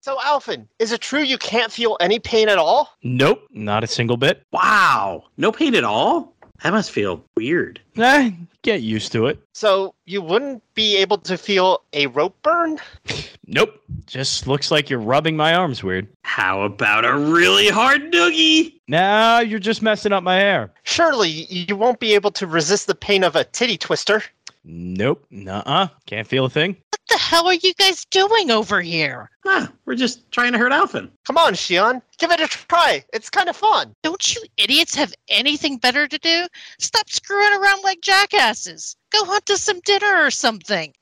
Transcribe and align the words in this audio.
So, 0.00 0.16
Alphen, 0.18 0.66
is 0.78 0.92
it 0.92 1.00
true 1.00 1.22
you 1.22 1.38
can't 1.38 1.72
feel 1.72 1.96
any 2.00 2.18
pain 2.18 2.48
at 2.48 2.58
all? 2.58 2.96
Nope, 3.02 3.42
not 3.50 3.82
a 3.84 3.88
single 3.88 4.16
bit. 4.16 4.42
Wow. 4.52 5.24
No 5.36 5.50
pain 5.52 5.74
at 5.74 5.84
all? 5.84 6.34
That 6.62 6.72
must 6.72 6.90
feel 6.90 7.24
weird. 7.36 7.80
Eh, 7.96 8.30
get 8.62 8.82
used 8.82 9.12
to 9.12 9.26
it. 9.26 9.38
So, 9.54 9.94
you 10.06 10.22
wouldn't 10.22 10.62
be 10.74 10.96
able 10.96 11.18
to 11.18 11.36
feel 11.36 11.82
a 11.92 12.06
rope 12.08 12.36
burn? 12.42 12.78
Nope, 13.50 13.80
just 14.04 14.46
looks 14.46 14.70
like 14.70 14.90
you're 14.90 14.98
rubbing 15.00 15.34
my 15.34 15.54
arms 15.54 15.82
weird. 15.82 16.06
How 16.22 16.60
about 16.60 17.06
a 17.06 17.16
really 17.16 17.68
hard 17.70 18.12
noogie? 18.12 18.74
Now 18.88 19.38
you're 19.38 19.58
just 19.58 19.80
messing 19.80 20.12
up 20.12 20.22
my 20.22 20.34
hair. 20.34 20.70
Surely 20.82 21.30
you 21.30 21.74
won't 21.74 21.98
be 21.98 22.14
able 22.14 22.30
to 22.32 22.46
resist 22.46 22.88
the 22.88 22.94
pain 22.94 23.24
of 23.24 23.36
a 23.36 23.44
titty 23.44 23.78
twister. 23.78 24.22
Nope, 24.64 25.24
nuh-uh, 25.30 25.88
can't 26.04 26.28
feel 26.28 26.44
a 26.44 26.50
thing. 26.50 26.76
What 27.08 27.16
the 27.16 27.24
hell 27.24 27.46
are 27.46 27.54
you 27.54 27.72
guys 27.72 28.04
doing 28.10 28.50
over 28.50 28.82
here? 28.82 29.30
Huh, 29.42 29.68
we're 29.86 29.94
just 29.94 30.30
trying 30.30 30.52
to 30.52 30.58
hurt 30.58 30.72
Alphen. 30.72 31.08
Come 31.24 31.38
on, 31.38 31.54
Shionne, 31.54 32.02
give 32.18 32.30
it 32.30 32.38
a 32.38 32.46
try. 32.46 33.02
It's 33.14 33.30
kind 33.30 33.48
of 33.48 33.56
fun. 33.56 33.94
Don't 34.02 34.34
you 34.34 34.42
idiots 34.58 34.94
have 34.94 35.14
anything 35.30 35.78
better 35.78 36.06
to 36.06 36.18
do? 36.18 36.46
Stop 36.78 37.08
screwing 37.08 37.54
around 37.54 37.82
like 37.82 38.02
jackasses. 38.02 38.94
Go 39.10 39.24
hunt 39.24 39.48
us 39.48 39.62
some 39.62 39.80
dinner 39.86 40.22
or 40.22 40.30
something. 40.30 40.92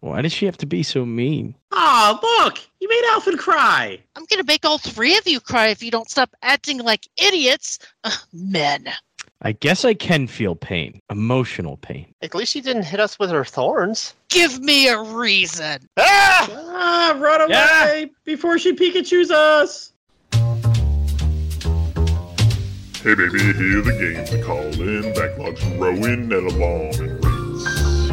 Why 0.00 0.20
does 0.20 0.32
she 0.32 0.46
have 0.46 0.58
to 0.58 0.66
be 0.66 0.82
so 0.82 1.06
mean? 1.06 1.54
Oh, 1.70 2.18
look! 2.40 2.58
You 2.80 2.88
made 2.88 3.04
Alphen 3.12 3.38
cry. 3.38 4.00
I'm 4.16 4.24
gonna 4.24 4.42
make 4.42 4.64
all 4.64 4.78
three 4.78 5.16
of 5.16 5.28
you 5.28 5.38
cry 5.38 5.68
if 5.68 5.80
you 5.80 5.92
don't 5.92 6.10
stop 6.10 6.34
acting 6.42 6.78
like 6.78 7.06
idiots. 7.16 7.78
Ugh, 8.02 8.18
men. 8.32 8.88
I 9.42 9.52
guess 9.52 9.84
I 9.84 9.92
can 9.94 10.26
feel 10.26 10.54
pain, 10.54 11.00
emotional 11.10 11.76
pain. 11.76 12.06
At 12.22 12.34
least 12.34 12.52
she 12.52 12.60
didn't 12.62 12.84
hit 12.84 13.00
us 13.00 13.18
with 13.18 13.30
her 13.30 13.44
thorns. 13.44 14.14
Give 14.28 14.58
me 14.60 14.88
a 14.88 14.98
reason. 15.02 15.86
Ah! 15.98 16.48
Ah, 16.68 17.16
run 17.20 17.42
away 17.42 17.50
Yeah. 17.50 18.04
before 18.24 18.58
she 18.58 18.72
Pikachu's 18.72 19.30
us. 19.30 19.92
Hey 23.02 23.14
baby, 23.14 23.38
here 23.38 23.82
the 23.82 23.92
games 24.00 24.32
are 24.32 24.42
calling. 24.42 25.12
Backlogs 25.14 25.78
rowing 25.78 26.32
at 26.32 26.42
a 26.42 26.56
long 26.56 26.90
race. 27.20 28.10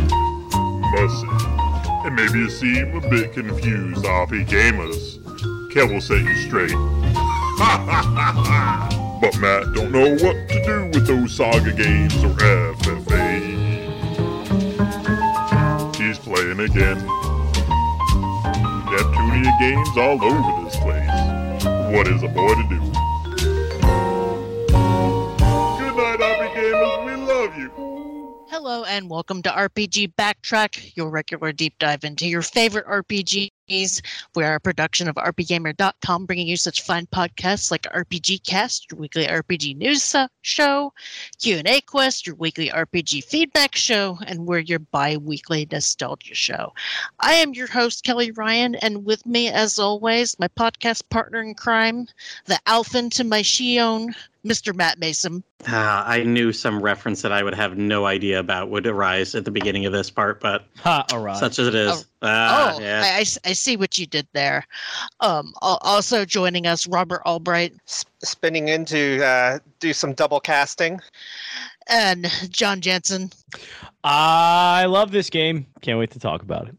Must 0.91 1.25
and 2.05 2.15
maybe 2.17 2.39
you 2.39 2.49
seem 2.49 2.95
a 2.97 3.09
bit 3.09 3.31
confused, 3.33 4.03
RP 4.03 4.45
gamers. 4.45 5.17
Kev 5.71 5.91
will 5.91 6.01
set 6.01 6.21
you 6.21 6.35
straight. 6.47 6.71
Ha 7.55 7.77
ha 7.85 8.01
ha 8.01 8.31
ha! 8.43 9.02
But 9.23 9.39
Matt 9.39 9.71
don't 9.71 9.89
know 9.89 10.11
what 10.17 10.49
to 10.49 10.63
do 10.65 10.85
with 10.87 11.07
those 11.07 11.37
saga 11.37 11.71
games 11.71 12.13
or 12.25 12.35
FFA. 12.35 13.39
He's 15.95 16.19
playing 16.19 16.59
again. 16.59 16.99
Neptunia 18.83 19.59
games 19.61 19.97
all 19.97 20.21
over 20.21 20.65
this 20.65 20.75
place. 20.75 21.09
What 21.95 22.09
is 22.09 22.21
a 22.21 22.27
boy 22.27 22.53
to 22.53 22.63
do? 22.67 22.81
Good 25.79 25.95
night, 25.95 26.19
RP 26.19 26.53
gamers. 26.53 27.05
We 27.05 27.15
love 27.15 27.57
you. 27.57 27.71
Hello 28.49 28.83
and 28.83 29.09
welcome 29.09 29.41
to 29.43 29.49
RPG 29.49 30.15
Backtrack, 30.15 30.97
your 30.97 31.09
regular 31.09 31.53
deep 31.53 31.79
dive 31.79 32.03
into 32.03 32.27
your 32.27 32.41
favorite 32.41 32.85
RPGs. 32.87 33.51
We 34.35 34.43
are 34.43 34.53
a 34.53 34.59
production 34.59 35.07
of 35.07 35.15
RPGamer.com, 35.15 36.27
bringing 36.27 36.47
you 36.47 36.57
such 36.57 36.83
fine 36.83 37.07
podcasts 37.07 37.71
like 37.71 37.83
RPG 37.83 38.45
Cast, 38.45 38.91
your 38.91 38.99
weekly 38.99 39.25
RPG 39.25 39.75
news 39.77 40.15
show, 40.43 40.93
Q&A 41.41 41.81
Quest, 41.81 42.27
your 42.27 42.35
weekly 42.35 42.69
RPG 42.69 43.23
feedback 43.23 43.75
show, 43.75 44.19
and 44.27 44.45
we're 44.45 44.59
your 44.59 44.77
bi-weekly 44.77 45.67
nostalgia 45.71 46.35
show. 46.35 46.71
I 47.19 47.33
am 47.33 47.53
your 47.53 47.65
host, 47.65 48.03
Kelly 48.03 48.29
Ryan, 48.29 48.75
and 48.75 49.05
with 49.05 49.25
me, 49.25 49.49
as 49.49 49.79
always, 49.79 50.37
my 50.37 50.49
podcast 50.49 51.09
partner 51.09 51.41
in 51.41 51.55
crime, 51.55 52.07
the 52.45 52.59
Alphen 52.67 53.09
to 53.13 53.23
my 53.23 53.41
Shionne, 53.41 54.13
Mr. 54.45 54.75
Matt 54.75 54.99
Mason. 54.99 55.41
Ah, 55.67 56.05
I 56.05 56.23
knew 56.23 56.51
some 56.51 56.81
reference 56.81 57.21
that 57.21 57.31
I 57.31 57.43
would 57.43 57.53
have 57.55 57.77
no 57.77 58.05
idea 58.05 58.39
about 58.39 58.69
would 58.69 58.85
arise 58.85 59.35
at 59.35 59.45
the 59.45 59.51
beginning 59.51 59.85
of 59.85 59.93
this 59.93 60.09
part, 60.09 60.41
but 60.41 60.65
Ha, 60.79 61.05
alright. 61.13 61.37
such 61.37 61.59
as 61.59 61.67
it 61.67 61.75
is. 61.75 61.91
Oh. 61.91 62.03
Ah, 62.23 62.73
oh, 62.75 62.79
yeah. 62.81 63.01
I, 63.05 63.17
I 63.17 63.21
s- 63.21 63.37
I 63.45 63.53
see 63.53 63.77
what 63.77 63.97
you 63.97 64.05
did 64.05 64.27
there. 64.33 64.65
Um, 65.21 65.53
also 65.61 66.25
joining 66.25 66.67
us, 66.67 66.87
Robert 66.87 67.21
Albright 67.25 67.73
S- 67.87 68.03
spinning 68.23 68.67
in 68.67 68.83
to 68.85 69.23
uh, 69.23 69.59
do 69.79 69.93
some 69.93 70.13
double 70.13 70.39
casting. 70.41 70.99
and 71.87 72.27
Jon 72.49 72.81
Jensen. 72.81 73.29
I 74.03 74.85
love 74.85 75.11
this 75.11 75.29
game. 75.29 75.65
Can't 75.81 75.99
wait 75.99 76.11
to 76.11 76.19
talk 76.19 76.41
about 76.41 76.67
it. 76.67 76.75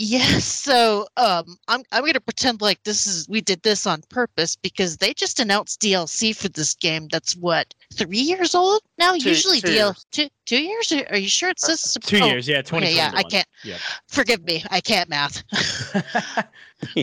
Yes, 0.00 0.44
so 0.44 1.06
um, 1.16 1.56
I'm 1.66 1.82
I'm 1.92 2.06
gonna 2.06 2.20
pretend 2.20 2.60
like 2.62 2.82
this 2.84 3.06
is 3.06 3.28
we 3.28 3.40
did 3.42 3.62
this 3.62 3.86
on 3.86 4.02
purpose 4.08 4.54
because 4.56 4.96
they 4.96 5.12
just 5.12 5.40
announced 5.40 5.80
DLC 5.80 6.32
for 6.32 6.48
this 6.48 6.72
game. 6.74 7.08
That's 7.10 7.34
what 7.36 7.74
three 7.92 8.18
years 8.18 8.54
old 8.54 8.80
now. 8.98 9.12
Two- 9.14 9.30
Usually 9.30 9.60
two 9.60 9.68
DL 9.68 9.74
years. 9.74 10.06
two 10.10 10.28
two 10.46 10.62
years. 10.62 10.92
Are 11.10 11.16
you 11.16 11.28
sure 11.28 11.50
it 11.50 11.60
says 11.60 11.96
Two 12.02 12.20
oh, 12.22 12.26
years, 12.26 12.48
yeah, 12.48 12.60
Okay, 12.60 12.94
yeah, 12.94 13.12
I 13.14 13.22
can't. 13.22 13.46
Yep. 13.64 13.80
Forgive 14.08 14.44
me, 14.44 14.64
I 14.70 14.80
can't 14.80 15.08
math. 15.08 15.42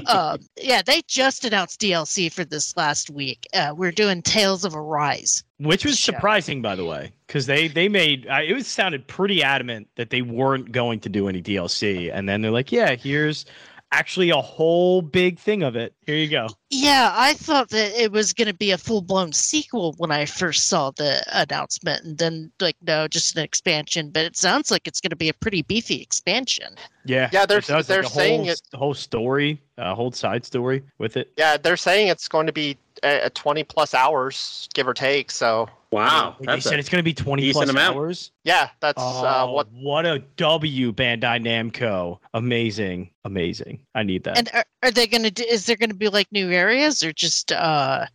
um, 0.07 0.40
yeah, 0.62 0.81
they 0.81 1.01
just 1.07 1.46
announced 1.46 1.81
DLC 1.81 2.31
for 2.31 2.46
this 2.46 2.75
last 2.78 3.09
week. 3.09 3.47
Uh, 3.53 3.73
we're 3.75 3.91
doing 3.91 4.22
Tales 4.22 4.66
of 4.66 4.75
Arise. 4.75 5.44
Which 5.59 5.85
was 5.85 5.97
Show. 5.97 6.13
surprising, 6.13 6.62
by 6.62 6.75
the 6.75 6.85
way, 6.85 7.12
because 7.28 7.46
they 7.46 7.67
they 7.67 7.88
made 7.88 8.28
uh, 8.28 8.41
it 8.46 8.53
was 8.53 8.67
sounded 8.67 9.07
pretty 9.07 9.44
adamant 9.44 9.88
that 9.96 10.09
they 10.09 10.22
weren't 10.22 10.72
going 10.72 11.00
to 11.02 11.09
do 11.09 11.28
any 11.28 11.41
DLC, 11.41 12.12
and 12.13 12.28
then 12.28 12.41
they're 12.41 12.52
like, 12.52 12.72
"Yeah, 12.72 12.96
here's 12.96 13.46
actually 13.91 14.29
a 14.31 14.41
whole 14.41 15.02
big 15.02 15.40
thing 15.40 15.63
of 15.63 15.75
it. 15.75 15.94
Here 16.06 16.16
you 16.16 16.28
go." 16.29 16.47
Yeah, 16.78 17.12
I 17.16 17.34
thought 17.34 17.69
that 17.69 17.91
it 18.00 18.12
was 18.12 18.34
going 18.34 18.47
to 18.47 18.53
be 18.53 18.72
a 18.72 18.78
full 18.78 19.02
blown 19.02 19.31
sequel 19.31 19.94
when 19.97 20.12
I 20.12 20.25
first 20.25 20.68
saw 20.68 20.91
the 20.91 21.24
announcement, 21.31 22.03
and 22.03 22.18
then 22.18 22.52
like 22.59 22.75
no, 22.86 23.08
just 23.08 23.38
an 23.38 23.44
expansion. 23.44 24.09
But 24.09 24.25
it 24.25 24.36
sounds 24.36 24.72
like 24.72 24.88
it's 24.88 25.00
going 25.00 25.12
to 25.12 25.16
be 25.16 25.30
a 25.30 25.34
pretty 25.34 25.62
beefy 25.62 26.02
expansion. 26.02 26.75
Yeah, 27.06 27.30
Yeah, 27.31 27.46
they're- 27.46 27.59
it 27.59 27.66
does, 27.68 27.88
they're 27.88 28.02
like, 28.03 28.12
a 28.12 28.14
saying 28.14 28.40
whole, 28.41 28.50
it- 28.50 28.52
s- 28.52 28.62
whole 28.74 28.94
story, 28.94 29.62
a 29.78 29.96
whole 29.96 30.12
side 30.12 30.46
story 30.46 30.84
with 30.97 31.18
it. 31.18 31.31
Yeah, 31.38 31.58
they're 31.58 31.78
saying 31.78 32.08
it's 32.09 32.28
going 32.28 32.47
to 32.47 32.53
be 32.53 32.78
uh, 33.03 33.30
20 33.34 33.64
plus 33.64 33.94
hours, 33.94 34.68
give 34.74 34.88
or 34.88 34.94
take. 34.94 35.30
So, 35.30 35.69
wow. 35.91 36.35
They 36.41 36.59
said 36.62 36.80
it's 36.80 36.90
going 36.90 37.00
to 37.00 37.03
be 37.03 37.14
twenty 37.14 37.52
plus 37.52 37.69
amount. 37.69 37.96
hours. 37.97 38.31
yeah, 38.44 38.69
that's 38.80 39.02
Oh, 39.02 39.25
uh, 39.25 39.47
what. 39.52 39.68
what 39.74 40.06
a 40.06 40.19
W, 40.38 40.91
Bandai 40.94 41.44
Namco! 41.44 42.19
Amazing, 42.34 43.12
amazing. 43.25 43.80
I 43.94 44.03
need 44.03 44.24
that. 44.24 44.38
And 44.38 44.50
are, 44.53 44.66
are 44.81 44.91
they 44.91 45.08
going 45.08 45.24
to? 45.24 45.31
do 45.31 45.44
Is 45.44 45.66
there 45.66 45.75
going 45.75 45.90
to 45.90 45.96
be 45.96 46.08
like 46.09 46.31
new 46.31 46.50
areas 46.66 47.03
or 47.03 47.14
just 47.14 47.52
uh 47.52 48.06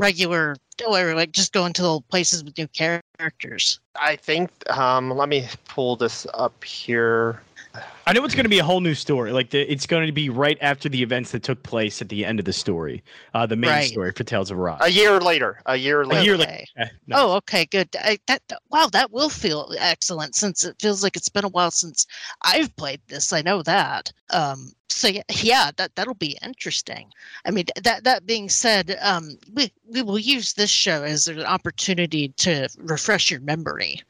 regular, 0.00 0.56
like 1.14 1.32
just 1.32 1.52
going 1.52 1.72
to 1.74 1.84
old 1.84 2.08
places 2.08 2.44
with 2.44 2.56
new 2.56 2.68
characters? 2.68 3.80
I 4.00 4.16
think. 4.16 4.50
Um, 4.70 5.10
let 5.10 5.28
me 5.28 5.46
pull 5.66 5.96
this 5.96 6.26
up 6.34 6.62
here. 6.64 7.40
I 8.06 8.12
know 8.12 8.24
it's 8.24 8.34
going 8.34 8.44
to 8.44 8.50
be 8.50 8.58
a 8.58 8.64
whole 8.64 8.80
new 8.80 8.94
story. 8.94 9.32
Like 9.32 9.50
the, 9.50 9.60
it's 9.70 9.86
going 9.86 10.06
to 10.06 10.12
be 10.12 10.30
right 10.30 10.56
after 10.62 10.88
the 10.88 11.02
events 11.02 11.30
that 11.32 11.42
took 11.42 11.62
place 11.62 12.00
at 12.00 12.08
the 12.08 12.24
end 12.24 12.38
of 12.38 12.46
the 12.46 12.52
story, 12.52 13.04
uh, 13.34 13.44
the 13.46 13.56
main 13.56 13.70
Right. 13.70 13.90
story 13.90 14.12
for 14.12 14.24
Tales 14.24 14.50
of 14.50 14.58
Arise. 14.58 14.78
A 14.82 14.90
year 14.90 15.20
later. 15.20 15.60
A 15.66 15.76
year 15.76 16.06
later. 16.06 16.20
A 16.20 16.24
year 16.24 16.34
Okay. 16.34 16.66
Eh, 16.78 16.86
no. 17.06 17.16
Oh, 17.18 17.32
okay, 17.36 17.66
good. 17.66 17.88
I, 18.00 18.18
that 18.26 18.42
that- 18.48 18.62
wow, 18.70 18.88
that 18.92 19.12
will 19.12 19.28
feel 19.28 19.72
excellent 19.78 20.34
since 20.34 20.64
it 20.64 20.76
feels 20.80 21.02
like 21.02 21.16
it's 21.16 21.28
been 21.28 21.44
a 21.44 21.48
while 21.48 21.70
since 21.70 22.06
I've 22.42 22.74
played 22.76 23.00
this. 23.08 23.32
I 23.32 23.42
know 23.42 23.62
that. 23.62 24.10
Um, 24.30 24.72
so 24.88 25.08
yeah, 25.08 25.22
yeah, 25.30 25.70
that 25.76 25.94
that'll 25.94 26.14
be 26.14 26.38
interesting. 26.42 27.10
I 27.44 27.50
mean, 27.50 27.66
that 27.82 28.04
that 28.04 28.24
being 28.26 28.48
said, 28.48 28.96
um, 29.02 29.38
we 29.52 29.70
we 29.86 30.00
will 30.02 30.18
use 30.18 30.54
this 30.54 30.70
show 30.70 31.02
as 31.04 31.28
an 31.28 31.40
opportunity 31.44 32.28
to 32.38 32.68
refresh 32.78 33.30
your 33.30 33.40
memory, 33.40 34.02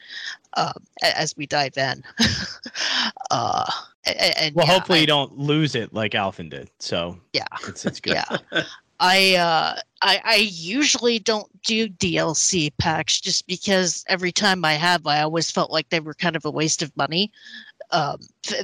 a- 0.58 1.18
as 1.18 1.36
we 1.36 1.46
dive 1.46 1.76
in. 1.76 2.02
uh, 3.30 3.70
and 4.06 4.54
well, 4.54 4.66
yeah, 4.66 4.72
hopefully 4.72 4.98
I- 4.98 5.00
you 5.02 5.06
don't 5.06 5.36
lose 5.38 5.74
it 5.74 5.92
like 5.92 6.12
Alphen 6.12 6.50
did. 6.50 6.70
So 6.78 7.18
Yeah. 7.32 7.46
it's 7.66 7.84
it's 7.84 8.00
good. 8.00 8.14
yeah. 8.14 8.62
I 9.00 9.36
uh 9.36 9.78
I 10.02 10.20
I 10.24 10.36
usually 10.50 11.18
don't 11.18 11.48
do 11.62 11.88
DLC 11.88 12.72
packs 12.78 13.20
just 13.20 13.46
because 13.46 14.04
every 14.08 14.32
time 14.32 14.64
I 14.64 14.74
have 14.74 15.06
I 15.06 15.22
always 15.22 15.50
felt 15.50 15.70
like 15.70 15.88
they 15.90 16.00
were 16.00 16.14
kind 16.14 16.34
of 16.36 16.44
a 16.44 16.50
waste 16.50 16.82
of 16.82 16.96
money. 16.96 17.30
Um 17.92 18.18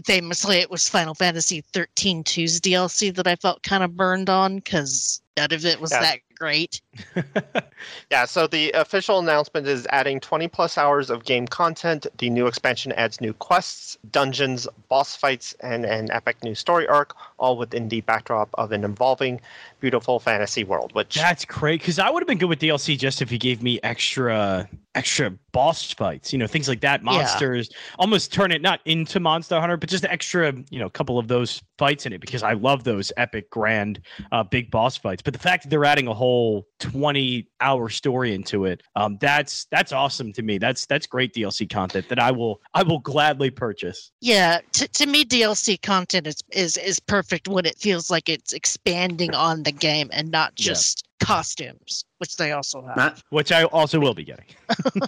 famously 0.04 0.56
it 0.56 0.70
was 0.70 0.88
Final 0.88 1.14
Fantasy 1.14 1.60
13 1.72 2.24
2's 2.24 2.60
DLC 2.60 3.14
that 3.14 3.26
I 3.26 3.36
felt 3.36 3.62
kind 3.62 3.82
of 3.84 3.96
burned 3.96 4.28
on 4.28 4.60
cuz 4.60 5.20
none 5.36 5.52
of 5.52 5.64
it 5.64 5.80
was 5.80 5.90
Yeah. 5.90 6.00
that 6.00 6.18
great. 6.38 6.80
Yeah, 8.10 8.24
so 8.24 8.46
the 8.46 8.70
official 8.72 9.18
announcement 9.18 9.66
is 9.66 9.86
adding 9.90 10.20
20 10.20 10.48
plus 10.48 10.78
hours 10.78 11.10
of 11.10 11.24
game 11.24 11.46
content. 11.46 12.06
The 12.18 12.30
new 12.30 12.46
expansion 12.46 12.92
adds 12.92 13.20
new 13.20 13.32
quests, 13.32 13.98
dungeons, 14.10 14.68
boss 14.88 15.16
fights, 15.16 15.54
and 15.60 15.84
an 15.84 16.10
epic 16.10 16.42
new 16.42 16.54
story 16.54 16.86
arc, 16.86 17.14
all 17.38 17.56
within 17.56 17.88
the 17.88 18.00
backdrop 18.02 18.48
of 18.54 18.72
an 18.72 18.84
evolving, 18.84 19.40
beautiful 19.80 20.20
fantasy 20.20 20.64
world. 20.64 20.94
Which, 20.94 21.14
That's 21.16 21.44
great 21.44 21.80
because 21.80 21.98
I 21.98 22.08
would 22.08 22.22
have 22.22 22.28
been 22.28 22.38
good 22.38 22.48
with 22.48 22.60
DLC 22.60 22.74
DLC 22.74 22.98
just 22.98 23.22
if 23.22 23.32
you 23.32 23.38
gave 23.38 23.62
me 23.62 23.80
extra 23.82 24.68
extra 24.94 25.30
boss 25.52 25.90
fights, 25.92 26.32
you 26.32 26.38
know, 26.38 26.46
things 26.46 26.68
like 26.68 26.80
that, 26.80 27.02
monsters, 27.02 27.68
almost 27.98 28.32
turn 28.32 28.52
it 28.52 28.62
not 28.62 28.80
into 28.84 29.18
Monster 29.18 29.60
Hunter, 29.60 29.76
but 29.76 29.88
just 29.88 30.04
extra, 30.04 30.52
you 30.70 30.78
know, 30.78 30.86
a 30.86 30.90
couple 30.90 31.18
of 31.18 31.26
those 31.28 31.60
fights 31.78 32.06
in 32.06 32.12
it 32.12 32.20
because 32.20 32.42
I 32.42 32.52
love 32.52 32.84
those 32.84 33.12
epic, 33.16 33.50
grand, 33.50 34.00
uh, 34.32 34.44
big 34.44 34.70
boss 34.70 34.96
fights. 34.96 35.22
But 35.22 35.32
the 35.32 35.38
fact 35.38 35.64
that 35.64 35.70
they're 35.70 35.84
adding 35.84 36.06
a 36.06 36.14
whole 36.14 36.66
20 36.80 37.48
hour 37.60 37.88
story 37.88 38.34
into 38.34 38.64
it, 38.64 38.82
um, 38.96 39.18
that's 39.20 39.66
that's 39.70 39.92
awesome 39.92 40.32
to 40.34 40.42
me. 40.42 40.58
That's 40.58 40.86
that's 40.86 41.06
great 41.06 41.34
DLC 41.34 41.68
content 41.68 42.08
that 42.08 42.18
I 42.18 42.30
will 42.30 42.60
I 42.74 42.82
will 42.82 43.00
gladly 43.00 43.50
purchase. 43.50 44.10
Yeah, 44.20 44.60
to, 44.72 44.88
to 44.88 45.06
me, 45.06 45.24
DLC 45.24 45.80
content 45.80 46.26
is, 46.26 46.36
is 46.52 46.76
is 46.76 47.00
perfect 47.00 47.48
when 47.48 47.66
it 47.66 47.78
feels 47.78 48.10
like 48.10 48.28
it's 48.28 48.52
expanding 48.52 49.34
on 49.34 49.62
the 49.62 49.72
game 49.72 50.10
and 50.12 50.30
not 50.30 50.54
just 50.54 51.06
costumes, 51.20 52.04
which 52.18 52.36
they 52.36 52.52
also 52.52 52.84
have. 52.86 52.96
Not 52.96 53.22
Which 53.30 53.52
I 53.52 53.64
also 53.64 53.98
will 53.98 54.14
be 54.14 54.24
getting. 54.24 54.46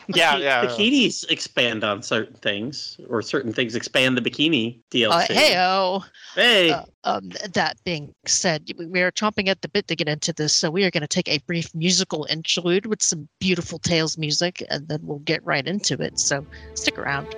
Yeah, 0.09 0.37
Biki- 0.37 0.43
yeah. 0.43 0.65
Bikinis 0.67 1.31
expand 1.31 1.85
on 1.85 2.03
certain 2.03 2.37
things, 2.37 2.99
or 3.09 3.23
certain 3.23 3.53
things 3.53 3.75
expand 3.75 4.17
the 4.17 4.23
bikini 4.23 4.81
DLC. 4.91 5.11
Uh, 5.11 5.21
hey, 5.35 5.55
oh. 5.59 6.05
hey, 6.35 6.71
Uh, 6.71 6.85
um, 7.05 7.31
that 7.53 7.77
being 7.85 8.15
said, 8.27 8.71
we- 8.79 8.87
we 8.87 9.03
are 9.03 9.11
chomping 9.13 9.49
at 9.49 9.61
the 9.63 9.69
bit 9.69 9.87
to 9.89 9.97
get 9.97 10.09
into 10.09 10.33
this, 10.33 10.55
so 10.55 10.71
we 10.71 10.85
are 10.85 10.91
going 10.91 11.03
to 11.03 11.07
take 11.09 11.29
a 11.29 11.39
brief 11.47 11.75
musical 11.75 12.27
interlude 12.31 12.87
with 12.87 13.03
some 13.03 13.29
beautiful 13.41 13.79
Tales 13.79 14.17
music, 14.17 14.63
and 14.71 14.89
then 14.89 15.01
we'll 15.03 15.19
get 15.21 15.45
right 15.45 15.67
into 15.67 16.01
it. 16.01 16.19
So 16.19 16.47
stick 16.75 16.99
around. 16.99 17.35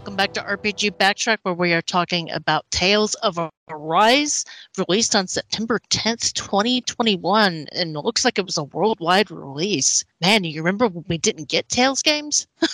Welcome 0.00 0.16
back 0.16 0.32
to 0.32 0.40
RPG 0.40 0.92
Backtrack, 0.96 1.36
where 1.42 1.52
we 1.52 1.74
are 1.74 1.82
talking 1.82 2.30
about 2.30 2.64
Tales 2.70 3.12
of 3.16 3.38
Arise, 3.68 4.46
released 4.78 5.14
on 5.14 5.26
September 5.26 5.78
10th, 5.90 6.32
2021. 6.32 7.66
And 7.72 7.94
it 7.94 8.00
looks 8.00 8.24
like 8.24 8.38
it 8.38 8.46
was 8.46 8.56
a 8.56 8.64
worldwide 8.64 9.30
release. 9.30 10.06
Man, 10.22 10.44
you 10.44 10.62
remember 10.62 10.88
when 10.88 11.04
we 11.08 11.18
didn't 11.18 11.50
get 11.50 11.68
Tales 11.68 12.00
games? 12.02 12.46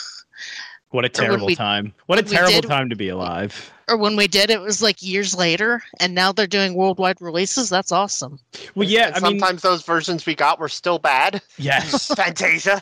What 0.91 1.05
a 1.05 1.09
terrible 1.09 1.49
we- 1.49 1.57
time. 1.57 1.93
What 2.07 2.21
a 2.21 2.23
terrible 2.23 2.61
did- 2.61 2.69
time 2.69 2.89
to 2.91 2.97
be 2.97 3.09
alive. 3.09 3.73
Or 3.89 3.97
when 3.97 4.15
we 4.17 4.29
did, 4.29 4.51
it 4.51 4.61
was 4.61 4.81
like 4.81 5.03
years 5.03 5.35
later, 5.37 5.83
and 5.99 6.15
now 6.15 6.31
they're 6.33 6.47
doing 6.47 6.75
worldwide 6.75 7.21
releases? 7.21 7.69
That's 7.69 7.91
awesome. 7.91 8.39
Well, 8.77 8.89
yeah, 8.89 9.09
And 9.09 9.17
I 9.17 9.29
mean, 9.29 9.39
sometimes 9.41 9.63
those 9.63 9.83
versions 9.83 10.25
we 10.25 10.37
got 10.37 10.61
were 10.61 10.69
still 10.69 10.99
bad. 11.01 11.43
yes. 11.59 12.07
Fantasia. 12.15 12.81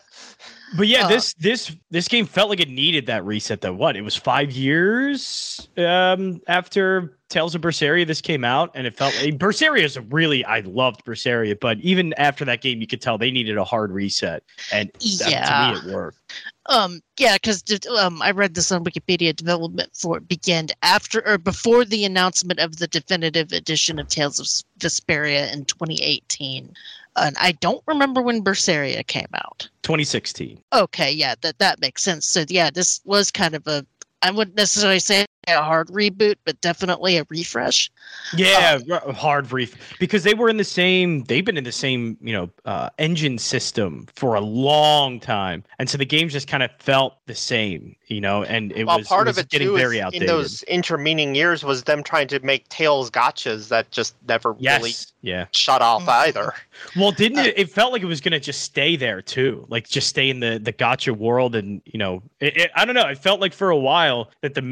But 0.76 0.88
yeah, 0.88 1.04
Uh, 1.04 1.08
this 1.08 1.34
this 1.34 1.72
this 1.90 2.08
game 2.08 2.26
felt 2.26 2.50
like 2.50 2.60
it 2.60 2.68
needed 2.68 3.06
that 3.06 3.24
reset. 3.24 3.60
Though 3.60 3.74
what? 3.74 3.96
It 3.96 4.02
was 4.02 4.16
five 4.16 4.50
years 4.50 5.68
um, 5.76 6.40
after 6.48 7.16
Tales 7.28 7.54
of 7.54 7.60
Berseria. 7.60 8.06
This 8.06 8.20
came 8.20 8.44
out, 8.44 8.70
and 8.74 8.86
it 8.86 8.96
felt 8.96 9.14
like 9.22 9.38
Berseria 9.38 9.82
is 9.82 9.98
really 10.10 10.44
I 10.44 10.60
loved 10.60 11.04
Berseria, 11.04 11.58
but 11.58 11.78
even 11.80 12.12
after 12.14 12.44
that 12.46 12.60
game, 12.60 12.80
you 12.80 12.86
could 12.86 13.00
tell 13.00 13.18
they 13.18 13.30
needed 13.30 13.56
a 13.56 13.64
hard 13.64 13.92
reset, 13.92 14.42
and 14.72 14.90
that, 14.94 15.28
Yeah. 15.30 15.72
to 15.74 15.80
me 15.82 15.90
it 15.90 15.94
worked. 15.94 16.18
Um, 16.66 17.00
yeah, 17.18 17.34
because 17.34 17.62
um, 17.98 18.22
I 18.22 18.30
read 18.30 18.54
this 18.54 18.72
on 18.72 18.84
Wikipedia. 18.84 19.36
Development 19.36 19.90
for 19.94 20.16
it 20.16 20.26
began 20.28 20.68
after 20.82 21.26
or 21.28 21.38
before 21.38 21.84
the 21.84 22.04
announcement 22.04 22.58
of 22.58 22.78
the 22.78 22.88
definitive 22.88 23.52
edition 23.52 23.98
of 23.98 24.08
Tales 24.08 24.40
of 24.40 24.46
Vesperia 24.80 25.52
in 25.52 25.66
2018. 25.66 26.74
And 27.16 27.36
I 27.38 27.52
don't 27.52 27.82
remember 27.86 28.22
when 28.22 28.42
Berseria 28.42 29.06
came 29.06 29.28
out. 29.34 29.68
2016. 29.84 30.60
Okay, 30.72 31.12
yeah, 31.12 31.34
that 31.42 31.58
that 31.58 31.80
makes 31.80 32.02
sense. 32.02 32.26
So 32.26 32.44
yeah, 32.48 32.70
this 32.70 33.00
was 33.04 33.30
kind 33.30 33.54
of 33.54 33.66
a 33.66 33.86
I 34.22 34.30
wouldn't 34.30 34.56
necessarily 34.56 34.98
say 34.98 35.26
a 35.48 35.62
hard 35.62 35.88
reboot, 35.88 36.36
but 36.44 36.60
definitely 36.60 37.16
a 37.18 37.24
refresh. 37.28 37.90
Yeah, 38.32 38.78
r- 38.90 39.12
hard 39.12 39.48
brief 39.48 39.96
because 39.98 40.22
they 40.24 40.34
were 40.34 40.48
in 40.48 40.56
the 40.56 40.64
same. 40.64 41.24
They've 41.24 41.44
been 41.44 41.56
in 41.56 41.64
the 41.64 41.72
same, 41.72 42.16
you 42.20 42.32
know, 42.32 42.50
uh, 42.64 42.90
engine 42.98 43.38
system 43.38 44.06
for 44.14 44.34
a 44.34 44.40
long 44.40 45.20
time, 45.20 45.64
and 45.78 45.88
so 45.88 45.98
the 45.98 46.06
games 46.06 46.32
just 46.32 46.48
kind 46.48 46.62
of 46.62 46.70
felt 46.78 47.18
the 47.26 47.34
same, 47.34 47.94
you 48.06 48.20
know. 48.20 48.42
And 48.44 48.72
it 48.72 48.84
well, 48.84 48.98
was 48.98 49.08
part 49.08 49.26
it 49.26 49.28
of 49.28 49.36
was 49.36 49.38
it 49.38 49.48
getting 49.50 49.68
too 49.68 49.74
very 49.74 49.98
is 49.98 50.00
outdated. 50.00 50.22
in 50.22 50.26
those 50.26 50.62
intervening 50.64 51.34
years 51.34 51.64
was 51.64 51.84
them 51.84 52.02
trying 52.02 52.28
to 52.28 52.40
make 52.40 52.68
Tales 52.68 53.10
gachas 53.10 53.68
that 53.68 53.90
just 53.90 54.14
never 54.28 54.54
yes, 54.58 54.78
really 54.78 54.94
yeah. 55.22 55.46
shut 55.52 55.82
off 55.82 56.06
Mhm. 56.06 56.08
either. 56.08 56.54
Well, 56.96 57.12
didn't 57.12 57.38
Uh, 57.38 57.42
it? 57.42 57.54
It 57.58 57.70
felt 57.70 57.92
like 57.92 58.02
it 58.02 58.06
was 58.06 58.20
gonna 58.20 58.40
just 58.40 58.62
stay 58.62 58.96
there 58.96 59.22
too, 59.22 59.64
like 59.68 59.88
just 59.88 60.08
stay 60.08 60.30
in 60.30 60.40
the 60.40 60.58
the 60.62 60.72
gacha 60.72 61.16
world, 61.16 61.54
and 61.54 61.80
you 61.84 61.98
know, 61.98 62.22
it, 62.40 62.56
it, 62.56 62.70
I 62.74 62.84
don't 62.84 62.94
know. 62.94 63.06
It 63.08 63.18
felt 63.18 63.40
like 63.40 63.52
for 63.52 63.70
a 63.70 63.76
while 63.78 64.30
that 64.42 64.54
the 64.54 64.62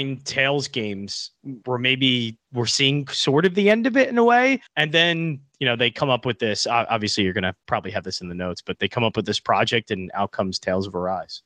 mainline 0.00 0.24
Tales 0.24 0.68
games 0.68 1.30
where 1.64 1.78
maybe 1.78 2.38
we're 2.52 2.66
seeing 2.66 3.06
sort 3.08 3.46
of 3.46 3.54
the 3.54 3.70
end 3.70 3.86
of 3.86 3.96
it 3.96 4.08
in 4.08 4.18
a 4.18 4.24
way, 4.24 4.60
and 4.76 4.92
then 4.92 5.40
you 5.58 5.66
know 5.66 5.76
they 5.76 5.90
come 5.90 6.10
up 6.10 6.26
with 6.26 6.38
this. 6.38 6.66
Obviously, 6.66 7.24
you're 7.24 7.32
gonna 7.32 7.54
probably 7.66 7.90
have 7.90 8.04
this 8.04 8.20
in 8.20 8.28
the 8.28 8.34
notes, 8.34 8.62
but 8.62 8.78
they 8.78 8.88
come 8.88 9.04
up 9.04 9.16
with 9.16 9.26
this 9.26 9.40
project, 9.40 9.90
and 9.90 10.10
out 10.14 10.32
comes 10.32 10.58
Tales 10.58 10.86
of 10.86 10.94
Arise. 10.94 11.42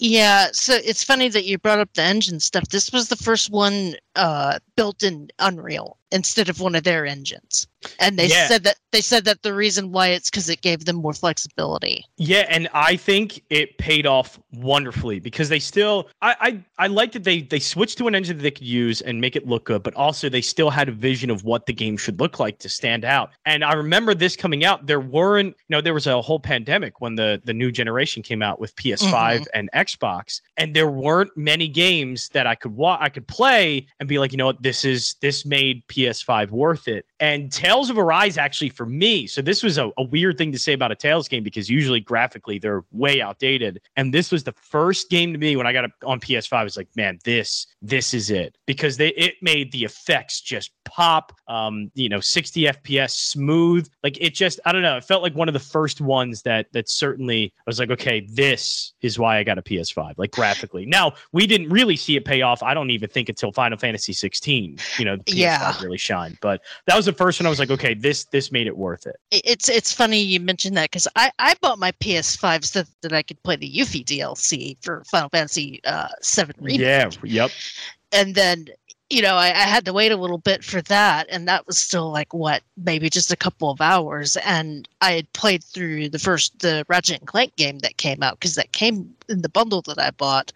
Yeah, 0.00 0.48
so 0.52 0.74
it's 0.84 1.02
funny 1.02 1.28
that 1.28 1.44
you 1.44 1.58
brought 1.58 1.80
up 1.80 1.92
the 1.94 2.02
engine 2.02 2.38
stuff. 2.38 2.68
This 2.68 2.92
was 2.92 3.08
the 3.08 3.16
first 3.16 3.50
one 3.50 3.96
uh, 4.14 4.60
built 4.76 5.02
in 5.02 5.28
Unreal 5.40 5.98
instead 6.10 6.48
of 6.48 6.60
one 6.60 6.74
of 6.74 6.84
their 6.84 7.06
engines, 7.06 7.66
and 7.98 8.18
they 8.18 8.28
Yeah. 8.28 8.48
said 8.48 8.64
that 8.64 8.76
they 8.90 9.00
said 9.02 9.24
that 9.26 9.42
the 9.42 9.52
reason 9.52 9.92
why 9.92 10.08
it's 10.08 10.30
because 10.30 10.48
it 10.48 10.62
gave 10.62 10.86
them 10.86 10.96
more 10.96 11.12
flexibility. 11.12 12.04
Yeah, 12.16 12.46
and 12.48 12.68
I 12.72 12.96
think 12.96 13.42
it 13.50 13.76
paid 13.76 14.06
off 14.06 14.38
wonderfully 14.52 15.20
because 15.20 15.48
they 15.48 15.58
still 15.58 16.08
I 16.22 16.36
I, 16.40 16.84
I 16.84 16.86
like 16.86 17.12
that 17.12 17.24
they 17.24 17.42
they 17.42 17.58
switched 17.58 17.98
to 17.98 18.08
an 18.08 18.14
engine 18.14 18.38
that 18.38 18.42
they 18.42 18.50
could 18.50 18.66
use 18.66 19.00
and 19.02 19.20
make 19.20 19.36
it 19.36 19.46
look 19.46 19.64
good, 19.64 19.82
but 19.82 19.94
also 19.94 20.28
they 20.28 20.40
still 20.40 20.70
had 20.70 20.88
a 20.88 20.92
vision 20.92 21.30
of 21.30 21.44
what 21.44 21.66
the 21.66 21.72
game 21.72 21.96
should 21.96 22.18
look 22.20 22.38
like 22.38 22.58
to 22.60 22.68
stand 22.68 23.04
out. 23.04 23.30
And 23.44 23.62
I 23.62 23.74
remember 23.74 24.14
this 24.14 24.36
coming 24.36 24.64
out, 24.64 24.86
there 24.86 25.00
weren't, 25.00 25.48
you 25.48 25.76
know, 25.76 25.80
there 25.80 25.94
was 25.94 26.06
a 26.06 26.20
whole 26.22 26.40
pandemic 26.40 27.00
when 27.00 27.14
the 27.14 27.40
the 27.44 27.54
new 27.54 27.70
generation 27.70 28.22
came 28.22 28.42
out 28.42 28.58
with 28.58 28.74
PS5 28.76 29.12
mm-hmm. 29.12 29.42
and 29.54 29.70
Xbox, 29.74 30.40
and 30.56 30.74
there 30.74 30.88
weren't 30.90 31.36
many 31.36 31.68
games 31.68 32.28
that 32.30 32.46
I 32.46 32.54
could 32.54 32.74
watch 32.74 33.00
I 33.02 33.10
could 33.10 33.26
play 33.28 33.86
and 34.00 34.08
be 34.08 34.18
like, 34.18 34.32
you 34.32 34.38
know 34.38 34.46
what, 34.46 34.62
this 34.62 34.84
is 34.84 35.16
this 35.20 35.44
made 35.44 35.86
PS5 35.98 36.50
worth 36.50 36.88
it. 36.88 37.06
And 37.20 37.50
Tales 37.50 37.90
of 37.90 37.98
Arise 37.98 38.38
actually 38.38 38.68
for 38.70 38.86
me, 38.86 39.26
so 39.26 39.42
this 39.42 39.62
was 39.62 39.78
a, 39.78 39.90
a 39.98 40.02
weird 40.02 40.38
thing 40.38 40.52
to 40.52 40.58
say 40.58 40.72
about 40.72 40.92
a 40.92 40.94
Tales 40.94 41.28
game 41.28 41.42
because 41.42 41.68
usually 41.68 42.00
graphically 42.00 42.58
they're 42.58 42.84
way 42.92 43.20
outdated. 43.20 43.80
And 43.96 44.14
this 44.14 44.30
was 44.30 44.44
the 44.44 44.52
first 44.52 45.10
game 45.10 45.32
to 45.32 45.38
me 45.38 45.56
when 45.56 45.66
I 45.66 45.72
got 45.72 45.84
it 45.84 45.90
on 46.04 46.20
PS5. 46.20 46.52
I 46.52 46.64
was 46.64 46.76
like, 46.76 46.88
man, 46.96 47.18
this 47.24 47.66
this 47.82 48.14
is 48.14 48.30
it 48.30 48.56
because 48.66 48.96
they 48.96 49.08
it 49.08 49.34
made 49.42 49.72
the 49.72 49.84
effects 49.84 50.40
just 50.40 50.70
pop. 50.84 51.32
Um, 51.48 51.90
you 51.94 52.08
know, 52.08 52.20
60 52.20 52.62
FPS, 52.62 53.10
smooth. 53.10 53.88
Like 54.02 54.20
it 54.20 54.34
just 54.34 54.60
I 54.64 54.72
don't 54.72 54.82
know. 54.82 54.96
It 54.96 55.04
felt 55.04 55.22
like 55.22 55.34
one 55.34 55.48
of 55.48 55.54
the 55.54 55.60
first 55.60 56.00
ones 56.00 56.42
that 56.42 56.72
that 56.72 56.88
certainly 56.88 57.52
I 57.58 57.62
was 57.66 57.78
like, 57.78 57.90
okay, 57.90 58.26
this 58.32 58.92
is 59.02 59.18
why 59.18 59.38
I 59.38 59.44
got 59.44 59.58
a 59.58 59.62
PS5. 59.62 60.14
Like 60.16 60.30
graphically. 60.30 60.86
Now 60.86 61.14
we 61.32 61.46
didn't 61.46 61.70
really 61.70 61.96
see 61.96 62.16
it 62.16 62.24
pay 62.24 62.42
off. 62.42 62.62
I 62.62 62.74
don't 62.74 62.90
even 62.90 63.08
think 63.08 63.28
until 63.28 63.52
Final 63.52 63.78
Fantasy 63.78 64.12
16. 64.12 64.78
You 64.98 65.04
know, 65.04 65.16
the 65.16 65.24
PS5 65.24 65.36
Yeah. 65.36 65.74
Really 65.88 65.98
shined. 65.98 66.38
But 66.40 66.60
that 66.86 66.94
was 66.96 67.06
the 67.06 67.12
first 67.12 67.40
one 67.40 67.46
I 67.46 67.50
was 67.50 67.58
like, 67.58 67.70
okay, 67.70 67.94
this 67.94 68.24
this 68.24 68.52
made 68.52 68.66
it 68.66 68.76
worth 68.76 69.06
it. 69.06 69.16
It- 69.30 69.42
It's 69.44 69.68
it's 69.68 69.92
funny 69.92 70.20
you 70.20 70.40
mentioned 70.40 70.76
that 70.76 70.90
because 70.90 71.08
I, 71.16 71.30
I 71.38 71.54
bought 71.60 71.78
my 71.78 71.92
PS5 71.92 72.64
so 72.64 72.84
that 73.02 73.12
I 73.12 73.22
could 73.22 73.42
play 73.42 73.56
the 73.56 73.70
Yuffie 73.70 74.04
DLC 74.04 74.76
for 74.82 75.02
Final 75.04 75.28
Fantasy 75.30 75.80
uh, 75.84 76.08
Seven 76.20 76.54
Remake. 76.60 76.80
Yeah. 76.80 77.10
Yep. 77.22 77.50
and 78.12 78.34
then 78.34 78.66
you 79.10 79.22
know 79.22 79.34
I, 79.36 79.46
I 79.48 79.66
had 79.74 79.84
to 79.86 79.92
wait 79.92 80.12
a 80.12 80.16
little 80.16 80.38
bit 80.38 80.62
for 80.64 80.82
that 80.82 81.26
and 81.30 81.48
that 81.48 81.66
was 81.66 81.78
still 81.78 82.10
like 82.10 82.32
what 82.34 82.62
maybe 82.76 83.08
just 83.10 83.32
a 83.32 83.36
couple 83.36 83.70
of 83.70 83.80
hours 83.80 84.36
and 84.44 84.86
i 85.00 85.12
had 85.12 85.32
played 85.32 85.64
through 85.64 86.10
the 86.10 86.18
first 86.18 86.58
the 86.60 86.84
ratchet 86.88 87.20
and 87.20 87.26
clank 87.26 87.56
game 87.56 87.78
that 87.80 87.96
came 87.96 88.22
out 88.22 88.38
because 88.38 88.54
that 88.54 88.72
came 88.72 89.14
in 89.28 89.42
the 89.42 89.48
bundle 89.48 89.82
that 89.82 89.98
I 89.98 90.10
bought, 90.10 90.52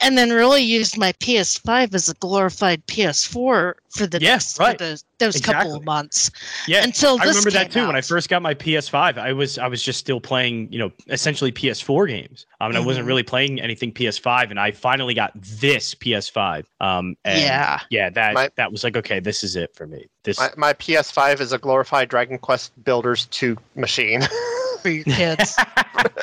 and 0.00 0.16
then 0.16 0.30
really 0.30 0.62
used 0.62 0.96
my 0.98 1.12
PS5 1.14 1.94
as 1.94 2.08
a 2.08 2.14
glorified 2.14 2.86
PS4 2.86 3.34
for 3.34 4.06
the 4.06 4.18
Yeah, 4.20 4.32
next 4.32 4.58
right. 4.58 4.78
for 4.78 4.84
those, 4.84 5.04
those 5.18 5.40
couple 5.40 5.74
of 5.74 5.84
months 5.84 6.30
Yeah, 6.66 6.82
until 6.84 7.20
I 7.20 7.24
remember 7.26 7.50
that 7.52 7.70
came 7.70 7.82
too. 7.82 7.86
When 7.86 7.96
I 7.96 8.00
first 8.00 8.28
got 8.28 8.42
my 8.42 8.54
PS5, 8.54 9.18
I 9.18 9.32
was 9.32 9.58
I 9.58 9.66
was 9.68 9.82
just 9.82 9.98
still 9.98 10.20
playing, 10.20 10.72
you 10.72 10.78
know, 10.78 10.90
essentially 11.08 11.52
PS4 11.52 12.08
games. 12.08 12.46
Um, 12.60 12.70
and 12.70 12.78
I 12.78 12.80
wasn't 12.80 13.04
Mhm. 13.04 13.08
really 13.08 13.22
playing 13.22 13.60
anything 13.60 13.92
PS5. 13.92 14.50
And 14.50 14.58
I 14.58 14.70
finally 14.72 15.14
got 15.14 15.32
this 15.34 15.94
PS5. 15.94 16.64
Um, 16.80 17.16
and 17.24 17.40
yeah. 17.40 17.80
yeah, 17.90 18.10
that 18.10 18.34
My- 18.34 18.50
that 18.56 18.72
was 18.72 18.82
like, 18.84 18.96
okay, 18.96 19.20
this 19.20 19.44
is 19.44 19.54
it 19.56 19.74
for 19.74 19.86
me. 19.86 20.06
This 20.24 20.38
My, 20.38 20.50
my 20.56 20.72
PS5 20.72 21.40
is 21.40 21.52
a 21.52 21.58
glorified 21.58 22.08
Dragon 22.08 22.38
Quest 22.38 22.72
Builders 22.84 23.26
2 23.26 23.56
machine. 23.76 24.22
for 24.82 24.88
your 24.90 25.04
kids. 25.04 25.56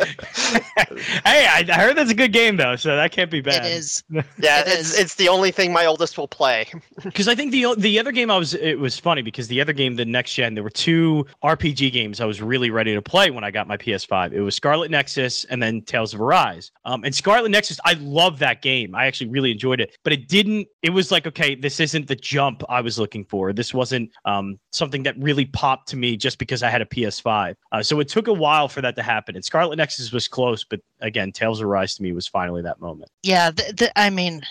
hey, 1.26 1.46
I, 1.48 1.66
I 1.68 1.74
heard 1.74 1.96
that's 1.98 2.12
a 2.12 2.16
good 2.16 2.34
game 2.34 2.58
though, 2.58 2.76
so 2.76 2.96
that 2.96 3.12
can't 3.12 3.32
be 3.32 3.42
bad. 3.42 3.66
is. 3.66 4.04
yeah, 4.10 4.62
It 4.62 4.68
it's 4.68 4.94
is. 4.94 5.00
it's 5.00 5.16
the 5.16 5.30
only 5.30 5.52
thing 5.52 5.72
my 5.74 5.86
oldest 5.86 6.18
will 6.18 6.28
play. 6.28 6.68
Because 7.04 7.28
I 7.28 7.34
think 7.36 7.52
the 7.52 7.74
the 7.78 8.00
other 8.00 8.12
game 8.12 8.30
I 8.30 8.38
was 8.38 8.54
it 8.54 8.78
was 8.80 9.00
funny 9.00 9.22
because 9.22 9.48
the 9.48 9.60
other 9.60 9.74
game, 9.74 9.96
the 9.96 10.06
next 10.06 10.34
gen, 10.34 10.54
there 10.54 10.64
were 10.64 10.70
two 10.70 11.26
RPG 11.44 11.92
games 11.92 12.22
I 12.22 12.26
was 12.26 12.42
really 12.42 12.70
ready 12.70 12.94
to 12.94 13.02
play 13.02 13.32
when 13.32 13.44
I 13.44 13.50
got 13.50 13.68
my 13.68 13.76
PS5. 13.76 14.34
It 14.34 14.42
was 14.42 14.56
Scarlet 14.56 14.92
Nexus 14.92 15.46
and 15.46 15.62
then 15.62 15.82
Tales 15.82 16.14
of 16.14 16.22
Arise. 16.22 16.72
Um, 16.86 17.04
and 17.04 17.14
Scarlet 17.14 17.50
Nexus, 17.50 17.80
I 17.86 17.94
love 17.94 18.38
that 18.40 18.62
game. 18.62 18.94
I 18.94 19.08
actually 19.08 19.30
really 19.32 19.52
enjoyed 19.52 19.82
it, 19.82 19.98
but 20.04 20.14
it 20.14 20.28
didn't. 20.28 20.68
It 20.84 20.92
was 20.92 21.12
like, 21.12 21.26
okay, 21.26 21.56
this 21.56 21.80
isn't 21.80 22.08
the 22.08 22.16
jump 22.16 22.64
I 22.70 22.82
was 22.82 23.00
looking 23.00 23.26
for. 23.26 23.52
This 23.52 23.74
wasn't 23.74 24.12
um 24.26 24.60
something 24.72 25.02
that 25.04 25.16
really 25.18 25.46
popped 25.46 25.90
to 25.90 25.98
me 25.98 26.18
just 26.18 26.38
because 26.38 26.62
I 26.62 26.70
had 26.70 26.82
a 26.82 26.86
PS5. 26.86 27.56
Uh, 27.72 27.82
so 27.84 28.00
it 28.00 28.10
took 28.10 28.28
a 28.28 28.34
while 28.34 28.68
for 28.68 28.82
that 28.82 28.96
to 28.96 29.04
happen. 29.04 29.36
And 29.36 29.44
Scarlet 29.44 29.71
Nexus 29.78 30.12
was 30.12 30.28
close, 30.28 30.64
but 30.64 30.82
again, 31.00 31.32
Tales 31.32 31.60
of 31.60 31.68
Arise 31.68 31.96
to 31.96 32.04
me 32.04 32.12
was 32.12 32.28
finally 32.28 32.62
that 32.62 32.80
moment. 32.82 33.12
Yeah, 33.24 33.52
th 33.52 33.76
th 33.76 33.92
I 33.96 34.10
mean, 34.10 34.42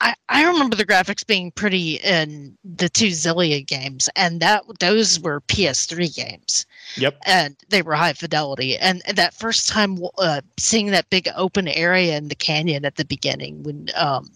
I, 0.00 0.14
I 0.28 0.46
remember 0.46 0.76
the 0.76 0.86
graphics 0.86 1.26
being 1.26 1.50
pretty 1.50 1.94
in 1.96 2.56
the 2.64 2.88
two 2.88 3.08
Xillia 3.08 3.66
games, 3.66 4.08
and 4.14 4.40
that 4.40 4.62
those 4.78 5.18
were 5.20 5.40
PS3 5.42 6.14
games, 6.14 6.66
Yep. 6.96 7.18
and 7.26 7.56
they 7.68 7.82
were 7.82 7.94
high 7.94 8.12
fidelity. 8.12 8.76
And, 8.76 9.02
and 9.06 9.16
that 9.18 9.34
first 9.34 9.68
time 9.68 9.98
uh, 10.18 10.40
seeing 10.56 10.86
that 10.88 11.10
big 11.10 11.28
open 11.36 11.66
area 11.68 12.16
in 12.16 12.28
the 12.28 12.36
canyon 12.36 12.84
at 12.84 12.96
the 12.96 13.04
beginning 13.04 13.62
when 13.62 13.88
um 13.96 14.30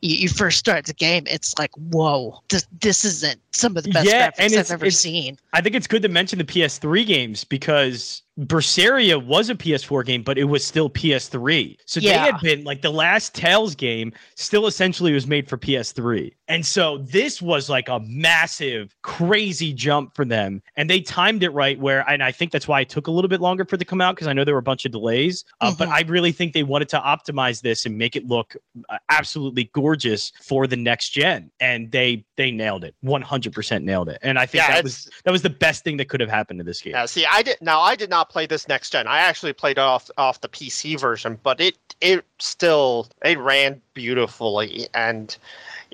you, 0.00 0.16
you 0.16 0.28
first 0.28 0.58
start 0.58 0.84
the 0.86 0.94
game, 0.94 1.24
it's 1.26 1.58
like, 1.58 1.70
whoa, 1.76 2.40
this 2.48 2.66
this 2.80 3.04
isn't 3.04 3.40
some 3.52 3.76
of 3.76 3.84
the 3.84 3.90
best 3.90 4.06
Yeah, 4.06 4.30
graphics 4.30 4.58
I've 4.58 4.70
ever 4.70 4.90
seen. 4.90 5.38
I 5.52 5.60
think 5.60 5.74
it's 5.74 5.86
good 5.86 6.02
to 6.02 6.08
mention 6.08 6.38
the 6.38 6.44
PS3 6.44 7.06
games 7.06 7.44
because 7.44 8.22
Berseria 8.40 9.24
was 9.24 9.48
a 9.48 9.54
PS4 9.54 10.04
game, 10.04 10.22
but 10.22 10.36
it 10.38 10.44
was 10.44 10.64
still 10.64 10.90
PS3. 10.90 11.76
So 11.86 12.00
they 12.00 12.08
had 12.08 12.40
been 12.40 12.64
like 12.64 12.82
the 12.82 12.90
last 12.90 13.34
Tales 13.34 13.74
game 13.76 14.12
still 14.34 14.66
essentially 14.66 15.12
was 15.12 15.26
made 15.26 15.48
for 15.48 15.56
PS3. 15.56 16.32
And 16.48 16.66
so 16.66 16.98
this 16.98 17.40
was 17.40 17.70
like 17.70 17.88
a 17.88 18.00
massive, 18.00 18.94
crazy 19.02 19.72
jump 19.72 20.14
for 20.14 20.24
them. 20.24 20.62
And 20.76 20.90
they 20.90 21.00
timed 21.00 21.42
it 21.42 21.50
right 21.50 21.78
where, 21.78 22.06
and 22.10 22.22
I 22.22 22.32
think 22.32 22.50
that's 22.50 22.66
why 22.68 22.80
it 22.80 22.88
took 22.88 23.06
a 23.06 23.10
little 23.10 23.28
bit 23.28 23.40
longer 23.40 23.64
for 23.64 23.76
it 23.76 23.78
to 23.78 23.84
come 23.84 24.00
out 24.00 24.14
because 24.16 24.26
I 24.26 24.32
know 24.32 24.44
there 24.44 24.54
were 24.54 24.58
a 24.58 24.62
bunch 24.62 24.84
of 24.84 24.92
delays. 24.92 25.44
Uh, 25.60 25.72
But 25.78 25.88
Mhm. 25.88 25.92
I 25.92 26.00
really 26.02 26.32
think 26.32 26.52
they 26.52 26.62
wanted 26.64 26.88
to 26.90 26.98
optimize 26.98 27.62
this 27.62 27.86
and 27.86 27.96
make 27.96 28.14
it 28.16 28.26
look 28.26 28.56
uh, 28.90 28.98
absolutely 29.10 29.70
gorgeous 29.72 30.32
for 30.42 30.66
the 30.66 30.76
next 30.76 31.10
gen. 31.10 31.50
And 31.60 31.90
they 31.92 32.24
they 32.36 32.50
nailed 32.50 32.82
it. 32.82 32.96
100% 33.04 33.84
nailed 33.84 34.08
it. 34.08 34.18
And 34.22 34.38
I 34.40 34.44
think 34.46 34.64
yeah, 34.64 34.74
that 34.74 34.82
was 34.84 35.08
that 35.24 35.30
was 35.30 35.42
the 35.42 35.50
best 35.50 35.84
thing 35.84 35.96
that 35.98 36.08
could 36.08 36.20
have 36.20 36.28
happened 36.30 36.58
to 36.58 36.64
this 36.64 36.80
game. 36.80 36.94
yeah. 36.94 37.06
See, 37.06 37.24
I 37.30 37.42
did 37.42 37.58
now. 37.62 37.80
I 37.80 37.94
did 37.94 38.10
not 38.10 38.23
play 38.28 38.46
this 38.46 38.68
next 38.68 38.90
gen. 38.90 39.06
I 39.06 39.18
actually 39.18 39.52
played 39.52 39.78
off 39.78 40.10
off 40.16 40.40
the 40.40 40.48
PC 40.48 40.98
version, 40.98 41.38
but 41.42 41.60
it 41.60 41.76
it 42.00 42.24
still 42.38 43.08
it 43.24 43.38
ran 43.38 43.80
beautifully, 43.94 44.88
and 44.94 45.36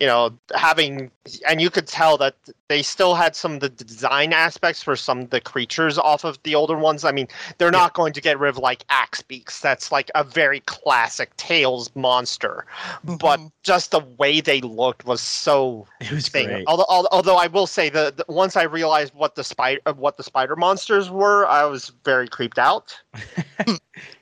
you 0.00 0.06
know 0.06 0.36
having 0.54 1.10
and 1.46 1.60
you 1.60 1.68
could 1.70 1.86
tell 1.86 2.16
that 2.16 2.34
they 2.68 2.82
still 2.82 3.14
had 3.14 3.36
some 3.36 3.52
of 3.54 3.60
the 3.60 3.68
design 3.68 4.32
aspects 4.32 4.82
for 4.82 4.96
some 4.96 5.20
of 5.20 5.30
the 5.30 5.40
creatures 5.40 5.98
off 5.98 6.24
of 6.24 6.42
the 6.42 6.54
older 6.54 6.76
ones. 6.76 7.04
I 7.04 7.12
mean, 7.12 7.28
they're 7.58 7.70
not 7.70 7.92
going 7.94 8.12
to 8.14 8.20
get 8.20 8.38
rid 8.38 8.48
of 8.48 8.56
like 8.58 8.84
axe 8.88 9.20
beaks. 9.22 9.60
That's 9.60 9.92
like 9.92 10.10
a 10.14 10.24
very 10.24 10.60
classic 10.60 11.36
Tales 11.36 11.90
monster, 11.94 12.64
but 13.04 13.38
Mhm. 13.38 13.52
just 13.62 13.90
the 13.90 14.00
way 14.18 14.40
they 14.40 14.60
looked 14.62 15.04
was 15.04 15.20
so 15.20 15.86
It 16.00 16.10
was 16.10 16.28
thing. 16.28 16.48
great. 16.48 16.64
Although, 16.66 16.86
although 16.88 17.36
I 17.36 17.46
will 17.48 17.66
say 17.66 17.90
the, 17.90 18.12
the 18.16 18.24
once 18.32 18.56
I 18.56 18.62
realized 18.62 19.14
what 19.14 19.34
the 19.34 19.44
spider 19.44 19.80
what 19.94 20.16
the 20.16 20.22
spider 20.22 20.56
monsters 20.56 21.10
were, 21.10 21.46
I 21.46 21.64
was 21.64 21.92
very 22.04 22.26
creeped 22.26 22.58
out. 22.58 22.96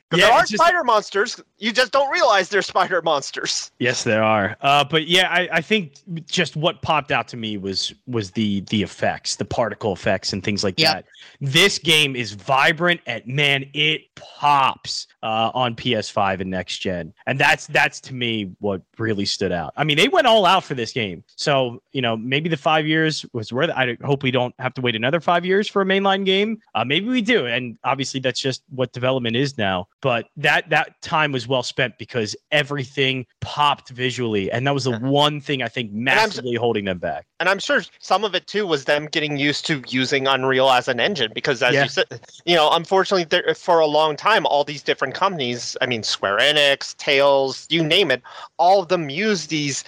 'Cause 0.09 0.19
Yeah, 0.21 0.25
there 0.27 0.35
are 0.37 0.41
just- 0.41 0.53
spider 0.55 0.83
monsters. 0.83 1.39
You 1.59 1.71
just 1.71 1.91
don't 1.91 2.09
realize 2.11 2.49
they're 2.49 2.61
spider 2.63 2.99
monsters. 3.03 3.69
Yes, 3.79 4.03
there 4.03 4.23
are. 4.23 4.57
Uh, 4.61 4.83
but 4.83 5.07
yeah, 5.07 5.29
I, 5.29 5.47
I 5.51 5.61
think 5.61 5.93
just 6.25 6.55
what 6.55 6.81
popped 6.81 7.11
out 7.11 7.27
to 7.29 7.37
me 7.37 7.57
was 7.57 7.93
was 8.07 8.31
the 8.31 8.61
the 8.71 8.81
effects, 8.81 9.35
the 9.35 9.45
particle 9.45 9.93
effects, 9.93 10.33
and 10.33 10.43
things 10.43 10.63
like 10.63 10.79
Yep. 10.79 10.93
that. 10.93 11.05
This 11.41 11.77
game 11.77 12.15
is 12.15 12.31
vibrant, 12.33 13.01
and 13.05 13.23
man, 13.27 13.65
it 13.73 14.01
pops 14.15 15.05
uh, 15.21 15.51
on 15.53 15.75
PS5 15.75 16.39
and 16.41 16.49
next 16.49 16.79
gen, 16.79 17.13
and 17.27 17.37
that's 17.37 17.67
that's 17.67 17.99
to 18.01 18.13
me 18.15 18.51
what 18.59 18.81
really 18.97 19.25
stood 19.25 19.51
out. 19.51 19.73
I 19.77 19.83
mean, 19.83 19.97
they 19.97 20.07
went 20.07 20.25
all 20.27 20.45
out 20.45 20.63
for 20.63 20.73
this 20.73 20.91
game, 20.91 21.23
so 21.35 21.83
you 21.91 22.01
know 22.01 22.17
maybe 22.17 22.49
the 22.49 22.57
five 22.57 22.87
years 22.87 23.25
was 23.33 23.53
worth. 23.53 23.69
it. 23.69 23.75
I 23.75 23.95
hope 24.03 24.23
we 24.23 24.31
don't 24.31 24.55
have 24.59 24.73
to 24.75 24.81
wait 24.81 24.95
another 24.95 25.19
five 25.19 25.45
years 25.45 25.67
for 25.67 25.81
a 25.81 25.85
mainline 25.85 26.25
game. 26.25 26.59
Uh, 26.73 26.83
maybe 26.85 27.07
we 27.07 27.21
do, 27.21 27.45
and 27.45 27.77
obviously 27.83 28.19
that's 28.19 28.39
just 28.39 28.63
what 28.69 28.91
development 28.93 29.35
is 29.35 29.57
now. 29.57 29.87
But 30.01 30.29
that 30.37 30.69
that 30.69 31.01
time 31.01 31.31
was 31.31 31.47
well 31.47 31.63
spent 31.63 31.97
because 31.97 32.35
everything 32.51 33.25
popped 33.41 33.89
visually, 33.89 34.49
and 34.51 34.65
that 34.65 34.73
was 34.73 34.85
the 34.85 34.91
mm-hmm. 34.91 35.07
one 35.07 35.41
thing 35.41 35.61
I 35.61 35.67
think 35.67 35.91
massively 35.91 36.55
holding 36.55 36.85
them 36.85 36.99
back. 36.99 37.25
And 37.39 37.49
I'm 37.49 37.59
sure 37.59 37.83
some 37.99 38.23
of 38.23 38.35
it 38.35 38.47
too 38.47 38.65
was 38.65 38.85
them 38.85 39.07
getting 39.07 39.37
used 39.37 39.65
to 39.67 39.81
using 39.87 40.27
Unreal 40.27 40.69
as 40.69 40.87
an 40.87 40.99
engine 40.99 41.31
because, 41.33 41.61
as 41.61 41.73
Yeah. 41.73 41.83
you 41.83 41.89
said, 41.89 42.05
you 42.45 42.55
know, 42.55 42.69
unfortunately, 42.71 43.23
there, 43.25 43.55
for 43.55 43.79
a 43.79 43.85
long 43.85 44.15
time, 44.15 44.45
all 44.45 44.63
these 44.63 44.83
different 44.83 45.13
companies, 45.15 45.75
I 45.81 45.85
mean, 45.85 46.03
Square 46.03 46.39
Enix, 46.39 46.95
Tales, 46.97 47.65
you 47.69 47.83
name 47.83 48.11
it, 48.11 48.21
all 48.57 48.81
of 48.81 48.87
them 48.89 49.09
use 49.09 49.47
these, 49.47 49.83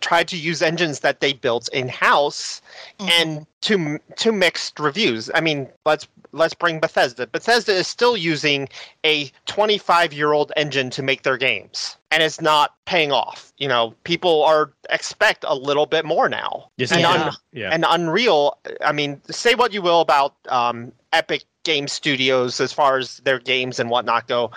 tried 0.00 0.28
to 0.28 0.36
use 0.36 0.62
engines 0.62 1.00
that 1.00 1.20
they 1.20 1.32
built 1.32 1.68
in 1.72 1.88
house 1.88 2.62
Mhm. 3.00 3.10
and 3.20 3.46
to 3.62 3.98
to 4.16 4.32
mixed 4.32 4.78
reviews. 4.78 5.30
I 5.34 5.40
mean, 5.40 5.68
let's 5.84 6.06
let's 6.32 6.54
bring 6.54 6.80
Bethesda. 6.80 7.26
Bethesda 7.26 7.72
is 7.72 7.86
still 7.86 8.16
using 8.16 8.68
a 9.04 9.30
25 9.46 10.12
year 10.12 10.32
old 10.32 10.52
engine 10.56 10.90
to 10.90 11.02
make 11.02 11.22
their 11.22 11.36
games, 11.36 11.96
and 12.10 12.22
it's 12.22 12.40
not 12.40 12.74
paying 12.84 13.12
off. 13.12 13.52
You 13.58 13.68
know, 13.68 13.94
people 14.04 14.42
are 14.44 14.70
expect 14.90 15.44
a 15.46 15.54
little 15.54 15.86
bit 15.86 16.04
more 16.04 16.28
now. 16.28 16.70
Yes, 16.76 16.92
and, 16.92 17.00
Yeah. 17.00 17.10
Un- 17.10 17.36
yeah. 17.52 17.70
and 17.72 17.84
Unreal. 17.88 18.58
I 18.84 18.92
mean, 18.92 19.20
say 19.30 19.54
what 19.54 19.72
you 19.72 19.82
will 19.82 20.00
about 20.00 20.34
um, 20.48 20.92
Epic 21.12 21.44
Game 21.64 21.88
Studios 21.88 22.60
as 22.60 22.72
far 22.72 22.98
as 22.98 23.18
their 23.24 23.38
games 23.38 23.80
and 23.80 23.90
whatnot 23.90 24.28
go, 24.28 24.50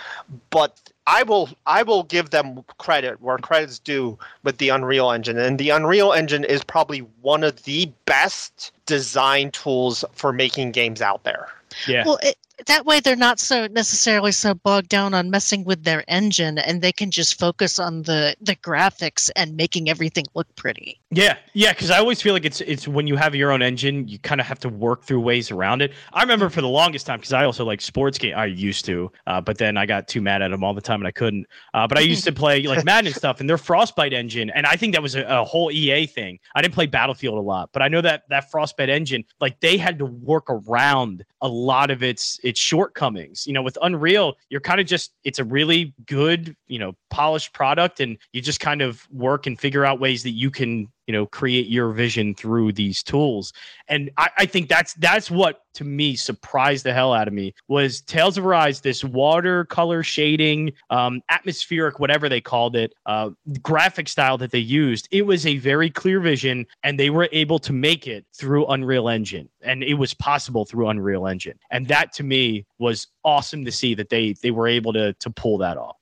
but 0.50 0.78
I 1.10 1.24
will 1.24 1.50
I 1.66 1.82
will 1.82 2.04
give 2.04 2.30
them 2.30 2.64
credit 2.78 3.20
where 3.20 3.38
credit's 3.40 3.80
due 3.80 4.20
with 4.44 4.60
the 4.60 4.70
Unreal 4.70 5.12
Engine, 5.12 5.40
and 5.40 5.58
the 5.58 5.72
Unreal 5.72 6.14
Engine 6.14 6.44
is 6.44 6.64
probably 6.64 7.00
one 7.22 7.44
of 7.44 7.64
the 7.64 7.92
best 8.06 8.72
design 8.86 9.50
tools 9.50 10.06
for 10.14 10.32
making 10.32 10.72
games 10.72 11.02
out 11.02 11.24
there. 11.24 11.48
yeah. 11.88 12.04
Well, 12.06 12.20
it, 12.22 12.38
that 12.68 12.86
way 12.86 13.00
they're 13.00 13.16
not 13.16 13.40
so 13.40 13.68
necessarily 13.68 14.32
so 14.32 14.54
bogged 14.54 14.90
down 14.90 15.14
on 15.14 15.30
messing 15.30 15.64
with 15.64 15.84
their 15.84 16.04
engine, 16.08 16.58
and 16.58 16.82
they 16.82 16.92
can 16.92 17.12
just 17.12 17.40
focus 17.40 17.80
on 17.80 18.04
the 18.04 18.36
the 18.42 18.56
graphics 18.56 19.30
and 19.36 19.56
making 19.56 19.90
everything 19.90 20.26
look 20.34 20.54
pretty. 20.56 21.00
Yeah, 21.12 21.38
yeah, 21.54 21.74
because 21.74 21.90
I 21.92 21.98
always 21.98 22.22
feel 22.22 22.34
like 22.34 22.46
it's 22.46 22.62
it's 22.62 22.88
when 22.88 23.08
you 23.08 23.16
have 23.16 23.34
your 23.36 23.52
own 23.52 23.62
engine, 23.62 24.08
you 24.08 24.20
kind 24.20 24.42
of 24.42 24.48
have 24.48 24.60
to 24.60 24.70
work 24.70 25.04
through 25.04 25.22
ways 25.22 25.52
around 25.52 25.82
it. 25.82 25.94
I 26.14 26.22
remember 26.22 26.50
for 26.50 26.62
the 26.62 26.68
longest 26.68 27.06
time 27.06 27.20
because 27.20 27.34
I 27.34 27.46
also 27.46 27.66
like 27.66 27.82
sports 27.82 28.18
game. 28.18 28.36
I 28.38 28.46
used 28.46 28.86
to, 28.86 29.12
uh, 29.28 29.42
but 29.42 29.58
then 29.58 29.78
I 29.78 29.86
got 29.86 30.08
too 30.08 30.22
mad 30.22 30.42
at 30.42 30.52
them 30.52 30.64
all 30.64 30.74
the 30.74 30.82
time 30.82 31.02
and 31.02 31.08
I 31.08 31.12
couldn't. 31.12 31.48
Uh, 31.74 31.88
but 31.88 31.98
I 31.98 32.02
used 32.02 32.24
to 32.26 32.32
play 32.32 32.64
like 32.64 32.86
Madden 32.90 33.08
and 33.08 33.16
stuff, 33.16 33.40
and 33.40 33.50
their 33.50 33.58
Frostbite 33.58 34.14
engine, 34.14 34.50
and 34.52 34.66
I 34.66 34.76
think 34.76 34.94
that 34.94 35.02
was 35.02 35.16
a, 35.16 35.24
a 35.24 35.44
whole 35.44 35.72
EA 35.72 36.06
thing. 36.06 36.40
I 36.56 36.62
didn't 36.62 36.74
play 36.74 36.86
Battlefield 36.86 37.38
a 37.38 37.42
lot, 37.42 37.70
but 37.72 37.82
I 37.82 37.88
know 37.88 38.02
that 38.02 38.24
that 38.30 38.52
Frostbite 38.52 38.90
engine, 38.90 39.24
like 39.40 39.60
they 39.60 39.78
had 39.78 39.98
to 40.00 40.06
work 40.06 40.46
around 40.50 41.26
a 41.42 41.48
lot 41.48 41.90
of 41.90 42.04
its 42.04 42.40
its 42.50 42.60
shortcomings. 42.60 43.48
You 43.48 43.54
know, 43.54 43.62
with 43.62 43.78
Unreal, 43.82 44.36
you're 44.50 44.60
kind 44.60 44.82
of 44.82 44.88
just 44.88 45.14
it's 45.24 45.40
a 45.40 45.44
really 45.44 45.94
good, 46.06 46.56
you 46.68 46.80
know, 46.80 46.96
polished 47.10 47.54
product, 47.54 48.00
and 48.00 48.18
you 48.34 48.42
just 48.42 48.60
kind 48.60 48.82
of 48.82 49.08
work 49.12 49.48
and 49.48 49.58
figure 49.58 49.86
out 49.86 50.00
ways 50.00 50.24
that 50.24 50.32
you 50.32 50.52
can 50.52 50.92
you 51.10 51.14
know 51.14 51.26
create 51.26 51.66
your 51.66 51.92
vision 51.92 52.36
through 52.36 52.72
these 52.72 53.02
tools 53.02 53.52
and 53.88 54.12
I, 54.16 54.30
I 54.38 54.46
think 54.46 54.70
that's 54.70 54.94
that's 54.94 55.32
what 55.32 55.64
to 55.74 55.84
me 55.84 56.16
surprised 56.16 56.86
the 56.86 56.94
hell 56.94 57.14
out 57.14 57.28
of 57.28 57.34
me 57.34 57.54
was 57.68 58.02
Tales 58.02 58.38
of 58.38 58.46
Arise, 58.46 58.82
this 58.82 59.04
watercolor 59.04 60.04
shading, 60.04 60.72
um, 60.90 61.22
atmospheric, 61.30 62.00
whatever 62.00 62.30
they 62.30 62.42
called 62.42 62.76
it, 62.76 62.94
uh, 63.06 63.32
graphic 63.62 64.08
style 64.08 64.38
that 64.38 64.52
they 64.52 64.60
used. 64.60 65.08
It 65.12 65.24
was 65.24 65.46
a 65.46 65.58
very 65.58 65.90
clear 65.90 66.20
vision, 66.20 66.68
and 66.84 67.00
they 67.00 67.10
were 67.10 67.28
able 67.32 67.60
to 67.60 67.74
make 67.74 68.08
it 68.08 68.26
through 68.36 68.68
Unreal 68.68 69.10
Engine, 69.10 69.50
and 69.62 69.84
it 69.84 69.96
was 69.96 70.14
possible 70.14 70.66
through 70.66 70.90
Unreal 70.90 71.28
Engine, 71.28 71.58
and 71.72 71.88
that 71.88 72.14
to 72.14 72.24
me 72.24 72.66
was 72.78 73.08
awesome 73.24 73.66
to 73.66 73.72
see 73.72 73.96
that 73.96 74.10
they 74.10 74.34
they 74.44 74.52
were 74.52 74.68
able 74.68 74.94
to 74.94 75.14
to 75.14 75.30
pull 75.32 75.58
that 75.58 75.78
off. 75.78 75.98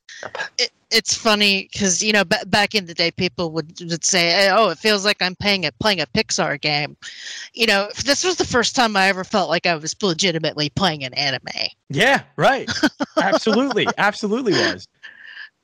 It, 0.58 0.72
it's 0.92 1.14
funny 1.14 1.70
because 1.72 2.02
you 2.04 2.14
know 2.14 2.24
b- 2.24 2.38
back 2.48 2.74
in 2.76 2.86
the 2.86 2.94
day 2.94 3.12
people 3.12 3.52
would, 3.52 3.80
would 3.82 4.06
say 4.06 4.30
eh, 4.30 4.50
oh 4.56 4.70
it 4.70 4.78
feels 4.78 5.04
like 5.06 5.22
i'm 5.22 5.36
playing 5.36 5.66
a 5.66 5.72
playing 5.74 6.00
a 6.00 6.06
pixar 6.08 6.60
game 6.60 6.96
you 7.54 7.66
know 7.68 7.90
this 8.06 8.24
was 8.24 8.38
the 8.38 8.46
first 8.46 8.76
time 8.76 8.96
i 8.96 9.08
ever 9.08 9.24
felt 9.24 9.50
like 9.50 9.66
i 9.66 9.76
was 9.76 9.96
legitimately 10.02 10.70
playing 10.70 11.04
an 11.04 11.14
anime 11.14 11.48
Yeah, 11.90 12.24
right. 12.36 12.70
absolutely, 13.18 13.88
absolutely 13.98 14.54
was. 14.54 14.88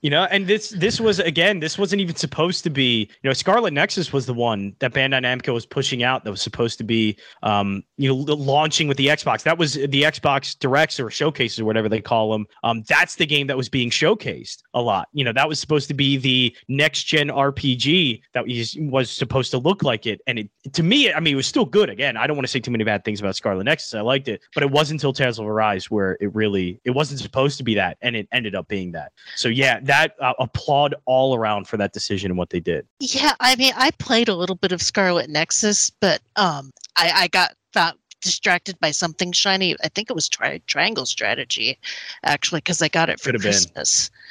You 0.03 0.10
know, 0.10 0.25
and 0.25 0.45
this 0.45 0.72
this 0.72 1.00
was 1.00 1.19
again, 1.19 1.62
this 1.62 1.77
wasn't 1.77 2.01
even 2.01 2.17
supposed 2.17 2.62
to 2.65 2.69
be. 2.69 3.10
You 3.24 3.29
know, 3.29 3.33
Scarlet 3.33 3.72
Nexus 3.72 4.12
was 4.12 4.25
the 4.25 4.33
one 4.33 4.75
that 4.79 4.93
Bandai 4.93 5.24
Namco 5.24 5.53
was 5.53 5.65
pushing 5.65 6.03
out 6.03 6.25
that 6.25 6.31
was 6.31 6.41
supposed 6.41 6.77
to 6.79 6.83
be, 6.83 7.17
um, 7.41 7.81
you 7.95 8.10
know, 8.10 8.15
launching 8.15 8.89
with 8.89 8.98
the 8.98 9.07
Xbox. 9.07 9.43
That 9.43 9.57
was 9.57 9.75
the 9.75 9.88
Xbox 9.88 10.60
Directs 10.60 11.00
or 11.00 11.10
showcases 11.10 11.62
or 11.62 11.63
whatever 11.63 11.88
they 11.88 12.01
call 12.01 12.33
them. 12.33 12.45
Um, 12.65 12.83
that's 12.89 13.15
the 13.15 13.25
game 13.25 13.48
that 13.48 13.55
was 13.55 13.69
being 13.69 13.89
showcased 13.89 14.57
a 14.74 14.81
lot. 14.81 15.07
You 15.13 15.24
know, 15.24 15.31
that 15.31 15.48
was 15.48 15.57
supposed 15.57 15.88
to 15.88 15.93
be 15.93 16.17
the 16.17 16.53
next 16.67 17.05
gen 17.05 17.29
RPG 17.29 18.24
that 18.33 18.45
was 18.45 18.75
was 18.77 19.10
supposed 19.10 19.51
to 19.51 19.57
look 19.57 19.83
like 19.83 20.05
it. 20.05 20.19
And 20.27 20.38
it 20.38 20.50
to 20.74 20.83
me, 20.83 21.13
I 21.13 21.22
mean, 21.22 21.36
it 21.36 21.38
was 21.38 21.48
still 21.48 21.63
good. 21.63 21.89
Again, 21.89 22.17
I 22.17 22.27
don't 22.27 22.36
want 22.36 22.45
to 22.45 22.51
say 22.51 22.60
too 22.60 22.72
many 22.72 22.83
bad 22.83 23.05
things 23.05 23.22
about 23.22 23.38
Scarlet 23.38 23.63
Nexus. 23.63 23.93
I 23.93 24.01
liked 24.01 24.27
it, 24.27 24.41
but 24.53 24.63
it 24.63 24.69
wasn't 24.69 25.00
until 25.00 25.13
Tales 25.13 25.39
of 25.39 25.48
Arise 25.48 25.89
where 25.89 26.17
it 26.19 26.36
really 26.36 26.81
it 26.83 26.91
wasn't 26.91 27.22
supposed 27.22 27.57
to 27.60 27.63
be 27.63 27.75
that, 27.75 27.98
and 28.01 28.17
it 28.17 28.27
ended 28.33 28.53
up 28.53 28.67
being 28.67 28.91
that. 28.91 29.13
So 29.38 29.48
yeah, 29.48 29.79
that 29.83 29.93
uh, 29.94 30.34
applaud 30.40 30.96
all 31.06 31.36
around 31.36 31.68
for 31.68 31.78
that 31.78 31.94
decision 31.94 32.32
and 32.32 32.38
what 32.38 32.50
they 32.50 32.60
did. 32.60 32.86
yeah 33.00 33.34
i 33.40 33.56
mean 33.56 33.74
i 33.76 33.92
played 33.92 34.28
a 34.30 34.36
little 34.36 34.56
bit 34.56 34.72
of 34.72 34.82
scarlet 34.82 35.30
nexus 35.30 35.90
but 35.90 36.22
um 36.36 36.72
i 36.96 37.12
i 37.16 37.28
got 37.28 37.54
found 37.74 37.98
distracted 38.22 38.80
by 38.80 38.90
something 38.92 39.32
shiny 39.32 39.76
i 39.84 39.90
think 39.90 40.10
it 40.10 40.14
was 40.14 40.30
tri- 40.30 40.62
triangle 40.68 41.06
strategy 41.06 41.78
actually 42.24 42.60
because 42.60 42.82
i 42.82 42.88
got 42.88 43.10
it 43.10 43.20
for 43.20 43.32
Could 43.32 43.44
have 43.44 43.64
been. 43.74 43.84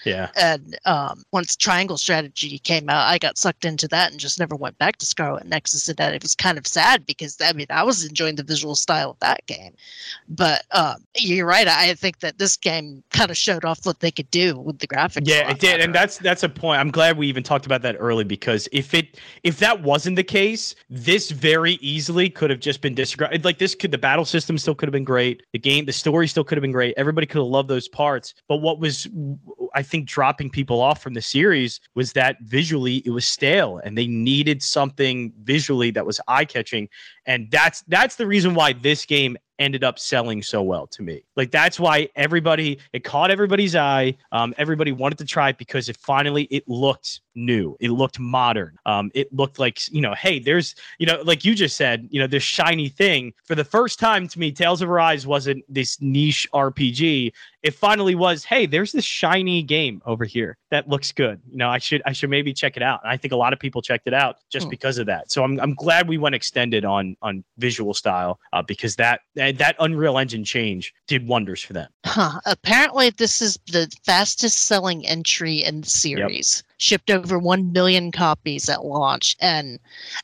Yeah. 0.04 0.30
and 0.36 0.78
um, 0.84 1.22
once 1.32 1.56
Triangle 1.56 1.96
Strategy 1.96 2.58
came 2.58 2.88
out, 2.88 3.06
I 3.06 3.18
got 3.18 3.38
sucked 3.38 3.64
into 3.64 3.88
that 3.88 4.10
and 4.10 4.20
just 4.20 4.38
never 4.38 4.56
went 4.56 4.78
back 4.78 4.96
to 4.96 5.06
Scarlet 5.06 5.46
Nexus. 5.46 5.88
And 5.88 5.96
that 5.98 6.14
it 6.14 6.22
was 6.22 6.34
kind 6.34 6.58
of 6.58 6.66
sad 6.66 7.06
because 7.06 7.36
I 7.40 7.52
mean 7.52 7.66
I 7.70 7.82
was 7.82 8.04
enjoying 8.04 8.36
the 8.36 8.42
visual 8.42 8.74
style 8.74 9.10
of 9.10 9.18
that 9.20 9.46
game, 9.46 9.74
but 10.28 10.64
um, 10.72 11.04
you're 11.16 11.46
right. 11.46 11.68
I 11.68 11.94
think 11.94 12.20
that 12.20 12.38
this 12.38 12.56
game 12.56 13.02
kind 13.10 13.30
of 13.30 13.36
showed 13.36 13.64
off 13.64 13.84
what 13.84 14.00
they 14.00 14.10
could 14.10 14.30
do 14.30 14.58
with 14.58 14.78
the 14.78 14.86
graphics. 14.86 15.22
Yeah, 15.26 15.50
it 15.50 15.58
did, 15.58 15.80
and 15.80 15.94
that's 15.94 16.18
that's 16.18 16.42
a 16.42 16.48
point. 16.48 16.80
I'm 16.80 16.90
glad 16.90 17.16
we 17.16 17.26
even 17.28 17.42
talked 17.42 17.66
about 17.66 17.82
that 17.82 17.96
early 17.98 18.24
because 18.24 18.68
if 18.72 18.94
it 18.94 19.18
if 19.42 19.58
that 19.58 19.82
wasn't 19.82 20.16
the 20.16 20.24
case, 20.24 20.74
this 20.90 21.30
very 21.30 21.74
easily 21.74 22.28
could 22.28 22.50
have 22.50 22.60
just 22.60 22.80
been 22.80 22.94
disregarded. 22.94 23.44
Like 23.44 23.58
this 23.58 23.74
could 23.74 23.90
the 23.90 23.98
battle 23.98 24.24
system 24.24 24.58
still 24.58 24.74
could 24.74 24.88
have 24.88 24.92
been 24.92 25.04
great. 25.04 25.42
The 25.52 25.58
game, 25.58 25.84
the 25.84 25.92
story 25.92 26.28
still 26.28 26.44
could 26.44 26.56
have 26.58 26.62
been 26.62 26.72
great. 26.72 26.94
Everybody 26.96 27.26
could 27.26 27.38
have 27.38 27.46
loved 27.46 27.68
those 27.68 27.88
parts. 27.88 28.34
But 28.48 28.58
what 28.58 28.78
was 28.78 29.08
I 29.74 29.82
think 29.92 30.08
dropping 30.08 30.48
people 30.48 30.80
off 30.80 31.02
from 31.02 31.12
the 31.12 31.20
series 31.20 31.80
was 31.94 32.14
that 32.14 32.38
visually 32.40 33.02
it 33.04 33.10
was 33.10 33.26
stale 33.26 33.80
and 33.84 33.96
they 33.96 34.06
needed 34.06 34.62
something 34.62 35.32
visually 35.42 35.90
that 35.90 36.06
was 36.06 36.18
eye 36.26 36.46
catching. 36.46 36.88
And 37.26 37.50
that's 37.50 37.82
that's 37.82 38.16
the 38.16 38.26
reason 38.26 38.54
why 38.54 38.72
this 38.72 39.04
game 39.04 39.36
ended 39.58 39.84
up 39.84 39.98
selling 39.98 40.42
so 40.42 40.60
well 40.62 40.86
to 40.88 41.02
me. 41.02 41.22
Like 41.36 41.50
that's 41.50 41.78
why 41.78 42.08
everybody 42.16 42.78
it 42.92 43.04
caught 43.04 43.30
everybody's 43.30 43.76
eye. 43.76 44.16
Um, 44.32 44.54
everybody 44.58 44.90
wanted 44.90 45.18
to 45.18 45.24
try 45.24 45.50
it 45.50 45.58
because 45.58 45.88
it 45.88 45.96
finally 45.98 46.44
it 46.44 46.66
looked 46.66 47.20
new. 47.34 47.76
It 47.78 47.90
looked 47.90 48.18
modern. 48.18 48.76
Um, 48.86 49.10
it 49.14 49.32
looked 49.32 49.58
like 49.58 49.78
you 49.92 50.00
know, 50.00 50.14
hey, 50.14 50.38
there's 50.38 50.74
you 50.98 51.06
know, 51.06 51.22
like 51.22 51.44
you 51.44 51.54
just 51.54 51.76
said, 51.76 52.08
you 52.10 52.20
know, 52.20 52.26
this 52.26 52.42
shiny 52.42 52.88
thing. 52.88 53.32
For 53.44 53.54
the 53.54 53.64
first 53.64 54.00
time 54.00 54.26
to 54.28 54.38
me, 54.38 54.50
Tales 54.50 54.82
of 54.82 54.90
Arise 54.90 55.26
wasn't 55.26 55.64
this 55.68 56.00
niche 56.00 56.48
RPG. 56.52 57.32
It 57.62 57.74
finally 57.74 58.14
was. 58.14 58.44
Hey, 58.44 58.66
there's 58.66 58.92
this 58.92 59.04
shiny 59.04 59.62
game 59.62 60.02
over 60.04 60.24
here 60.24 60.58
that 60.70 60.88
looks 60.88 61.12
good. 61.12 61.40
You 61.50 61.58
know, 61.58 61.68
I 61.68 61.78
should 61.78 62.02
I 62.04 62.12
should 62.12 62.30
maybe 62.30 62.52
check 62.52 62.76
it 62.76 62.82
out. 62.82 63.00
And 63.04 63.10
I 63.12 63.16
think 63.16 63.32
a 63.32 63.36
lot 63.36 63.52
of 63.52 63.58
people 63.60 63.82
checked 63.82 64.06
it 64.06 64.14
out 64.14 64.36
just 64.50 64.64
Hmm. 64.64 64.70
because 64.70 64.98
of 64.98 65.06
that. 65.06 65.30
So 65.30 65.44
I'm 65.44 65.60
I'm 65.60 65.74
glad 65.74 66.08
we 66.08 66.18
went 66.18 66.34
extended 66.34 66.84
on 66.84 67.16
on 67.22 67.44
visual 67.58 67.94
style 67.94 68.40
uh, 68.52 68.62
because 68.62 68.96
that 68.96 69.20
that 69.36 69.58
that 69.58 69.76
Unreal 69.78 70.18
Engine 70.18 70.44
change 70.44 70.92
did 71.06 71.26
wonders 71.28 71.62
for 71.62 71.72
them. 71.72 71.88
Huh. 72.04 72.40
Apparently, 72.46 73.10
this 73.10 73.40
is 73.40 73.58
the 73.70 73.90
fastest 74.04 74.62
selling 74.64 75.06
entry 75.06 75.62
in 75.62 75.82
the 75.82 75.88
series. 75.90 76.62
Shipped 76.82 77.12
over 77.12 77.38
1 77.38 77.72
million 77.72 78.10
copies 78.10 78.68
at 78.68 78.84
launch. 78.84 79.36
And 79.40 79.78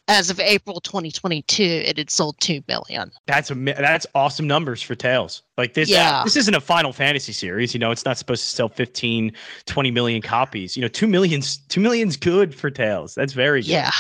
as 0.08 0.28
of 0.28 0.40
April 0.40 0.80
2022, 0.80 1.62
it 1.62 1.96
had 1.98 2.10
sold 2.10 2.34
2 2.40 2.64
million. 2.66 3.12
That's 3.26 3.52
a 3.52 3.54
that's 3.54 4.06
awesome 4.16 4.48
numbers 4.48 4.82
for 4.82 4.96
Tales. 4.96 5.42
Like 5.56 5.74
this 5.74 5.88
Yeah. 5.88 6.24
this 6.24 6.34
isn't 6.34 6.54
a 6.54 6.60
Final 6.60 6.92
Fantasy 6.92 7.32
series, 7.32 7.74
you 7.74 7.78
know, 7.78 7.92
it's 7.92 8.04
not 8.04 8.18
supposed 8.18 8.42
to 8.42 8.48
sell 8.48 8.68
15 8.68 9.30
20 9.66 9.90
million 9.92 10.20
copies. 10.20 10.76
You 10.76 10.82
know, 10.82 10.88
2 10.88 11.06
millions 11.06 11.58
2 11.68 11.80
million's 11.80 12.16
good 12.16 12.52
for 12.52 12.70
Tales. 12.72 13.14
That's 13.14 13.34
very 13.34 13.60
good. 13.62 13.68
Yeah. 13.70 13.90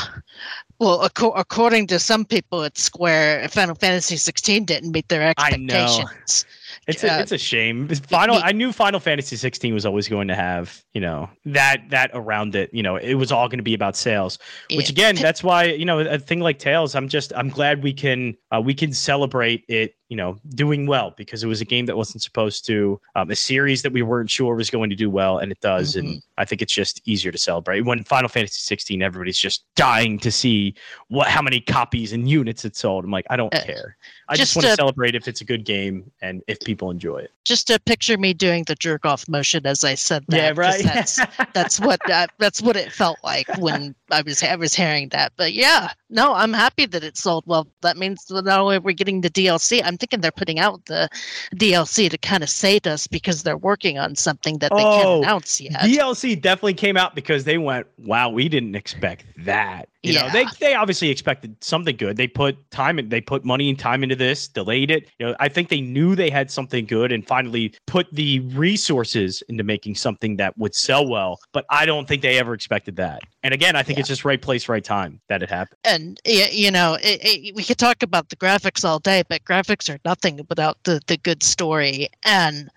Well, 0.80 1.08
acco- 1.08 1.32
according 1.36 1.86
to 1.88 2.00
some 2.00 2.24
people 2.24 2.64
at 2.64 2.76
Square, 2.76 3.48
Final 3.50 3.76
Fantasy 3.76 4.16
16 4.16 4.64
didn't 4.64 4.90
meet 4.90 5.08
their 5.08 5.32
I 5.36 5.56
know. 5.56 5.74
expectations. 5.74 6.44
It's 6.88 7.04
Uh, 7.04 7.08
a, 7.08 7.20
it's 7.20 7.32
a 7.32 7.38
shame. 7.38 7.86
Final 7.88 8.36
I 8.42 8.52
knew 8.52 8.72
Final 8.72 8.98
Fantasy 8.98 9.36
16 9.36 9.74
was 9.74 9.84
always 9.84 10.08
going 10.08 10.26
to 10.28 10.34
have, 10.34 10.82
you 10.94 11.00
know, 11.00 11.28
that 11.44 11.82
that 11.90 12.10
around 12.14 12.56
it, 12.56 12.70
you 12.72 12.82
know, 12.82 12.96
it 12.96 13.14
was 13.14 13.30
all 13.30 13.46
going 13.48 13.58
to 13.58 13.62
be 13.62 13.74
about 13.74 13.94
sales. 13.94 14.38
Which 14.74 14.88
again, 14.88 15.14
that's 15.14 15.44
why, 15.44 15.64
you 15.64 15.84
know, 15.84 16.00
a 16.00 16.18
thing 16.18 16.40
like 16.40 16.58
Tales, 16.58 16.94
I'm 16.94 17.08
just 17.08 17.32
I'm 17.36 17.50
glad 17.50 17.82
we 17.82 17.92
can 17.92 18.36
uh, 18.50 18.60
we 18.64 18.72
can 18.74 18.92
celebrate 18.94 19.64
it, 19.68 19.94
you 20.08 20.16
know, 20.16 20.38
doing 20.54 20.86
well 20.86 21.12
because 21.16 21.44
it 21.44 21.46
was 21.48 21.60
a 21.60 21.64
game 21.64 21.86
that 21.86 21.96
wasn't 21.96 22.22
supposed 22.22 22.64
to 22.66 23.00
um, 23.16 23.30
a 23.30 23.36
series 23.36 23.82
that 23.82 23.92
we 23.92 24.02
weren't 24.02 24.30
sure 24.30 24.54
was 24.54 24.70
going 24.70 24.88
to 24.90 24.96
do 24.96 25.10
well 25.10 25.38
and 25.38 25.52
it 25.52 25.60
does 25.60 25.94
Mm-hmm. 25.96 26.06
and 26.08 26.22
I 26.38 26.44
think 26.44 26.62
it's 26.62 26.72
just 26.72 27.00
easier 27.06 27.30
to 27.32 27.38
celebrate. 27.38 27.82
When 27.82 28.02
Final 28.04 28.28
Fantasy 28.28 28.60
16 28.60 29.02
everybody's 29.02 29.38
just 29.38 29.64
dying 29.74 30.18
to 30.20 30.30
see 30.30 30.74
what 31.08 31.28
how 31.28 31.42
many 31.42 31.60
copies 31.60 32.12
and 32.12 32.28
units 32.28 32.64
it 32.64 32.76
sold. 32.76 33.04
I'm 33.04 33.10
like, 33.10 33.26
I 33.30 33.36
don't 33.36 33.54
Uh, 33.54 33.62
care. 33.64 33.96
I 34.28 34.36
just, 34.36 34.54
just 34.54 34.56
want 34.56 34.66
to 34.68 34.74
celebrate 34.76 35.14
if 35.14 35.26
it's 35.28 35.40
a 35.40 35.44
good 35.44 35.64
game 35.64 36.10
and 36.22 36.42
if 36.46 36.60
people 36.60 36.90
enjoy 36.90 37.18
it. 37.18 37.30
Just 37.44 37.66
to 37.68 37.78
picture 37.80 38.16
me 38.18 38.34
doing 38.34 38.64
the 38.64 38.74
jerk 38.76 39.04
off 39.06 39.28
motion 39.28 39.66
as 39.66 39.84
I 39.84 39.94
said 39.94 40.24
that. 40.28 40.36
Yeah, 40.36 40.52
right. 40.54 40.82
That's, 40.84 41.18
that's 41.54 41.80
what 41.80 42.00
that, 42.06 42.30
that's 42.38 42.60
what 42.62 42.76
it 42.76 42.92
felt 42.92 43.18
like 43.24 43.46
when 43.58 43.94
I 44.10 44.22
was 44.22 44.42
I 44.42 44.56
was 44.56 44.74
hearing 44.74 45.08
that. 45.10 45.32
But 45.36 45.52
yeah, 45.52 45.92
no, 46.10 46.34
I'm 46.34 46.52
happy 46.52 46.86
that 46.86 47.04
it 47.04 47.16
sold 47.16 47.44
well. 47.46 47.66
That 47.82 47.96
means 47.96 48.24
not 48.30 48.46
only 48.48 48.78
we're 48.78 48.92
getting 48.92 49.20
the 49.20 49.30
DLC, 49.30 49.80
I'm 49.84 49.96
thinking 49.96 50.20
they're 50.20 50.30
putting 50.30 50.58
out 50.58 50.84
the 50.86 51.08
DLC 51.54 52.08
to 52.10 52.18
kind 52.18 52.42
of 52.42 52.48
save 52.50 52.86
us 52.86 53.06
because 53.06 53.42
they're 53.42 53.56
working 53.56 53.98
on 53.98 54.16
something 54.16 54.58
that 54.58 54.70
they 54.74 54.82
Oh, 54.84 54.96
can't 55.02 55.24
announce 55.24 55.60
yet. 55.60 55.80
DLC 55.80 56.40
definitely 56.40 56.74
came 56.74 56.96
out 56.96 57.14
because 57.14 57.44
they 57.44 57.58
went, 57.58 57.86
"Wow, 57.98 58.30
we 58.30 58.48
didn't 58.48 58.74
expect 58.74 59.24
that." 59.44 59.88
You 60.02 60.14
know, 60.14 60.28
they 60.32 60.46
they 60.60 60.74
obviously 60.74 61.10
expected 61.10 61.56
something 61.62 61.96
good. 61.96 62.16
They 62.16 62.28
put 62.28 62.56
time 62.70 62.98
and 62.98 63.10
they 63.10 63.20
put 63.20 63.44
money 63.44 63.68
and 63.68 63.78
time 63.78 64.02
into 64.04 64.14
this, 64.14 64.46
delayed 64.46 64.90
it. 64.90 65.08
You 65.18 65.26
know, 65.26 65.36
I 65.40 65.48
think 65.48 65.68
they 65.70 65.80
knew 65.80 66.14
they 66.14 66.30
had 66.30 66.50
something 66.50 66.86
good 66.86 67.10
and 67.10 67.26
finally 67.26 67.74
put 67.86 68.06
the 68.12 68.40
resources 68.40 69.42
into 69.48 69.64
making 69.64 69.96
something 69.96 70.36
that 70.36 70.56
would 70.56 70.74
sell 70.74 71.06
well. 71.08 71.40
But 71.52 71.64
I 71.70 71.84
don't 71.84 72.06
think 72.06 72.22
they 72.22 72.38
ever 72.38 72.54
expected 72.54 72.96
that. 72.96 73.22
And 73.42 73.52
again, 73.52 73.74
I 73.76 73.82
think 73.82 73.96
Yeah. 73.96 74.00
it's 74.00 74.08
just 74.08 74.24
right 74.24 74.40
place, 74.40 74.68
right 74.68 74.84
time 74.84 75.20
that 75.28 75.42
it 75.42 75.50
happened. 75.50 75.78
and 75.84 76.20
you 76.24 76.70
know 76.70 76.94
it, 77.02 77.20
it, 77.22 77.54
we 77.56 77.64
could 77.64 77.78
talk 77.78 78.02
about 78.02 78.28
the 78.28 78.36
graphics 78.36 78.84
all 78.84 78.98
day 78.98 79.22
but 79.28 79.44
graphics 79.44 79.92
are 79.92 79.98
nothing 80.04 80.40
without 80.48 80.76
the, 80.84 81.00
the 81.06 81.16
good 81.16 81.42
story 81.42 82.08
and 82.24 82.68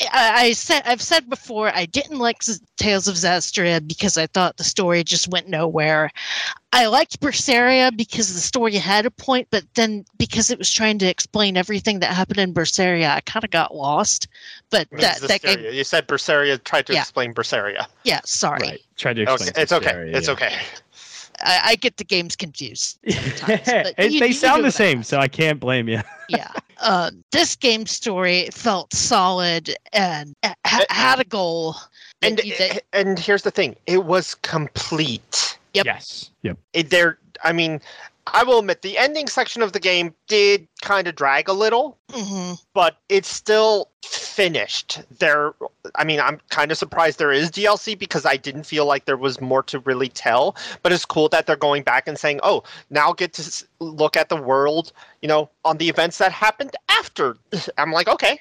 I, 0.00 0.46
I 0.46 0.52
said 0.52 0.82
i've 0.86 1.02
said 1.02 1.28
before 1.28 1.70
i 1.74 1.84
didn't 1.86 2.18
like 2.18 2.38
tales 2.76 3.08
of 3.08 3.14
Zestiria 3.16 3.86
because 3.86 4.16
i 4.16 4.26
thought 4.26 4.56
the 4.56 4.64
story 4.64 5.04
just 5.04 5.28
went 5.28 5.48
nowhere 5.48 6.10
i 6.72 6.86
liked 6.86 7.20
berseria 7.20 7.94
because 7.96 8.32
the 8.32 8.40
story 8.40 8.74
had 8.76 9.04
a 9.06 9.10
point 9.10 9.48
but 9.50 9.64
then 9.74 10.04
because 10.18 10.50
it 10.50 10.58
was 10.58 10.70
trying 10.72 10.98
to 10.98 11.06
explain 11.06 11.56
everything 11.56 12.00
that 12.00 12.14
happened 12.14 12.38
in 12.38 12.54
berseria 12.54 13.10
i 13.10 13.20
kind 13.20 13.44
of 13.44 13.50
got 13.50 13.74
lost 13.74 14.28
but 14.70 14.86
What 14.90 15.02
that, 15.02 15.16
is 15.16 15.22
this 15.22 15.30
that 15.40 15.42
game? 15.42 15.72
You 15.74 15.84
said 15.84 16.08
Berseria 16.08 16.62
tried 16.64 16.86
to 16.86 16.94
Yeah. 16.94 17.00
explain 17.00 17.34
Berseria. 17.34 17.86
yeah 18.04 18.20
sorry 18.24 18.60
Right. 18.62 18.80
Tried 18.96 19.14
to 19.16 19.22
Okay, 19.22 19.32
explain. 19.32 19.62
it's 19.62 19.72
okay. 19.72 20.12
It's 20.16 20.28
yeah. 20.28 20.32
okay. 20.34 20.54
I, 21.42 21.60
I 21.64 21.74
get 21.76 21.96
the 21.96 22.04
games 22.04 22.36
confused 22.36 22.98
sometimes, 23.08 23.62
but 23.66 24.12
you- 24.12 24.20
they 24.20 24.28
you 24.28 24.32
sound 24.32 24.64
the 24.64 24.70
same, 24.70 24.98
meant. 24.98 25.06
so 25.06 25.18
I 25.18 25.28
can't 25.28 25.58
blame 25.60 25.88
you. 25.88 26.00
yeah. 26.28 26.50
Uh, 26.80 27.10
this 27.30 27.54
game 27.56 27.86
story 27.86 28.48
felt 28.52 28.92
solid 28.92 29.74
and 29.92 30.34
ha- 30.44 30.54
Uh, 30.64 30.84
had 30.90 31.20
a 31.20 31.24
goal. 31.24 31.76
And 32.22 32.40
you- 32.44 32.56
that- 32.58 32.84
and 32.92 33.18
here's 33.18 33.42
the 33.42 33.50
thing: 33.50 33.76
it 33.86 34.04
was 34.04 34.34
complete. 34.36 35.58
Yep. 35.74 35.86
Yes. 35.86 36.30
Yep. 36.42 36.58
It, 36.74 36.90
there 36.90 37.18
I 37.44 37.52
mean, 37.52 37.80
I 38.26 38.44
will 38.44 38.60
admit 38.60 38.82
the 38.82 38.98
ending 38.98 39.26
section 39.26 39.62
of 39.62 39.72
the 39.72 39.80
game 39.80 40.14
did 40.28 40.68
kind 40.80 41.08
of 41.08 41.14
drag 41.14 41.48
a 41.48 41.52
little, 41.52 41.98
hmm 42.12 42.52
but 42.74 42.96
it's 43.08 43.28
still 43.28 43.88
finished. 44.02 45.02
There, 45.18 45.54
I 45.94 46.04
mean, 46.04 46.20
I'm 46.20 46.40
kind 46.48 46.70
of 46.72 46.78
surprised 46.78 47.18
there 47.18 47.32
is 47.32 47.50
DLC 47.50 47.98
because 47.98 48.24
I 48.24 48.36
didn't 48.36 48.64
feel 48.64 48.86
like 48.86 49.04
there 49.04 49.16
was 49.16 49.40
more 49.40 49.62
to 49.64 49.78
really 49.80 50.08
tell. 50.08 50.56
But 50.82 50.92
it's 50.92 51.04
cool 51.04 51.28
that 51.30 51.46
they're 51.46 51.56
going 51.56 51.82
back 51.82 52.08
and 52.08 52.18
saying, 52.18 52.40
"Oh, 52.42 52.62
now 52.90 53.12
get 53.12 53.32
to 53.34 53.64
look 53.80 54.16
at 54.16 54.28
the 54.28 54.36
world, 54.36 54.92
you 55.20 55.28
know, 55.28 55.50
on 55.64 55.78
the 55.78 55.88
events 55.88 56.18
that 56.18 56.32
happened 56.32 56.74
after." 56.88 57.36
I'm 57.78 57.92
like, 57.92 58.08
okay. 58.08 58.40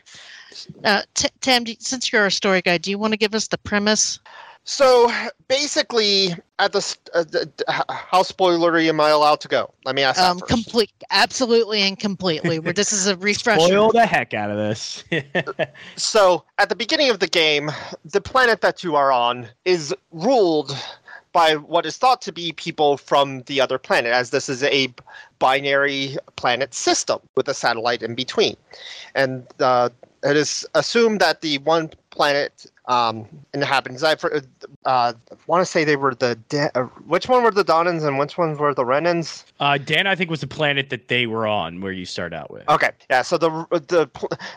Uh, 0.84 1.02
T- 1.14 1.30
Tam, 1.42 1.66
since 1.80 2.12
you're 2.12 2.26
a 2.26 2.32
story 2.32 2.62
guy, 2.62 2.78
do 2.78 2.90
you 2.90 2.98
want 2.98 3.14
to 3.14 3.18
give 3.18 3.34
us 3.36 3.48
the 3.48 3.58
premise? 3.58 4.20
So 4.64 5.12
basically, 5.48 6.36
at 6.60 6.72
the, 6.72 6.78
s- 6.78 6.98
uh, 7.16 7.24
the 7.24 7.46
d- 7.48 7.64
h- 7.68 7.82
how 7.90 8.22
spoilery 8.22 8.88
am 8.90 9.00
I 9.02 9.10
allowed 9.10 9.42
to 9.42 9.48
go? 9.48 9.74
Let 9.86 9.96
me 9.96 10.04
ask 10.04 10.18
that 10.20 10.30
Um, 10.30 10.40
first. 10.40 10.52
complete, 10.52 10.92
absolutely 11.10 11.82
and 11.82 11.98
completely. 12.00 12.60
Where 12.60 12.72
this 12.74 12.94
is 12.94 13.08
a 13.08 13.16
refresher. 13.30 13.66
Spoil 13.68 13.92
the 13.92 14.06
heck 14.06 14.34
out 14.34 14.52
of 14.52 14.58
this. 14.58 15.04
So, 15.96 16.44
at 16.58 16.70
the 16.70 16.76
beginning 16.76 17.10
of 17.10 17.20
the 17.20 17.28
game, 17.28 17.72
the 18.06 18.22
planet 18.22 18.62
that 18.62 18.84
you 18.84 18.96
are 18.96 19.12
on 19.12 19.48
is 19.66 19.94
ruled 20.12 20.76
by 21.34 21.56
what 21.56 21.86
is 21.86 21.98
thought 21.98 22.22
to 22.24 22.32
be 22.32 22.52
people 22.52 22.98
from 22.98 23.42
the 23.44 23.62
other 23.62 23.78
planet, 23.78 24.12
as 24.12 24.30
this 24.32 24.50
is 24.50 24.64
a 24.64 24.94
binary 25.40 26.18
planet 26.36 26.74
system 26.74 27.20
with 27.36 27.48
a 27.48 27.54
satellite 27.54 28.04
in 28.04 28.16
between. 28.16 28.56
And 29.16 29.46
uh, 29.60 29.90
it 30.24 30.36
is 30.38 30.68
assumed 30.76 31.20
that 31.22 31.42
the 31.42 31.58
one 31.60 31.90
planet 32.10 32.66
um, 32.86 33.28
inhabitants, 33.54 34.04
I 34.04 34.16
uh, 34.86 35.14
want 35.48 35.62
to 35.62 35.66
say 35.66 35.84
they 35.84 35.96
were 35.96 36.16
the. 36.16 36.40
Uh, 36.76 36.84
which 37.06 37.28
one 37.30 37.44
were 37.44 37.52
the 37.52 37.64
Dahnans 37.64 38.04
and 38.04 38.18
which 38.18 38.38
ones 38.38 38.58
were 38.60 38.74
the 38.74 38.84
Renans? 38.84 39.44
uh, 39.60 39.78
Dan, 39.78 40.08
I 40.08 40.16
think 40.16 40.30
was 40.30 40.42
the 40.42 40.48
planet 40.48 40.90
that 40.90 41.08
they 41.08 41.28
were 41.28 41.46
on, 41.46 41.82
where 41.82 41.92
you 41.92 42.06
start 42.06 42.34
out 42.34 42.50
with. 42.52 42.68
Okay, 42.70 42.92
yeah. 43.10 43.22
So 43.22 43.38
the 43.38 43.50
the 43.70 44.10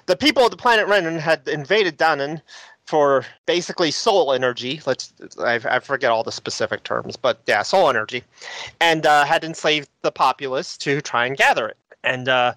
the 0.06 0.16
people 0.16 0.44
of 0.44 0.50
the 0.50 0.56
planet 0.56 0.87
Renan 0.88 1.18
had 1.18 1.46
invaded 1.46 1.98
Danan 1.98 2.40
for 2.87 3.24
basically 3.46 3.90
soul 3.90 4.32
energy. 4.32 4.80
Let's 4.87 5.12
I, 5.40 5.60
I 5.64 5.78
forget 5.78 6.10
all 6.10 6.22
the 6.22 6.32
specific 6.32 6.82
terms, 6.84 7.16
but 7.16 7.40
yeah, 7.46 7.62
soul 7.62 7.88
energy, 7.90 8.24
and 8.80 9.06
uh, 9.06 9.24
had 9.24 9.44
enslaved 9.44 9.88
the 10.02 10.12
populace 10.12 10.76
to 10.78 11.00
try 11.00 11.26
and 11.26 11.37
gather 11.37 11.68
it. 11.68 11.76
And 12.02 12.28
uh, 12.28 12.54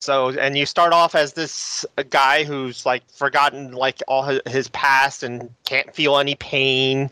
so, 0.00 0.30
and 0.30 0.56
you 0.56 0.66
start 0.66 0.92
off 0.92 1.14
as 1.14 1.32
this 1.32 1.84
guy 2.10 2.44
who's 2.44 2.84
like 2.86 3.02
forgotten 3.10 3.72
like 3.72 4.02
all 4.08 4.22
his, 4.22 4.40
his 4.46 4.68
past 4.68 5.22
and 5.22 5.50
can't 5.64 5.94
feel 5.94 6.18
any 6.18 6.34
pain, 6.36 7.10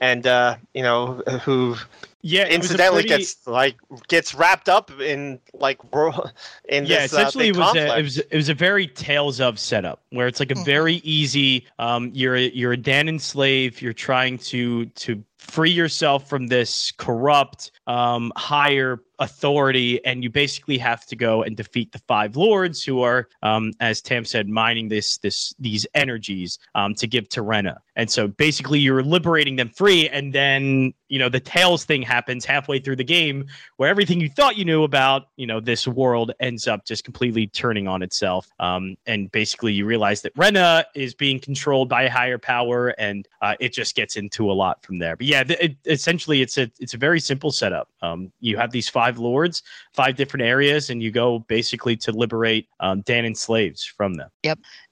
and 0.00 0.26
uh, 0.26 0.56
you 0.74 0.82
know 0.82 1.14
who 1.44 1.76
Yeah, 2.22 2.42
it 2.42 2.46
was 2.46 2.52
a 2.52 2.54
incidentally 2.74 3.02
pretty- 3.02 3.18
gets 3.24 3.46
like 3.46 3.76
gets 4.08 4.34
wrapped 4.34 4.68
up 4.68 4.90
in 5.00 5.40
like 5.54 5.92
wor- 5.92 6.30
in 6.68 6.84
yeah, 6.86 7.00
this 7.02 7.12
essentially 7.12 7.46
uh, 7.46 7.48
it 7.48 7.52
big 7.54 7.60
was 7.60 7.76
a, 7.76 7.98
it 7.98 8.02
was 8.02 8.18
it 8.18 8.36
was 8.36 8.48
a 8.48 8.54
very 8.54 8.86
Tales 8.86 9.40
of 9.40 9.58
setup 9.58 10.02
where 10.10 10.26
it's 10.26 10.38
like 10.40 10.50
a 10.50 10.54
Mhm. 10.54 10.64
very 10.64 10.94
easy. 10.96 11.66
Um, 11.78 12.10
you're 12.14 12.36
a, 12.36 12.50
you're 12.50 12.72
a 12.72 12.76
Dahnan 12.76 13.20
slave. 13.20 13.80
You're 13.82 13.92
trying 13.92 14.38
to 14.38 14.86
to 14.86 15.24
free 15.38 15.70
yourself 15.70 16.28
from 16.28 16.48
this 16.48 16.92
corrupt 16.98 17.70
um, 17.86 18.32
higher 18.36 19.00
authority, 19.18 20.04
and 20.04 20.22
you 20.22 20.30
basically 20.30 20.78
have 20.78 21.06
to 21.06 21.16
go 21.16 21.42
and 21.42 21.56
defeat 21.56 21.92
the 21.92 21.98
five 22.00 22.36
lords 22.36 22.84
who 22.84 23.02
are, 23.02 23.28
um, 23.42 23.72
as 23.80 24.00
Tam 24.00 24.24
said, 24.24 24.48
mining 24.48 24.88
this 24.88 25.18
this 25.18 25.54
these 25.58 25.86
energies 25.94 26.58
um, 26.74 26.94
to 26.94 27.06
give 27.06 27.28
to 27.30 27.42
Rena. 27.42 27.80
And 27.96 28.10
so 28.10 28.28
basically, 28.28 28.78
you're 28.78 29.02
liberating 29.02 29.56
them 29.56 29.70
free, 29.70 30.08
and 30.08 30.32
then 30.32 30.92
you 31.08 31.18
know 31.18 31.28
the 31.28 31.40
Tales 31.40 31.84
thing 31.84 32.02
happens 32.02 32.44
halfway 32.44 32.78
through 32.78 32.96
the 32.96 33.04
game 33.04 33.46
where 33.76 33.88
everything 33.88 34.20
you 34.20 34.28
thought 34.28 34.56
you 34.56 34.64
knew 34.64 34.84
about 34.84 35.28
you 35.36 35.46
know 35.46 35.60
this 35.60 35.88
world 35.88 36.32
ends 36.40 36.68
up 36.68 36.84
just 36.84 37.04
completely 37.04 37.46
turning 37.46 37.88
on 37.88 38.02
itself. 38.02 38.50
Um, 38.60 38.96
and 39.06 39.30
basically 39.32 39.72
you 39.72 39.86
realize 39.86 40.22
that 40.22 40.32
rena 40.36 40.84
is 40.94 41.14
being 41.14 41.40
controlled 41.40 41.88
by 41.88 42.02
a 42.02 42.10
higher 42.10 42.38
power 42.38 42.88
and 42.98 43.26
uh, 43.42 43.54
it 43.60 43.72
just 43.72 43.94
gets 43.94 44.16
into 44.16 44.50
a 44.50 44.52
lot 44.52 44.82
from 44.84 44.98
there. 44.98 45.16
But 45.16 45.26
yeah 45.26 45.44
it, 45.46 45.76
essentially 45.86 46.42
it's 46.42 46.58
a 46.58 46.70
it's 46.78 46.94
a 46.94 46.98
very 46.98 47.20
simple 47.20 47.50
setup. 47.50 47.88
Um, 48.02 48.30
you 48.40 48.56
have 48.56 48.70
these 48.70 48.88
five 48.88 49.07
lords 49.16 49.62
five 49.94 50.16
different 50.16 50.44
areas 50.44 50.90
and 50.90 51.02
you 51.02 51.10
go 51.10 51.38
basically 51.48 51.96
to 51.96 52.12
liberate 52.12 52.68
um, 52.80 53.00
dan 53.02 53.24
slaves 53.34 53.84
from 53.84 54.14
them 54.14 54.28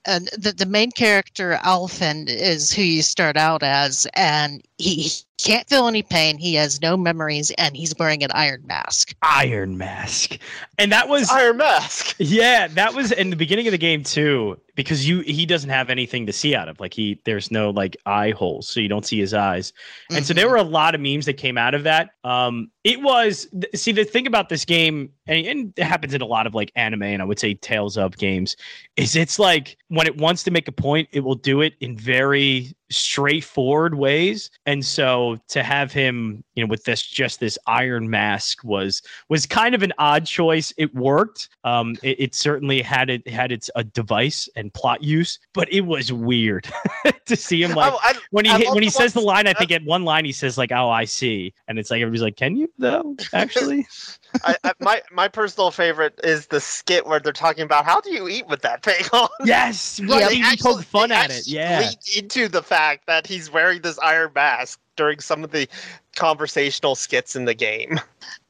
and 0.07 0.29
the, 0.39 0.53
the 0.53 0.67
main 0.67 0.91
character 0.93 1.59
Alphen 1.63 2.29
is 2.29 2.73
who 2.73 2.83
you 2.83 3.03
start 3.03 3.37
out 3.37 3.63
as 3.63 4.07
and 4.15 4.63
he, 4.79 4.95
he 5.03 5.11
can't 5.39 5.69
feel 5.69 5.87
any 5.87 6.03
pain 6.03 6.39
he 6.39 6.55
has 6.55 6.81
no 6.81 6.97
memories 6.97 7.51
and 7.59 7.77
he's 7.77 7.95
wearing 7.99 8.23
an 8.23 8.31
iron 8.33 8.63
mask 8.67 9.15
iron 9.23 9.77
mask 9.77 10.39
and 10.79 10.93
that 10.93 11.09
was 11.09 11.31
Iron 11.31 11.57
Mask. 11.57 12.15
Yeah, 12.19 12.69
that 12.69 12.93
was 12.95 13.11
in 13.13 13.31
the 13.31 13.37
beginning 13.37 13.67
of 13.67 13.71
the 13.73 13.79
game 13.79 14.03
too, 14.03 14.61
because 14.75 15.09
you 15.09 15.21
he 15.21 15.47
doesn't 15.47 15.71
have 15.71 15.89
anything 15.89 16.27
to 16.27 16.33
see 16.35 16.55
out 16.55 16.69
of. 16.69 16.79
Like 16.81 16.93
he 16.93 17.19
there's 17.25 17.51
no 17.51 17.71
like 17.71 17.97
eye 18.05 18.33
holes, 18.33 18.69
so 18.69 18.81
you 18.81 18.89
don't 18.89 19.07
see 19.07 19.19
his 19.19 19.33
eyes. 19.33 19.73
And 20.11 20.27
so 20.27 20.35
there 20.35 20.47
Mhm. 20.47 20.51
were 20.51 20.57
a 20.57 20.63
lot 20.63 20.95
of 20.95 21.01
memes 21.01 21.25
that 21.27 21.35
came 21.39 21.57
out 21.57 21.73
of 21.75 21.83
that. 21.85 22.11
Um, 22.25 22.71
it 22.85 23.01
was 23.01 23.49
see 23.75 23.93
the 23.93 24.05
thing 24.05 24.27
about 24.27 24.51
this 24.51 24.67
game, 24.67 25.11
and, 25.27 25.47
and 25.47 25.73
it 25.77 25.85
happens 25.85 26.13
in 26.13 26.21
a 26.21 26.27
lot 26.27 26.47
of 26.47 26.55
like 26.55 26.71
anime 26.77 27.03
and 27.05 27.23
I 27.23 27.25
would 27.25 27.39
say 27.39 27.55
Tales 27.55 27.97
of 27.97 28.19
games, 28.19 28.55
is 28.97 29.17
it's 29.17 29.39
like 29.39 29.79
when 29.97 30.07
it 30.07 30.17
wants 30.19 30.43
to 30.45 30.51
make 30.51 30.69
a 30.69 30.73
point, 30.73 31.09
it 31.13 31.21
will 31.21 31.35
do 31.35 31.61
it 31.61 31.75
in 31.81 31.97
very 31.97 32.75
straightforward 32.89 33.95
ways. 33.97 34.51
And 34.67 34.85
so 34.85 35.39
to 35.49 35.63
have 35.63 35.93
him, 35.93 36.45
you 36.55 36.63
know, 36.65 36.69
with 36.69 36.85
this 36.85 37.03
just 37.03 37.41
this 37.41 37.59
iron 37.67 38.09
mask 38.11 38.63
was 38.63 39.03
was 39.29 39.47
kind 39.47 39.75
of 39.75 39.83
an 39.83 39.93
odd 39.99 40.27
choice. 40.27 40.73
It 40.77 40.95
worked. 40.95 41.49
Um, 41.65 41.97
it, 42.03 42.21
it 42.21 42.35
certainly 42.35 42.83
had 42.83 43.11
it 43.11 43.27
had 43.27 43.51
its 43.53 43.71
a 43.75 43.83
device 43.85 44.49
and 44.55 44.73
plot 44.73 45.03
use, 45.03 45.39
but 45.55 45.73
it 45.73 45.81
was 45.83 46.13
weird 46.13 46.69
to 47.27 47.37
see 47.37 47.63
him 47.63 47.73
like 47.73 47.93
Oh, 47.93 47.99
I- 48.03 48.15
when 48.31 48.45
he 48.45 48.51
hit, 48.53 48.69
when 48.75 48.83
he 48.83 48.91
says 48.91 49.13
the 49.13 49.21
line. 49.21 49.47
I 49.47 49.53
think 49.53 49.71
at 49.73 49.85
one 49.85 50.05
line 50.05 50.25
he 50.25 50.33
says 50.33 50.59
like, 50.59 50.73
"Oh, 50.73 50.89
I 50.91 51.05
see," 51.05 51.55
and 51.69 51.79
it's 51.79 51.91
like 51.91 52.01
everybody's 52.03 52.23
like, 52.23 52.37
"Can 52.37 52.57
you 52.57 52.71
though?" 52.79 53.17
Actually, 53.33 53.87
I, 54.45 54.57
I, 54.65 54.73
my 54.81 55.03
my 55.13 55.29
personal 55.29 55.71
favorite 55.71 56.19
is 56.25 56.47
the 56.49 56.61
skit 56.61 57.07
where 57.07 57.21
they're 57.21 57.33
talking 57.33 57.63
about 57.65 57.85
how 57.85 58.01
do 58.01 58.11
you 58.13 58.29
eat 58.29 58.47
with 58.49 58.63
that 58.63 58.83
thing 58.83 59.05
on. 59.13 59.29
yes, 59.45 59.99
Yeah, 60.01 60.15
right. 60.17 60.29
They 60.29 60.37
He 60.37 60.43
actually- 60.43 60.75
poked 60.75 60.85
fun 60.85 61.09
they 61.11 61.15
at 61.15 61.31
it. 61.31 61.47
Yeah, 61.47 61.91
into 62.17 62.49
the 62.49 62.63
fact 62.63 63.07
that 63.07 63.27
he's 63.27 63.51
wearing 63.51 63.83
this 63.83 63.99
iron 63.99 64.33
mask 64.35 64.81
during 64.97 65.21
some 65.21 65.45
of 65.45 65.51
the 65.51 65.69
conversational 66.15 66.95
skits 66.95 67.37
in 67.37 67.45
the 67.45 67.55
game. 67.55 68.01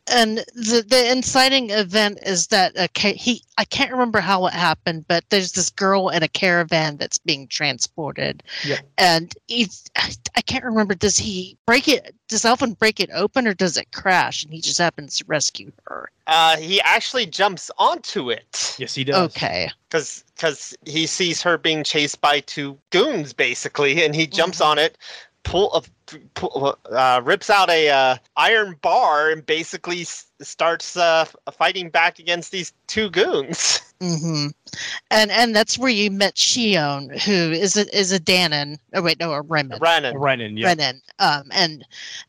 And 0.09 0.39
the 0.55 0.85
the 0.87 1.11
inciting 1.11 1.71
event 1.71 2.21
is 2.25 2.47
that 2.49 2.73
a 2.77 2.89
ca- 2.89 3.15
he 3.17 3.43
I 3.59 3.65
can't 3.65 3.91
remember 3.91 4.21
how 4.21 4.47
it 4.47 4.53
happened, 4.53 5.05
but 5.09 5.25
there's 5.31 5.53
this 5.53 5.71
girl 5.71 6.11
in 6.11 6.23
a 6.23 6.29
caravan 6.29 6.97
that's 6.97 7.19
being 7.19 7.49
transported, 7.49 8.43
Yeah. 8.65 8.79
and 8.99 9.35
he's 9.49 9.85
I 9.97 10.41
can't 10.43 10.65
remember. 10.65 10.95
Does 10.95 11.17
he 11.17 11.57
break 11.67 11.89
it? 11.89 12.15
Does 12.29 12.43
Alphen 12.45 12.79
break 12.79 13.01
it 13.01 13.11
open, 13.13 13.49
or 13.49 13.55
does 13.55 13.77
it 13.77 13.91
crash, 13.93 14.45
and 14.45 14.53
he 14.53 14.61
just 14.61 14.79
happens 14.79 15.19
to 15.19 15.25
rescue 15.27 15.73
her? 15.89 16.09
Uh, 16.29 16.57
he 16.57 16.81
actually 16.83 17.27
jumps 17.27 17.71
onto 17.79 18.31
it 18.31 18.77
yes, 18.79 18.95
he 18.95 19.03
does. 19.03 19.17
Okay, 19.35 19.69
because 19.91 20.23
because 20.37 20.77
he 20.85 21.07
sees 21.07 21.43
her 21.43 21.59
being 21.59 21.83
chased 21.83 22.21
by 22.21 22.41
two 22.41 22.79
goons 22.91 23.33
basically, 23.33 24.05
and 24.05 24.15
he 24.15 24.27
jumps 24.29 24.59
Mhm. 24.61 24.67
on 24.67 24.79
it, 24.79 24.99
pull, 25.47 25.71
uh, 25.75 25.81
pull 26.35 26.77
uh, 26.91 27.21
rips 27.25 27.49
out 27.49 27.71
a 27.71 27.89
uh, 27.89 28.17
iron 28.37 28.77
bar, 28.83 29.31
and 29.31 29.47
basically 29.47 30.03
s- 30.03 30.27
starts 30.41 30.97
uh, 30.97 31.25
fighting 31.53 31.89
back 31.89 32.19
against 32.19 32.53
these 32.53 32.73
two 32.87 33.09
goons. 33.11 33.81
Mm-hmm. 33.97 34.49
and 35.11 35.31
and 35.31 35.57
that's 35.57 35.79
where 35.79 35.89
you 35.89 36.11
met 36.11 36.35
Shionne, 36.35 37.19
who 37.23 37.51
is 37.51 37.79
a 37.79 37.99
is 37.99 38.13
a 38.13 38.21
Dahnan. 38.21 38.77
Oh 38.93 39.01
wait, 39.01 39.19
no, 39.19 39.33
a 39.33 39.43
Remen. 39.43 39.81
Renan. 39.81 40.19
Renan, 40.19 40.59
yeah. 40.59 40.67
Renan. 40.69 41.01
Um, 41.19 41.45
and 41.51 41.83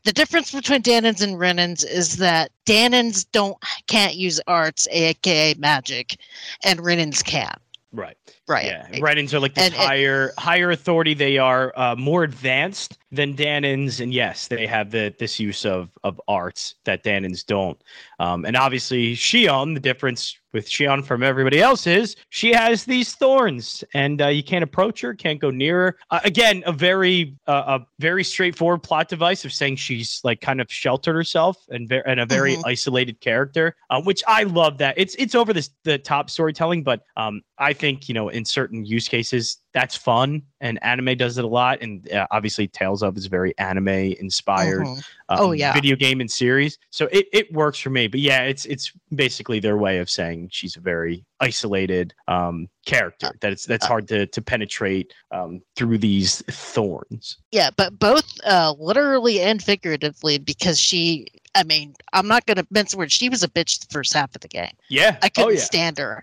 the 0.04 0.14
difference 0.14 0.50
between 0.50 0.80
Dahnans 0.80 1.20
and 1.20 1.34
Renans 1.34 1.84
is 1.86 2.16
that 2.16 2.52
Dahnans 2.64 3.26
don't 3.32 3.58
can't 3.86 4.14
use 4.14 4.40
arts, 4.46 4.88
aka 4.90 5.52
magic, 5.58 6.16
and 6.64 6.80
Renans 6.80 7.22
can. 7.22 7.54
Right. 7.92 8.16
Right. 8.48 8.66
Yeah, 8.66 8.88
Renans 8.98 9.34
are 9.34 9.40
like 9.40 9.54
this 9.54 9.66
And 9.66 9.74
higher 9.74 10.32
higher 10.38 10.70
authority. 10.70 11.12
They 11.14 11.36
are 11.38 11.72
uh, 11.76 11.94
more 11.96 12.24
advanced 12.24 12.98
than 13.12 13.34
Dahnans, 13.34 14.00
and 14.00 14.12
yes, 14.12 14.48
they 14.48 14.66
have 14.66 14.90
the 14.90 15.14
this 15.18 15.38
use 15.38 15.64
of 15.66 15.90
of 16.02 16.20
arts 16.28 16.74
that 16.84 17.04
Dahnans 17.04 17.44
don't. 17.44 17.80
Um, 18.18 18.44
and 18.46 18.56
obviously, 18.56 19.14
Shionne, 19.14 19.74
the 19.74 19.80
difference 19.80 20.36
with 20.54 20.66
Shionne 20.66 21.04
from 21.04 21.22
everybody 21.22 21.60
else 21.60 21.86
is 21.86 22.16
she 22.30 22.52
has 22.52 22.84
these 22.84 23.14
thorns, 23.14 23.84
and 23.92 24.22
uh, 24.22 24.28
you 24.28 24.42
can't 24.42 24.64
approach 24.64 25.02
her, 25.02 25.12
can't 25.14 25.38
go 25.40 25.50
near 25.50 25.76
her. 25.78 25.98
Uh, 26.10 26.20
again, 26.24 26.62
a 26.66 26.72
very 26.72 27.34
uh, 27.46 27.78
a 27.80 27.86
very 27.98 28.24
straightforward 28.24 28.82
plot 28.82 29.08
device 29.08 29.44
of 29.44 29.52
saying 29.52 29.76
she's 29.76 30.20
like 30.24 30.40
kind 30.40 30.60
of 30.60 30.72
sheltered 30.72 31.14
herself 31.14 31.58
and, 31.68 31.88
ver- 31.88 32.02
and 32.06 32.18
a 32.20 32.26
very 32.26 32.56
Mhm. 32.56 32.62
isolated 32.66 33.20
character, 33.20 33.76
uh, 33.90 34.00
which 34.00 34.22
I 34.26 34.44
love. 34.44 34.78
That 34.78 34.94
it's 34.96 35.14
it's 35.16 35.34
over 35.34 35.52
this 35.52 35.70
the 35.84 35.98
top 35.98 36.30
storytelling, 36.30 36.82
but 36.82 37.02
um, 37.16 37.42
I 37.58 37.72
think 37.72 38.08
you 38.08 38.14
know 38.14 38.28
in 38.38 38.44
certain 38.44 38.84
use 38.86 39.08
cases 39.08 39.58
that's 39.74 39.94
fun 39.96 40.40
and 40.60 40.82
anime 40.82 41.14
does 41.16 41.36
it 41.38 41.44
a 41.44 41.48
lot 41.48 41.78
and 41.82 42.10
uh, 42.12 42.26
obviously 42.30 42.66
tales 42.66 43.02
of 43.02 43.16
is 43.16 43.26
very 43.26 43.52
anime 43.58 43.88
inspired 43.88 44.86
Mhm. 44.86 44.96
um, 45.28 45.38
Oh, 45.40 45.52
yeah. 45.52 45.74
video 45.74 45.94
game 45.96 46.20
and 46.22 46.30
series 46.30 46.78
so 46.90 47.06
it, 47.12 47.26
it 47.32 47.52
works 47.52 47.78
for 47.78 47.90
me 47.90 48.06
but 48.08 48.20
yeah 48.20 48.42
it's 48.44 48.64
it's 48.64 48.92
basically 49.14 49.60
their 49.60 49.76
way 49.76 49.98
of 49.98 50.08
saying 50.08 50.48
she's 50.50 50.76
a 50.76 50.80
very 50.80 51.24
isolated 51.40 52.14
um 52.28 52.68
character 52.86 53.30
that 53.40 53.52
it's 53.52 53.66
that's 53.66 53.84
hard 53.86 54.08
to 54.08 54.26
to 54.28 54.40
penetrate 54.40 55.12
um 55.32 55.60
through 55.76 55.98
these 55.98 56.42
thorns 56.50 57.36
Yeah, 57.52 57.70
but 57.76 57.98
both 57.98 58.28
uh, 58.46 58.74
literally 58.78 59.40
and 59.40 59.62
figuratively 59.62 60.38
because 60.38 60.78
she. 60.80 61.26
I 61.58 61.64
mean, 61.64 61.94
I'm 62.12 62.28
not 62.28 62.46
going 62.46 62.58
to 62.58 62.66
mince 62.70 62.94
words. 62.94 63.12
She 63.12 63.28
was 63.28 63.42
a 63.42 63.48
bitch 63.48 63.80
the 63.80 63.92
first 63.92 64.12
half 64.12 64.32
of 64.34 64.40
the 64.42 64.48
game. 64.48 64.70
yeah 64.88 65.16
I 65.22 65.28
couldn't 65.28 65.50
oh 65.50 65.52
yeah 65.54 65.60
stand 65.60 65.98
her, 65.98 66.22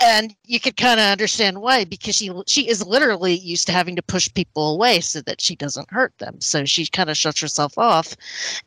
and 0.00 0.34
you 0.44 0.58
could 0.58 0.76
kind 0.76 0.98
of 0.98 1.06
understand 1.06 1.62
why 1.62 1.84
because 1.84 2.16
she 2.16 2.32
she 2.48 2.68
is 2.68 2.84
literally 2.84 3.34
used 3.34 3.66
to 3.68 3.72
having 3.72 3.94
to 3.94 4.02
push 4.02 4.28
people 4.34 4.74
away 4.74 4.98
so 4.98 5.20
that 5.22 5.40
she 5.40 5.54
doesn't 5.54 5.90
hurt 5.90 6.12
them. 6.18 6.40
So 6.40 6.64
she 6.64 6.86
kind 6.86 7.08
of 7.08 7.16
shuts 7.16 7.40
herself 7.40 7.78
off, 7.78 8.16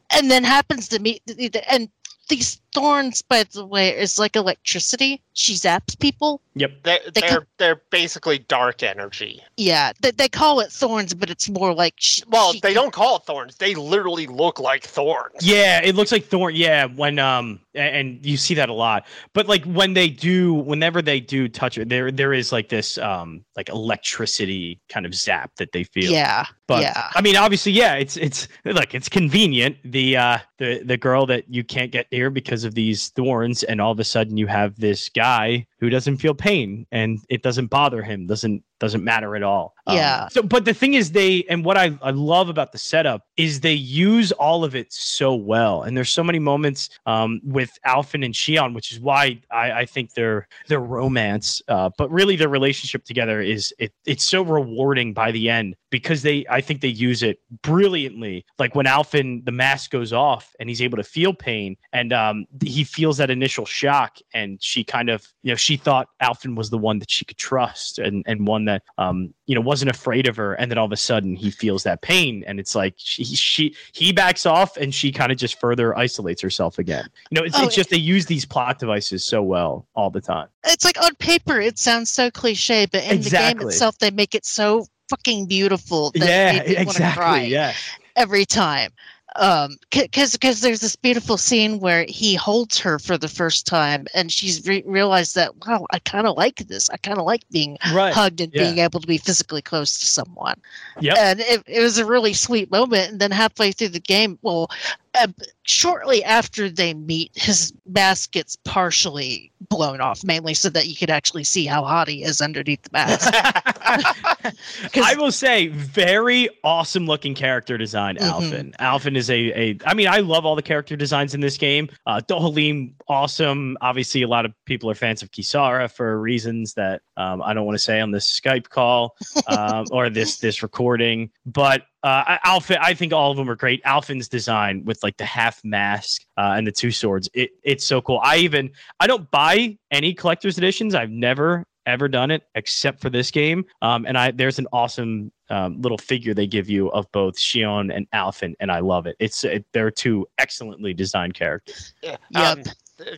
and 0.10 0.32
then 0.32 0.46
happens 0.46 0.88
to 0.90 1.00
meet 1.00 1.22
and 1.70 1.90
these 2.30 2.62
thorns. 2.80 3.22
By 3.22 3.44
the 3.44 3.66
way, 3.66 3.90
is 3.98 4.20
like 4.20 4.36
electricity. 4.36 5.22
She 5.34 5.54
zaps 5.54 5.98
people. 6.00 6.42
yep 6.56 6.72
They're, 6.84 7.00
They 7.14 7.22
they're, 7.22 7.48
they're 7.58 7.82
basically 7.92 8.40
dark 8.40 8.82
energy. 8.82 9.42
Yeah, 9.56 9.92
they, 10.02 10.10
they 10.12 10.28
call 10.28 10.60
it 10.62 10.72
thorns, 10.72 11.14
but 11.14 11.30
it's 11.30 11.48
more 11.48 11.76
like 11.76 11.94
she, 11.98 12.24
Well, 12.28 12.54
she- 12.54 12.60
they 12.60 12.74
don't 12.74 12.92
call 12.92 13.18
it 13.18 13.24
thorns. 13.26 13.56
They 13.58 13.76
literally 13.76 14.26
look 14.26 14.60
like 14.60 14.84
thorns. 14.84 15.36
Yeah, 15.42 15.80
it 15.84 15.96
looks 15.96 16.12
like 16.12 16.26
thorn. 16.26 16.56
Yeah, 16.56 16.86
when 16.86 17.20
um, 17.20 17.60
a- 17.76 17.80
and 17.82 18.26
you 18.26 18.36
see 18.38 18.56
that 18.56 18.70
a 18.70 18.74
lot. 18.74 19.06
But 19.34 19.48
like 19.48 19.64
when 19.66 19.94
they 19.94 20.10
do, 20.10 20.56
whenever 20.56 21.02
they 21.04 21.20
do 21.20 21.48
touch 21.48 21.78
it, 21.78 21.88
there 21.90 22.12
there 22.12 22.34
is 22.34 22.52
like 22.52 22.70
this 22.70 22.98
um, 22.98 23.46
like 23.56 23.70
electricity 23.70 24.80
kind 24.90 25.06
of 25.06 25.14
zap 25.14 25.52
that 25.58 25.72
they 25.72 25.84
feel. 25.84 26.12
Yeah, 26.12 26.46
But 26.68 26.82
yeah. 26.82 27.10
I 27.14 27.22
mean, 27.22 27.36
obviously, 27.36 27.72
yeah, 27.74 27.94
it's 27.96 28.18
it's 28.18 28.48
look, 28.66 28.96
it's 28.96 29.10
convenient. 29.10 29.78
The 29.84 30.18
uh, 30.18 30.38
the 30.58 30.82
the 30.84 30.98
girl 30.98 31.26
that 31.28 31.44
you 31.48 31.64
can't 31.64 31.92
get 31.92 32.12
near 32.12 32.30
because 32.32 32.64
of 32.68 32.76
these 32.76 33.10
thorns, 33.10 33.64
and 33.64 33.82
all 33.82 33.92
of 33.92 34.00
a 34.00 34.04
sudden 34.04 34.38
you 34.38 34.46
have 34.46 34.80
this 34.80 35.10
guy 35.10 35.66
who 35.80 35.90
doesn't 35.90 36.18
feel 36.18 36.36
pain, 36.36 36.86
and 36.92 37.20
it 37.30 37.42
doesn't 37.42 37.68
bother 37.68 38.04
him. 38.04 38.28
Doesn't 38.28 38.64
doesn't 38.80 39.04
matter 39.04 39.36
at 39.36 39.44
all. 39.44 39.74
Um, 39.88 39.96
Yeah. 39.96 40.28
so, 40.30 40.42
but 40.44 40.66
the 40.66 40.74
thing 40.74 40.94
is, 40.94 41.12
they 41.12 41.44
and 41.50 41.64
what 41.66 41.78
I 41.78 41.98
I 42.02 42.12
love 42.12 42.50
about 42.50 42.72
the 42.72 42.78
setup 42.78 43.24
is 43.38 43.60
they 43.62 43.74
use 43.74 44.32
all 44.34 44.64
of 44.64 44.76
it 44.76 44.92
so 44.94 45.34
well, 45.36 45.84
and 45.84 45.96
there's 45.96 46.10
so 46.12 46.24
many 46.24 46.40
moments 46.40 46.90
um 47.06 47.40
with 47.44 47.72
Alphen 47.86 48.24
and 48.26 48.34
Shionne, 48.34 48.74
which 48.76 48.92
is 48.92 49.00
why 49.00 49.42
I 49.52 49.72
I 49.72 49.86
think 49.86 50.14
their 50.14 50.48
their 50.68 50.80
romance, 50.80 51.62
uh, 51.68 51.90
but 51.98 52.12
really 52.12 52.36
their 52.36 52.50
relationship 52.50 53.04
together 53.06 53.42
is 53.42 53.74
it 53.80 53.94
it's 54.06 54.24
so 54.26 54.42
rewarding 54.42 55.14
by 55.14 55.32
the 55.32 55.50
end 55.50 55.76
because 55.90 56.22
they 56.22 56.46
I 56.50 56.62
think 56.62 56.82
they 56.82 56.88
use 56.90 57.24
it 57.24 57.40
brilliantly. 57.62 58.46
Like 58.60 58.76
when 58.76 58.86
Alphen 58.86 59.46
the 59.46 59.52
mask 59.52 59.92
goes 59.92 60.12
off 60.14 60.54
and 60.60 60.68
he's 60.70 60.82
able 60.82 60.98
to 60.98 61.04
feel 61.04 61.34
pain 61.34 61.78
and 61.94 62.12
um 62.14 62.46
he 62.64 62.84
feels 62.84 63.18
that 63.18 63.30
initial 63.30 63.66
shock 63.66 64.18
and 64.34 64.62
she 64.62 64.84
kind 64.84 65.10
of 65.10 65.26
you 65.44 65.52
know 65.52 65.56
she 65.56 65.78
thought 65.78 66.08
Alphen 66.22 66.56
was 66.56 66.70
the 66.70 66.78
one 66.78 67.00
that 67.00 67.10
she 67.10 67.24
could 67.26 67.38
trust 67.38 68.00
and 68.00 68.24
and 68.28 68.48
one 68.48 68.66
that 68.68 68.84
um 68.98 69.34
you 69.48 69.56
know 69.56 69.62
wasn't 69.62 69.90
afraid 69.90 70.28
of 70.28 70.36
her 70.36 70.54
and 70.54 70.70
then 70.70 70.78
all 70.78 70.86
of 70.86 70.92
a 70.92 70.98
sudden 70.98 71.36
he 71.36 71.50
feels 71.52 71.84
that 71.84 72.02
pain 72.02 72.44
and 72.48 72.60
it's 72.60 72.76
like 72.76 72.94
she 72.98 73.24
she 73.24 73.76
he 73.92 74.12
backs 74.14 74.46
off 74.46 74.78
and 74.78 74.94
she 74.94 75.12
kind 75.12 75.32
of 75.32 75.38
just 75.38 75.60
further 75.60 75.98
isolates 75.98 76.42
herself 76.42 76.78
again. 76.80 77.08
You 77.32 77.40
know 77.40 77.46
it's, 77.46 77.58
Oh, 77.60 77.66
it's 77.66 77.76
just 77.76 77.90
they 77.90 77.98
use 77.98 78.26
these 78.28 78.46
plot 78.46 78.80
devices 78.80 79.26
so 79.26 79.42
well 79.42 79.88
all 79.96 80.10
the 80.10 80.22
time. 80.22 80.48
it's 80.66 80.86
like 80.86 81.02
on 81.04 81.16
paper 81.16 81.60
it 81.60 81.80
sounds 81.80 82.10
so 82.12 82.30
cliche, 82.32 82.86
but 82.92 83.04
in 83.04 83.22
the 83.22 83.30
game 83.30 83.62
itself 83.62 83.98
they 83.98 84.12
make 84.12 84.36
it 84.36 84.46
so 84.46 84.86
fucking 85.10 85.46
beautiful 85.48 86.12
that 86.12 86.28
yeah, 86.28 86.62
exactly. 86.82 87.22
cry 87.22 87.42
Yeah. 87.44 87.74
every 88.16 88.46
time. 88.46 88.92
Um, 89.36 89.78
because 89.92 90.32
because 90.32 90.62
there's 90.62 90.80
this 90.80 90.96
beautiful 90.96 91.38
scene 91.38 91.80
where 91.80 92.06
he 92.08 92.34
holds 92.34 92.80
her 92.80 92.98
for 92.98 93.18
the 93.18 93.28
first 93.28 93.68
time, 93.68 94.08
and 94.16 94.32
she's 94.32 94.66
re- 94.68 94.84
realized 94.86 95.36
that 95.36 95.52
wow, 95.68 95.86
I 95.92 96.00
kind 96.00 96.26
of 96.26 96.36
like 96.38 96.56
this. 96.68 96.90
I 96.90 96.98
kind 96.98 97.20
of 97.20 97.26
like 97.26 97.48
being 97.52 97.78
Right. 97.94 98.14
hugged 98.14 98.42
and 98.42 98.52
yeah. 98.54 98.64
being 98.64 98.78
able 98.80 99.00
to 99.00 99.06
be 99.08 99.18
physically 99.18 99.62
close 99.62 100.00
to 100.00 100.06
someone. 100.08 100.60
yeah 101.02 101.14
And 101.18 101.40
it, 101.42 101.62
it 101.68 101.82
was 101.82 101.98
a 101.98 102.06
really 102.06 102.34
sweet 102.34 102.72
moment. 102.72 103.12
And 103.12 103.20
then 103.20 103.32
halfway 103.32 103.72
through 103.74 103.90
the 103.90 104.00
game, 104.00 104.40
well, 104.42 104.72
uh, 105.14 105.28
shortly 105.64 106.24
after 106.24 106.70
they 106.70 106.94
meet, 106.94 107.32
his 107.36 107.74
mask 107.88 108.32
gets 108.32 108.56
partially 108.64 109.52
blown 109.70 110.00
off, 110.02 110.24
mainly 110.24 110.54
so 110.54 110.70
that 110.70 110.88
you 110.88 110.96
could 110.96 111.10
actually 111.10 111.44
see 111.44 111.66
how 111.66 111.84
hot 111.84 112.08
he 112.08 112.24
is 112.24 112.42
underneath 112.42 112.82
the 112.84 112.90
mask. 112.94 113.34
I 114.96 115.16
will 115.18 115.32
say, 115.32 115.68
very 115.68 116.50
awesome 116.64 117.06
looking 117.06 117.34
character 117.34 117.78
design, 117.78 118.18
Mhm. 118.18 118.32
Alphen. 118.32 118.76
Alphen 118.78 119.16
is 119.16 119.30
a, 119.30 119.52
a, 119.60 119.78
I 119.86 119.94
mean, 119.94 120.08
I 120.08 120.20
love 120.20 120.46
all 120.46 120.56
the 120.56 120.62
character 120.62 120.96
designs 120.96 121.34
in 121.34 121.42
this 121.42 121.58
game. 121.58 121.90
Uh, 122.06 122.22
Dohalim, 122.28 122.94
awesome. 123.08 123.78
Obviously, 123.82 124.22
a 124.24 124.28
lot 124.28 124.46
of 124.46 124.54
people 124.66 124.90
are 124.90 124.96
fans 124.96 125.22
of 125.24 125.32
Kisara 125.32 125.92
for 125.92 126.20
reasons 126.20 126.74
that 126.74 127.02
um, 127.18 127.42
I 127.42 127.54
don't 127.54 127.66
want 127.66 127.78
to 127.78 127.84
say 127.84 128.00
on 128.00 128.12
this 128.12 128.40
Skype 128.40 128.70
call 128.70 129.16
um, 129.48 129.86
or 129.92 130.10
this 130.10 130.38
this 130.40 130.62
recording. 130.64 131.30
But 131.46 131.84
uh, 132.04 132.38
Alphen, 132.46 132.78
I 132.82 132.94
think 132.94 133.12
all 133.14 133.32
of 133.32 133.38
them 133.38 133.50
are 133.50 133.56
great. 133.56 133.84
Alphen's 133.84 134.28
design 134.30 134.84
with 134.86 135.02
like 135.04 135.18
the 135.18 135.26
half 135.26 135.60
mask 135.64 136.22
uh, 136.38 136.54
and 136.56 136.66
the 136.66 136.72
two 136.72 136.92
swords, 136.92 137.28
it, 137.34 137.50
it's 137.64 137.84
so 137.86 138.02
cool. 138.02 138.20
I 138.24 138.38
even, 138.38 138.72
I 139.00 139.08
don't 139.08 139.30
buy 139.32 139.78
any 139.92 140.14
collector's 140.14 140.58
editions. 140.58 140.96
I've 140.96 141.10
never 141.10 141.66
ever 141.88 142.08
done 142.08 142.30
it 142.30 142.44
except 142.54 143.02
for 143.02 143.10
this 143.10 143.32
game. 143.32 143.66
Um, 143.82 144.06
and 144.06 144.18
I 144.18 144.32
there's 144.32 144.60
an 144.60 144.68
awesome 144.72 145.32
um, 145.50 145.82
little 145.82 145.98
figure 145.98 146.34
they 146.34 146.48
give 146.48 146.70
you 146.70 146.92
of 146.92 147.12
both 147.12 147.38
Shionne 147.38 147.96
and 147.96 148.10
Alphen, 148.12 148.54
and 148.60 148.72
I 148.72 148.80
love 148.80 149.08
it. 149.08 149.16
It's 149.20 149.44
it, 149.44 149.66
they're 149.72 149.90
two 149.90 150.28
excellently 150.38 150.94
designed 150.94 151.34
characters. 151.34 151.94
Yeah. 152.04 152.18
Yep. 152.32 152.58
Um, 152.58 152.64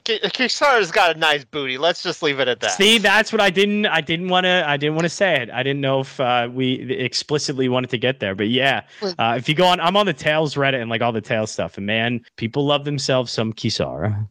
K- 0.03 0.19
Kisara's 0.19 0.91
got 0.91 1.15
a 1.15 1.19
nice 1.19 1.45
booty. 1.45 1.77
Let's 1.77 2.03
just 2.03 2.21
leave 2.21 2.41
it 2.41 2.49
at 2.49 2.59
that. 2.59 2.71
See, 2.71 2.97
that's 2.97 3.31
what 3.31 3.39
I 3.39 3.49
didn't 3.49 3.85
I 3.85 4.01
didn't 4.01 4.27
want 4.27 4.43
to 4.43 4.63
I 4.67 4.75
didn't 4.75 4.95
want 4.95 5.05
to 5.05 5.09
say 5.09 5.41
it. 5.41 5.49
I 5.49 5.63
didn't 5.63 5.79
know 5.79 6.01
if 6.01 6.19
uh, 6.19 6.49
we 6.51 6.73
explicitly 6.91 7.69
wanted 7.69 7.89
to 7.91 7.97
get 7.97 8.19
there, 8.19 8.35
but 8.35 8.49
yeah. 8.49 8.81
Uh, 9.01 9.35
if 9.37 9.47
you 9.47 9.55
go 9.55 9.65
on, 9.65 9.79
I'm 9.79 9.95
on 9.95 10.05
the 10.05 10.13
Tales 10.13 10.55
Reddit 10.55 10.81
and 10.81 10.89
like 10.89 11.01
all 11.01 11.13
the 11.13 11.21
Tales 11.21 11.51
stuff, 11.51 11.77
and 11.77 11.85
man, 11.85 12.21
people 12.35 12.65
love 12.65 12.83
themselves 12.83 13.31
some 13.31 13.53
Kisara. 13.53 14.27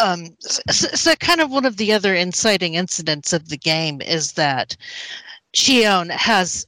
Um, 0.00 0.36
so, 0.40 0.88
so 0.88 1.14
kind 1.16 1.40
of 1.40 1.50
one 1.50 1.64
of 1.64 1.76
the 1.76 1.92
other 1.92 2.14
inciting 2.14 2.74
incidents 2.74 3.32
of 3.32 3.48
the 3.48 3.56
game 3.56 4.00
is 4.00 4.32
that 4.32 4.76
Shionne 5.54 6.10
has, 6.10 6.66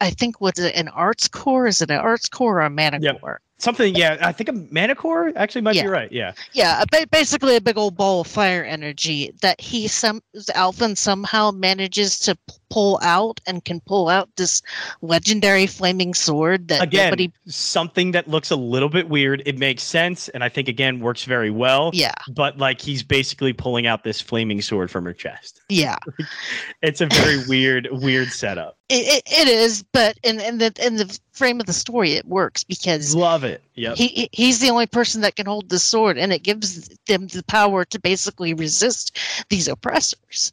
I 0.00 0.10
think, 0.10 0.40
what's 0.40 0.58
an 0.60 0.88
arts 0.88 1.28
core? 1.28 1.66
Is 1.66 1.82
it 1.82 1.90
an 1.90 1.98
arts 1.98 2.28
core 2.28 2.58
or 2.58 2.60
a 2.60 2.70
mana 2.70 2.98
Yep. 3.00 3.20
core? 3.20 3.40
Something, 3.60 3.94
yeah. 3.94 4.16
I 4.22 4.32
think 4.32 4.48
a 4.48 4.52
Manicore 4.52 5.32
actually 5.36 5.60
might 5.60 5.74
Yeah. 5.76 5.82
be 5.82 5.88
right. 5.88 6.10
Yeah. 6.10 6.32
Yeah, 6.52 6.82
ba- 6.90 7.06
basically 7.10 7.56
a 7.56 7.60
big 7.60 7.76
old 7.76 7.94
ball 7.96 8.22
of 8.22 8.26
fire 8.26 8.64
energy 8.64 9.32
that 9.42 9.60
he 9.60 9.86
some 9.86 10.22
Alphen 10.56 10.96
somehow 10.96 11.50
manages 11.50 12.18
to 12.20 12.36
pull 12.70 12.98
out 13.02 13.38
and 13.46 13.64
can 13.64 13.80
pull 13.80 14.08
out 14.08 14.30
this 14.36 14.62
legendary 15.02 15.66
flaming 15.66 16.14
sword 16.14 16.68
that 16.68 16.82
Again, 16.82 17.06
nobody. 17.08 17.30
something 17.46 18.12
that 18.12 18.28
looks 18.28 18.50
a 18.50 18.56
little 18.56 18.88
bit 18.88 19.08
weird. 19.10 19.42
It 19.44 19.58
makes 19.58 19.82
sense, 19.82 20.28
and 20.30 20.42
I 20.42 20.48
think 20.48 20.66
again 20.68 21.00
works 21.00 21.24
very 21.24 21.50
well. 21.50 21.90
Yeah, 21.92 22.14
But 22.32 22.56
like 22.58 22.80
he's 22.80 23.02
basically 23.02 23.52
pulling 23.52 23.86
out 23.86 24.04
this 24.04 24.20
flaming 24.22 24.62
sword 24.62 24.90
from 24.90 25.04
her 25.04 25.12
chest. 25.12 25.60
yeah, 25.68 25.98
It's 26.82 27.00
a 27.02 27.06
very 27.06 27.46
weird, 27.46 27.88
weird 27.90 28.28
setup. 28.28 28.78
It, 28.90 29.22
it, 29.26 29.32
it 29.32 29.48
is. 29.48 29.82
But 29.92 30.18
in 30.22 30.40
in 30.40 30.58
the 30.58 30.72
in 30.84 30.96
the 30.96 31.18
frame 31.32 31.60
of 31.60 31.66
the 31.66 31.72
story, 31.72 32.12
it 32.12 32.26
works 32.26 32.64
because 32.64 33.14
Love 33.14 33.44
it. 33.44 33.62
Yep. 33.76 33.96
he 33.96 34.08
he- 34.08 34.28
he's 34.32 34.58
the 34.58 34.68
only 34.70 34.86
person 34.86 35.20
that 35.22 35.36
can 35.36 35.46
hold 35.46 35.68
the 35.68 35.78
sword, 35.78 36.18
and 36.18 36.32
it 36.32 36.42
gives 36.42 36.88
them 37.06 37.28
the 37.28 37.42
power 37.44 37.84
to 37.86 37.98
basically 38.00 38.52
resist 38.52 39.18
these 39.48 39.68
oppressors. 39.68 40.52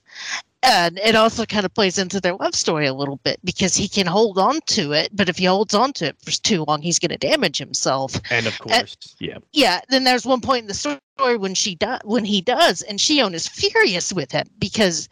And 0.63 0.97
it 0.99 1.15
also 1.15 1.45
kind 1.45 1.65
of 1.65 1.73
plays 1.73 1.97
into 1.99 2.19
their 2.19 2.33
love 2.35 2.55
story 2.55 2.87
a 2.87 2.93
little 2.93 3.17
bit 3.23 3.39
because 3.43 3.75
he 3.75 3.87
can 3.87 4.07
hold 4.07 4.37
on 4.39 4.59
to 4.67 4.91
it, 4.91 5.09
but 5.15 5.29
if 5.29 5.37
he 5.37 5.45
holds 5.45 5.75
on 5.75 5.93
to 5.93 6.07
it 6.07 6.17
for 6.19 6.31
too 6.31 6.63
long, 6.67 6.81
he's 6.81 6.97
going 6.99 7.11
to 7.11 7.17
damage 7.17 7.57
himself. 7.59 8.19
and 8.31 8.47
of 8.47 8.57
course, 8.59 8.97
yeah. 9.19 9.37
Yeah. 9.53 9.81
Then 9.89 10.03
there's 10.03 10.25
one 10.25 10.41
point 10.41 10.63
in 10.63 10.67
the 10.67 10.73
story 10.73 11.37
when 11.37 11.53
she 11.53 11.75
does, 11.75 12.01
when 12.05 12.25
he 12.25 12.41
does, 12.41 12.81
and 12.81 12.97
Shionne 12.97 13.35
is 13.35 13.47
furious 13.47 14.11
with 14.11 14.31
him 14.31 14.47
because, 14.57 15.07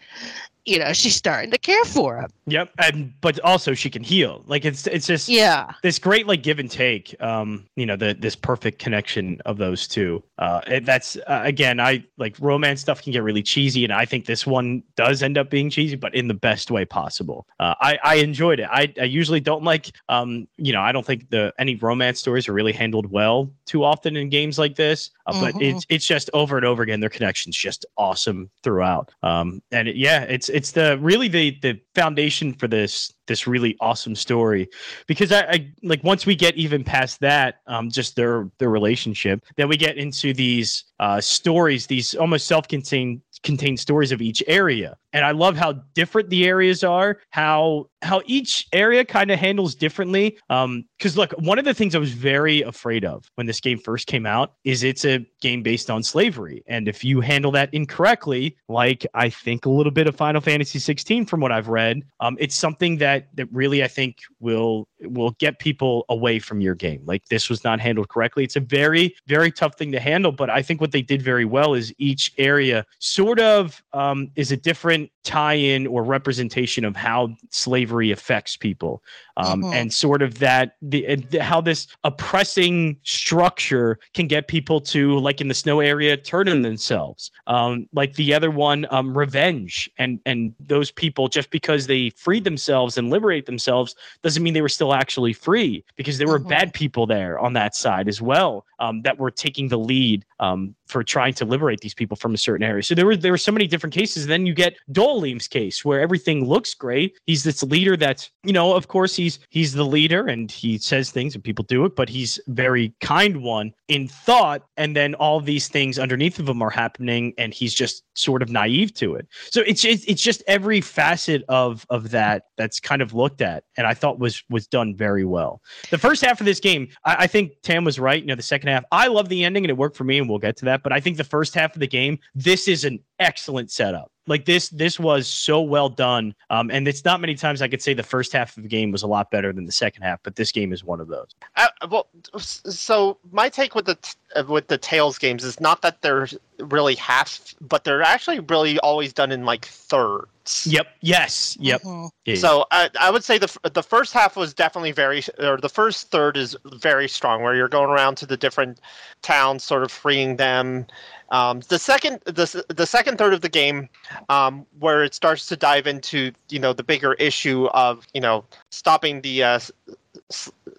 you 0.66 0.80
know, 0.80 0.92
she's 0.94 1.16
starting 1.16 1.52
to 1.52 1.58
care 1.58 1.86
for 1.86 2.18
him. 2.20 2.30
Yep. 2.48 2.72
And 2.80 3.14
but 3.22 3.40
also 3.42 3.74
she 3.74 3.90
can 3.90 4.04
heal. 4.04 4.44
Like 4.48 4.66
it's 4.66 4.88
it's 4.88 5.08
just 5.08 5.30
Yeah. 5.30 5.72
this 5.84 6.00
great 6.00 6.28
like 6.28 6.44
give 6.44 6.60
and 6.60 6.70
take 6.70 7.16
um 7.22 7.66
you 7.76 7.86
know 7.86 7.96
the 7.96 8.16
this 8.20 8.36
perfect 8.36 8.80
connection 8.80 9.40
of 9.46 9.58
those 9.58 9.88
two 9.88 10.24
uh 10.38 10.62
that's 10.84 11.16
uh, 11.28 11.42
again 11.44 11.80
i 11.80 12.04
like 12.18 12.36
romance 12.40 12.82
stuff 12.82 13.02
can 13.02 13.12
get 13.14 13.24
really 13.24 13.42
cheesy 13.42 13.84
and 13.84 13.94
i 13.94 14.06
think 14.06 14.26
this 14.26 14.46
one 14.46 14.84
does 14.96 15.24
end 15.24 15.38
up 15.38 15.50
being 15.50 15.70
cheesy 15.70 15.96
but 15.96 16.14
in 16.14 16.28
the 16.28 16.34
best 16.34 16.70
way 16.72 16.84
possible 16.86 17.48
uh 17.60 17.74
i 17.82 17.98
i 18.04 18.16
enjoyed 18.16 18.60
it 18.60 18.68
i, 18.72 18.92
I 19.00 19.06
usually 19.06 19.40
don't 19.40 19.64
like 19.64 19.92
um 20.10 20.48
you 20.58 20.74
know 20.74 20.82
i 20.82 20.92
don't 20.92 21.06
think 21.06 21.30
the 21.30 21.54
any 21.58 21.76
romance 21.76 22.20
stories 22.20 22.48
are 22.50 22.54
really 22.54 22.74
handled 22.74 23.10
well 23.12 23.50
too 23.66 23.84
often 23.84 24.16
in 24.18 24.30
games 24.30 24.60
like 24.60 24.76
this 24.76 25.12
uh, 25.28 25.40
but 25.40 25.54
Mhm. 25.56 25.62
it's 25.74 25.86
it's 25.90 26.06
just 26.08 26.30
over 26.34 26.58
and 26.58 26.66
over 26.66 26.84
again 26.84 27.00
their 27.00 27.10
connection's 27.10 27.56
just 27.58 27.86
awesome 27.98 28.50
throughout 28.64 29.12
um 29.24 29.62
and 29.72 29.88
it, 29.88 29.96
yeah 29.96 30.24
it's 30.24 30.50
it's 30.56 30.72
the 30.72 30.98
really 31.00 31.28
the 31.28 31.60
the 31.62 31.78
foundation 31.96 32.54
for 32.54 32.68
this 32.68 33.14
this 33.28 33.46
really 33.46 33.76
awesome 33.82 34.16
story. 34.16 34.70
Because 35.06 35.34
I, 35.34 35.42
I 35.42 35.74
like 35.84 36.02
once 36.02 36.26
we 36.26 36.34
get 36.34 36.56
even 36.56 36.82
past 36.82 37.20
that 37.20 37.56
um 37.68 37.90
just 37.90 38.16
their 38.16 38.50
their 38.58 38.70
relationship 38.70 39.44
then 39.58 39.68
we 39.68 39.76
get 39.76 39.98
into 39.98 40.34
these 40.34 40.86
uh 41.00 41.20
stories 41.20 41.88
these 41.88 42.16
almost 42.16 42.48
self-contained 42.48 43.22
contained 43.44 43.80
stories 43.80 44.14
of 44.14 44.22
each 44.22 44.42
area. 44.48 44.96
And 45.12 45.26
i 45.26 45.32
love 45.32 45.58
how 45.58 45.74
different 45.94 46.30
the 46.30 46.46
areas 46.46 46.84
are 46.86 47.20
how 47.32 47.90
how 48.06 48.22
each 48.26 48.68
area 48.72 49.04
kind 49.04 49.32
of 49.32 49.40
handles 49.40 49.76
differently 49.76 50.38
um 50.50 50.86
because 50.98 51.18
look 51.18 51.32
one 51.34 51.60
of 51.60 51.66
the 51.66 51.74
things 51.74 51.96
i 51.96 51.98
was 51.98 52.14
very 52.14 52.62
afraid 52.62 53.04
of 53.04 53.26
when 53.36 53.48
this 53.48 53.60
game 53.60 53.80
first 53.80 54.08
came 54.08 54.26
out 54.26 54.54
is 54.64 54.84
it's 54.84 55.06
a 55.06 55.26
game 55.42 55.62
based 55.62 55.92
on 55.92 56.02
slavery. 56.02 56.64
And 56.68 56.88
if 56.88 57.04
you 57.04 57.22
handle 57.22 57.52
that 57.52 57.74
incorrectly 57.74 58.56
like 58.68 59.06
i 59.14 59.30
think 59.30 59.66
a 59.66 59.70
little 59.70 59.92
bit 59.92 60.08
of 60.08 60.16
final 60.16 60.42
fantasy 60.42 60.80
16 60.80 61.26
from 61.26 61.40
what 61.40 61.52
i've 61.52 61.68
read 61.68 62.02
um 62.20 62.38
it's 62.40 62.56
something 62.56 62.98
that 62.98 63.28
that 63.36 63.48
really 63.52 63.84
i 63.84 63.88
think 63.88 64.20
will 64.40 64.88
will 65.02 65.32
get 65.40 65.60
people 65.60 66.06
away 66.10 66.40
from 66.40 66.62
your 66.62 66.74
game. 66.74 67.02
Like 67.06 67.26
this 67.26 67.50
was 67.50 67.64
not 67.64 67.80
handled 67.80 68.10
correctly. 68.10 68.44
It's 68.44 68.56
a 68.56 68.60
very 68.60 69.16
very 69.28 69.52
tough 69.52 69.78
thing 69.78 69.92
to 69.92 70.00
handle 70.00 70.32
but 70.32 70.50
i 70.50 70.62
think 70.62 70.82
what 70.82 70.92
they 70.92 71.02
did 71.02 71.22
very 71.22 71.46
well 71.46 71.74
is 71.74 71.94
each 71.98 72.32
area 72.38 72.86
sort 73.00 73.40
of 73.40 73.84
um, 73.94 74.30
is 74.36 74.52
a 74.52 74.58
different 74.58 75.10
tie-in 75.24 75.88
or 75.88 76.04
representation 76.04 76.86
of 76.86 76.96
how 76.96 77.36
slavery 77.50 77.95
affects 78.04 78.56
people 78.58 79.02
um, 79.38 79.64
Mhm. 79.64 79.74
and 79.74 79.94
sort 79.94 80.22
of 80.22 80.40
that 80.40 80.76
the, 80.82 81.16
the 81.30 81.44
how 81.44 81.62
this 81.62 81.88
oppressing 82.04 82.98
structure 83.04 84.00
can 84.14 84.28
get 84.28 84.48
people 84.48 84.80
to 84.80 85.18
like 85.20 85.42
in 85.42 85.48
the 85.48 85.54
snow 85.54 85.80
area 85.80 86.16
turn 86.18 86.48
on 86.50 86.62
themselves 86.62 87.32
um, 87.48 87.88
like 87.94 88.14
the 88.16 88.34
other 88.34 88.52
one 88.52 88.86
um, 88.92 89.18
revenge 89.18 89.90
and 89.98 90.20
and 90.26 90.54
those 90.60 90.92
people 90.92 91.28
just 91.28 91.50
because 91.50 91.88
they 91.88 92.10
freed 92.12 92.44
themselves 92.44 92.98
and 92.98 93.10
liberate 93.10 93.46
themselves 93.46 93.96
doesn't 94.22 94.44
mean 94.44 94.54
they 94.54 94.62
were 94.62 94.70
still 94.70 94.94
actually 94.94 95.34
free 95.34 95.84
because 95.96 96.18
there 96.18 96.28
were 96.28 96.40
Mhm. 96.40 96.48
bad 96.48 96.74
people 96.74 97.06
there 97.06 97.40
on 97.40 97.54
that 97.54 97.76
side 97.76 98.08
as 98.08 98.22
well 98.22 98.66
um, 98.80 99.02
that 99.04 99.18
were 99.18 99.32
taking 99.32 99.68
the 99.68 99.78
lead 99.78 100.26
um, 100.40 100.76
for 100.88 101.04
trying 101.04 101.34
to 101.34 101.46
liberate 101.46 101.82
these 101.82 101.94
people 101.94 102.16
from 102.16 102.34
a 102.34 102.38
certain 102.38 102.66
area. 102.66 102.84
So 102.84 102.96
there 102.96 103.06
were 103.06 103.18
there 103.18 103.32
were 103.32 103.38
so 103.38 103.52
many 103.52 103.68
different 103.68 103.94
cases. 103.94 104.24
And 104.24 104.32
then 104.32 104.46
you 104.46 104.54
get 104.54 104.76
Dohalim's 104.92 105.48
case 105.48 105.84
where 105.84 106.00
everything 106.00 106.46
looks 106.46 106.74
great. 106.74 107.18
He's 107.26 107.44
this 107.44 107.64
leader 107.64 107.98
that's 107.98 108.30
you 108.44 108.54
know 108.54 108.74
of 108.74 108.88
course 108.88 109.16
he's 109.16 109.40
he's 109.50 109.74
the 109.74 109.86
leader 109.86 110.28
and 110.28 110.52
he 110.52 110.78
says 110.78 111.12
things 111.12 111.36
and 111.36 111.44
people 111.44 111.66
do 111.68 111.86
it, 111.86 111.96
but 111.96 112.10
he's 112.10 112.40
very 112.48 112.94
kind 113.02 113.42
one 113.42 113.74
in 113.88 114.08
thought. 114.08 114.64
And 114.78 114.96
then 114.96 115.16
all 115.16 115.40
these 115.40 115.68
things 115.68 116.00
underneath 116.00 116.40
of 116.40 116.48
him 116.48 116.62
are 116.62 116.70
happening, 116.70 117.34
and 117.38 117.54
he's 117.54 117.74
just 117.74 118.04
sort 118.16 118.42
of 118.42 118.50
naive 118.50 118.94
to 118.96 119.16
it. 119.16 119.28
So 119.52 119.62
it's 119.62 119.84
it's, 119.86 120.04
it's 120.06 120.22
just 120.22 120.44
every 120.48 120.82
facet 120.82 121.44
of 121.50 121.86
of 121.90 122.12
that 122.12 122.44
that's 122.58 122.80
kind 122.80 123.02
of 123.02 123.14
looked 123.14 123.42
at, 123.42 123.64
and 123.78 123.88
I 123.88 123.94
thought 123.94 124.20
was 124.20 124.44
was 124.50 124.68
done 124.68 124.96
very 124.96 125.26
well. 125.26 125.62
The 125.90 125.98
first 125.98 126.24
half 126.24 126.40
of 126.40 126.46
this 126.46 126.60
game, 126.60 126.88
I, 127.06 127.16
I 127.20 127.28
think 127.28 127.54
Tam 127.64 127.84
was 127.84 128.00
right. 128.00 128.22
You 128.22 128.28
know, 128.28 128.36
the 128.36 128.44
second 128.44 128.70
half, 128.70 128.84
I 128.92 129.08
love 129.08 129.30
the 129.30 129.44
ending 129.44 129.64
and 129.64 129.72
it 129.72 129.78
worked 129.78 129.98
for 129.98 130.04
me, 130.04 130.18
and 130.18 130.30
we'll 130.30 130.40
get 130.40 130.58
to 130.58 130.66
that. 130.66 130.75
But 130.84 130.94
I 130.94 131.00
think 131.00 131.18
the 131.18 131.24
first 131.24 131.56
half 131.56 131.76
of 131.76 131.80
the 131.80 131.88
game, 131.88 132.20
this 132.34 132.68
is 132.68 132.84
an 132.84 133.00
excellent 133.20 133.72
setup. 133.72 134.12
Like 134.28 134.46
this, 134.46 134.70
this 134.70 135.00
was 135.00 135.28
so 135.28 135.62
well 135.62 135.90
done. 135.90 136.34
Um, 136.50 136.72
and 136.72 136.88
it's 136.88 137.06
not 137.06 137.22
many 137.22 137.36
times 137.36 137.62
I 137.62 137.68
could 137.68 137.82
say 137.82 137.94
the 137.94 138.04
first 138.04 138.34
half 138.34 138.58
of 138.58 138.64
the 138.64 138.70
game 138.70 138.92
was 138.92 139.04
a 139.04 139.08
lot 139.08 139.32
better 139.32 139.54
than 139.54 139.66
the 139.66 139.72
second 139.72 140.04
half, 140.04 140.20
but 140.24 140.36
this 140.36 140.52
game 140.52 140.74
is 140.74 140.84
one 140.84 141.00
of 141.00 141.08
those. 141.08 141.28
Uh, 141.56 141.68
well, 141.90 142.08
so 142.38 143.18
my 143.32 143.50
take 143.50 143.76
with 143.76 143.86
the 143.86 143.96
t- 143.96 144.14
uh, 144.36 144.44
with 144.48 144.68
the 144.68 144.78
Tales 144.78 145.18
games 145.18 145.44
is 145.44 145.60
not 145.60 145.82
that 145.82 146.02
they're 146.02 146.28
really 146.60 146.96
half, 146.96 147.54
but 147.62 147.84
they're 147.84 148.02
actually 148.02 148.40
really 148.40 148.80
always 148.80 149.14
done 149.14 149.32
in 149.32 149.46
like 149.46 149.66
thirds. 149.66 150.68
Yep. 150.68 150.88
Yes. 151.02 151.58
Yep. 151.60 151.82
Mhm. 151.82 152.10
Yeah. 152.26 152.36
So 152.36 152.66
I, 152.72 152.90
I 153.00 153.12
would 153.12 153.24
say 153.24 153.38
the 153.38 153.56
the 153.74 153.84
first 153.84 154.14
half 154.14 154.36
was 154.36 154.54
definitely 154.54 154.92
very, 154.92 155.24
or 155.40 155.58
the 155.58 155.70
first 155.70 156.12
third 156.12 156.38
is 156.38 156.56
very 156.66 157.08
strong, 157.08 157.44
where 157.44 157.56
you're 157.56 157.68
going 157.68 157.90
around 157.90 158.16
to 158.18 158.26
the 158.26 158.38
different 158.38 158.80
towns, 159.22 159.64
sort 159.64 159.84
of 159.84 159.92
freeing 159.92 160.38
them. 160.38 160.86
Um, 161.32 161.62
the 161.70 161.80
second 161.80 162.22
the 162.26 162.64
the 162.68 162.86
second 162.86 163.18
third 163.18 163.34
of 163.34 163.42
the 163.42 163.50
game, 163.50 163.90
um, 164.30 164.66
where 164.80 165.04
it 165.04 165.14
starts 165.14 165.48
to 165.48 165.56
dive 165.56 165.88
into 165.88 166.32
you 166.50 166.60
know 166.60 166.74
the 166.74 166.84
bigger 166.84 167.14
issue 167.14 167.66
of 167.68 168.08
you 168.14 168.22
know 168.22 168.46
stopping 168.70 169.22
the 169.22 169.44
uh, 169.44 169.60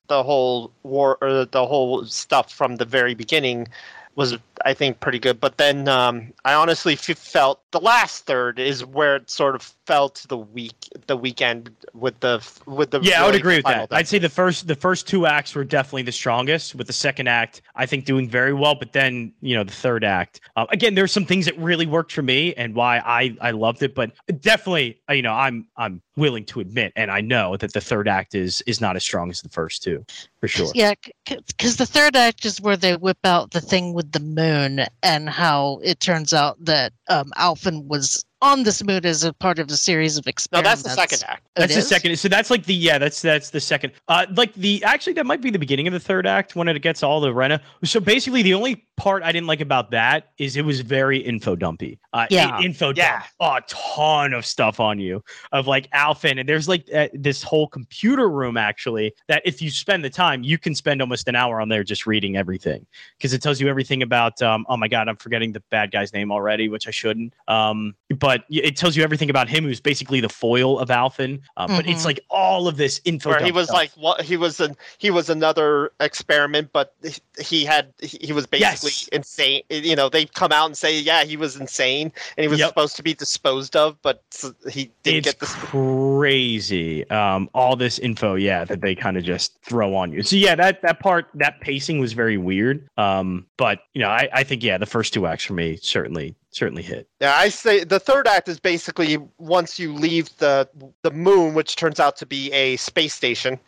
the 0.08 0.22
whole 0.22 0.70
war 0.82 1.18
or 1.20 1.44
the 1.44 1.66
whole 1.66 2.04
stuff 2.04 2.52
from 2.52 2.76
the 2.76 2.84
very 2.84 3.14
beginning 3.14 3.66
was 4.14 4.36
I 4.64 4.74
think 4.74 5.00
pretty 5.00 5.18
good. 5.18 5.40
But 5.40 5.58
then 5.58 5.88
um, 5.88 6.32
I 6.44 6.54
honestly 6.54 6.94
f- 6.94 7.18
felt 7.18 7.60
the 7.70 7.80
last 7.80 8.26
third 8.26 8.58
is 8.58 8.84
where 8.84 9.16
it 9.16 9.30
sort 9.30 9.54
of 9.54 9.74
fell 9.86 10.08
to 10.08 10.26
the 10.28 10.36
week 10.36 10.74
the 11.06 11.16
weekend 11.16 11.70
with 11.94 12.18
the 12.20 12.44
with 12.66 12.90
the 12.90 13.00
yeah, 13.00 13.22
I 13.22 13.26
would 13.26 13.34
agree 13.34 13.56
with 13.56 13.64
final 13.64 13.86
that. 13.86 13.96
I'd 13.96 14.08
say 14.08 14.18
the 14.18 14.28
first 14.28 14.66
the 14.66 14.74
first 14.74 15.06
two 15.06 15.26
acts 15.26 15.54
were 15.54 15.64
definitely 15.64 16.02
the 16.02 16.12
strongest. 16.12 16.74
With 16.74 16.88
the 16.88 16.92
second 16.92 17.28
act, 17.28 17.62
I 17.76 17.86
think 17.86 18.04
doing 18.04 18.28
very 18.28 18.52
well. 18.52 18.74
But 18.74 18.92
then 18.92 19.32
you 19.40 19.54
know 19.54 19.64
the 19.64 19.72
third 19.72 20.04
act, 20.04 20.40
uh, 20.56 20.66
again, 20.70 20.94
there's 20.94 21.12
some 21.12 21.24
things 21.24 21.44
that 21.46 21.56
really 21.58 21.86
worked 21.86 22.12
for 22.12 22.22
me 22.22 22.54
and 22.54 22.74
why 22.74 22.98
I 22.98 23.36
I 23.40 23.52
loved 23.52 23.82
it. 23.82 23.94
But 23.94 24.12
definitely, 24.40 25.00
uh, 25.08 25.12
you 25.12 25.22
know, 25.22 25.32
I'm 25.32 25.68
I'm 25.76 26.02
willing 26.16 26.44
to 26.46 26.60
admit, 26.60 26.92
and 26.96 27.10
I 27.10 27.20
know 27.20 27.56
that 27.56 27.72
the 27.72 27.80
third 27.80 28.08
act 28.08 28.34
is 28.34 28.62
is 28.62 28.80
not 28.80 28.96
as 28.96 29.02
strong 29.02 29.30
as 29.30 29.40
the 29.40 29.48
first 29.48 29.82
two, 29.82 30.04
for 30.40 30.48
sure. 30.48 30.70
Yeah, 30.74 30.94
because 31.24 31.76
the 31.76 31.86
third 31.86 32.16
act 32.16 32.44
is 32.44 32.60
where 32.60 32.76
they 32.76 32.96
whip 32.96 33.18
out 33.24 33.52
the 33.52 33.60
thing 33.60 33.92
with 33.92 34.12
the 34.12 34.20
moon 34.20 34.86
and 35.02 35.28
how 35.28 35.80
it 35.84 36.00
turns 36.00 36.32
out 36.32 36.56
that 36.64 36.92
um, 37.08 37.32
Alphen 37.36 37.86
was 37.86 38.24
on 38.46 38.62
this 38.62 38.82
moon 38.82 39.04
as 39.04 39.24
a 39.24 39.32
part 39.32 39.58
of 39.58 39.68
a 39.70 39.76
series 39.76 40.16
of 40.16 40.26
experiments. 40.26 40.66
no, 40.66 40.70
that's 40.70 40.82
the 40.82 40.90
second 41.02 41.24
act. 41.28 41.42
Oh, 41.56 41.62
it 41.62 41.68
That's 41.68 41.74
the 41.74 41.80
is? 41.80 41.88
second. 41.88 42.16
So 42.18 42.28
that's 42.28 42.50
like 42.50 42.64
the 42.64 42.74
yeah. 42.74 42.98
That's 42.98 43.20
that's 43.22 43.50
the 43.50 43.60
second. 43.60 43.92
Uh, 44.08 44.26
like 44.34 44.54
the 44.54 44.82
actually 44.84 45.14
that 45.14 45.26
might 45.26 45.40
be 45.40 45.50
the 45.50 45.58
beginning 45.58 45.86
of 45.86 45.92
the 45.92 46.00
third 46.00 46.26
act 46.26 46.54
when 46.56 46.68
it 46.68 46.78
gets 46.80 47.02
all 47.02 47.20
the 47.20 47.32
Rena. 47.32 47.60
So 47.84 48.00
basically, 48.00 48.42
the 48.42 48.54
only 48.54 48.84
part 48.96 49.22
I 49.22 49.30
didn't 49.32 49.46
like 49.46 49.60
about 49.60 49.90
that 49.90 50.32
is 50.38 50.56
it 50.56 50.64
was 50.64 50.80
very 50.80 51.18
info 51.18 51.54
dumpy. 51.56 51.98
Uh, 52.14 52.26
Yeah. 52.30 52.58
info 52.60 52.92
Yeah. 52.94 53.22
dump. 53.40 53.64
A 53.66 53.66
ton 53.68 54.32
of 54.32 54.46
stuff 54.46 54.80
on 54.80 54.98
you 54.98 55.22
of 55.52 55.66
like 55.66 55.90
Alphen, 55.90 56.38
and 56.40 56.48
there's 56.48 56.68
like 56.68 56.86
uh, 56.94 57.08
this 57.12 57.42
whole 57.42 57.68
computer 57.68 58.28
room 58.30 58.56
actually 58.56 59.12
that 59.28 59.42
if 59.44 59.60
you 59.60 59.70
spend 59.70 60.04
the 60.04 60.10
time, 60.10 60.42
you 60.42 60.56
can 60.58 60.74
spend 60.74 61.00
almost 61.02 61.28
an 61.28 61.36
hour 61.36 61.60
on 61.60 61.68
there 61.68 61.84
just 61.84 62.06
reading 62.06 62.36
everything 62.36 62.86
because 63.18 63.32
it 63.34 63.42
tells 63.42 63.60
you 63.60 63.68
everything 63.68 64.02
about. 64.02 64.40
Um, 64.42 64.64
oh 64.68 64.76
my 64.76 64.88
god, 64.88 65.08
I'm 65.08 65.16
forgetting 65.16 65.52
the 65.52 65.62
bad 65.70 65.90
guy's 65.90 66.12
name 66.12 66.30
already, 66.32 66.68
which 66.68 66.86
I 66.88 66.90
shouldn't. 66.90 67.32
Um, 67.48 67.94
but 68.18 68.35
y- 68.50 68.60
it 68.64 68.76
tells 68.76 68.96
you 68.96 69.02
everything 69.02 69.30
about 69.30 69.48
him, 69.48 69.64
who's 69.64 69.80
basically 69.80 70.20
the 70.20 70.28
foil 70.28 70.78
of 70.78 70.88
Alphen. 70.88 71.40
Uh, 71.56 71.66
But 71.66 71.86
it's 71.88 72.02
Mhm. 72.02 72.06
like 72.06 72.20
all 72.30 72.68
of 72.68 72.76
this 72.76 73.00
info. 73.04 73.30
Where 73.30 73.42
he 73.44 73.52
was 73.52 73.66
stuff. 73.66 73.76
like, 73.76 73.90
what 73.96 74.22
he 74.22 74.36
was 74.36 74.60
an 74.60 74.76
he 74.98 75.10
was 75.10 75.28
another 75.30 75.92
experiment, 76.00 76.70
but 76.72 76.94
he- 77.02 77.42
he 77.44 77.64
had 77.64 77.92
he 78.00 78.18
he 78.20 78.32
was 78.32 78.46
basically 78.46 78.90
Yes. 78.90 79.08
insane. 79.08 79.62
You 79.68 79.96
know, 79.96 80.08
they 80.08 80.24
come 80.26 80.52
out 80.52 80.66
and 80.66 80.76
say, 80.76 80.98
yeah, 80.98 81.24
he 81.24 81.36
was 81.36 81.56
insane, 81.56 82.12
and 82.36 82.42
he 82.44 82.48
was 82.48 82.58
Yep. 82.58 82.68
supposed 82.68 82.96
to 82.96 83.02
be 83.02 83.14
disposed 83.14 83.76
of, 83.76 84.00
but 84.02 84.22
he 84.70 84.90
didn't 85.02 85.18
it's 85.18 85.26
get 85.26 85.40
this. 85.40 85.54
crazy. 85.54 87.08
Um, 87.10 87.48
all 87.54 87.76
this 87.76 87.98
info, 87.98 88.34
yeah, 88.34 88.64
that 88.64 88.80
they 88.80 88.94
kind 88.94 89.16
of 89.16 89.24
just 89.24 89.56
throw 89.62 89.94
on 89.94 90.12
you. 90.12 90.22
So 90.22 90.36
yeah, 90.36 90.54
that 90.56 90.82
that 90.82 91.00
part, 91.00 91.26
that 91.34 91.60
pacing 91.60 91.98
was 91.98 92.12
very 92.12 92.36
weird. 92.38 92.88
Um, 92.98 93.46
but 93.56 93.80
you 93.94 94.00
know, 94.00 94.08
I, 94.08 94.28
I 94.32 94.42
think 94.44 94.62
yeah, 94.62 94.78
the 94.78 94.86
first 94.86 95.12
two 95.14 95.26
acts 95.26 95.44
for 95.44 95.52
me 95.54 95.76
certainly 95.80 96.34
certainly 96.56 96.82
hit. 96.82 97.06
Yeah, 97.20 97.36
I 97.36 97.50
say 97.50 97.84
the 97.84 98.00
third 98.00 98.26
act 98.26 98.48
is 98.48 98.58
basically 98.58 99.18
once 99.38 99.78
you 99.78 99.92
leave 99.92 100.36
the 100.38 100.68
the 101.02 101.10
moon, 101.10 101.54
which 101.54 101.76
turns 101.76 102.00
out 102.00 102.16
to 102.16 102.26
be 102.26 102.50
a 102.52 102.76
space 102.76 103.14
station, 103.14 103.58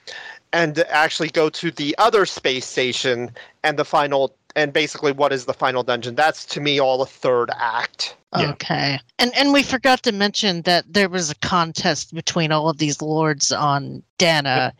and 0.53 0.79
actually 0.89 1.29
go 1.29 1.51
to 1.51 1.71
the 1.71 1.95
other 1.99 2.25
space 2.27 2.67
station 2.67 3.31
and 3.63 3.79
the 3.79 3.85
final 3.85 4.35
and 4.57 4.73
basically 4.73 5.13
what 5.13 5.33
is 5.33 5.45
the 5.45 5.55
final 5.55 5.83
dungeon. 5.83 6.15
That's 6.15 6.45
to 6.47 6.61
me 6.61 6.79
all 6.79 6.99
the 6.99 7.07
third 7.07 7.51
act. 7.57 8.17
Yeah. 8.37 8.51
Okay. 8.51 9.01
And 9.19 9.35
and 9.37 9.55
we 9.55 9.63
forgot 9.63 10.03
to 10.03 10.13
mention 10.13 10.61
that 10.63 10.85
there 10.93 11.09
was 11.09 11.31
a 11.31 11.35
contest 11.37 12.15
between 12.15 12.53
all 12.53 12.69
of 12.69 12.77
these 12.77 13.01
lords 13.01 13.51
on 13.53 14.03
Dahna 14.19 14.73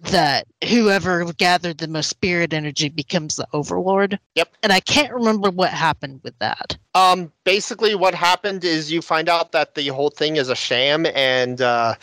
that 0.00 0.46
whoever 0.66 1.30
gathered 1.34 1.76
the 1.78 1.88
most 1.88 2.08
spirit 2.08 2.54
energy 2.54 2.88
becomes 2.88 3.36
the 3.36 3.46
overlord. 3.52 4.18
Yep. 4.34 4.48
And 4.62 4.72
I 4.72 4.80
can't 4.80 5.12
remember 5.12 5.50
what 5.50 5.70
happened 5.70 6.20
with 6.22 6.38
that. 6.38 6.78
Um, 6.94 7.30
basically, 7.44 7.94
what 7.94 8.14
happened 8.14 8.64
is 8.64 8.90
you 8.90 9.02
find 9.02 9.28
out 9.28 9.52
that 9.52 9.74
the 9.74 9.88
whole 9.88 10.10
thing 10.10 10.36
is 10.36 10.48
a 10.48 10.56
sham, 10.56 11.04
and 11.14 11.60
uh, 11.60 11.96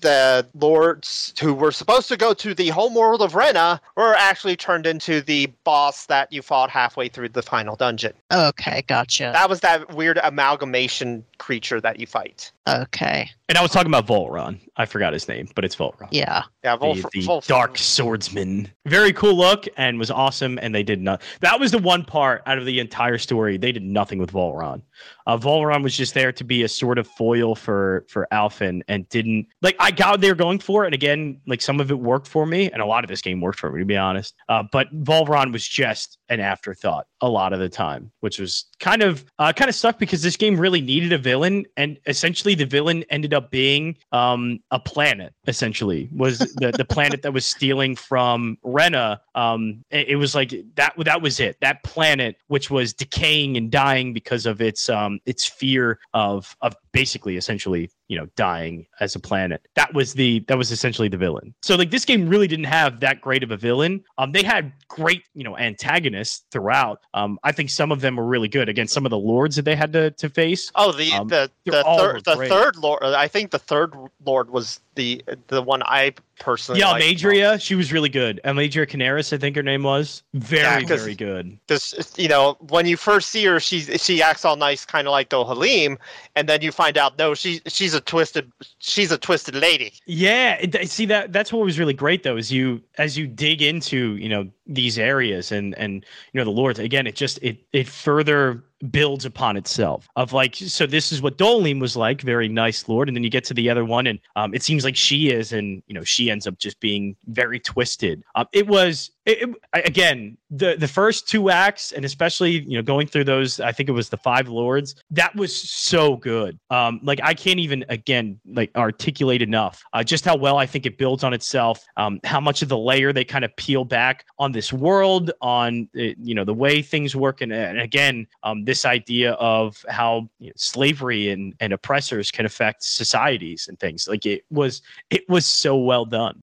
the 0.00 0.46
lords 0.54 1.32
who 1.40 1.54
were 1.54 1.72
supposed 1.72 2.08
to 2.08 2.16
go 2.16 2.34
to 2.34 2.54
the 2.54 2.68
homeworld 2.68 3.22
of 3.22 3.34
Rena 3.34 3.80
were 3.96 4.14
actually 4.14 4.56
turned 4.56 4.86
into 4.86 5.20
the 5.20 5.46
boss 5.64 6.06
that 6.06 6.32
you 6.32 6.42
fought 6.42 6.70
halfway 6.70 7.08
through 7.08 7.30
the 7.30 7.42
final 7.42 7.76
dungeon. 7.76 8.12
Okay, 8.32 8.82
gotcha. 8.86 9.30
That 9.32 9.48
was 9.48 9.60
that 9.60 9.94
weird 9.94 10.18
amalgamation 10.22 11.24
creature 11.38 11.80
that 11.80 12.00
you 12.00 12.06
fight. 12.06 12.50
Okay, 12.68 13.30
And 13.48 13.56
I 13.56 13.62
was 13.62 13.70
talking 13.70 13.90
about 13.92 14.06
Vholran. 14.08 14.58
I 14.76 14.86
forgot 14.86 15.12
his 15.12 15.28
name, 15.28 15.48
but 15.54 15.64
it's 15.64 15.76
Vholran. 15.76 16.08
yeah. 16.10 16.42
Yeah, 16.64 16.76
The, 16.76 17.08
the 17.12 17.26
Wolf- 17.28 17.46
dark 17.46 17.78
swordsman. 17.78 18.68
Very 18.86 19.12
cool 19.12 19.36
look 19.36 19.68
and 19.76 20.00
was 20.00 20.10
awesome. 20.10 20.58
And 20.60 20.74
they 20.74 20.82
did 20.82 21.00
not. 21.00 21.22
That 21.40 21.60
was 21.60 21.70
the 21.70 21.78
one 21.78 22.04
part 22.04 22.42
out 22.46 22.58
of 22.58 22.64
the 22.66 22.80
entire 22.80 23.18
story. 23.18 23.56
They 23.56 23.70
did 23.70 23.84
nothing 23.84 24.18
with 24.18 24.32
Vholran. 24.32 24.82
Uh, 25.26 25.36
Vholran 25.36 25.82
was 25.82 25.96
just 25.96 26.14
there 26.14 26.32
to 26.32 26.44
be 26.44 26.62
a 26.62 26.68
sort 26.68 26.98
of 26.98 27.06
foil 27.06 27.54
for 27.54 28.04
for 28.08 28.28
Alphen 28.32 28.82
and 28.88 29.08
didn't 29.08 29.46
like. 29.62 29.76
I 29.80 29.90
got 29.90 30.20
they 30.20 30.28
were 30.28 30.34
going 30.34 30.58
for, 30.58 30.84
and 30.84 30.94
again, 30.94 31.40
like 31.46 31.60
some 31.60 31.80
of 31.80 31.90
it 31.90 31.98
worked 31.98 32.28
for 32.28 32.46
me, 32.46 32.70
and 32.70 32.80
a 32.80 32.86
lot 32.86 33.04
of 33.04 33.08
this 33.08 33.20
game 33.20 33.40
worked 33.40 33.58
for 33.58 33.70
me 33.72 33.80
to 33.80 33.84
be 33.84 33.96
honest. 33.96 34.34
Uh, 34.48 34.62
but 34.70 34.92
Vholran 35.04 35.52
was 35.52 35.66
just 35.66 36.18
an 36.28 36.40
afterthought 36.40 37.06
a 37.20 37.28
lot 37.28 37.52
of 37.52 37.58
the 37.58 37.68
time, 37.68 38.10
which 38.20 38.38
was 38.38 38.66
kind 38.80 39.02
of 39.02 39.24
uh, 39.38 39.52
kind 39.52 39.68
of 39.68 39.74
sucked 39.74 39.98
because 39.98 40.22
this 40.22 40.36
game 40.36 40.58
really 40.58 40.80
needed 40.80 41.12
a 41.12 41.18
villain, 41.18 41.64
and 41.76 41.98
essentially 42.06 42.54
the 42.54 42.66
villain 42.66 43.04
ended 43.10 43.32
up 43.32 43.50
being 43.50 43.96
um, 44.12 44.58
a 44.70 44.78
planet. 44.78 45.34
Essentially, 45.46 46.08
was 46.12 46.38
the 46.56 46.72
the 46.76 46.84
planet 46.84 47.22
that 47.22 47.32
was 47.32 47.44
stealing 47.44 47.96
from 47.96 48.58
Rena. 48.62 49.20
Um, 49.34 49.84
it, 49.90 50.08
it 50.08 50.16
was 50.16 50.34
like 50.34 50.54
that. 50.74 50.94
That 50.98 51.22
was 51.22 51.40
it. 51.40 51.56
That 51.60 51.82
planet, 51.84 52.36
which 52.48 52.70
was 52.70 52.92
decaying 52.92 53.56
and 53.56 53.70
dying 53.70 54.12
because 54.12 54.46
of 54.46 54.60
its 54.60 54.88
um, 54.88 55.20
its 55.26 55.46
fear 55.46 55.98
of 56.14 56.56
of 56.60 56.74
basically 56.92 57.36
essentially 57.36 57.90
you 58.08 58.16
know 58.16 58.26
dying 58.36 58.86
as 59.00 59.14
a 59.14 59.20
planet. 59.20 59.66
That 59.74 59.92
was 59.94 60.14
the 60.14 60.40
that 60.48 60.58
was 60.58 60.70
essentially 60.70 61.08
the 61.08 61.16
villain. 61.16 61.54
So 61.62 61.76
like 61.76 61.90
this 61.90 62.04
game 62.04 62.28
really 62.28 62.46
didn't 62.46 62.66
have 62.66 63.00
that 63.00 63.20
great 63.20 63.42
of 63.42 63.50
a 63.50 63.56
villain. 63.56 64.04
Um 64.18 64.32
they 64.32 64.42
had 64.42 64.72
great 64.88 65.22
you 65.34 65.44
know 65.44 65.56
antagonists 65.58 66.44
throughout. 66.50 67.00
Um 67.14 67.38
i 67.44 67.52
think 67.52 67.70
some 67.70 67.92
of 67.92 68.00
them 68.00 68.16
were 68.16 68.26
really 68.26 68.48
good 68.48 68.68
against 68.68 68.94
some 68.94 69.06
of 69.06 69.10
the 69.10 69.18
lords 69.18 69.56
that 69.56 69.64
they 69.64 69.76
had 69.76 69.92
to 69.92 70.10
to 70.12 70.28
face. 70.28 70.70
Oh, 70.74 70.92
the 70.92 71.12
Um, 71.12 71.28
the 71.28 71.50
the 71.64 71.84
all 71.84 71.98
third 71.98 72.24
the 72.24 72.36
third 72.36 72.76
lord. 72.76 73.02
I 73.02 73.28
think 73.28 73.50
the 73.50 73.58
third 73.58 73.94
lord 74.24 74.50
was 74.50 74.80
the 74.94 75.22
the 75.48 75.62
one 75.62 75.82
I 75.84 76.14
personally. 76.38 76.80
yeah 76.80 76.92
Almeidrea, 76.92 77.60
she 77.60 77.74
was 77.74 77.92
really 77.92 78.08
good 78.08 78.40
Almeidrea 78.44 78.86
Kanaris 78.86 79.32
i 79.32 79.38
think 79.38 79.56
her 79.56 79.62
name 79.62 79.82
was 79.82 80.22
very 80.34 80.82
Yeah, 80.82 80.86
very 80.86 81.14
good 81.14 81.58
because 81.66 81.94
you 82.16 82.28
know 82.28 82.56
when 82.68 82.86
you 82.86 82.96
first 82.96 83.30
see 83.30 83.44
her, 83.44 83.60
she 83.60 83.80
she 83.80 84.22
acts 84.22 84.44
all 84.44 84.56
nice, 84.56 84.84
kind 84.84 85.06
of 85.06 85.12
like 85.12 85.28
Dohalim, 85.30 85.98
and 86.34 86.48
then 86.48 86.62
you 86.62 86.72
find 86.72 86.96
out 86.98 87.18
no, 87.18 87.34
she 87.34 87.60
she's 87.66 87.94
a 87.94 88.00
twisted 88.00 88.50
she's 88.78 89.10
a 89.10 89.18
twisted 89.18 89.54
lady. 89.54 89.92
Yeah, 90.06 90.60
see 90.84 91.06
that 91.06 91.32
that's 91.32 91.52
what 91.52 91.64
was 91.64 91.78
really 91.78 91.94
great 91.94 92.22
though 92.22 92.36
is 92.36 92.52
you 92.52 92.82
as 92.98 93.16
you 93.16 93.26
dig 93.26 93.62
into 93.62 94.16
you 94.16 94.28
know 94.28 94.48
these 94.66 94.98
areas 94.98 95.52
and 95.52 95.74
and 95.78 96.04
you 96.32 96.38
know 96.38 96.44
the 96.44 96.50
lords 96.50 96.78
again 96.78 97.06
it 97.06 97.14
just 97.16 97.38
it 97.42 97.58
it 97.72 97.86
further 97.88 98.62
builds 98.90 99.24
upon 99.24 99.56
itself 99.56 100.08
of 100.16 100.32
like 100.32 100.54
so 100.54 100.86
this 100.86 101.12
is 101.12 101.22
what 101.22 101.38
Dohalim 101.38 101.80
was 101.80 101.96
like 101.96 102.20
very 102.20 102.48
nice 102.48 102.88
lord 102.88 103.08
and 103.08 103.16
then 103.16 103.24
you 103.24 103.30
get 103.30 103.44
to 103.44 103.54
the 103.54 103.68
other 103.70 103.84
one 103.84 104.06
and 104.06 104.18
um 104.36 104.54
it 104.54 104.62
seems 104.62 104.84
like 104.84 104.96
she 104.96 105.30
is 105.30 105.52
and 105.52 105.82
you 105.86 105.94
know 105.94 106.04
she 106.04 106.30
ends 106.30 106.46
up 106.46 106.58
just 106.58 106.78
being 106.80 107.16
very 107.26 107.58
twisted. 107.58 108.22
Um 108.34 108.46
it 108.52 108.66
was 108.66 109.10
it, 109.26 109.42
it- 109.42 109.56
again 109.84 110.38
the 110.50 110.76
the 110.78 110.88
first 110.88 111.28
two 111.28 111.50
acts 111.50 111.92
and 111.92 112.04
especially 112.04 112.60
you 112.60 112.76
know 112.78 112.82
going 112.82 113.06
through 113.06 113.24
those 113.24 113.60
I 113.60 113.72
think 113.72 113.88
it 113.88 113.92
was 113.92 114.08
the 114.08 114.16
five 114.16 114.48
lords 114.48 114.94
that 115.10 115.34
was 115.36 115.54
so 115.54 116.16
good. 116.16 116.58
Um 116.70 117.00
like 117.02 117.20
I 117.22 117.34
can't 117.34 117.58
even 117.58 117.84
again 117.88 118.40
like 118.46 118.70
articulate 118.76 119.42
enough 119.42 119.82
uh, 119.92 120.02
just 120.04 120.24
how 120.24 120.36
well 120.36 120.56
I 120.58 120.66
think 120.66 120.86
it 120.86 120.96
builds 120.98 121.24
on 121.24 121.34
itself 121.34 121.84
um 121.96 122.20
how 122.24 122.40
much 122.40 122.62
of 122.62 122.68
the 122.68 122.78
layer 122.78 123.12
they 123.12 123.24
kind 123.24 123.44
of 123.44 123.54
peel 123.56 123.84
back 123.84 124.24
on 124.38 124.52
this 124.52 124.72
world 124.72 125.32
on 125.40 125.88
uh, 125.98 126.14
you 126.22 126.34
know 126.34 126.44
the 126.44 126.54
way 126.54 126.80
things 126.80 127.14
work 127.16 127.40
and, 127.40 127.52
and 127.52 127.80
again 127.80 128.26
um 128.44 128.64
this 128.64 128.84
idea 128.84 129.32
of 129.32 129.84
how 129.88 130.28
you 130.38 130.48
know, 130.48 130.52
slavery 130.56 131.30
and 131.30 131.54
and 131.60 131.72
oppressors 131.72 132.30
can 132.30 132.46
affect 132.46 132.82
societies 132.84 133.66
and 133.68 133.78
things. 133.80 134.06
Like 134.08 134.26
it 134.26 134.44
was 134.50 134.82
it 135.10 135.28
was 135.28 135.46
so 135.46 135.76
well 135.76 136.04
done 136.04 136.42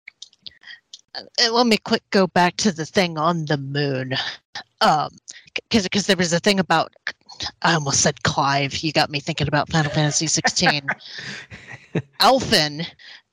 let 1.51 1.67
me 1.67 1.77
quick 1.77 2.03
go 2.09 2.27
back 2.27 2.57
to 2.57 2.71
the 2.71 2.85
thing 2.85 3.17
on 3.17 3.45
the 3.45 3.57
moon. 3.57 4.13
Um 4.81 5.09
because 5.53 5.83
because 5.83 6.07
there 6.07 6.17
was 6.17 6.33
a 6.33 6.39
thing 6.39 6.59
about 6.59 6.93
i 7.61 7.73
almost 7.73 8.01
said 8.01 8.23
clive. 8.23 8.77
You 8.77 8.91
got 8.91 9.09
me 9.09 9.19
thinking 9.19 9.47
about 9.47 9.69
final 9.69 9.91
fantasy 9.91 10.27
16 10.27 10.81
alphen 12.19 12.85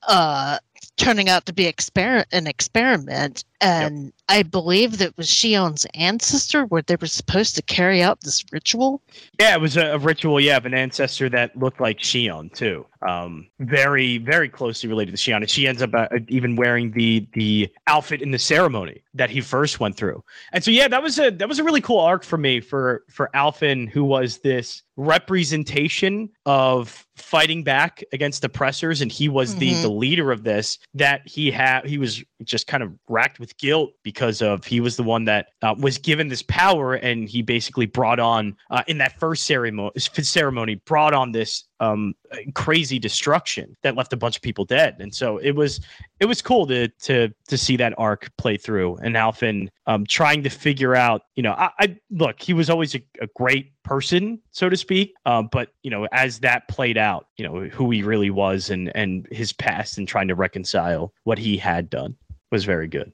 uh 0.09 0.59
turning 0.97 1.29
out 1.29 1.47
to 1.47 1.53
be 1.53 1.65
exper- 1.65 2.25
an 2.33 2.47
experiment 2.47 3.45
and 3.61 4.13
i 4.31 4.43
believe 4.43 4.97
that 4.99 5.15
was 5.19 5.27
Shionne's 5.29 5.87
ancestor 5.95 6.65
where 6.65 6.83
they 6.83 6.97
were 6.97 7.07
supposed 7.07 7.55
to 7.57 7.63
carry 7.63 8.03
out 8.03 8.21
this 8.23 8.43
ritual 8.53 9.03
Yeah, 9.39 9.55
it 9.55 9.61
was 9.61 9.77
a, 9.77 9.87
a 9.93 9.99
ritual. 9.99 10.41
Yeah, 10.41 10.57
of 10.57 10.65
an 10.67 10.75
ancestor 10.75 11.29
that 11.31 11.57
looked 11.57 11.81
like 11.81 11.99
Shionne 11.99 12.53
too. 12.55 12.87
Um, 13.07 13.49
very, 13.61 14.19
very 14.19 14.49
closely 14.51 14.89
related 14.89 15.13
to 15.13 15.17
Shionne, 15.17 15.39
and 15.39 15.49
she 15.51 15.67
ends 15.67 15.81
up 15.83 15.95
uh, 15.95 16.07
even 16.29 16.57
wearing 16.57 16.91
the 16.93 17.27
the 17.33 17.69
outfit 17.87 18.21
in 18.21 18.31
the 18.31 18.39
ceremony 18.39 19.03
that 19.15 19.31
he 19.31 19.41
first 19.41 19.81
went 19.81 19.97
through. 19.97 20.23
And 20.53 20.63
so, 20.63 20.71
yeah, 20.71 20.87
that 20.89 21.03
was 21.03 21.19
a 21.19 21.31
that 21.31 21.49
was 21.49 21.59
a 21.59 21.65
really 21.65 21.81
cool 21.81 22.01
arc 22.01 22.23
for 22.25 22.37
me 22.37 22.61
for 22.61 23.05
for 23.09 23.31
Alphen, 23.35 23.89
who 23.89 24.05
was 24.05 24.39
this 24.39 24.83
representation 24.97 26.29
of 26.45 27.07
fighting 27.17 27.63
back 27.65 28.05
against 28.13 28.45
oppressors, 28.45 29.01
and 29.01 29.11
he 29.11 29.29
was 29.29 29.57
the 29.57 29.73
Mhm. 29.73 29.83
the 29.83 29.91
leader 29.91 30.31
of 30.31 30.45
this. 30.45 30.79
That 30.93 31.23
he 31.27 31.51
had 31.51 31.87
he 31.87 31.97
was 31.99 32.23
just 32.45 32.67
kind 32.67 32.83
of 32.83 32.93
racked 33.09 33.41
with 33.41 33.57
guilt 33.57 33.93
because 34.03 34.20
of 34.21 34.65
he 34.65 34.81
was 34.81 34.97
the 34.97 35.03
one 35.03 35.25
that 35.25 35.49
uh, 35.63 35.75
was 35.79 35.99
given 35.99 36.29
this 36.29 36.43
power, 36.43 36.95
and 36.95 37.29
he 37.29 37.43
basically 37.43 37.87
brought 37.87 38.21
on 38.21 38.57
uh, 38.71 38.83
in 38.87 38.99
that 38.99 39.19
first 39.19 39.45
ceremony 39.45 39.91
ceremony 39.97 40.75
brought 40.75 41.15
on 41.15 41.33
this 41.33 41.65
um 41.81 42.15
crazy 42.55 42.99
destruction 42.99 43.77
that 43.83 43.97
left 43.97 44.13
a 44.13 44.17
bunch 44.17 44.37
of 44.37 44.43
people 44.43 44.65
dead. 44.65 44.97
And 45.01 45.15
so 45.15 45.39
it 45.39 45.53
was 45.53 45.81
it 46.21 46.27
was 46.27 46.43
cool 46.43 46.67
to 46.67 46.89
to 46.89 47.33
to 47.49 47.59
see 47.59 47.77
that 47.77 47.95
arc 47.99 48.31
play 48.37 48.57
through 48.57 48.97
and 48.97 49.17
Alphen 49.17 49.69
um 49.87 50.07
trying 50.07 50.43
to 50.43 50.51
figure 50.51 50.95
out 50.95 51.23
you 51.35 51.43
know 51.43 51.53
I, 51.53 51.71
I 51.79 51.97
look 52.11 52.41
he 52.41 52.53
was 52.53 52.71
always 52.71 52.95
a, 52.95 53.03
a 53.21 53.27
great 53.35 53.73
person 53.83 54.41
so 54.51 54.69
to 54.69 54.77
speak 54.77 55.15
um 55.27 55.49
but 55.51 55.71
you 55.83 55.91
know 55.91 56.07
as 56.13 56.39
that 56.41 56.69
played 56.69 56.99
out 56.99 57.27
you 57.37 57.47
know 57.47 57.65
who 57.69 57.91
he 57.91 58.03
really 58.03 58.31
was 58.31 58.71
and 58.71 58.95
and 58.95 59.27
his 59.31 59.53
past 59.53 59.99
and 59.99 60.07
trying 60.07 60.29
to 60.29 60.35
reconcile 60.35 61.13
what 61.25 61.39
he 61.39 61.57
had 61.57 61.91
done 61.91 62.15
was 62.53 62.65
very 62.65 62.89
good 62.89 63.13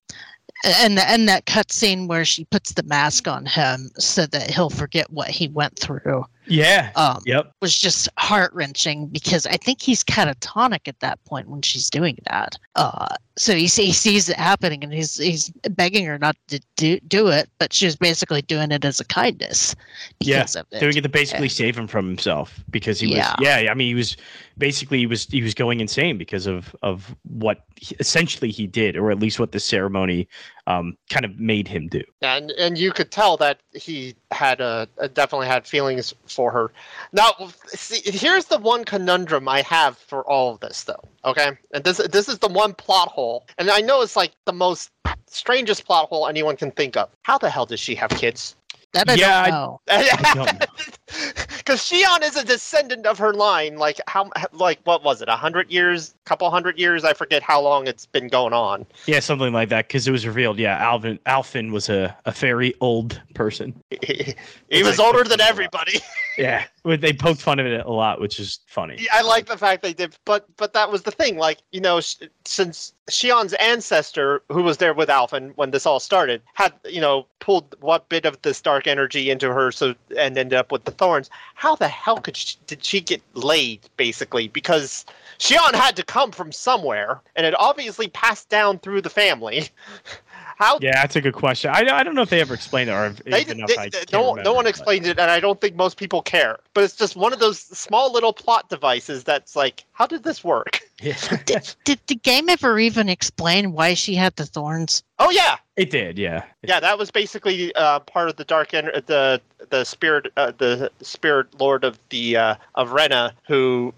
and 0.64 0.98
and 0.98 1.28
that 1.28 1.46
cutscene 1.46 2.08
where 2.08 2.24
she 2.24 2.44
puts 2.44 2.72
the 2.72 2.82
mask 2.84 3.28
on 3.28 3.46
him 3.46 3.90
so 3.98 4.26
that 4.26 4.50
he'll 4.50 4.70
forget 4.70 5.10
what 5.10 5.28
he 5.28 5.48
went 5.48 5.78
through 5.78 6.24
yeah 6.46 6.90
um 6.96 7.20
yep 7.26 7.52
was 7.60 7.76
just 7.76 8.08
heart 8.18 8.52
wrenching 8.54 9.06
because 9.06 9.46
I 9.46 9.56
think 9.56 9.80
he's 9.82 10.04
catatonic 10.04 10.86
at 10.88 11.00
that 11.00 11.22
point 11.24 11.48
when 11.48 11.62
she's 11.62 11.90
doing 11.90 12.18
that. 12.28 12.56
Uh, 12.76 13.06
so 13.38 13.52
he, 13.54 13.62
he 13.66 13.92
sees 13.92 14.28
it 14.28 14.36
happening 14.36 14.82
and 14.84 14.92
he's 14.92 15.16
he's 15.18 15.50
begging 15.70 16.04
her 16.06 16.18
not 16.18 16.36
to 16.48 16.60
do, 16.76 16.98
do 17.00 17.28
it, 17.28 17.48
but 17.58 17.72
she 17.72 17.84
was 17.86 17.96
basically 17.96 18.42
doing 18.42 18.70
it 18.72 18.84
as 18.84 19.00
a 19.00 19.04
kindness 19.04 19.74
Yeah, 20.20 20.38
because 20.40 20.56
of 20.56 20.66
it. 20.70 20.80
doing 20.80 20.96
it 20.96 21.02
to 21.02 21.08
basically 21.08 21.48
save 21.48 21.76
him 21.76 21.86
from 21.86 22.06
himself 22.06 22.58
because 22.70 23.00
he 23.00 23.08
was 23.08 23.16
Yeah. 23.18 23.34
yeah 23.40 23.70
i 23.70 23.74
mean 23.74 23.88
he 23.88 23.94
was 23.94 24.16
basically 24.58 24.98
he 24.98 25.06
was 25.06 25.24
he 25.26 25.42
was 25.42 25.54
going 25.54 25.80
insane 25.80 26.16
because 26.18 26.46
of 26.46 26.74
of 26.82 27.14
what 27.24 27.64
he- 27.76 27.96
essentially 28.00 28.50
he 28.50 28.66
did 28.66 28.96
or 28.96 29.10
at 29.10 29.18
least 29.18 29.38
what 29.40 29.52
the 29.52 29.60
ceremony 29.60 30.28
um 30.66 30.96
kind 31.10 31.24
of 31.24 31.38
made 31.38 31.68
him 31.68 31.86
do 31.88 32.02
and 32.22 32.50
and 32.52 32.76
you 32.76 32.90
could 32.92 33.10
tell 33.10 33.36
that 33.36 33.60
he 33.72 34.14
had 34.32 34.60
a, 34.60 34.88
definitely 35.14 35.46
had 35.46 35.66
feelings 35.66 36.12
for 36.26 36.50
her. 36.50 36.72
Now, 37.12 37.30
see, 37.68 38.00
here's 38.10 38.46
the 38.46 38.58
one 38.58 38.84
conundrum 38.84 39.48
I 39.48 39.62
have 39.62 39.96
for 39.96 40.24
all 40.28 40.52
of 40.54 40.60
this, 40.60 40.82
though. 40.84 41.02
Okay, 41.24 41.50
and 41.72 41.84
this 41.84 41.98
this 41.98 42.28
is 42.28 42.38
the 42.38 42.48
one 42.48 42.74
plot 42.74 43.08
hole, 43.08 43.46
and 43.58 43.70
I 43.70 43.80
know 43.80 44.02
it's 44.02 44.16
like 44.16 44.32
the 44.44 44.52
most 44.52 44.90
strangest 45.28 45.84
plot 45.86 46.08
hole 46.08 46.26
anyone 46.26 46.56
can 46.56 46.70
think 46.72 46.96
of. 46.96 47.08
How 47.22 47.38
the 47.38 47.48
hell 47.50 47.66
does 47.66 47.80
she 47.80 47.94
have 47.94 48.10
kids? 48.10 48.56
that 48.92 49.08
I 49.10 49.14
Yeah, 49.14 49.40
I- 49.46 49.50
don't 49.50 50.34
know. 50.34 50.34
don't 50.34 50.60
know. 50.60 51.45
Because 51.66 51.80
Shionne 51.80 52.22
is 52.22 52.36
a 52.36 52.44
descendant 52.44 53.06
of 53.06 53.18
her 53.18 53.34
line. 53.34 53.76
Like 53.76 54.00
how? 54.06 54.30
Like 54.52 54.78
what 54.84 55.02
was 55.02 55.20
it? 55.20 55.28
A 55.28 55.34
hundred 55.34 55.68
years? 55.68 56.14
Couple 56.24 56.48
hundred 56.48 56.78
years? 56.78 57.02
I 57.04 57.12
forget 57.12 57.42
how 57.42 57.60
long 57.60 57.88
it's 57.88 58.06
been 58.06 58.28
going 58.28 58.52
on. 58.52 58.86
yeah 59.06 59.18
something 59.18 59.52
like 59.52 59.68
that 59.70 59.88
because 59.88 60.06
it 60.06 60.12
was 60.12 60.26
revealed 60.26 60.58
yeah 60.58 60.76
alvin 60.78 61.18
Alphen 61.26 61.72
was 61.72 61.88
a, 61.88 62.16
a 62.24 62.30
very 62.32 62.74
old 62.80 63.20
person 63.34 63.74
he 63.90 64.82
was 64.82 64.98
older 65.00 65.24
than 65.24 65.40
everybody. 65.40 65.98
yeah 66.38 66.64
they 66.94 67.12
poked 67.12 67.40
fun 67.40 67.58
of 67.58 67.66
it 67.66 67.84
a 67.84 67.90
lot, 67.90 68.20
which 68.20 68.38
is 68.38 68.60
funny. 68.66 68.96
Yeah, 68.98 69.10
I 69.12 69.22
like 69.22 69.46
the 69.46 69.58
fact 69.58 69.82
they 69.82 69.92
did, 69.92 70.16
but 70.24 70.46
but 70.56 70.72
that 70.74 70.90
was 70.90 71.02
the 71.02 71.10
thing. 71.10 71.36
Like 71.36 71.58
you 71.72 71.80
know, 71.80 72.00
sh- 72.00 72.16
since 72.44 72.92
Shionne's 73.10 73.54
ancestor, 73.54 74.42
who 74.50 74.62
was 74.62 74.76
there 74.76 74.94
with 74.94 75.08
Alphen 75.08 75.52
when 75.56 75.72
this 75.72 75.86
all 75.86 75.98
started, 75.98 76.42
had 76.54 76.72
you 76.88 77.00
know 77.00 77.26
pulled 77.40 77.74
what 77.80 78.08
bit 78.08 78.24
of 78.24 78.40
this 78.42 78.60
dark 78.60 78.86
energy 78.86 79.30
into 79.30 79.52
her, 79.52 79.72
so 79.72 79.94
and 80.16 80.38
ended 80.38 80.54
up 80.54 80.70
with 80.70 80.84
the 80.84 80.92
thorns. 80.92 81.28
How 81.54 81.74
the 81.74 81.88
hell 81.88 82.18
could 82.18 82.36
she, 82.36 82.56
did 82.66 82.84
she 82.84 83.00
get 83.00 83.22
laid? 83.34 83.80
Basically, 83.96 84.46
because 84.48 85.04
Shionne 85.38 85.74
had 85.74 85.96
to 85.96 86.04
come 86.04 86.30
from 86.30 86.52
somewhere, 86.52 87.20
and 87.34 87.44
it 87.46 87.54
obviously 87.58 88.08
passed 88.08 88.48
down 88.48 88.78
through 88.78 89.02
the 89.02 89.10
family. 89.10 89.68
How 90.56 90.78
Yeah, 90.80 90.92
that's 90.94 91.16
a 91.16 91.20
good 91.20 91.34
question. 91.34 91.70
I, 91.72 91.80
I 91.94 92.02
don't 92.02 92.14
know 92.14 92.22
if 92.22 92.30
they 92.30 92.40
ever 92.40 92.54
explained 92.54 92.88
it 92.88 92.94
or 92.94 93.06
if, 93.06 93.16
they, 93.24 93.40
even 93.42 93.58
they, 93.58 93.64
if 93.64 93.68
they- 93.68 93.90
can't 93.90 94.12
no, 94.12 94.20
no 94.22 94.30
remember, 94.30 94.52
one 94.54 94.64
but- 94.64 94.70
explained 94.70 95.06
it, 95.06 95.18
and 95.18 95.30
I 95.30 95.38
don't 95.38 95.60
think 95.60 95.76
most 95.76 95.98
people 95.98 96.22
care. 96.22 96.58
But 96.72 96.84
it's 96.84 96.96
just 96.96 97.14
one 97.14 97.32
of 97.34 97.38
those 97.40 97.58
small 97.60 98.10
little 98.12 98.32
plot 98.32 98.68
devices 98.70 99.22
that's 99.22 99.54
like, 99.54 99.84
how 99.92 100.06
did 100.06 100.22
this 100.22 100.42
work? 100.42 100.80
Yeah. 101.02 101.14
Did, 101.44 101.74
did 101.84 102.00
the 102.06 102.14
game 102.14 102.48
ever 102.48 102.78
even 102.78 103.10
explain 103.10 103.72
why 103.72 103.92
she 103.92 104.14
had 104.14 104.34
the 104.36 104.46
thorns? 104.46 105.02
Oh 105.18 105.28
yeah, 105.28 105.56
it 105.76 105.90
did, 105.90 106.16
yeah. 106.18 106.44
yeah. 106.62 106.80
That 106.80 106.96
was 106.98 107.10
basically 107.10 107.74
uh, 107.74 108.00
part 108.00 108.30
of 108.30 108.36
the 108.36 108.44
dark 108.44 108.72
en- 108.72 108.86
the 109.04 109.42
the 109.68 109.84
spirit 109.84 110.32
uh, 110.38 110.52
the 110.56 110.90
spirit 111.02 111.48
lord 111.60 111.84
of 111.84 111.98
the 112.08 112.38
uh, 112.38 112.54
of 112.76 112.92
Rena 112.92 113.34
who. 113.46 113.92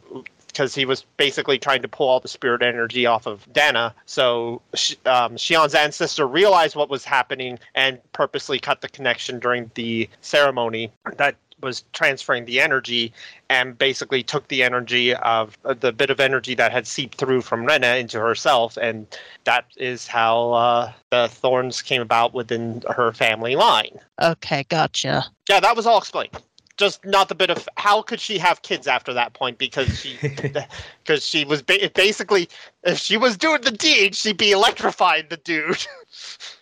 Because 0.59 0.75
he 0.75 0.85
was 0.85 1.05
basically 1.17 1.57
trying 1.57 1.83
to 1.83 1.89
pull 1.89 2.09
all 2.09 2.19
the 2.19 2.27
spirit 2.27 2.63
energy 2.63 3.07
off 3.07 3.27
of 3.27 3.47
Dahna, 3.53 3.95
so 4.07 4.61
um, 5.07 5.37
Shionne's 5.37 5.73
ancestor 5.73 6.27
realized 6.27 6.75
what 6.75 6.91
was 6.91 7.05
happening 7.05 7.61
and 7.77 8.01
purposely 8.13 8.59
cut 8.59 8.81
the 8.81 8.89
connection 8.89 9.39
during 9.39 9.71
the 9.77 10.11
ceremony 10.21 10.91
that 11.17 11.37
was 11.61 11.85
transferring 11.93 12.45
the 12.45 12.61
energy 12.61 13.13
and 13.49 13.79
basically 13.79 14.25
took 14.25 14.49
the 14.49 14.65
energy 14.65 15.15
of 15.15 15.57
uh, 15.65 15.75
the 15.75 15.93
bit 15.93 16.11
of 16.11 16.19
energy 16.19 16.57
that 16.57 16.73
had 16.73 16.89
seeped 16.89 17.19
through 17.19 17.43
from 17.43 17.65
Rena 17.65 17.95
into 17.95 18.19
herself, 18.19 18.77
and 18.77 19.07
that 19.45 19.65
is 19.77 20.09
how 20.09 20.55
uh, 20.55 20.93
the 21.11 21.29
thorns 21.29 21.83
came 21.83 22.03
about 22.03 22.35
within 22.35 22.83
her 22.97 23.13
family 23.13 23.55
line. 23.55 23.97
Okay, 24.21 24.65
gotcha. 24.69 25.25
Yeah, 25.49 25.61
that 25.61 25.77
was 25.77 25.87
all 25.87 25.99
explained. 25.99 26.37
Just 26.79 27.05
not 27.05 27.29
the 27.29 27.35
bit 27.35 27.51
of 27.51 27.69
how 27.77 28.03
could 28.03 28.21
she 28.21 28.39
have 28.39 28.63
kids 28.63 28.87
after 28.87 29.13
that 29.13 29.35
point 29.35 29.59
because 29.59 29.89
she 29.99 30.17
because 31.05 31.27
she 31.27 31.45
was 31.45 31.61
ba- 31.61 31.91
basically 31.95 32.49
if 32.85 32.99
she 32.99 33.17
was 33.17 33.37
doing 33.37 33.61
the 33.61 33.71
deed 33.73 34.15
she'd 34.15 34.39
be 34.39 34.53
electrifying 34.53 35.27
the 35.29 35.37
dude. 35.37 35.87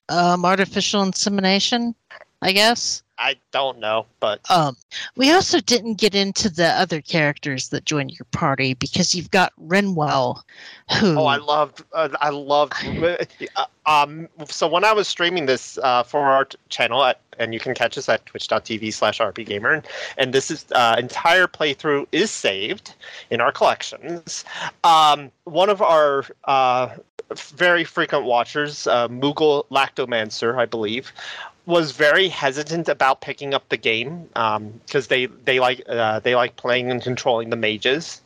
Um, 0.08 0.44
artificial 0.44 1.02
insemination, 1.02 1.92
I 2.40 2.52
guess. 2.52 3.02
I 3.18 3.36
don't 3.50 3.78
know, 3.78 4.06
but 4.20 4.40
Um, 4.50 4.76
we 5.16 5.32
also 5.32 5.60
didn't 5.60 5.94
get 5.94 6.14
into 6.14 6.50
the 6.50 6.66
other 6.68 7.00
characters 7.00 7.70
that 7.70 7.84
joined 7.84 8.10
your 8.12 8.26
party 8.30 8.74
because 8.74 9.14
you've 9.14 9.30
got 9.30 9.52
Rinwell, 9.60 10.42
who 10.98 11.18
Oh, 11.18 11.26
I 11.26 11.36
loved, 11.36 11.82
uh, 11.92 12.08
I 12.20 12.28
loved. 12.30 12.74
Uh, 13.56 13.66
um, 13.86 14.28
so 14.46 14.66
when 14.68 14.84
I 14.84 14.92
was 14.92 15.08
streaming 15.08 15.46
this 15.46 15.78
uh, 15.82 16.02
for 16.02 16.20
our 16.20 16.46
channel, 16.68 17.04
at, 17.04 17.20
and 17.38 17.54
you 17.54 17.60
can 17.60 17.74
catch 17.74 17.96
us 17.96 18.08
at 18.08 18.24
twitch.tv/slash 18.26 19.18
rpgamer, 19.18 19.74
and, 19.74 19.86
and 20.18 20.32
this 20.32 20.50
is 20.50 20.66
uh, 20.72 20.96
entire 20.98 21.46
playthrough 21.46 22.06
is 22.12 22.30
saved 22.30 22.94
in 23.30 23.40
our 23.40 23.52
collections. 23.52 24.44
Um, 24.84 25.30
one 25.44 25.70
of 25.70 25.80
our 25.80 26.24
uh, 26.44 26.88
very 27.34 27.84
frequent 27.84 28.24
watchers, 28.24 28.86
uh, 28.86 29.08
Moogle 29.08 29.66
Lactomancer, 29.70 30.56
I 30.56 30.66
believe, 30.66 31.12
was 31.66 31.90
very 31.92 32.28
hesitant 32.28 32.88
about 32.88 33.20
picking 33.20 33.52
up 33.52 33.68
the 33.68 33.76
game 33.76 34.28
because 34.86 35.08
they 35.08 35.26
they 35.26 35.58
like 35.58 35.82
uh, 35.88 36.20
they 36.20 36.36
like 36.36 36.56
playing 36.56 36.90
and 36.90 37.02
controlling 37.02 37.50
the 37.50 37.56
mages, 37.56 38.20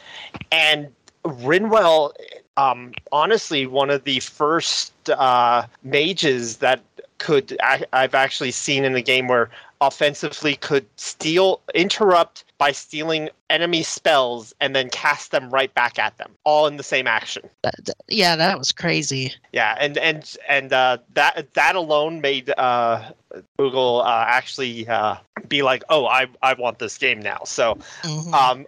and 0.53 0.88
Rinwell, 1.24 2.12
um, 2.57 2.92
honestly, 3.12 3.66
one 3.66 3.90
of 3.90 4.05
the 4.05 4.20
first 4.20 4.92
uh, 5.11 5.66
mages 5.82 6.59
that 6.59 6.80
could 7.18 7.57
I, 7.62 7.84
I've 7.92 8.14
actually 8.14 8.51
seen 8.51 8.84
in 8.84 8.92
the 8.92 9.03
game 9.03 9.28
where 9.28 9.51
offensively 9.80 10.57
could 10.57 10.86
steal 10.96 11.61
interrupt 11.74 12.44
by 12.61 12.70
stealing 12.72 13.30
enemy 13.48 13.82
spells 13.82 14.54
and 14.61 14.76
then 14.76 14.88
cast 14.90 15.30
them 15.32 15.48
right 15.50 15.74
back 15.74 15.98
at 15.98 16.16
them 16.18 16.30
all 16.44 16.66
in 16.68 16.76
the 16.76 16.82
same 16.84 17.06
action 17.08 17.42
yeah, 18.06 18.36
that 18.36 18.58
was 18.58 18.70
crazy. 18.70 19.32
yeah 19.52 19.76
and 19.80 19.96
and 19.98 20.36
and 20.48 20.72
uh, 20.72 20.98
that 21.14 21.52
that 21.54 21.74
alone 21.74 22.20
made 22.20 22.52
uh, 22.58 23.11
Moogle 23.58 24.04
uh, 24.04 24.24
actually 24.28 24.86
uh, 24.86 25.16
be 25.48 25.62
like 25.62 25.82
oh 25.88 26.06
i 26.06 26.26
i 26.42 26.52
want 26.54 26.78
this 26.78 26.98
game 26.98 27.18
now 27.20 27.38
so 27.44 27.76
Mhm. 28.02 28.32
um 28.34 28.66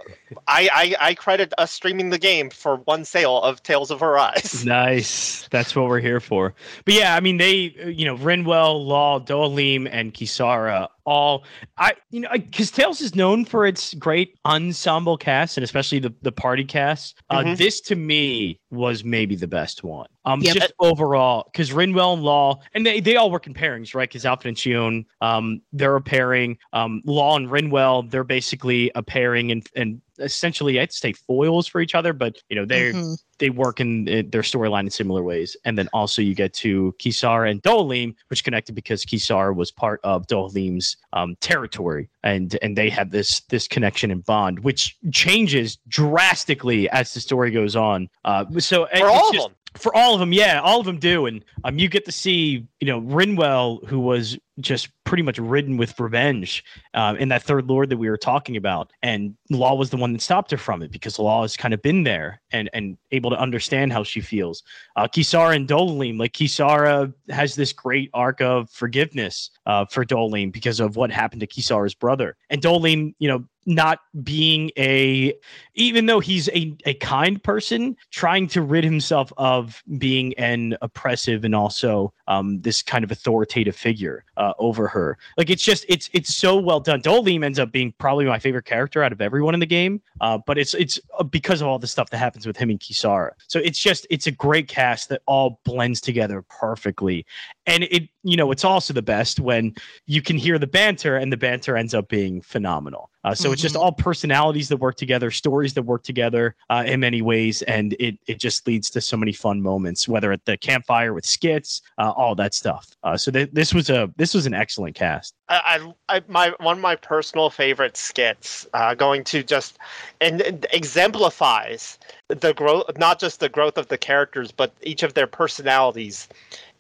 I, 0.49 0.69
I 0.73 1.09
i 1.11 1.15
credit 1.15 1.53
us 1.59 1.71
streaming 1.71 2.09
the 2.11 2.19
game 2.19 2.49
for 2.51 2.77
one 2.77 3.05
sale 3.05 3.41
of 3.43 3.63
tales 3.63 3.91
of 3.91 4.03
arise 4.03 4.65
Nice. 4.73 5.47
That's 5.51 5.77
what 5.77 5.87
we're 5.89 6.01
here 6.01 6.19
for. 6.21 6.55
But 6.87 6.95
yeah, 6.95 7.15
I 7.15 7.21
mean, 7.21 7.37
they, 7.37 7.75
uh, 7.85 7.89
you 7.89 8.07
know, 8.07 8.17
Rinwell, 8.17 8.83
Law, 8.87 9.21
Dohalim, 9.21 9.87
and 9.91 10.15
Kisara 10.15 10.89
all, 11.05 11.45
I, 11.77 11.93
you 12.11 12.21
know, 12.21 12.31
because 12.33 12.71
Tales 12.71 13.01
is 13.03 13.15
known 13.15 13.45
for 13.45 13.67
its 13.67 13.82
great 13.95 14.39
ensemble 14.45 15.17
cast 15.17 15.57
and 15.57 15.65
especially 15.65 15.99
the, 15.99 16.15
the 16.23 16.33
party 16.33 16.65
cast. 16.65 17.19
Uh, 17.31 17.43
Mhm. 17.43 17.57
This 17.57 17.81
to 17.83 17.97
me 17.97 18.59
was 18.73 19.05
maybe 19.05 19.37
the 19.37 19.47
best 19.47 19.85
one. 19.85 20.09
Um, 20.25 20.41
Yep. 20.41 20.55
just 20.57 20.73
overall, 20.81 21.49
because 21.53 21.71
Rinwell 21.71 22.15
and 22.15 22.23
Law, 22.23 22.61
and 22.75 22.85
they, 22.87 23.01
they 23.01 23.17
all 23.17 23.31
work 23.31 23.47
in 23.47 23.55
pairings, 23.55 23.95
right? 23.95 24.09
Because 24.09 24.25
Alfred 24.25 24.49
and 24.49 24.57
Shionne, 24.57 25.05
um, 25.21 25.61
they're 25.73 25.97
a 25.97 26.01
pairing. 26.01 26.57
Um, 26.73 27.03
Law 27.05 27.37
and 27.37 27.49
Rinwell, 27.49 28.11
they're 28.11 28.25
basically 28.25 28.91
a 28.95 29.03
pairing 29.03 29.51
and 29.53 29.67
and 29.77 30.01
essentially 30.19 30.79
I'd 30.79 30.93
say 30.93 31.13
foils 31.15 31.67
for 31.67 31.81
each 31.81 31.95
other, 31.95 32.13
but 32.13 32.37
you 32.49 32.55
know 32.57 32.65
they're 32.65 32.93
Mhm. 32.93 33.17
they 33.39 33.51
work 33.51 33.81
in 33.81 34.09
uh, 34.09 34.23
their 34.31 34.43
storyline 34.43 34.85
in 34.85 34.91
similar 34.91 35.23
ways. 35.25 35.57
And 35.65 35.77
then 35.77 35.89
also 35.93 36.23
you 36.23 36.35
get 36.35 36.53
to 36.55 36.95
Kisar 37.01 37.51
and 37.51 37.61
Dohalim, 37.63 38.15
which 38.29 38.45
connected 38.45 38.75
because 38.75 39.05
Kisar 39.05 39.57
was 39.57 39.73
part 39.73 40.01
of 40.05 40.27
Dohalim's 40.29 40.97
um, 41.13 41.35
territory, 41.41 42.09
and 42.23 42.57
and 42.63 42.77
they 42.79 42.89
had 42.91 43.11
this 43.11 43.41
this 43.49 43.67
connection 43.67 44.11
and 44.13 44.25
bond, 44.25 44.61
which 44.61 44.97
changes 45.11 45.79
drastically 45.89 46.89
as 46.91 47.15
the 47.15 47.21
story 47.21 47.51
goes 47.51 47.75
on. 47.75 48.09
Uh, 48.25 48.45
so 48.63 48.87
for 48.97 49.09
all 49.09 49.31
of 49.31 49.37
them. 49.37 49.57
for 49.77 49.97
all 49.97 50.15
of 50.15 50.21
them, 50.21 50.33
yeah, 50.33 50.61
all 50.61 50.81
of 50.81 50.87
them 50.87 50.99
do, 50.99 51.27
and 51.27 51.45
um, 51.65 51.79
you 51.79 51.89
get 51.89 52.05
to 52.05 52.13
see, 52.13 52.67
you 52.81 52.87
know, 52.87 53.01
Rinwell, 53.01 53.87
who 53.87 54.01
was 54.01 54.39
just 54.61 54.91
pretty 55.05 55.23
much 55.23 55.39
ridden 55.39 55.77
with 55.79 55.99
revenge 55.99 56.63
uh, 56.95 57.15
in 57.19 57.29
that 57.31 57.43
third 57.43 57.67
lord 57.67 57.89
that 57.89 57.97
we 57.97 58.09
were 58.11 58.19
talking 58.19 58.57
about, 58.57 58.93
and 59.03 59.35
Law 59.51 59.75
was 59.75 59.91
the 59.91 59.97
one 59.97 60.13
that 60.13 60.21
stopped 60.21 60.51
her 60.51 60.57
from 60.57 60.83
it 60.83 60.91
because 60.91 61.19
Law 61.19 61.43
has 61.43 61.57
kind 61.57 61.73
of 61.75 61.83
been 61.83 62.05
there 62.05 62.41
and 62.51 62.69
and 62.73 62.99
able 63.11 63.31
to 63.31 63.39
understand 63.39 63.93
how 63.93 64.05
she 64.05 64.21
feels. 64.21 64.63
Uh, 64.97 65.09
Kisara 65.09 65.57
and 65.57 65.69
Dohalim, 65.69 66.19
like 66.19 66.33
Kisara 66.33 67.13
has 67.31 67.55
this 67.55 67.73
great 67.73 68.11
arc 68.13 68.41
of 68.41 68.71
forgiveness 68.71 69.51
uh, 69.67 69.87
for 69.87 70.05
Dohalim 70.05 70.53
because 70.53 70.81
of 70.81 70.97
what 70.97 71.11
happened 71.11 71.41
to 71.41 71.47
Kisara's 71.47 71.95
brother, 71.95 72.37
and 72.51 72.61
Dohalim, 72.61 73.15
you 73.19 73.29
know, 73.29 73.45
not 73.67 74.01
being 74.23 74.71
a 74.77 75.35
even 75.75 76.07
though 76.07 76.21
he's 76.21 76.49
a, 76.51 76.77
a 76.85 76.95
kind 76.95 77.43
person 77.43 77.97
trying 78.11 78.47
to 78.47 78.61
rid 78.61 78.85
himself 78.85 79.33
of 79.39 79.83
being 79.99 80.35
an 80.35 80.77
oppressive 80.83 81.45
and 81.45 81.55
also 81.55 82.13
um, 82.29 82.61
this 82.61 82.83
kind 82.83 83.05
of 83.05 83.11
authoritative 83.11 83.75
figure 83.75 84.25
uh, 84.37 84.53
over 84.59 84.87
her. 84.89 85.17
Like 85.39 85.51
it's 85.51 85.63
just 85.63 85.85
it's 85.89 86.11
it's 86.13 86.35
so 86.35 86.59
well 86.59 86.81
done. 86.81 87.01
Dohalim 87.03 87.45
ends 87.45 87.59
up 87.59 87.73
being 87.73 87.93
probably 87.99 88.25
my 88.27 88.39
favorite 88.39 88.65
character 88.65 89.03
out 89.03 89.13
of 89.13 89.21
everyone 89.21 89.55
in 89.55 89.61
the 89.61 89.67
game 89.67 90.01
uh, 90.23 90.39
but 90.47 90.57
it's 90.57 90.73
it's 90.75 91.01
uh, 91.19 91.25
because 91.25 91.61
of 91.61 91.69
all 91.69 91.79
the 91.79 91.87
stuff 91.87 92.09
that 92.11 92.19
happens 92.19 92.47
with 92.47 92.57
him 92.57 92.71
and 92.71 92.81
kisara. 92.81 93.33
So 93.49 93.59
it's 93.59 93.79
just 93.79 94.07
it's 94.09 94.27
a 94.27 94.31
great 94.31 94.69
cast 94.69 95.09
that 95.09 95.21
all 95.27 95.61
blends 95.65 96.01
together 96.01 96.43
perfectly 96.43 97.27
and 97.67 97.85
it 97.85 98.09
you 98.23 98.37
know 98.37 98.51
it's 98.51 98.65
also 98.65 98.93
the 98.93 99.03
best 99.03 99.41
when 99.41 99.75
you 100.07 100.23
can 100.23 100.37
hear 100.37 100.59
the 100.59 100.67
banter 100.67 101.17
and 101.17 101.33
the 101.33 101.37
banter 101.37 101.77
ends 101.77 101.95
up 101.95 102.09
being 102.09 102.41
phenomenal 102.41 103.11
uh, 103.25 103.35
so 103.35 103.53
it's 103.53 103.63
just 103.63 103.77
Mhm. 103.77 103.81
all 103.81 103.93
personalities 103.93 104.69
that 104.69 104.79
work 104.79 104.97
together, 104.97 105.31
stories 105.31 105.75
that 105.75 105.83
work 105.83 106.03
together 106.03 106.57
uh, 106.71 106.83
in 106.85 106.99
many 106.99 107.23
ways, 107.23 107.63
and 107.63 107.95
it 108.01 108.19
it 108.27 108.41
just 108.41 108.67
leads 108.67 108.91
to 108.91 109.01
so 109.01 109.17
many 109.17 109.33
fun 109.33 109.63
moments, 109.63 110.09
whether 110.09 110.33
at 110.33 110.45
the 110.45 110.57
campfire 110.57 111.15
with 111.15 111.25
skits, 111.25 111.83
uh, 111.99 112.11
all 112.17 112.35
that 112.35 112.53
stuff. 112.53 112.89
Uh, 113.05 113.17
so 113.17 113.31
th- 113.31 113.51
this 113.53 113.73
was 113.73 113.91
a 113.91 114.11
this 114.17 114.35
was 114.35 114.47
an 114.47 114.55
excellent 114.55 114.97
cast. 114.97 115.35
I, 115.49 115.93
I, 116.09 116.17
I 116.17 116.23
my 116.27 116.53
one 116.59 116.79
of 116.79 116.83
my 116.83 116.97
personal 116.97 117.49
favorite 117.49 117.97
skits, 117.97 118.67
uh, 118.75 118.95
going 118.95 119.23
to 119.25 119.45
just 119.45 119.79
and, 120.21 120.41
and 120.41 120.67
exemplifies 120.73 121.99
the 122.27 122.55
growth, 122.55 122.91
not 122.99 123.21
just 123.21 123.39
the 123.39 123.49
growth 123.49 123.79
of 123.79 123.87
the 123.87 123.99
characters, 123.99 124.51
but 124.51 124.73
each 124.83 125.05
of 125.05 125.15
their 125.15 125.29
personalities. 125.29 126.29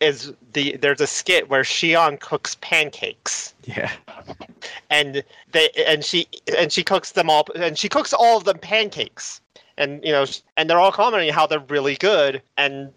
Is 0.02 0.32
the 0.52 0.76
there's 0.76 1.00
a 1.00 1.06
skit 1.06 1.48
where 1.48 1.62
Shionne 1.62 2.18
cooks 2.18 2.56
pancakes. 2.60 3.54
Yeah, 3.64 3.92
and 4.90 5.22
they 5.52 5.70
and 5.86 6.04
she 6.04 6.26
and 6.58 6.72
she 6.72 6.82
cooks 6.82 7.12
them 7.12 7.30
all 7.30 7.46
and 7.54 7.78
she 7.78 7.88
cooks 7.88 8.12
all 8.12 8.36
of 8.36 8.44
them 8.44 8.58
pancakes. 8.58 9.40
And 9.78 10.04
you 10.04 10.12
know, 10.12 10.26
and 10.56 10.68
they're 10.68 10.78
all 10.78 10.92
commenting 10.92 11.32
how 11.32 11.46
they're 11.46 11.60
really 11.60 11.96
good, 11.96 12.42
and 12.58 12.92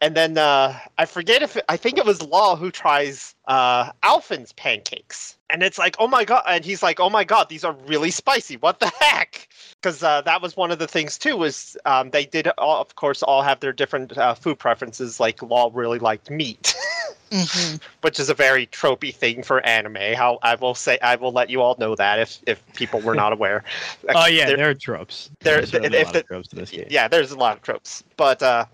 and 0.00 0.16
then 0.16 0.36
uh, 0.36 0.76
I 0.98 1.04
forget 1.04 1.42
if 1.42 1.56
I 1.68 1.76
think 1.76 1.96
it 1.96 2.04
was 2.04 2.22
Law 2.22 2.56
who 2.56 2.72
tries 2.72 3.36
uh, 3.46 3.92
Alphen's 4.02 4.52
pancakes, 4.52 5.37
and 5.50 5.62
it's 5.62 5.78
like, 5.78 5.96
oh 5.98 6.06
my 6.08 6.24
god, 6.24 6.42
and 6.46 6.64
he's 6.64 6.82
like, 6.82 7.00
oh 7.00 7.10
my 7.10 7.24
god, 7.24 7.48
these 7.48 7.64
are 7.64 7.74
really 7.86 8.10
spicy. 8.10 8.56
What 8.56 8.80
the 8.80 8.90
heck? 9.00 9.48
Because 9.80 10.02
uh, 10.02 10.20
that 10.22 10.42
was 10.42 10.56
one 10.56 10.70
of 10.70 10.78
the 10.78 10.88
things 10.88 11.18
too. 11.18 11.36
Was 11.36 11.76
um, 11.84 12.10
they 12.10 12.24
did, 12.26 12.48
all, 12.58 12.80
of 12.80 12.94
course, 12.96 13.22
all 13.22 13.42
have 13.42 13.60
their 13.60 13.72
different 13.72 14.16
uh, 14.18 14.34
food 14.34 14.58
preferences. 14.58 15.20
Like 15.20 15.42
Law 15.42 15.70
really 15.72 15.98
liked 15.98 16.30
meat. 16.30 16.74
hmm 17.30 17.76
which 18.00 18.18
is 18.18 18.30
a 18.30 18.34
very 18.34 18.66
tropey 18.68 19.14
thing 19.14 19.42
for 19.42 19.60
anime. 19.66 20.14
How 20.16 20.38
I 20.42 20.54
will 20.54 20.74
say, 20.74 20.98
I 21.02 21.16
will 21.16 21.30
let 21.32 21.50
you 21.50 21.60
all 21.60 21.76
know 21.78 21.94
that 21.96 22.18
if 22.20 22.38
if 22.46 22.74
people 22.74 23.00
were 23.02 23.14
not 23.14 23.32
aware. 23.34 23.64
Oh 24.08 24.26
yeah, 24.26 24.46
There- 24.46 24.56
there 24.56 24.70
are 24.70 24.74
tropes. 24.74 25.30
there- 25.40 25.56
There's 25.60 25.74
a 25.74 25.82
if 25.84 26.04
lot 26.06 26.12
the- 26.14 26.20
of 26.20 26.26
tropes 26.26 26.48
to 26.48 26.56
this 26.56 26.70
game. 26.70 26.86
yeah, 26.88 27.06
there's 27.06 27.30
a 27.30 27.36
lot 27.36 27.56
of 27.58 27.62
tropes, 27.62 28.02
but 28.16 28.42
uh, 28.42 28.64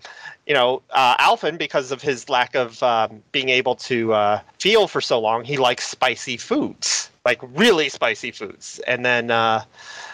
you 0.45 0.53
know, 0.53 0.81
uh, 0.91 1.17
Alphen, 1.17 1.57
because 1.57 1.91
of 1.91 2.01
his 2.01 2.29
lack 2.29 2.55
of 2.55 2.81
um, 2.83 3.23
being 3.31 3.49
able 3.49 3.75
to 3.75 4.13
uh, 4.13 4.39
feel 4.59 4.87
for 4.87 5.01
so 5.01 5.19
long, 5.19 5.43
he 5.43 5.57
likes 5.57 5.87
spicy 5.87 6.37
foods, 6.37 7.09
like 7.25 7.39
really 7.55 7.89
spicy 7.89 8.31
foods, 8.31 8.79
and 8.87 9.03
then 9.03 9.31
uh, 9.31 9.63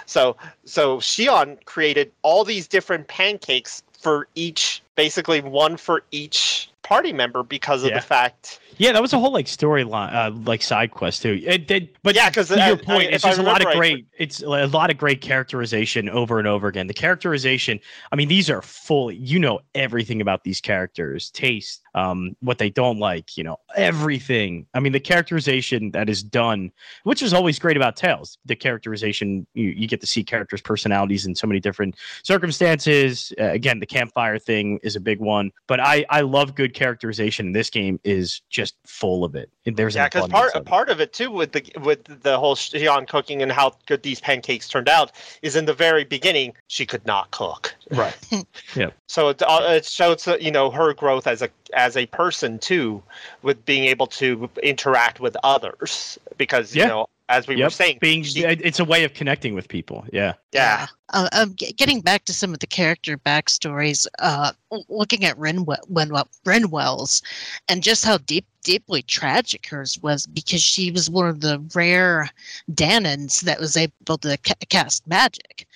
so 0.06 0.38
so 0.64 0.98
Shionne 0.98 1.64
created 1.66 2.12
all 2.22 2.44
these 2.46 2.68
different 2.68 3.08
pancakes 3.08 3.84
for 4.00 4.28
each, 4.36 4.82
basically 4.96 5.42
one 5.42 5.76
for 5.78 6.04
each 6.12 6.70
party 6.82 7.14
member 7.14 7.44
because 7.44 7.84
of 7.84 7.90
Yeah. 7.90 8.00
the 8.00 8.06
fact 8.06 8.60
Yeah, 8.78 8.94
that 8.94 9.02
was 9.02 9.14
a 9.14 9.20
whole 9.20 9.32
like 9.32 9.46
storyline, 9.46 10.14
uh, 10.14 10.32
like 10.46 10.62
side 10.62 10.92
quest 10.92 11.22
too. 11.22 11.42
It 11.46 11.68
did, 11.68 11.90
but 12.04 12.16
Yeah, 12.16 12.30
'cause, 12.32 12.48
to 12.48 12.62
uh, 12.62 12.68
your 12.68 12.78
I- 12.78 12.82
point, 12.82 13.04
if 13.10 13.16
it's 13.16 13.24
just 13.24 13.40
a 13.40 13.44
lot 13.44 13.62
of 13.62 13.66
right- 13.68 13.78
great. 13.78 14.06
It's 14.18 14.42
a 14.44 14.68
lot 14.68 14.90
of 14.92 14.98
great 14.98 15.20
characterization 15.22 16.08
over 16.10 16.38
and 16.40 16.48
over 16.48 16.68
again. 16.68 16.86
The 16.88 16.94
characterization, 16.94 17.80
I 18.12 18.16
mean, 18.16 18.28
these 18.28 18.50
are 18.50 18.62
fully. 18.62 19.16
You 19.16 19.40
know 19.40 19.60
everything 19.76 20.22
about 20.22 20.44
these 20.44 20.62
characters, 20.62 21.32
taste, 21.32 21.82
um, 21.96 22.36
what 22.42 22.58
they 22.60 22.70
don't 22.70 23.00
like. 23.00 23.36
You 23.38 23.44
know 23.44 23.58
everything. 23.76 24.68
I 24.74 24.80
mean, 24.80 24.92
the 24.94 25.00
characterization 25.00 25.92
that 25.92 26.08
is 26.10 26.22
done, 26.24 26.72
which 27.04 27.22
is 27.22 27.34
always 27.34 27.58
great 27.60 27.78
about 27.78 27.96
Tales. 27.96 28.38
The 28.46 28.56
characterization, 28.56 29.46
you, 29.54 29.70
you 29.70 29.88
get 29.88 30.02
to 30.02 30.08
see 30.08 30.24
characters' 30.24 30.62
personalities 30.62 31.26
in 31.26 31.34
so 31.36 31.48
many 31.48 31.60
different 31.60 31.96
circumstances. 32.24 33.34
Uh, 33.40 33.46
again, 33.46 33.80
the 33.80 33.86
campfire 33.86 34.38
thing 34.40 34.80
is 34.84 34.96
a 34.96 35.00
big 35.00 35.20
one, 35.20 35.52
but 35.68 35.80
I 35.80 36.06
I 36.10 36.22
love 36.22 36.54
good 36.56 36.74
characterization. 36.74 37.48
and 37.48 37.56
This 37.56 37.70
game 37.70 38.00
is 38.04 38.42
just 38.50 38.61
full 38.86 39.24
of 39.24 39.36
it. 39.36 39.50
There's 39.66 39.96
Yeah, 39.96 40.06
because 40.08 40.28
part 40.30 40.54
of 40.54 40.62
it. 40.62 40.66
part 40.66 40.90
of 40.90 41.00
it 41.02 41.14
too 41.14 41.32
with 41.32 41.52
the 41.52 41.64
with 41.82 42.04
the 42.24 42.38
whole 42.40 42.56
Shionne 42.56 43.08
cooking 43.08 43.42
and 43.42 43.52
how 43.52 43.74
good 43.86 44.04
these 44.04 44.20
pancakes 44.20 44.68
turned 44.68 44.90
out 44.90 45.12
is 45.42 45.56
in 45.56 45.66
the 45.66 45.74
very 45.74 46.04
beginning 46.04 46.54
she 46.68 46.86
could 46.86 47.06
not 47.06 47.32
cook. 47.32 47.74
right. 47.92 48.16
yeah. 48.76 48.90
So 49.08 49.30
it 49.30 49.42
uh, 49.42 49.62
it 49.70 49.86
shows 49.86 50.28
uh, 50.28 50.38
you 50.40 50.52
know 50.52 50.70
her 50.72 50.94
growth 50.94 51.28
as 51.28 51.42
a 51.42 51.50
as 51.74 51.96
a 51.98 52.06
person 52.08 52.60
too, 52.60 53.02
with 53.42 53.64
being 53.66 53.86
able 53.86 54.08
to 54.08 54.50
interact 54.64 55.20
with 55.20 55.36
others 55.44 56.18
because 56.38 56.76
you 56.76 56.82
Yeah. 56.82 56.88
know 56.88 57.10
as 57.32 57.48
we 57.48 57.62
were 57.62 57.70
saying 57.70 57.98
Being 58.02 58.24
she- 58.24 58.44
it's 58.44 58.80
a 58.80 58.86
way 58.86 59.04
of 59.04 59.14
connecting 59.14 59.54
with 59.54 59.68
people. 59.68 60.06
Yeah. 60.12 60.34
yeah 60.52 60.88
Uh, 61.14 61.30
um, 61.32 61.54
getting 61.54 62.02
back 62.02 62.26
to 62.26 62.34
some 62.34 62.54
of 62.54 62.60
the 62.60 62.68
character 62.68 63.18
backstories, 63.18 64.06
uh, 64.20 64.52
looking 64.90 65.26
at 65.26 65.38
Renwe- 65.38 65.90
Renwe- 65.92 66.28
Rinwell's 66.46 67.22
and 67.68 67.82
just 67.84 68.06
how 68.06 68.18
deep, 68.20 68.46
deeply 68.64 69.02
tragic 69.02 69.66
hers 69.68 69.98
was 70.02 70.26
because 70.28 70.62
she 70.62 70.92
was 70.92 71.10
one 71.10 71.28
of 71.28 71.42
the 71.42 71.60
rare 71.74 72.30
Dahnans 72.72 73.42
that 73.42 73.60
was 73.60 73.76
able 73.78 74.18
to 74.20 74.38
ca- 74.38 74.54
cast 74.70 75.08
magic. 75.08 75.68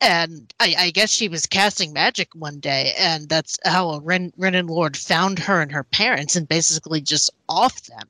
And 0.00 0.52
I, 0.58 0.74
I 0.76 0.90
guess 0.90 1.10
she 1.10 1.28
was 1.28 1.46
casting 1.46 1.92
magic 1.92 2.34
one 2.34 2.58
day, 2.58 2.92
and 2.98 3.28
that's 3.28 3.56
how 3.64 3.90
a 3.90 4.00
Ren, 4.00 4.32
Renan 4.36 4.66
Lord 4.66 4.96
found 4.96 5.38
her 5.38 5.60
and 5.62 5.70
her 5.70 5.84
parents 5.84 6.34
and 6.34 6.48
basically 6.48 7.00
just 7.00 7.30
off 7.48 7.82
them. 7.82 8.08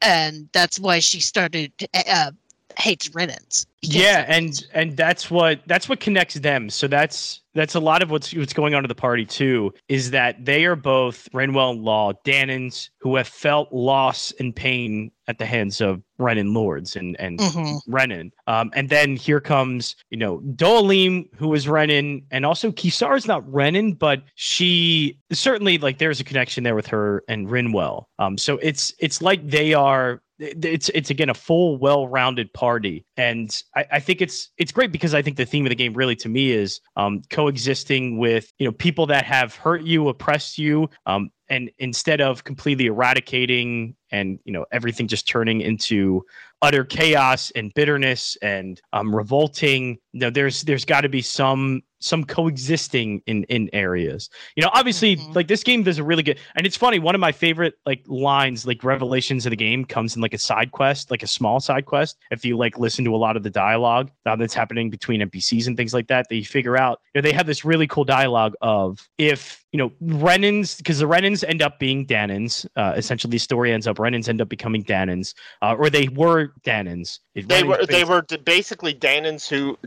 And 0.00 0.48
that's 0.52 0.78
why 0.80 1.00
she 1.00 1.20
started 1.20 1.70
uh, 2.08 2.30
hates 2.78 3.08
Renans. 3.10 3.66
yeah 3.82 4.24
and 4.28 4.64
and 4.74 4.96
that's 4.96 5.30
what 5.30 5.60
that's 5.66 5.88
what 5.88 6.00
connects 6.00 6.34
them 6.34 6.70
so 6.70 6.86
that's 6.88 7.40
that's 7.54 7.74
a 7.76 7.80
lot 7.80 8.02
of 8.02 8.10
what's 8.10 8.34
what's 8.34 8.52
going 8.52 8.74
on 8.74 8.82
to 8.82 8.88
the 8.88 8.94
party 8.94 9.24
too 9.24 9.72
is 9.88 10.10
that 10.10 10.44
they 10.44 10.64
are 10.64 10.74
both 10.74 11.28
Rinwell 11.32 11.72
and 11.72 11.82
law 11.82 12.12
Dahnans 12.24 12.88
who 12.98 13.14
have 13.16 13.28
felt 13.28 13.72
loss 13.72 14.32
and 14.40 14.54
pain 14.56 15.10
at 15.28 15.38
the 15.38 15.46
hands 15.46 15.80
of 15.80 16.02
renan 16.18 16.52
lords 16.52 16.96
and 16.96 17.18
and 17.20 17.38
Mhm. 17.38 17.80
renan 17.86 18.32
um 18.46 18.70
and 18.74 18.88
then 18.88 19.16
here 19.16 19.40
comes 19.40 19.94
you 20.10 20.16
know 20.18 20.38
Dohalim 20.56 21.28
who 21.36 21.52
is 21.54 21.68
renan 21.68 22.22
and 22.30 22.44
also 22.44 22.72
Kisar 22.72 23.16
is 23.16 23.26
not 23.26 23.42
renan 23.52 23.92
but 23.92 24.22
she 24.34 25.18
certainly 25.32 25.78
like 25.78 25.98
there's 25.98 26.20
a 26.20 26.24
connection 26.24 26.64
there 26.64 26.74
with 26.74 26.86
her 26.88 27.22
and 27.28 27.48
Rinwell 27.48 28.06
um 28.18 28.36
so 28.38 28.58
it's 28.58 28.92
it's 28.98 29.22
like 29.22 29.48
they 29.48 29.74
are 29.74 30.20
it's 30.38 30.88
it's 30.90 31.10
again 31.10 31.30
a 31.30 31.34
full 31.34 31.76
well-rounded 31.78 32.52
party. 32.52 33.04
And 33.16 33.54
I, 33.76 33.86
I 33.92 34.00
think 34.00 34.20
it's 34.20 34.50
it's 34.58 34.72
great 34.72 34.92
because 34.92 35.14
i 35.14 35.22
think 35.22 35.36
the 35.36 35.46
theme 35.46 35.64
of 35.66 35.70
the 35.70 35.76
game 35.76 35.94
really 35.94 36.16
to 36.16 36.28
me 36.28 36.52
is 36.52 36.80
um 36.96 37.22
coexisting 37.30 38.18
with 38.18 38.52
you 38.58 38.66
know 38.66 38.72
people 38.72 39.06
that 39.06 39.24
have 39.24 39.54
hurt 39.54 39.82
you 39.82 40.08
oppressed 40.08 40.58
you 40.58 40.88
um 41.06 41.30
and 41.48 41.70
instead 41.78 42.20
of 42.20 42.44
completely 42.44 42.86
eradicating 42.86 43.94
and 44.10 44.38
you 44.44 44.52
know 44.52 44.64
everything 44.72 45.06
just 45.06 45.28
turning 45.28 45.60
into 45.60 46.22
utter 46.62 46.84
chaos 46.84 47.50
and 47.52 47.72
bitterness 47.74 48.36
and 48.42 48.80
um 48.92 49.14
revolting 49.14 49.98
you 50.12 50.20
know 50.20 50.30
there's 50.30 50.62
there's 50.62 50.84
got 50.84 51.02
to 51.02 51.08
be 51.08 51.22
some 51.22 51.82
some 52.04 52.24
coexisting 52.24 53.22
in 53.26 53.44
in 53.44 53.70
areas. 53.72 54.28
You 54.56 54.62
know 54.62 54.70
obviously 54.74 55.16
Mhm. 55.16 55.34
like 55.34 55.48
this 55.48 55.62
game 55.62 55.82
does 55.82 55.98
a 55.98 56.04
really 56.04 56.22
good 56.22 56.38
and 56.54 56.66
it's 56.66 56.76
funny 56.76 56.98
one 56.98 57.14
of 57.14 57.20
my 57.20 57.32
favorite 57.32 57.74
like 57.86 58.02
lines 58.06 58.66
like 58.66 58.84
revelations 58.84 59.46
of 59.46 59.50
the 59.50 59.56
game 59.56 59.84
comes 59.84 60.14
in 60.16 60.22
like 60.22 60.34
a 60.34 60.38
side 60.38 60.70
quest 60.72 61.10
like 61.10 61.22
a 61.22 61.26
small 61.26 61.60
side 61.60 61.86
quest. 61.86 62.16
If 62.30 62.44
you 62.44 62.56
like 62.56 62.78
listen 62.78 63.04
to 63.06 63.14
a 63.14 63.16
lot 63.26 63.36
of 63.36 63.42
the 63.42 63.50
dialogue 63.50 64.10
uh, 64.26 64.36
that's 64.36 64.54
happening 64.54 64.90
between 64.90 65.20
npcs 65.20 65.66
and 65.66 65.76
things 65.76 65.94
like 65.94 66.08
that 66.08 66.26
they 66.28 66.42
figure 66.42 66.76
out 66.76 67.00
you 67.14 67.20
know, 67.20 67.22
they 67.28 67.32
have 67.32 67.46
this 67.46 67.64
really 67.64 67.86
cool 67.86 68.04
dialogue 68.04 68.54
of 68.60 69.08
if 69.18 69.64
you 69.72 69.78
know 69.78 69.90
renans 70.04 70.76
because 70.78 70.98
the 70.98 71.06
renans 71.06 71.42
end 71.48 71.62
up 71.62 71.78
being 71.78 72.06
Dahnans 72.06 72.66
uh, 72.76 72.92
essentially 72.96 73.30
the 73.30 73.38
story 73.38 73.72
ends 73.72 73.86
up 73.86 73.96
renans 73.96 74.28
end 74.28 74.40
up 74.40 74.48
becoming 74.48 74.84
Dahnans 74.84 75.34
uh, 75.62 75.74
or 75.78 75.90
they 75.90 76.08
were 76.08 76.52
Dahnans 76.64 77.18
If 77.34 77.48
they 77.48 77.62
Renans 77.62 77.68
were 77.68 77.86
they 77.86 78.04
were 78.04 78.22
basically 78.44 78.94
Dahnans 78.94 79.48
who 79.48 79.78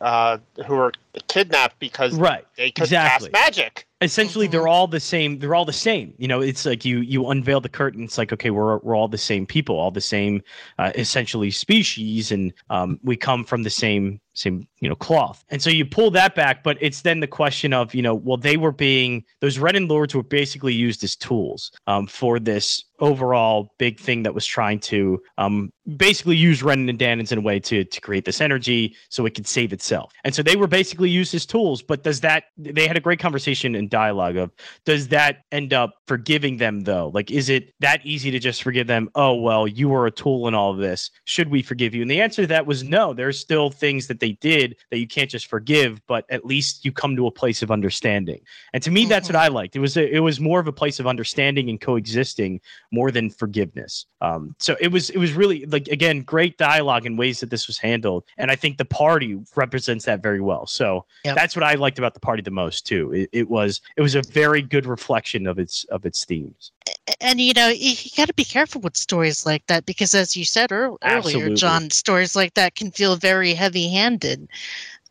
uh 0.00 0.38
who 0.66 0.74
were 0.76 0.92
kidnapped 1.28 1.78
because 1.78 2.14
right 2.14 2.46
they 2.56 2.70
could 2.70 2.84
exactly. 2.84 3.30
cast 3.30 3.32
magic 3.32 3.86
essentially 4.02 4.46
they're 4.46 4.68
all 4.68 4.86
the 4.86 5.00
same 5.00 5.38
they're 5.38 5.54
all 5.54 5.64
the 5.64 5.72
same. 5.72 6.14
You 6.18 6.28
know 6.28 6.40
it's 6.40 6.66
like 6.66 6.84
you 6.84 7.00
you 7.00 7.26
unveil 7.28 7.60
the 7.60 7.68
curtain 7.68 8.04
it's 8.04 8.18
like 8.18 8.32
okay 8.32 8.50
we're, 8.50 8.78
we're 8.78 8.96
all 8.96 9.08
the 9.08 9.18
same 9.18 9.46
people 9.46 9.78
all 9.78 9.90
the 9.90 10.00
same 10.00 10.42
uh, 10.78 10.92
essentially 10.94 11.50
species 11.50 12.32
and 12.32 12.52
um, 12.70 12.98
we 13.02 13.16
come 13.16 13.44
from 13.44 13.62
the 13.62 13.70
same 13.70 14.20
same 14.34 14.66
you 14.80 14.88
know 14.88 14.94
cloth. 14.94 15.44
And 15.50 15.62
so 15.62 15.70
you 15.70 15.84
pull 15.84 16.10
that 16.12 16.34
back 16.34 16.62
but 16.62 16.78
it's 16.80 17.02
then 17.02 17.20
the 17.20 17.26
question 17.26 17.72
of 17.72 17.94
you 17.94 18.02
know 18.02 18.14
well 18.14 18.36
they 18.36 18.56
were 18.56 18.72
being 18.72 19.24
those 19.40 19.58
renan 19.58 19.88
lords 19.88 20.14
were 20.14 20.22
basically 20.22 20.74
used 20.74 21.04
as 21.04 21.16
tools 21.16 21.70
um, 21.86 22.06
for 22.06 22.38
this 22.38 22.84
overall 23.00 23.74
big 23.78 23.98
thing 23.98 24.22
that 24.22 24.32
was 24.32 24.46
trying 24.46 24.78
to 24.78 25.20
um, 25.36 25.72
basically 25.96 26.36
use 26.36 26.62
renan 26.62 26.88
and 26.88 26.98
Dahnans 26.98 27.32
in 27.32 27.38
a 27.38 27.42
way 27.42 27.60
to 27.60 27.84
to 27.84 28.00
create 28.00 28.24
this 28.24 28.40
energy 28.40 28.96
so 29.08 29.26
it 29.26 29.34
could 29.34 29.46
save 29.46 29.72
itself. 29.72 30.12
And 30.24 30.34
so 30.34 30.42
they 30.42 30.56
were 30.56 30.66
basically 30.66 31.10
used 31.10 31.34
as 31.34 31.44
tools 31.44 31.82
but 31.82 32.02
does 32.02 32.20
that 32.20 32.44
they 32.56 32.86
had 32.86 32.96
a 32.96 33.00
great 33.00 33.18
conversation 33.18 33.74
and 33.74 33.90
dialogue 33.92 34.36
of 34.36 34.50
does 34.84 35.08
that 35.08 35.44
end 35.52 35.72
up 35.72 35.94
forgiving 36.06 36.56
them 36.56 36.80
though? 36.80 37.10
Like 37.14 37.30
is 37.30 37.48
it 37.48 37.72
that 37.80 38.00
easy 38.04 38.30
to 38.32 38.38
just 38.38 38.62
forgive 38.62 38.86
them? 38.88 39.08
Oh 39.14 39.34
well 39.34 39.68
you 39.68 39.88
were 39.88 40.06
a 40.06 40.10
tool 40.10 40.48
in 40.48 40.54
all 40.54 40.70
of 40.72 40.78
this. 40.78 41.10
Should 41.24 41.50
we 41.50 41.62
forgive 41.62 41.94
you? 41.94 42.02
And 42.02 42.10
the 42.10 42.20
answer 42.20 42.42
to 42.42 42.46
that 42.48 42.66
was 42.66 42.82
no. 42.82 43.12
There's 43.12 43.38
still 43.38 43.70
things 43.70 44.06
that 44.08 44.18
they 44.18 44.32
did 44.32 44.76
that 44.90 44.98
you 44.98 45.06
can't 45.06 45.30
just 45.30 45.46
forgive 45.46 46.00
but 46.06 46.24
at 46.30 46.44
least 46.44 46.84
you 46.84 46.90
come 46.90 47.14
to 47.16 47.26
a 47.26 47.30
place 47.30 47.62
of 47.62 47.70
understanding. 47.70 48.40
And 48.72 48.82
to 48.82 48.90
me 48.90 49.06
that's 49.06 49.28
what 49.28 49.36
i 49.36 49.48
liked. 49.48 49.76
It 49.76 49.80
was 49.80 49.96
a, 49.96 50.04
it 50.16 50.20
was 50.20 50.40
more 50.40 50.58
of 50.58 50.66
a 50.66 50.72
place 50.72 50.98
of 50.98 51.06
understanding 51.06 51.68
and 51.68 51.80
coexisting 51.80 52.60
more 52.90 53.10
than 53.10 53.28
forgiveness. 53.30 54.06
Um 54.20 54.56
so 54.58 54.76
it 54.80 54.88
was 54.88 55.10
it 55.10 55.18
was 55.18 55.34
really 55.34 55.66
like 55.66 55.88
again 55.88 56.22
great 56.22 56.56
dialogue 56.56 57.04
in 57.06 57.16
ways 57.18 57.40
that 57.40 57.50
this 57.50 57.66
was 57.66 57.78
handled 57.78 58.24
and 58.38 58.50
i 58.50 58.56
think 58.56 58.78
the 58.78 58.84
party 58.86 59.38
represents 59.54 60.06
that 60.06 60.22
very 60.22 60.40
well. 60.40 60.66
So 60.66 61.04
Yep. 61.24 61.36
that's 61.36 61.54
what 61.56 61.62
i 61.62 61.74
liked 61.74 61.98
about 61.98 62.14
the 62.14 62.20
party 62.20 62.42
the 62.42 62.50
most 62.50 62.86
too. 62.86 63.12
It, 63.12 63.28
it 63.32 63.48
was 63.50 63.81
it 63.96 64.02
was 64.02 64.14
a 64.14 64.22
very 64.22 64.62
good 64.62 64.86
reflection 64.86 65.46
of 65.46 65.58
its 65.58 65.84
of 65.84 66.06
its 66.06 66.24
themes. 66.24 66.72
And 67.20 67.40
you 67.40 67.52
know 67.52 67.68
you, 67.68 67.94
you 67.98 68.10
got 68.16 68.28
to 68.28 68.34
be 68.34 68.44
careful 68.44 68.80
with 68.80 68.96
stories 68.96 69.44
like 69.46 69.66
that 69.66 69.86
because 69.86 70.14
as 70.14 70.36
you 70.36 70.44
said 70.44 70.72
ear- 70.72 70.96
earlier 71.04 71.18
Absolutely. 71.18 71.54
Jon 71.56 71.90
stories 71.90 72.36
like 72.36 72.54
that 72.54 72.74
can 72.74 72.90
feel 72.90 73.16
very 73.16 73.54
heavy 73.54 73.88
handed 73.88 74.48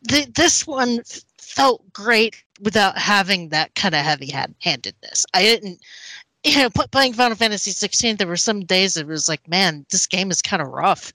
Th- 0.08 0.32
this 0.34 0.66
one 0.66 1.02
felt 1.38 1.92
great 1.92 2.42
without 2.60 2.98
having 2.98 3.50
that 3.50 3.74
kind 3.74 3.94
of 3.94 4.00
heavy 4.04 4.32
handedness 4.60 5.26
i 5.34 5.42
didn't 5.42 5.80
you 6.44 6.58
know, 6.58 6.70
playing 6.70 7.12
Final 7.12 7.36
Fantasy 7.36 7.70
16, 7.70 8.16
there 8.16 8.26
were 8.26 8.36
some 8.36 8.64
days 8.64 8.96
it 8.96 9.06
was 9.06 9.28
like, 9.28 9.46
man, 9.48 9.86
this 9.90 10.06
game 10.06 10.30
is 10.30 10.42
kind 10.42 10.60
of 10.60 10.68
rough, 10.68 11.12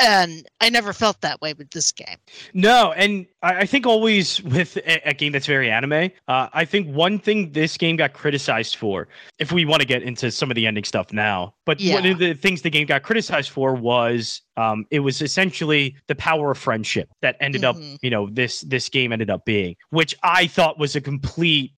and 0.00 0.46
I 0.60 0.70
never 0.70 0.92
felt 0.92 1.20
that 1.20 1.40
way 1.40 1.52
with 1.52 1.70
this 1.70 1.92
game. 1.92 2.16
No, 2.54 2.92
and 2.92 3.26
I, 3.42 3.58
I 3.60 3.66
think 3.66 3.86
always 3.86 4.42
with 4.42 4.76
a, 4.78 5.08
a 5.08 5.14
game 5.14 5.32
that's 5.32 5.46
very 5.46 5.70
anime, 5.70 6.10
uh, 6.28 6.48
I 6.52 6.64
think 6.64 6.88
one 6.94 7.18
thing 7.18 7.52
this 7.52 7.76
game 7.76 7.96
got 7.96 8.12
criticized 8.12 8.76
for, 8.76 9.08
if 9.38 9.52
we 9.52 9.64
want 9.64 9.80
to 9.80 9.86
get 9.86 10.02
into 10.02 10.30
some 10.30 10.50
of 10.50 10.54
the 10.54 10.66
ending 10.66 10.84
stuff 10.84 11.12
now, 11.12 11.54
but 11.66 11.80
one 11.82 12.06
of 12.06 12.18
the 12.18 12.34
things 12.34 12.62
the 12.62 12.70
game 12.70 12.86
got 12.86 13.02
criticized 13.02 13.50
for 13.50 13.74
was 13.74 14.42
um, 14.56 14.84
it 14.90 15.00
was 15.00 15.22
essentially 15.22 15.96
the 16.08 16.14
power 16.14 16.50
of 16.50 16.58
friendship 16.58 17.08
that 17.22 17.36
ended 17.40 17.64
up, 17.64 17.76
Mhm. 17.76 17.96
you 18.02 18.10
know, 18.10 18.28
this 18.30 18.60
this 18.62 18.88
game 18.88 19.12
ended 19.12 19.30
up 19.30 19.44
being, 19.44 19.76
which 19.90 20.14
I 20.22 20.46
thought 20.46 20.78
was 20.78 20.96
a 20.96 21.00
complete 21.00 21.72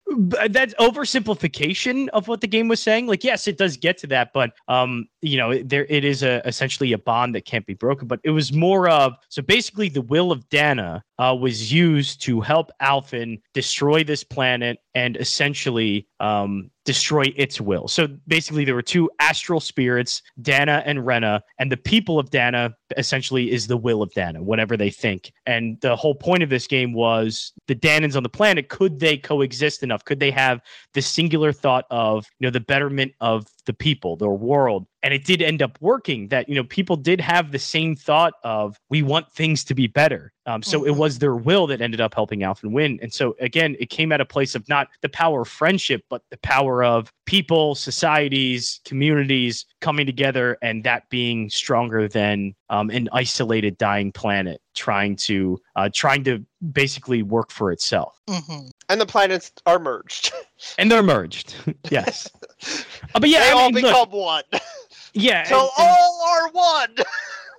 that's 0.49 0.73
oversimplification 0.75 2.09
of 2.09 2.27
what 2.27 2.41
the 2.41 2.47
game 2.47 2.67
was 2.67 2.81
saying. 2.81 3.07
Like, 3.07 3.23
yes, 3.23 3.47
it 3.47 3.57
does 3.57 3.77
get 3.77 3.97
to 3.99 4.07
that, 4.07 4.33
but 4.33 4.51
um, 4.67 5.07
you 5.21 5.37
know, 5.37 5.61
there 5.63 5.85
it 5.89 6.03
is 6.03 6.23
a 6.23 6.41
essentially 6.47 6.91
a 6.93 6.97
bond 6.97 7.35
that 7.35 7.45
can't 7.45 7.65
be 7.65 7.73
broken. 7.73 8.07
But 8.11 8.19
it 8.25 8.31
was 8.31 8.51
more 8.51 8.89
of 8.89 9.13
so 9.29 9.41
basically 9.41 9.87
the 9.87 10.01
will 10.01 10.33
of 10.33 10.47
Dahna 10.49 11.01
uh, 11.17 11.33
was 11.33 11.71
used 11.71 12.21
to 12.23 12.41
help 12.41 12.71
Alphen 12.81 13.41
destroy 13.53 14.03
this 14.03 14.21
planet 14.21 14.79
and 14.95 15.15
essentially 15.15 16.07
um, 16.19 16.69
destroy 16.83 17.25
its 17.35 17.61
will. 17.61 17.87
So 17.87 18.07
basically, 18.27 18.65
there 18.65 18.75
were 18.75 18.81
two 18.81 19.09
astral 19.19 19.59
spirits, 19.59 20.21
Dahna 20.41 20.83
and 20.85 21.05
Rena, 21.05 21.41
and 21.59 21.71
the 21.71 21.77
people 21.77 22.19
of 22.19 22.31
Dahna 22.31 22.73
essentially 22.97 23.51
is 23.51 23.67
the 23.67 23.77
will 23.77 24.01
of 24.01 24.11
Dahna, 24.11 24.41
whatever 24.41 24.75
they 24.75 24.89
think. 24.89 25.31
And 25.45 25.79
the 25.81 25.95
whole 25.95 26.15
point 26.15 26.43
of 26.43 26.49
this 26.49 26.67
game 26.67 26.93
was 26.93 27.53
the 27.67 27.75
Dahnans 27.75 28.15
on 28.15 28.23
the 28.23 28.29
planet 28.29 28.69
could 28.69 28.99
they 28.99 29.17
coexist 29.17 29.83
enough? 29.83 30.03
Could 30.03 30.19
they 30.19 30.31
have 30.31 30.59
the 30.93 31.01
singular 31.01 31.53
thought 31.53 31.85
of 31.91 32.25
you 32.39 32.47
know 32.47 32.51
the 32.51 32.59
betterment 32.59 33.13
of 33.21 33.45
the 33.65 33.73
people, 33.73 34.15
their 34.15 34.29
world? 34.29 34.87
And 35.03 35.13
it 35.13 35.25
did 35.25 35.41
end 35.41 35.61
up 35.61 35.77
working. 35.81 36.27
That 36.29 36.47
you 36.47 36.55
know 36.55 36.63
people 36.63 36.95
did 36.95 37.19
have 37.21 37.51
the 37.51 37.59
same 37.59 37.95
thought 37.95 38.33
of 38.43 38.79
we 38.89 39.01
want 39.01 39.31
things 39.31 39.63
to 39.65 39.73
be 39.75 39.87
better. 39.87 40.31
Um, 40.47 40.63
so 40.63 40.83
it 40.85 40.91
Mhm. 40.93 40.97
was 40.97 41.19
their 41.19 41.35
will 41.35 41.67
that 41.67 41.81
ended 41.81 42.01
up 42.01 42.15
helping 42.15 42.39
Alphen 42.39 42.71
win. 42.71 42.97
And 43.01 43.13
so 43.13 43.35
again, 43.39 43.75
it 43.79 43.89
came 43.91 44.11
at 44.11 44.19
a 44.19 44.25
place 44.25 44.55
of 44.55 44.67
not 44.67 44.87
the 45.01 45.09
power 45.09 45.41
of 45.41 45.47
friendship, 45.47 46.03
but 46.09 46.23
the 46.31 46.37
power 46.37 46.83
of 46.83 47.11
people, 47.27 47.75
societies, 47.75 48.79
communities 48.85 49.65
coming 49.81 50.05
together, 50.07 50.57
and 50.63 50.83
that 50.83 51.07
being 51.09 51.49
stronger 51.49 52.07
than 52.07 52.55
um, 52.69 52.89
an 52.89 53.07
isolated, 53.13 53.77
dying 53.77 54.11
planet 54.11 54.61
trying 54.73 55.15
to 55.17 55.59
uh, 55.75 55.89
trying 55.93 56.23
to 56.23 56.43
basically 56.71 57.21
work 57.23 57.51
for 57.51 57.71
itself. 57.71 58.19
hmm 58.27 58.69
And 58.89 58.99
the 58.99 59.05
planets 59.05 59.51
are 59.65 59.79
merged. 59.79 60.31
And 60.77 60.89
they're 60.91 61.03
merged. 61.03 61.55
yes. 61.89 62.29
Uh, 63.15 63.19
but 63.19 63.27
yeah, 63.29 63.39
they 63.39 63.49
I 63.49 63.53
all 63.53 63.71
mean, 63.71 63.83
look, 63.83 63.91
become 63.91 64.11
one. 64.11 64.43
yeah. 65.13 65.43
so 65.43 65.59
and- 65.59 65.69
all 65.77 66.25
are 66.27 66.49
one. 66.51 66.95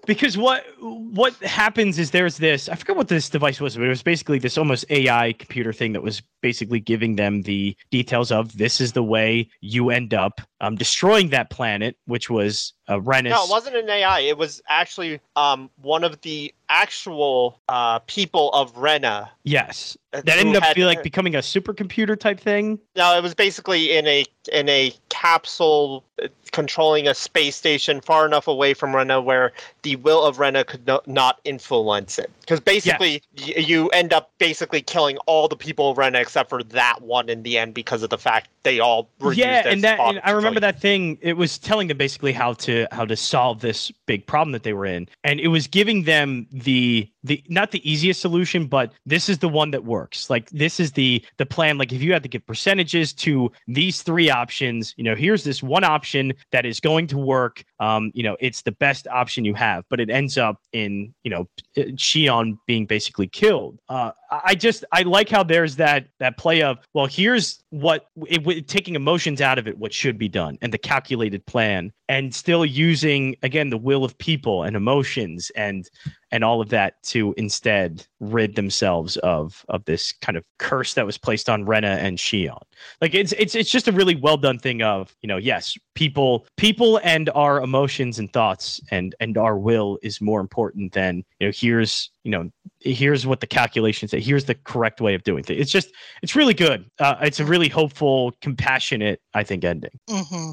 because 0.06 0.36
what 0.36 0.64
what 0.80 1.34
happens 1.36 1.98
is 1.98 2.10
there's 2.10 2.38
this 2.38 2.68
I 2.68 2.74
forget 2.74 2.96
what 2.96 3.08
this 3.08 3.28
device 3.28 3.60
was, 3.60 3.76
but 3.76 3.84
it 3.84 3.88
was 3.88 4.02
basically 4.02 4.38
this 4.38 4.58
almost 4.58 4.84
AI 4.90 5.32
computer 5.34 5.72
thing 5.72 5.92
that 5.92 6.02
was 6.02 6.22
basically 6.40 6.80
giving 6.80 7.16
them 7.16 7.42
the 7.42 7.76
details 7.90 8.32
of 8.32 8.56
this 8.58 8.80
is 8.80 8.92
the 8.92 9.02
way 9.02 9.48
you 9.60 9.90
end 9.90 10.12
up 10.12 10.40
um, 10.62 10.76
destroying 10.76 11.28
that 11.30 11.50
planet, 11.50 11.96
which 12.06 12.30
was 12.30 12.72
uh, 12.88 12.98
Renus. 12.98 13.30
No, 13.30 13.44
it 13.44 13.50
wasn't 13.50 13.76
an 13.76 13.90
AI. 13.90 14.20
It 14.20 14.38
was 14.38 14.62
actually 14.68 15.20
um, 15.34 15.68
one 15.82 16.04
of 16.04 16.20
the 16.22 16.54
actual 16.68 17.60
uh, 17.68 17.98
people 18.00 18.50
of 18.52 18.74
Rena. 18.76 19.30
yes, 19.42 19.96
uh, 20.12 20.22
that 20.24 20.38
ended 20.38 20.56
up 20.56 20.62
had- 20.62 20.76
be 20.76 20.84
like 20.84 21.02
becoming 21.02 21.34
a 21.34 21.40
supercomputer 21.40 22.18
type 22.18 22.40
thing. 22.40 22.78
No, 22.96 23.16
it 23.16 23.22
was 23.22 23.34
basically 23.34 23.92
in 23.96 24.06
a 24.06 24.24
in 24.52 24.68
a 24.68 24.94
capsule 25.08 26.04
uh, 26.22 26.28
controlling 26.52 27.08
a 27.08 27.14
space 27.14 27.56
station 27.56 28.00
far 28.00 28.24
enough 28.24 28.46
away 28.46 28.72
from 28.72 28.94
Rena 28.94 29.20
where 29.20 29.52
the 29.82 29.96
will 29.96 30.24
of 30.24 30.38
Rena 30.38 30.64
could 30.64 30.86
no, 30.86 31.00
not 31.06 31.40
influence 31.44 32.18
it. 32.18 32.30
Because 32.40 32.60
basically, 32.60 33.22
y- 33.36 33.54
you 33.58 33.88
end 33.88 34.12
up 34.12 34.30
basically 34.38 34.80
killing 34.80 35.18
all 35.26 35.48
the 35.48 35.56
people 35.56 35.90
of 35.90 35.98
Rena 35.98 36.20
except 36.20 36.48
for 36.48 36.62
that 36.62 37.02
one 37.02 37.28
in 37.28 37.42
the 37.42 37.58
end 37.58 37.74
because 37.74 38.02
of 38.02 38.10
the 38.10 38.18
fact 38.18 38.48
they 38.62 38.80
all 38.80 39.08
were 39.20 39.32
yeah 39.32 39.66
and 39.66 39.82
that 39.82 39.98
and 39.98 40.20
i 40.24 40.30
remember 40.30 40.51
civilians. 40.56 40.74
that 40.76 40.80
thing? 40.80 41.18
It 41.20 41.36
was 41.36 41.58
telling 41.58 41.88
them 41.88 41.98
basically 41.98 42.32
how 42.32 42.54
to 42.54 42.86
how 42.92 43.04
to 43.04 43.16
solve 43.16 43.60
this 43.60 43.90
big 44.06 44.26
problem 44.26 44.52
that 44.52 44.62
they 44.62 44.72
were 44.72 44.86
in. 44.86 45.08
And 45.24 45.40
it 45.40 45.48
was 45.48 45.66
giving 45.66 46.04
them 46.04 46.46
the 46.52 47.08
the 47.24 47.42
not 47.48 47.70
the 47.70 47.90
easiest 47.90 48.20
solution 48.20 48.66
but 48.66 48.92
this 49.06 49.28
is 49.28 49.38
the 49.38 49.48
one 49.48 49.70
that 49.72 49.84
works. 49.84 50.28
Like 50.30 50.50
this 50.50 50.80
is 50.80 50.92
the 50.92 51.24
the 51.38 51.46
plan. 51.46 51.78
Like 51.78 51.92
if 51.92 52.02
you 52.02 52.12
had 52.12 52.22
to 52.22 52.28
give 52.28 52.46
percentages 52.46 53.12
to 53.14 53.50
these 53.68 54.02
three 54.02 54.30
options 54.30 54.94
you 54.96 55.04
know 55.04 55.14
here's 55.14 55.44
this 55.44 55.62
one 55.62 55.84
option 55.84 56.32
that 56.50 56.66
is 56.66 56.80
going 56.80 57.06
to 57.08 57.18
work. 57.18 57.64
Um 57.80 58.10
you 58.14 58.22
know 58.22 58.36
it's 58.40 58.62
the 58.62 58.72
best 58.72 59.06
option 59.08 59.44
you 59.44 59.54
have. 59.54 59.84
But 59.88 60.00
it 60.00 60.10
ends 60.10 60.38
up 60.38 60.60
in 60.72 61.14
you 61.24 61.30
know 61.30 61.48
Shionne 61.76 62.58
being 62.66 62.86
basically 62.86 63.28
killed. 63.28 63.78
Uh, 63.88 64.12
I 64.44 64.54
just 64.54 64.84
I 64.92 65.02
like 65.02 65.28
how 65.28 65.42
there's 65.42 65.76
that 65.76 66.06
that 66.18 66.38
play 66.38 66.62
of 66.62 66.78
well 66.94 67.06
here's 67.06 67.62
what 67.70 68.08
it, 68.26 68.46
it, 68.46 68.68
taking 68.68 68.94
emotions 68.94 69.40
out 69.40 69.58
of 69.58 69.68
it 69.68 69.76
what 69.78 69.92
should 69.92 70.16
be 70.16 70.28
done 70.28 70.58
and 70.62 70.72
the 70.72 70.78
calculated 70.78 71.44
plan 71.44 71.92
and 72.12 72.34
still 72.34 72.66
using 72.66 73.34
again 73.42 73.70
the 73.70 73.78
will 73.78 74.04
of 74.04 74.16
people 74.18 74.64
and 74.64 74.76
emotions 74.76 75.50
and 75.56 75.88
and 76.30 76.44
all 76.44 76.60
of 76.60 76.68
that 76.68 77.02
to 77.02 77.34
instead 77.38 78.06
rid 78.20 78.54
themselves 78.54 79.16
of 79.18 79.64
of 79.70 79.82
this 79.86 80.12
kind 80.20 80.36
of 80.36 80.44
curse 80.58 80.92
that 80.92 81.06
was 81.06 81.16
placed 81.16 81.48
on 81.48 81.64
Rena 81.64 81.96
and 82.02 82.18
Shionne. 82.18 82.60
Like 83.00 83.14
it's 83.14 83.32
it's 83.32 83.54
it's 83.54 83.70
just 83.70 83.88
a 83.88 83.92
really 83.92 84.14
well 84.14 84.36
done 84.36 84.58
thing 84.58 84.82
of 84.82 85.16
you 85.22 85.26
know 85.26 85.38
yes 85.38 85.74
people 85.94 86.46
people 86.58 87.00
and 87.02 87.30
our 87.34 87.62
emotions 87.62 88.18
and 88.18 88.30
thoughts 88.30 88.78
and 88.90 89.14
and 89.18 89.38
our 89.38 89.56
will 89.58 89.98
is 90.02 90.20
more 90.20 90.40
important 90.42 90.92
than 90.92 91.24
you 91.40 91.46
know 91.46 91.52
here's 91.54 92.10
you 92.24 92.30
know 92.30 92.50
here's 92.80 93.26
what 93.26 93.40
the 93.40 93.46
calculations 93.46 94.10
say 94.10 94.20
here's 94.20 94.44
the 94.44 94.54
correct 94.54 95.00
way 95.00 95.14
of 95.14 95.22
doing 95.22 95.44
things. 95.44 95.62
It's 95.62 95.72
just 95.72 95.88
it's 96.22 96.36
really 96.36 96.54
good. 96.54 96.84
Uh, 96.98 97.14
it's 97.22 97.40
a 97.40 97.44
really 97.46 97.70
hopeful 97.70 98.32
compassionate 98.42 99.22
i 99.32 99.42
think 99.42 99.64
ending. 99.64 99.98
Hmm 100.10 100.52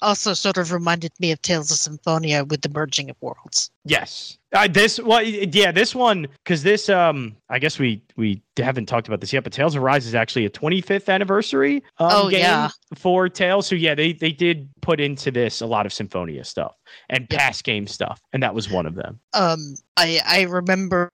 Also, 0.00 0.34
sort 0.34 0.58
of 0.58 0.72
reminded 0.72 1.12
me 1.20 1.32
of 1.32 1.40
Tales 1.42 1.70
of 1.70 1.78
Symphonia 1.78 2.44
with 2.44 2.62
the 2.62 2.68
merging 2.68 3.10
of 3.10 3.16
worlds. 3.20 3.70
yes 3.84 4.38
uh, 4.52 4.66
this 4.68 4.98
well 5.00 5.22
yeah 5.22 5.70
this 5.70 5.94
one 5.94 6.26
because 6.44 6.62
this 6.62 6.88
um 6.88 7.36
i 7.50 7.58
guess 7.58 7.78
we 7.78 8.02
we 8.16 8.42
haven't 8.56 8.86
talked 8.86 9.06
about 9.08 9.20
this 9.20 9.32
yet 9.32 9.42
but 9.44 9.52
tales 9.52 9.74
of 9.76 9.82
rise 9.82 10.06
is 10.06 10.14
actually 10.14 10.44
a 10.44 10.50
25th 10.50 11.08
anniversary 11.08 11.76
um, 11.98 12.08
Oh, 12.12 12.30
game 12.30 12.40
yeah. 12.40 12.68
for 12.96 13.28
tales 13.28 13.66
so 13.66 13.74
yeah 13.74 13.94
they 13.94 14.12
they 14.12 14.32
did 14.32 14.68
put 14.82 15.00
into 15.00 15.30
this 15.30 15.60
a 15.60 15.66
lot 15.66 15.86
of 15.86 15.92
symphonia 15.92 16.44
stuff 16.44 16.74
and 17.08 17.26
Yep. 17.30 17.38
past 17.38 17.64
game 17.64 17.86
stuff 17.86 18.20
and 18.32 18.42
that 18.42 18.54
was 18.54 18.68
one 18.70 18.86
of 18.86 18.94
them 18.96 19.20
Um, 19.34 19.76
I 19.96 20.20
I 20.26 20.42
remember 20.42 21.10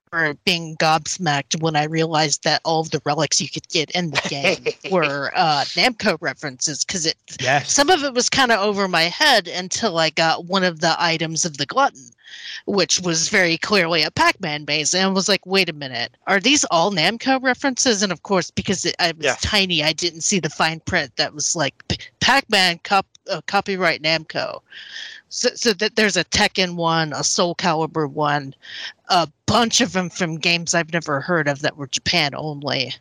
being 0.46 0.76
gobsmacked 0.76 1.60
when 1.60 1.76
I 1.76 1.84
realized 1.84 2.42
that 2.44 2.62
all 2.64 2.80
of 2.80 2.90
the 2.90 3.02
relics 3.04 3.40
you 3.40 3.48
could 3.50 3.68
get 3.68 3.90
in 3.90 4.10
the 4.12 4.22
game 4.30 4.72
were 4.92 5.30
uh, 5.36 5.64
Namco 5.76 6.16
references 6.22 6.84
because 6.84 7.04
it 7.06 7.16
yes 7.40 7.70
some 7.70 7.90
of 7.90 8.02
it 8.02 8.14
was 8.14 8.30
kind 8.30 8.50
of 8.50 8.60
over 8.60 8.88
my 8.88 9.02
head 9.04 9.46
until 9.46 9.98
I 9.98 10.08
got 10.10 10.46
one 10.46 10.64
of 10.64 10.80
the 10.80 10.96
items 10.98 11.44
of 11.44 11.58
the 11.58 11.66
glutton, 11.66 12.08
which 12.66 13.00
was 13.00 13.28
very 13.28 13.56
clearly 13.56 14.02
a 14.02 14.10
Pac-Man 14.10 14.64
base, 14.64 14.94
and 14.94 15.04
I 15.04 15.08
was 15.08 15.28
like, 15.28 15.44
"Wait 15.46 15.68
a 15.68 15.72
minute, 15.72 16.16
are 16.26 16.40
these 16.40 16.64
all 16.70 16.90
Namco 16.92 17.42
references?" 17.42 18.02
And 18.02 18.12
of 18.12 18.22
course, 18.22 18.50
because 18.50 18.84
it, 18.84 18.94
I 18.98 19.12
was 19.12 19.24
Yeah. 19.24 19.36
tiny, 19.40 19.82
I 19.82 19.92
didn't 19.92 20.22
see 20.22 20.40
the 20.40 20.50
fine 20.50 20.80
print 20.80 21.12
that 21.16 21.34
was 21.34 21.54
like 21.56 21.74
Pac-Man 22.20 22.80
cop, 22.84 23.06
uh, 23.30 23.40
copyright 23.46 24.02
Namco. 24.02 24.60
So, 25.28 25.48
so 25.54 25.72
that 25.74 25.96
there's 25.96 26.16
a 26.16 26.24
Tekken 26.24 26.76
one, 26.76 27.12
a 27.12 27.24
Soul 27.24 27.54
Calibur 27.56 28.08
one, 28.08 28.54
a 29.08 29.28
bunch 29.46 29.80
of 29.80 29.92
them 29.92 30.10
from 30.10 30.36
games 30.36 30.74
I've 30.74 30.92
never 30.92 31.20
heard 31.20 31.46
of 31.48 31.60
that 31.62 31.76
were 31.76 31.86
Japan 31.86 32.32
only. 32.34 32.92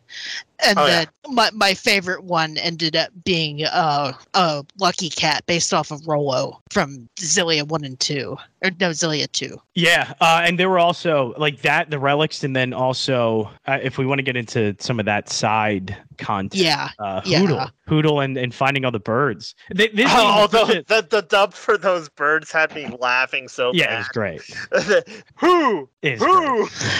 And 0.64 0.78
Oh, 0.78 0.86
yeah. 0.86 1.04
my, 1.28 1.50
my 1.52 1.74
favorite 1.74 2.24
one 2.24 2.56
ended 2.56 2.96
up 2.96 3.10
being 3.24 3.64
uh, 3.64 4.12
a 4.34 4.64
Lucky 4.78 5.10
Cat 5.10 5.44
based 5.46 5.74
off 5.74 5.90
of 5.90 6.06
Rollo 6.06 6.62
from 6.70 7.08
Xillia 7.16 7.66
1 7.66 7.84
and 7.84 7.98
2. 8.00 8.36
Or 8.64 8.70
no, 8.80 8.90
Xillia 8.90 9.30
2. 9.32 9.60
Yeah, 9.74 10.14
uh, 10.20 10.42
and 10.44 10.58
there 10.58 10.70
were 10.70 10.78
also 10.78 11.34
like 11.36 11.60
that, 11.62 11.90
the 11.90 11.98
relics, 11.98 12.42
and 12.42 12.56
then 12.56 12.72
also 12.72 13.50
uh, 13.66 13.78
if 13.82 13.98
we 13.98 14.06
want 14.06 14.18
to 14.20 14.22
get 14.22 14.36
into 14.36 14.74
some 14.78 14.98
of 14.98 15.04
that 15.06 15.28
side 15.28 15.94
content, 16.16 16.54
Yeah. 16.62 16.88
uh, 16.98 17.20
yeah. 17.26 17.40
Hootle, 17.40 17.66
Hootle, 17.86 18.20
and, 18.20 18.38
and 18.38 18.54
finding 18.54 18.84
all 18.86 18.92
the 18.92 18.98
birds. 18.98 19.54
Th- 19.76 19.92
This 19.92 20.10
Oh, 20.14 20.46
game 20.48 20.60
was 20.62 20.68
the, 20.68 20.84
the 20.86 21.06
the 21.10 21.22
dub 21.22 21.52
for 21.52 21.76
those 21.76 22.08
birds 22.08 22.50
had 22.50 22.74
me 22.74 22.88
laughing 22.98 23.48
so 23.48 23.72
yeah, 23.74 23.96
it 23.96 23.98
was 23.98 24.08
great. 24.08 24.40
bad. 24.70 25.04
Who? 25.36 25.80
It 25.80 25.80
was 25.80 25.88
Who? 25.88 25.88
Great. 26.02 26.18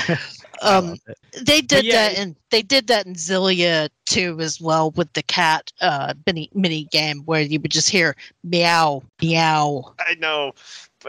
Um. 0.62 0.96
They 1.42 1.60
did 1.60 1.84
yeah, 1.84 2.08
that 2.08 2.18
and 2.18 2.34
they 2.50 2.62
did 2.62 2.86
that 2.86 3.04
in 3.04 3.12
Xillia 3.12 3.90
too 4.06 4.40
as 4.40 4.58
well 4.58 4.90
with 4.92 5.12
the 5.12 5.22
cat 5.22 5.70
uh 5.82 6.14
mini 6.26 6.48
mini 6.54 6.84
game 6.84 7.18
where 7.26 7.42
you 7.42 7.60
would 7.60 7.70
just 7.70 7.90
hear 7.90 8.16
meow 8.42 9.02
meow. 9.20 9.92
I 10.00 10.14
know. 10.14 10.54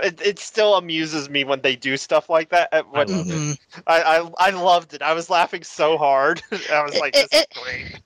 it, 0.04 0.20
it 0.22 0.38
still 0.40 0.76
amuses 0.76 1.30
me 1.30 1.46
when 1.46 1.62
they 1.62 1.78
do 1.78 1.96
stuff 1.96 2.30
like 2.30 2.50
that. 2.50 2.70
When, 2.92 3.08
love 3.08 3.30
it. 3.30 3.34
Mhm. 3.34 3.58
I, 3.88 4.02
I 4.02 4.48
I 4.48 4.50
loved 4.50 4.94
it. 4.94 5.02
I 5.02 5.14
was 5.14 5.30
laughing 5.30 5.64
so 5.64 5.98
hard. 5.98 6.42
I 6.70 6.84
was 6.84 7.00
like, 7.00 7.16
It- 7.16 7.30
this 7.32 7.42
it- 7.44 7.48
is 7.58 7.64
great. 7.64 8.02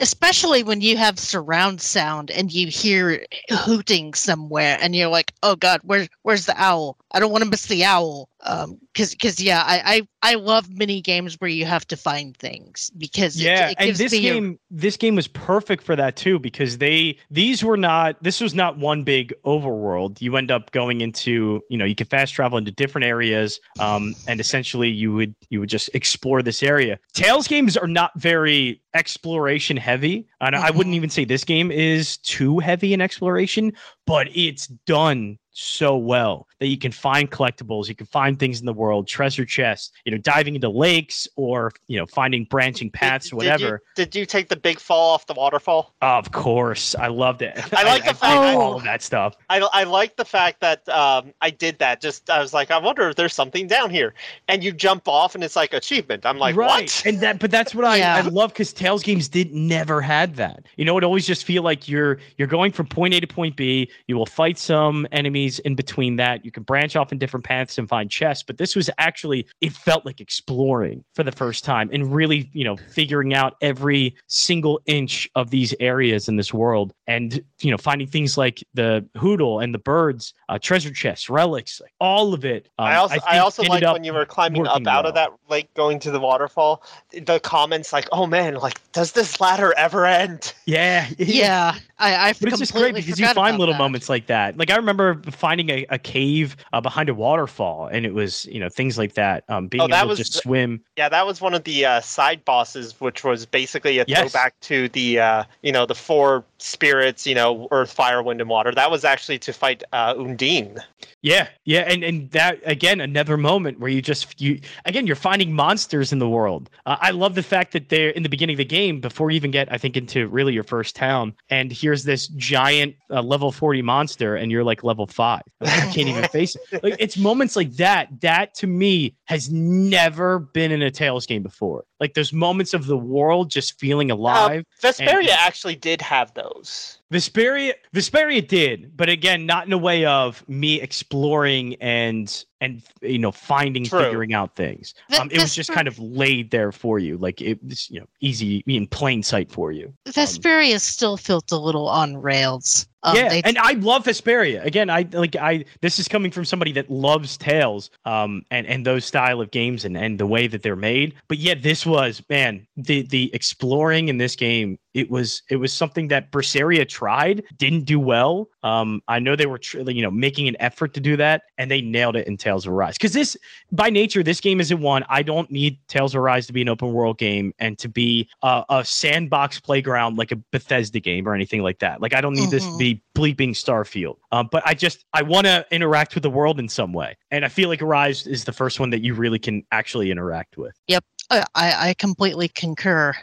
Especially 0.00 0.62
when 0.62 0.80
you 0.80 0.96
have 0.96 1.18
surround 1.18 1.80
sound 1.80 2.30
and 2.30 2.52
you 2.52 2.68
hear 2.68 3.24
hooting 3.50 4.14
somewhere 4.14 4.78
and 4.80 4.94
you're 4.94 5.08
like 5.08 5.32
oh 5.42 5.56
god 5.56 5.80
where's 5.84 6.08
where's 6.22 6.46
the 6.46 6.54
owl? 6.60 6.98
I 7.12 7.20
don't 7.20 7.30
want 7.30 7.44
to 7.44 7.50
miss 7.50 7.66
the 7.66 7.84
owl. 7.84 8.28
Um 8.40 8.78
because 8.92 9.10
because 9.12 9.42
yeah 9.42 9.62
I, 9.64 10.06
I 10.22 10.32
i 10.32 10.34
love 10.34 10.68
mini 10.70 11.00
games 11.00 11.36
where 11.40 11.50
you 11.50 11.64
have 11.64 11.86
to 11.88 11.96
find 11.96 12.36
things 12.36 12.90
because 12.96 13.40
yeah 13.40 13.70
it, 13.70 13.76
and 13.78 13.96
this 13.96 14.12
me 14.12 14.18
a- 14.18 14.32
game 14.32 14.58
this 14.70 14.96
game 14.96 15.16
was 15.16 15.28
perfect 15.28 15.82
for 15.82 15.96
that 15.96 16.16
too 16.16 16.38
because 16.38 16.78
they 16.78 17.18
these 17.30 17.64
were 17.64 17.76
not 17.76 18.22
this 18.22 18.40
was 18.40 18.54
not 18.54 18.78
one 18.78 19.02
big 19.02 19.32
overworld. 19.44 20.20
You 20.20 20.36
end 20.36 20.50
up 20.50 20.70
going 20.72 21.00
into 21.00 21.62
you 21.70 21.78
know 21.78 21.84
you 21.84 21.94
can 21.94 22.06
fast 22.06 22.34
travel 22.34 22.58
into 22.58 22.70
different 22.70 23.06
areas 23.06 23.60
um 23.78 24.14
and 24.28 24.40
essentially 24.40 24.90
you 24.90 25.12
would 25.12 25.34
you 25.48 25.60
would 25.60 25.68
just 25.70 25.88
explore 25.94 26.42
this 26.42 26.62
area. 26.62 26.98
Tales 27.14 27.48
games 27.48 27.76
are 27.76 27.88
not 27.88 28.12
very 28.16 28.82
exploration 28.94 29.53
heavy 29.58 30.26
and 30.40 30.54
i 30.56 30.70
wouldn't 30.70 30.92
Mhm. 30.92 30.96
even 30.96 31.10
say 31.10 31.24
this 31.24 31.44
game 31.44 31.70
is 31.70 32.16
too 32.18 32.58
heavy 32.58 32.92
in 32.92 33.00
exploration 33.00 33.72
but 34.06 34.28
it's 34.34 34.66
done 34.86 35.38
so 35.54 35.96
well 35.96 36.48
that 36.58 36.66
you 36.66 36.76
can 36.76 36.92
find 36.92 37.30
collectibles, 37.30 37.88
you 37.88 37.94
can 37.94 38.06
find 38.06 38.38
things 38.38 38.60
in 38.60 38.66
the 38.66 38.72
world, 38.72 39.06
treasure 39.06 39.44
chests, 39.44 39.92
you 40.04 40.12
know, 40.12 40.18
diving 40.18 40.54
into 40.56 40.68
lakes 40.68 41.26
or 41.36 41.72
you 41.86 41.96
know, 41.96 42.06
finding 42.06 42.44
branching 42.44 42.90
paths, 42.90 43.30
Did- 43.30 43.36
whatever. 43.36 43.82
Did 43.94 44.00
you, 44.00 44.04
did 44.04 44.18
you 44.20 44.26
take 44.26 44.48
the 44.48 44.56
big 44.56 44.78
fall 44.78 45.14
off 45.14 45.26
the 45.26 45.34
waterfall? 45.34 45.94
Of 46.02 46.32
course, 46.32 46.94
I 46.96 47.06
loved 47.06 47.42
it. 47.42 47.56
I 47.72 47.84
like 47.84 48.02
the 48.02 48.10
I, 48.10 48.12
fact 48.12 48.20
that- 48.20 48.56
all 48.56 48.76
of 48.76 48.84
that 48.84 49.00
stuff. 49.02 49.36
I, 49.48 49.60
I 49.72 49.84
like 49.84 50.16
the 50.16 50.24
fact 50.24 50.60
that 50.60 50.88
um, 50.88 51.32
I 51.40 51.50
did 51.50 51.78
that. 51.78 52.00
Just 52.00 52.28
I 52.28 52.40
was 52.40 52.52
like, 52.52 52.70
I 52.70 52.78
wonder 52.78 53.08
if 53.08 53.16
there's 53.16 53.34
something 53.34 53.66
down 53.68 53.90
here, 53.90 54.14
and 54.48 54.62
you 54.64 54.72
jump 54.72 55.06
off, 55.06 55.34
and 55.34 55.44
it's 55.44 55.56
like 55.56 55.72
achievement. 55.72 56.26
I'm 56.26 56.38
like, 56.38 56.56
right, 56.56 56.82
what? 56.82 57.02
and 57.06 57.20
that, 57.20 57.38
but 57.38 57.50
that's 57.50 57.74
what 57.74 57.84
I, 57.84 58.00
I 58.00 58.20
love 58.22 58.52
because 58.52 58.72
Tales 58.72 59.02
games 59.02 59.28
did 59.28 59.52
never 59.54 60.00
had 60.00 60.34
that. 60.36 60.64
You 60.76 60.84
know, 60.84 60.98
it 60.98 61.04
always 61.04 61.26
just 61.26 61.44
feel 61.44 61.62
like 61.62 61.88
you're 61.88 62.18
you're 62.36 62.48
going 62.48 62.72
from 62.72 62.86
point 62.86 63.14
A 63.14 63.20
to 63.20 63.26
point 63.26 63.56
B. 63.56 63.88
You 64.08 64.16
will 64.16 64.26
fight 64.26 64.58
some 64.58 65.06
enemies 65.44 65.58
in 65.60 65.74
between 65.74 66.16
that. 66.16 66.44
You 66.44 66.50
can 66.50 66.62
branch 66.62 66.96
off 66.96 67.12
in 67.12 67.18
different 67.18 67.44
paths 67.44 67.78
and 67.78 67.88
find 67.88 68.10
chests. 68.10 68.42
But 68.42 68.58
this 68.58 68.74
was 68.74 68.90
actually 68.98 69.46
it 69.60 69.72
felt 69.72 70.04
like 70.04 70.20
exploring 70.20 71.04
for 71.14 71.22
the 71.22 71.32
first 71.32 71.64
time 71.64 71.90
and 71.92 72.14
really, 72.14 72.50
you 72.52 72.64
know, 72.64 72.76
figuring 72.76 73.34
out 73.34 73.56
every 73.60 74.16
single 74.26 74.80
inch 74.86 75.28
of 75.34 75.50
these 75.50 75.74
areas 75.80 76.28
in 76.28 76.36
this 76.36 76.52
world, 76.52 76.92
and 77.06 77.42
you 77.60 77.70
know, 77.70 77.78
finding 77.78 78.06
things 78.06 78.36
like 78.38 78.64
the 78.74 79.06
Hootle 79.16 79.60
and 79.60 79.74
the 79.74 79.78
birds, 79.78 80.34
uh, 80.48 80.58
treasure 80.58 80.92
chests, 80.92 81.28
relics, 81.28 81.80
like 81.80 81.92
all 82.00 82.34
of 82.34 82.44
it. 82.44 82.68
Um, 82.78 82.86
I 82.86 82.96
also 82.96 83.14
I, 83.14 83.18
think 83.18 83.42
also 83.42 83.62
ended 83.62 83.82
like 83.82 83.92
when 83.92 84.04
you 84.04 84.12
were 84.12 84.26
climbing 84.26 84.66
up 84.66 84.74
working 84.74 84.88
out 84.88 85.06
of 85.06 85.14
that 85.14 85.30
lake, 85.48 85.72
going 85.74 85.98
to 86.00 86.10
the 86.10 86.20
waterfall. 86.20 86.82
The 87.12 87.40
comments 87.40 87.92
like, 87.92 88.08
"Oh 88.12 88.26
man, 88.26 88.54
like 88.54 88.80
does 88.92 89.12
this 89.12 89.40
ladder 89.40 89.74
ever 89.76 90.06
end?" 90.06 90.54
Yeah, 90.66 91.06
yeah 91.18 91.76
i 92.04 92.28
i 92.28 92.32
But 92.32 92.48
it's 92.50 92.58
just 92.58 92.72
great 92.72 92.94
because 92.94 93.18
you 93.18 93.26
find 93.28 93.58
little 93.58 93.74
moments 93.74 94.08
like 94.08 94.26
that. 94.26 94.56
Like 94.56 94.70
I 94.70 94.76
remember 94.76 95.20
finding 95.30 95.70
a, 95.70 95.86
a 95.90 95.98
cave 95.98 96.56
uh, 96.72 96.80
behind 96.80 97.08
a 97.08 97.14
waterfall, 97.14 97.86
and 97.86 98.04
it 98.06 98.14
was 98.14 98.46
you 98.46 98.60
know 98.60 98.68
things 98.68 98.98
like 98.98 99.14
that. 99.14 99.44
Um, 99.48 99.68
being 99.68 99.82
Oh, 99.82 99.88
that 99.88 100.00
able 100.00 100.08
was 100.10 100.18
to 100.18 100.24
just 100.24 100.34
the- 100.34 100.40
swim. 100.40 100.80
Yeah, 100.96 101.08
that 101.08 101.26
was 101.26 101.40
one 101.40 101.54
of 101.54 101.64
the 101.64 101.84
uh, 101.86 102.00
side 102.00 102.44
bosses, 102.44 103.00
which 103.00 103.24
was 103.24 103.46
basically 103.46 103.98
a 103.98 104.04
Yes. 104.06 104.20
throwback 104.32 104.58
to 104.60 104.88
the 104.90 105.18
uh, 105.20 105.44
you 105.62 105.72
know 105.72 105.86
the 105.86 105.94
four 105.94 106.44
spirits, 106.58 107.26
you 107.26 107.34
know, 107.34 107.68
earth, 107.70 107.92
fire, 107.92 108.22
wind, 108.22 108.40
and 108.40 108.50
water. 108.50 108.72
That 108.72 108.90
was 108.90 109.04
actually 109.04 109.38
to 109.40 109.52
fight 109.52 109.82
uh, 109.92 110.14
Undine. 110.16 110.78
Yeah, 111.24 111.48
yeah, 111.64 111.90
and 111.90 112.04
and 112.04 112.30
that 112.32 112.60
again 112.66 113.00
another 113.00 113.38
moment 113.38 113.80
where 113.80 113.88
you 113.88 114.02
just 114.02 114.38
you 114.38 114.60
again 114.84 115.06
you're 115.06 115.16
finding 115.16 115.54
monsters 115.54 116.12
in 116.12 116.18
the 116.18 116.28
world. 116.28 116.68
Uh, 116.84 116.98
I 117.00 117.12
love 117.12 117.34
the 117.34 117.42
fact 117.42 117.72
that 117.72 117.88
they're 117.88 118.10
in 118.10 118.22
the 118.22 118.28
beginning 118.28 118.52
of 118.52 118.58
the 118.58 118.64
game 118.66 119.00
before 119.00 119.30
you 119.30 119.36
even 119.36 119.50
get 119.50 119.72
I 119.72 119.78
think 119.78 119.96
into 119.96 120.28
really 120.28 120.52
your 120.52 120.64
first 120.64 120.94
town, 120.94 121.34
and 121.48 121.72
here's 121.72 122.04
this 122.04 122.28
giant 122.28 122.94
uh, 123.10 123.22
level 123.22 123.52
forty 123.52 123.80
monster, 123.80 124.36
and 124.36 124.52
you're 124.52 124.64
like 124.64 124.84
level 124.84 125.06
five. 125.06 125.40
You 125.64 126.02
can't 126.02 126.08
even 126.08 126.24
face 126.24 126.56
it. 126.56 126.84
Like 126.84 126.96
it's 126.98 127.16
moments 127.16 127.56
like 127.56 127.72
that 127.76 128.08
that 128.20 128.54
to 128.56 128.66
me 128.66 129.16
has 129.24 129.50
never 129.50 130.40
been 130.40 130.72
in 130.72 130.82
a 130.82 130.90
Tales 130.90 131.24
game 131.24 131.42
before. 131.42 131.84
Like 132.04 132.12
those 132.12 132.34
moments 132.34 132.74
of 132.74 132.84
the 132.84 132.98
world 132.98 133.48
just 133.48 133.80
feeling 133.80 134.10
uh, 134.12 134.16
alive. 134.16 134.66
Vesperia 134.82 135.20
And- 135.20 135.28
actually 135.30 135.74
did 135.74 136.02
have 136.02 136.34
those. 136.34 136.98
Vesperia, 137.10 137.72
Vesperia 137.94 138.46
did, 138.46 138.94
but 138.94 139.08
again, 139.08 139.46
not 139.46 139.66
in 139.66 139.72
a 139.72 139.78
way 139.78 140.04
of 140.04 140.46
me 140.46 140.82
exploring 140.82 141.76
and 141.80 142.44
and 142.60 142.82
you 143.02 143.18
know 143.18 143.32
finding, 143.32 143.84
True. 143.84 144.00
figuring 144.02 144.32
out 144.34 144.56
things. 144.56 144.94
Ve- 145.10 145.16
Um, 145.18 145.30
it 145.30 145.40
was 145.40 145.54
just 145.54 145.68
Vesper- 145.68 145.74
kind 145.74 145.88
of 145.88 145.98
laid 145.98 146.50
there 146.50 146.72
for 146.72 146.98
you, 146.98 147.16
like 147.18 147.40
it 147.40 147.62
was 147.64 147.90
you 147.90 148.00
know 148.00 148.06
easy 148.20 148.62
in 148.66 148.86
plain 148.86 149.22
sight 149.22 149.50
for 149.50 149.72
you. 149.72 149.92
vesperia 150.06 150.80
still 150.80 151.16
felt 151.16 151.52
a 151.52 151.58
little 151.58 151.88
on 151.88 152.16
rails 152.16 152.86
um, 153.04 153.16
yeah, 153.16 153.40
and 153.44 153.58
I 153.58 153.72
love 153.72 154.04
Vesperia. 154.04 154.64
Again, 154.64 154.88
I 154.88 155.06
like 155.12 155.36
I. 155.36 155.66
This 155.82 155.98
is 155.98 156.08
coming 156.08 156.30
from 156.30 156.46
somebody 156.46 156.72
that 156.72 156.90
loves 156.90 157.36
Tales, 157.36 157.90
um, 158.06 158.42
and 158.50 158.66
and 158.66 158.86
those 158.86 159.04
style 159.04 159.42
of 159.42 159.50
games 159.50 159.84
and 159.84 159.94
and 159.96 160.18
the 160.18 160.26
way 160.26 160.46
that 160.46 160.62
they're 160.62 160.74
made. 160.74 161.14
But 161.28 161.36
yet, 161.36 161.62
this 161.62 161.84
was 161.84 162.22
man, 162.30 162.66
the 162.78 163.02
the 163.02 163.30
exploring 163.34 164.08
in 164.08 164.16
this 164.16 164.34
game. 164.36 164.78
It 164.94 165.10
was 165.10 165.42
it 165.50 165.56
was 165.56 165.72
something 165.72 166.06
that 166.08 166.30
Berseria 166.30 166.88
tried, 166.88 167.42
didn't 167.58 167.84
do 167.84 167.98
well. 167.98 168.48
Um, 168.62 169.02
I 169.08 169.18
know 169.18 169.34
they 169.34 169.46
were 169.46 169.58
tr- 169.58 169.80
you 169.80 170.02
know 170.02 170.10
making 170.10 170.46
an 170.46 170.56
effort 170.60 170.94
to 170.94 171.00
do 171.00 171.16
that, 171.16 171.42
and 171.58 171.68
they 171.68 171.80
nailed 171.80 172.14
it 172.14 172.28
in 172.28 172.36
Tales 172.36 172.64
of 172.64 172.72
Arise. 172.72 172.94
Because 172.94 173.12
this, 173.12 173.36
by 173.72 173.90
nature, 173.90 174.22
this 174.22 174.40
game 174.40 174.60
isn't 174.60 174.80
one. 174.80 175.04
I 175.08 175.22
don't 175.22 175.50
need 175.50 175.78
Tales 175.88 176.14
of 176.14 176.20
Arise 176.20 176.46
to 176.46 176.52
be 176.52 176.62
an 176.62 176.68
open 176.68 176.92
world 176.92 177.18
game 177.18 177.52
and 177.58 177.76
to 177.78 177.88
be 177.88 178.28
a, 178.42 178.64
a 178.68 178.84
sandbox 178.84 179.58
playground 179.58 180.16
like 180.16 180.30
a 180.30 180.36
Bethesda 180.52 181.00
game 181.00 181.26
or 181.28 181.34
anything 181.34 181.62
like 181.62 181.80
that. 181.80 182.00
Like 182.00 182.14
I 182.14 182.20
don't 182.20 182.34
need 182.34 182.50
this 182.50 182.64
to 182.64 182.70
Mhm. 182.70 182.78
be 182.78 183.02
bleeping 183.16 183.50
Starfield. 183.50 184.16
Um, 184.30 184.48
but 184.50 184.62
I 184.64 184.74
just 184.74 185.04
I 185.12 185.22
want 185.22 185.46
to 185.46 185.66
interact 185.72 186.14
with 186.14 186.22
the 186.22 186.30
world 186.30 186.60
in 186.60 186.68
some 186.68 186.92
way, 186.92 187.16
and 187.32 187.44
I 187.44 187.48
feel 187.48 187.68
like 187.68 187.82
Arise 187.82 188.28
is 188.28 188.44
the 188.44 188.52
first 188.52 188.78
one 188.78 188.90
that 188.90 189.02
you 189.02 189.14
really 189.14 189.40
can 189.40 189.64
actually 189.72 190.12
interact 190.12 190.56
with. 190.56 190.74
Yep. 190.86 191.04
I 191.30 191.44
I 191.56 191.94
completely 191.98 192.46
concur. 192.48 193.14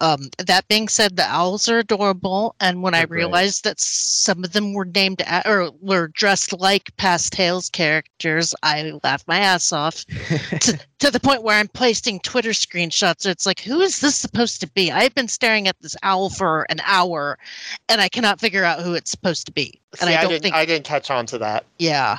Um, 0.00 0.30
that 0.38 0.66
being 0.68 0.88
said, 0.88 1.16
the 1.16 1.26
owls 1.28 1.68
are 1.68 1.78
adorable, 1.78 2.54
and 2.60 2.82
when 2.82 2.94
I 2.94 3.00
They're 3.00 3.06
great. 3.08 3.16
realized 3.18 3.64
that 3.64 3.78
some 3.78 4.42
of 4.44 4.52
them 4.52 4.72
were 4.72 4.86
named 4.86 5.22
or 5.44 5.70
were 5.80 6.08
dressed 6.08 6.52
like 6.58 6.96
past 6.96 7.32
Tales 7.32 7.68
characters, 7.68 8.54
I 8.62 8.92
laughed 9.04 9.28
my 9.28 9.38
ass 9.38 9.72
off 9.72 10.04
to, 10.60 10.78
to 11.00 11.10
the 11.10 11.20
point 11.20 11.42
where 11.42 11.58
I'm 11.58 11.68
posting 11.68 12.18
Twitter 12.20 12.50
screenshots. 12.50 13.26
It's 13.26 13.44
like, 13.46 13.60
who 13.60 13.80
is 13.80 14.00
this 14.00 14.16
supposed 14.16 14.60
to 14.62 14.66
be? 14.68 14.90
I've 14.90 15.14
been 15.14 15.28
staring 15.28 15.68
at 15.68 15.76
this 15.82 15.96
owl 16.02 16.30
for 16.30 16.66
an 16.70 16.80
hour, 16.84 17.38
and 17.88 18.00
I 18.00 18.08
cannot 18.08 18.40
figure 18.40 18.64
out 18.64 18.80
who 18.80 18.94
it's 18.94 19.10
supposed 19.10 19.46
to 19.46 19.52
be. 19.52 19.80
And 20.00 20.08
See, 20.08 20.14
I 20.14 20.18
I, 20.18 20.22
don't 20.22 20.30
didn't 20.30 20.42
think 20.44 20.54
I 20.54 20.64
didn't 20.64 20.84
catch 20.86 21.10
on 21.10 21.26
to 21.26 21.38
that. 21.38 21.64
yeah. 21.78 22.18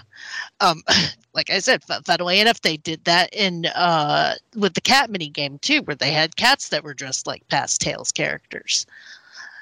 Um, 0.60 0.84
like 1.34 1.50
I 1.50 1.60
said, 1.60 1.84
fu- 1.84 2.02
funnily 2.06 2.40
enough, 2.40 2.62
they 2.62 2.78
did 2.78 3.04
that 3.06 3.34
in 3.34 3.66
uh 3.68 4.36
with 4.56 4.74
the 4.74 4.82
cat 4.82 5.10
mini 5.10 5.30
game 5.30 5.60
too, 5.60 5.82
where 5.84 5.96
they 5.96 6.12
had 6.12 6.36
cats 6.36 6.70
that 6.70 6.84
were 6.84 6.94
dressed 6.94 7.28
like 7.28 7.48
past 7.50 7.82
Tales 7.82 8.12
characters. 8.12 8.86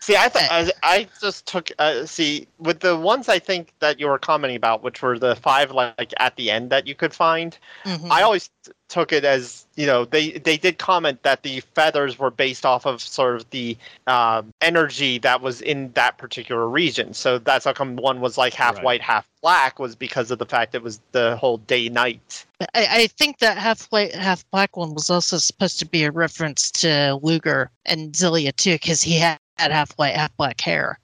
See, 0.02 0.16
I 0.16 0.30
thought 0.30 0.48
I, 0.50 0.72
I 0.82 1.08
just 1.22 1.46
took 1.46 1.72
uh, 1.78 2.06
see 2.06 2.48
with 2.58 2.80
the 2.80 2.96
ones 2.96 3.28
I 3.28 3.38
think 3.40 3.74
that 3.80 4.00
you 4.00 4.08
were 4.08 4.18
commenting 4.18 4.56
about, 4.56 4.82
which 4.82 5.02
were 5.02 5.20
the 5.20 5.36
five 5.36 5.72
like 5.72 6.14
at 6.18 6.36
the 6.38 6.50
end 6.52 6.70
that 6.70 6.88
you 6.88 6.96
could 6.96 7.14
find. 7.14 7.58
Mhm. 7.86 8.10
I 8.10 8.22
always 8.22 8.50
t- 8.66 8.72
took 8.88 9.12
it 9.12 9.24
as 9.26 9.66
you 9.76 9.86
know 9.86 10.06
they 10.06 10.32
they 10.32 10.58
did 10.58 10.78
comment 10.80 11.22
that 11.24 11.44
the 11.44 11.60
feathers 11.76 12.18
were 12.18 12.32
based 12.32 12.66
off 12.66 12.86
of 12.86 13.02
sort 13.02 13.36
of 13.36 13.50
the 13.50 13.78
um, 14.08 14.52
energy 14.62 15.18
that 15.20 15.42
was 15.42 15.62
in 15.62 15.92
that 15.94 16.18
particular 16.18 16.68
region. 16.68 17.14
So 17.14 17.38
that's 17.38 17.66
how 17.66 17.74
come 17.74 17.98
one 17.98 18.22
was 18.22 18.38
like 18.38 18.54
half 18.54 18.76
Right. 18.76 18.84
white, 18.84 19.02
half 19.02 19.28
black 19.42 19.80
was 19.80 19.96
because 19.96 20.32
of 20.32 20.40
the 20.40 20.46
fact 20.46 20.76
it 20.76 20.84
was 20.84 21.00
the 21.12 21.36
whole 21.38 21.58
day 21.60 21.90
night. 21.90 22.46
I, 22.74 22.88
I 23.04 23.08
think 23.08 23.40
that 23.40 23.58
half 23.58 23.86
white, 23.88 24.14
half 24.14 24.50
black 24.52 24.76
one 24.78 24.94
was 24.94 25.10
also 25.10 25.38
supposed 25.38 25.80
to 25.80 25.86
be 25.86 26.04
a 26.04 26.12
reference 26.12 26.70
to 26.72 26.88
Ludger 27.24 27.70
and 27.86 28.12
Xillia 28.14 28.54
too, 28.56 28.74
because 28.74 29.02
he 29.02 29.18
had, 29.18 29.39
had 29.60 29.72
half 29.72 29.92
white, 29.94 30.16
half 30.16 30.36
black 30.38 30.60
hair. 30.62 31.00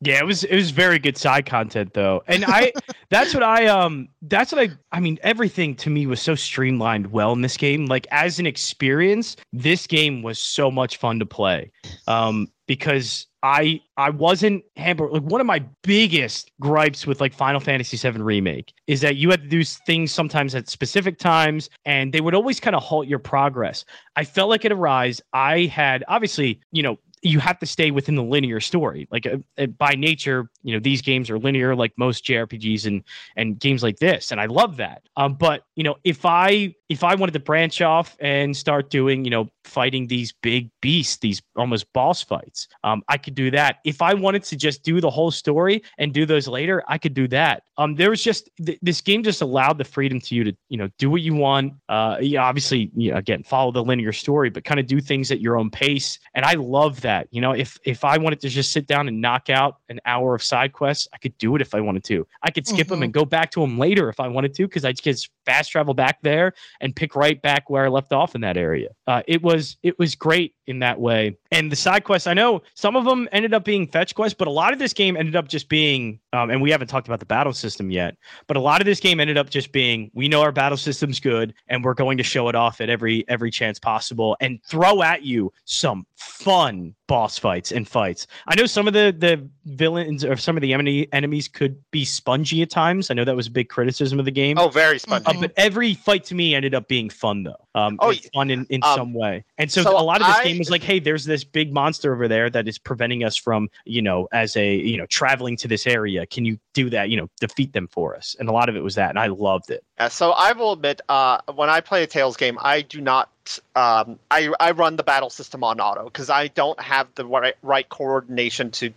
Yeah, 0.00 0.18
it 0.18 0.26
was 0.26 0.44
it 0.44 0.54
was 0.54 0.70
very 0.70 0.98
good 0.98 1.16
side 1.16 1.46
content 1.46 1.92
though. 1.94 2.22
And 2.26 2.44
I 2.46 2.72
that's 3.10 3.34
what 3.34 3.42
I 3.42 3.66
um 3.66 4.08
that's 4.22 4.50
what 4.50 4.60
I 4.62 4.70
I 4.92 5.00
mean 5.00 5.18
everything 5.22 5.74
to 5.76 5.90
me 5.90 6.06
was 6.06 6.20
so 6.22 6.34
streamlined 6.34 7.12
well 7.12 7.32
in 7.32 7.42
this 7.42 7.56
game. 7.56 7.86
Like 7.86 8.06
as 8.10 8.38
an 8.38 8.46
experience, 8.46 9.36
this 9.52 9.86
game 9.86 10.22
was 10.22 10.38
so 10.38 10.70
much 10.70 10.96
fun 10.96 11.18
to 11.18 11.26
play. 11.26 11.70
Um 12.06 12.48
because 12.66 13.26
I 13.42 13.80
I 13.98 14.08
wasn't 14.08 14.64
hampered 14.76 15.10
like 15.10 15.22
one 15.22 15.40
of 15.40 15.46
my 15.46 15.62
biggest 15.82 16.50
gripes 16.60 17.06
with 17.06 17.20
like 17.20 17.34
Final 17.34 17.60
Fantasy 17.60 17.96
VII 17.96 18.22
remake 18.22 18.72
is 18.86 19.02
that 19.02 19.16
you 19.16 19.30
had 19.30 19.42
to 19.42 19.48
do 19.48 19.62
things 19.64 20.12
sometimes 20.12 20.54
at 20.54 20.68
specific 20.68 21.18
times 21.18 21.68
and 21.84 22.12
they 22.12 22.20
would 22.22 22.34
always 22.34 22.60
kind 22.60 22.74
of 22.74 22.82
halt 22.82 23.06
your 23.06 23.18
progress. 23.18 23.84
I 24.16 24.24
felt 24.24 24.48
like 24.48 24.64
at 24.64 24.72
Arise, 24.72 25.20
I 25.32 25.66
had 25.66 26.04
obviously, 26.08 26.60
you 26.70 26.82
know, 26.82 26.98
you 27.22 27.38
have 27.38 27.58
to 27.60 27.66
stay 27.66 27.90
within 27.90 28.16
the 28.16 28.22
linear 28.22 28.60
story. 28.60 29.08
Like 29.10 29.26
uh, 29.26 29.38
uh, 29.56 29.66
by 29.66 29.92
nature, 29.92 30.50
you 30.62 30.74
know, 30.74 30.80
these 30.80 31.00
games 31.00 31.30
are 31.30 31.38
linear, 31.38 31.74
like 31.74 31.92
most 31.96 32.24
JRPGs 32.24 32.86
and 32.86 33.02
and 33.36 33.58
games 33.58 33.82
like 33.82 33.98
this, 33.98 34.32
and 34.32 34.40
I 34.40 34.46
love 34.46 34.76
that. 34.78 35.02
Um, 35.16 35.34
but 35.34 35.64
you 35.76 35.84
know, 35.84 35.96
if 36.04 36.26
I 36.26 36.74
if 36.92 37.02
I 37.02 37.14
wanted 37.14 37.32
to 37.32 37.40
branch 37.40 37.80
off 37.80 38.16
and 38.20 38.54
start 38.54 38.90
doing, 38.90 39.24
you 39.24 39.30
know, 39.30 39.48
fighting 39.64 40.08
these 40.08 40.34
big 40.42 40.70
beasts, 40.82 41.16
these 41.16 41.40
almost 41.56 41.90
boss 41.94 42.20
fights, 42.22 42.68
um, 42.84 43.02
I 43.08 43.16
could 43.16 43.34
do 43.34 43.50
that. 43.50 43.76
If 43.86 44.02
I 44.02 44.12
wanted 44.12 44.42
to 44.44 44.56
just 44.56 44.82
do 44.82 45.00
the 45.00 45.08
whole 45.08 45.30
story 45.30 45.82
and 45.96 46.12
do 46.12 46.26
those 46.26 46.46
later, 46.46 46.82
I 46.88 46.98
could 46.98 47.14
do 47.14 47.26
that. 47.28 47.62
Um, 47.78 47.94
there 47.94 48.10
was 48.10 48.22
just 48.22 48.50
th- 48.64 48.78
this 48.82 49.00
game 49.00 49.22
just 49.22 49.40
allowed 49.40 49.78
the 49.78 49.84
freedom 49.84 50.20
to 50.20 50.34
you 50.34 50.44
to, 50.44 50.54
you 50.68 50.76
know, 50.76 50.90
do 50.98 51.08
what 51.08 51.22
you 51.22 51.34
want. 51.34 51.72
Uh, 51.88 52.18
yeah, 52.20 52.42
obviously, 52.44 52.90
you 52.94 53.10
know, 53.10 53.16
again, 53.16 53.42
follow 53.42 53.72
the 53.72 53.82
linear 53.82 54.12
story, 54.12 54.50
but 54.50 54.64
kind 54.64 54.78
of 54.78 54.86
do 54.86 55.00
things 55.00 55.32
at 55.32 55.40
your 55.40 55.56
own 55.56 55.70
pace. 55.70 56.18
And 56.34 56.44
I 56.44 56.52
love 56.54 57.00
that. 57.00 57.28
You 57.30 57.40
know, 57.40 57.52
if 57.52 57.78
if 57.86 58.04
I 58.04 58.18
wanted 58.18 58.40
to 58.42 58.50
just 58.50 58.72
sit 58.72 58.86
down 58.86 59.08
and 59.08 59.22
knock 59.22 59.48
out 59.48 59.76
an 59.88 59.98
hour 60.04 60.34
of 60.34 60.42
side 60.42 60.74
quests, 60.74 61.08
I 61.14 61.18
could 61.18 61.36
do 61.38 61.56
it 61.56 61.62
if 61.62 61.74
I 61.74 61.80
wanted 61.80 62.04
to. 62.04 62.26
I 62.42 62.50
could 62.50 62.66
skip 62.66 62.88
them 62.88 63.00
Mhm. 63.00 63.04
and 63.04 63.12
go 63.14 63.24
back 63.24 63.50
to 63.52 63.60
them 63.62 63.78
later 63.78 64.10
if 64.10 64.20
I 64.20 64.28
wanted 64.28 64.52
to, 64.54 64.64
because 64.68 64.84
I 64.84 64.92
just 64.92 65.30
fast 65.46 65.70
travel 65.72 65.94
back 65.94 66.18
there 66.22 66.52
and 66.82 66.94
pick 66.94 67.16
right 67.16 67.40
back 67.40 67.70
where 67.70 67.86
I 67.86 67.88
left 67.88 68.12
off 68.12 68.34
in 68.34 68.40
that 68.42 68.56
area. 68.56 68.88
Uh, 69.06 69.22
it 69.26 69.42
was 69.42 69.78
it 69.82 69.98
was 69.98 70.14
great 70.14 70.54
in 70.66 70.80
that 70.80 71.00
way. 71.00 71.36
And 71.50 71.72
the 71.72 71.76
side 71.76 72.04
quests, 72.04 72.26
I 72.26 72.34
know 72.34 72.62
some 72.74 72.96
of 72.96 73.04
them 73.04 73.28
ended 73.32 73.54
up 73.54 73.64
being 73.64 73.86
fetch 73.86 74.14
quests, 74.14 74.36
but 74.38 74.48
a 74.48 74.50
lot 74.50 74.72
of 74.72 74.78
this 74.78 74.92
game 74.92 75.16
ended 75.16 75.34
up 75.36 75.48
just 75.48 75.68
being, 75.68 76.20
um, 76.32 76.50
and 76.50 76.62
we 76.62 76.70
haven't 76.70 76.88
talked 76.88 77.08
about 77.08 77.20
the 77.20 77.26
battle 77.26 77.52
system 77.52 77.90
yet, 77.90 78.16
but 78.46 78.56
a 78.56 78.60
lot 78.60 78.80
of 78.80 78.84
this 78.84 79.00
game 79.00 79.20
ended 79.20 79.36
up 79.38 79.50
just 79.50 79.72
being, 79.72 80.10
we 80.14 80.28
know 80.28 80.40
our 80.40 80.52
battle 80.52 80.78
system's 80.78 81.18
good, 81.20 81.54
and 81.68 81.84
we're 81.84 81.94
going 81.94 82.16
to 82.18 82.24
show 82.24 82.48
it 82.48 82.54
off 82.54 82.80
at 82.80 82.90
every 82.90 83.24
every 83.28 83.50
chance 83.50 83.78
possible, 83.78 84.36
and 84.40 84.60
throw 84.64 85.02
at 85.02 85.22
you 85.22 85.52
some 85.64 86.06
fun 86.22 86.94
boss 87.08 87.38
fights 87.38 87.72
and 87.72 87.86
fights. 87.86 88.26
I 88.46 88.54
know 88.54 88.66
some 88.66 88.86
of 88.88 88.94
the 88.94 89.14
the 89.16 89.46
villains 89.66 90.24
or 90.24 90.36
some 90.36 90.56
of 90.56 90.60
the 90.60 90.72
enemy 90.72 91.08
enemies 91.12 91.48
could 91.48 91.76
be 91.90 92.04
spongy 92.04 92.62
at 92.62 92.70
times. 92.70 93.10
I 93.10 93.14
know 93.14 93.24
that 93.24 93.36
was 93.36 93.48
a 93.48 93.50
big 93.50 93.68
criticism 93.68 94.18
of 94.18 94.24
the 94.24 94.30
game. 94.30 94.58
Oh, 94.58 94.68
very 94.68 94.98
spongy. 94.98 95.26
Uh, 95.26 95.34
but 95.40 95.52
every 95.56 95.94
fight 95.94 96.24
to 96.24 96.34
me 96.34 96.54
ended 96.54 96.74
up 96.74 96.88
being 96.88 97.10
fun 97.10 97.42
though. 97.42 97.68
Um, 97.74 97.98
Oh, 98.00 98.12
fun 98.34 98.50
in, 98.50 98.66
in 98.70 98.82
um, 98.82 98.96
some 98.96 99.14
way. 99.14 99.44
And 99.58 99.70
so, 99.70 99.82
so 99.82 99.98
a 99.98 100.02
lot 100.02 100.20
of 100.20 100.26
this 100.26 100.36
I- 100.36 100.44
game 100.44 100.58
was 100.58 100.70
like, 100.70 100.82
hey, 100.82 100.98
there's 100.98 101.24
this 101.24 101.44
big 101.44 101.72
monster 101.72 102.12
over 102.14 102.28
there 102.28 102.50
that 102.50 102.66
is 102.68 102.78
preventing 102.78 103.24
us 103.24 103.36
from, 103.36 103.68
you 103.84 104.02
know, 104.02 104.28
as 104.32 104.56
a 104.56 104.74
you 104.76 104.96
know, 104.96 105.06
traveling 105.06 105.56
to 105.58 105.68
this 105.68 105.86
area. 105.86 106.26
Can 106.26 106.44
you 106.44 106.58
do 106.74 106.88
that? 106.90 107.10
You 107.10 107.16
know, 107.18 107.28
defeat 107.40 107.72
them 107.72 107.88
for 107.88 108.16
us. 108.16 108.36
And 108.38 108.48
a 108.48 108.52
lot 108.52 108.68
of 108.68 108.76
it 108.76 108.82
was 108.82 108.94
that, 108.94 109.10
and 109.10 109.18
I 109.18 109.26
loved 109.26 109.70
it. 109.70 109.84
Yeah, 109.98 110.08
so 110.08 110.32
I 110.32 110.52
will 110.52 110.72
admit, 110.72 111.00
uh, 111.08 111.38
when 111.54 111.68
I 111.70 111.80
play 111.80 112.02
a 112.02 112.06
Tales 112.06 112.36
game, 112.36 112.58
I 112.60 112.82
do 112.82 113.00
not. 113.00 113.30
Um, 113.74 114.18
I 114.30 114.52
I 114.60 114.70
run 114.72 114.96
the 114.96 115.02
battle 115.02 115.30
system 115.30 115.64
on 115.64 115.80
auto 115.80 116.04
because 116.04 116.30
I 116.30 116.48
don't 116.48 116.80
have 116.80 117.08
the 117.14 117.24
right, 117.26 117.54
right 117.62 117.88
coordination 117.88 118.70
to 118.72 118.90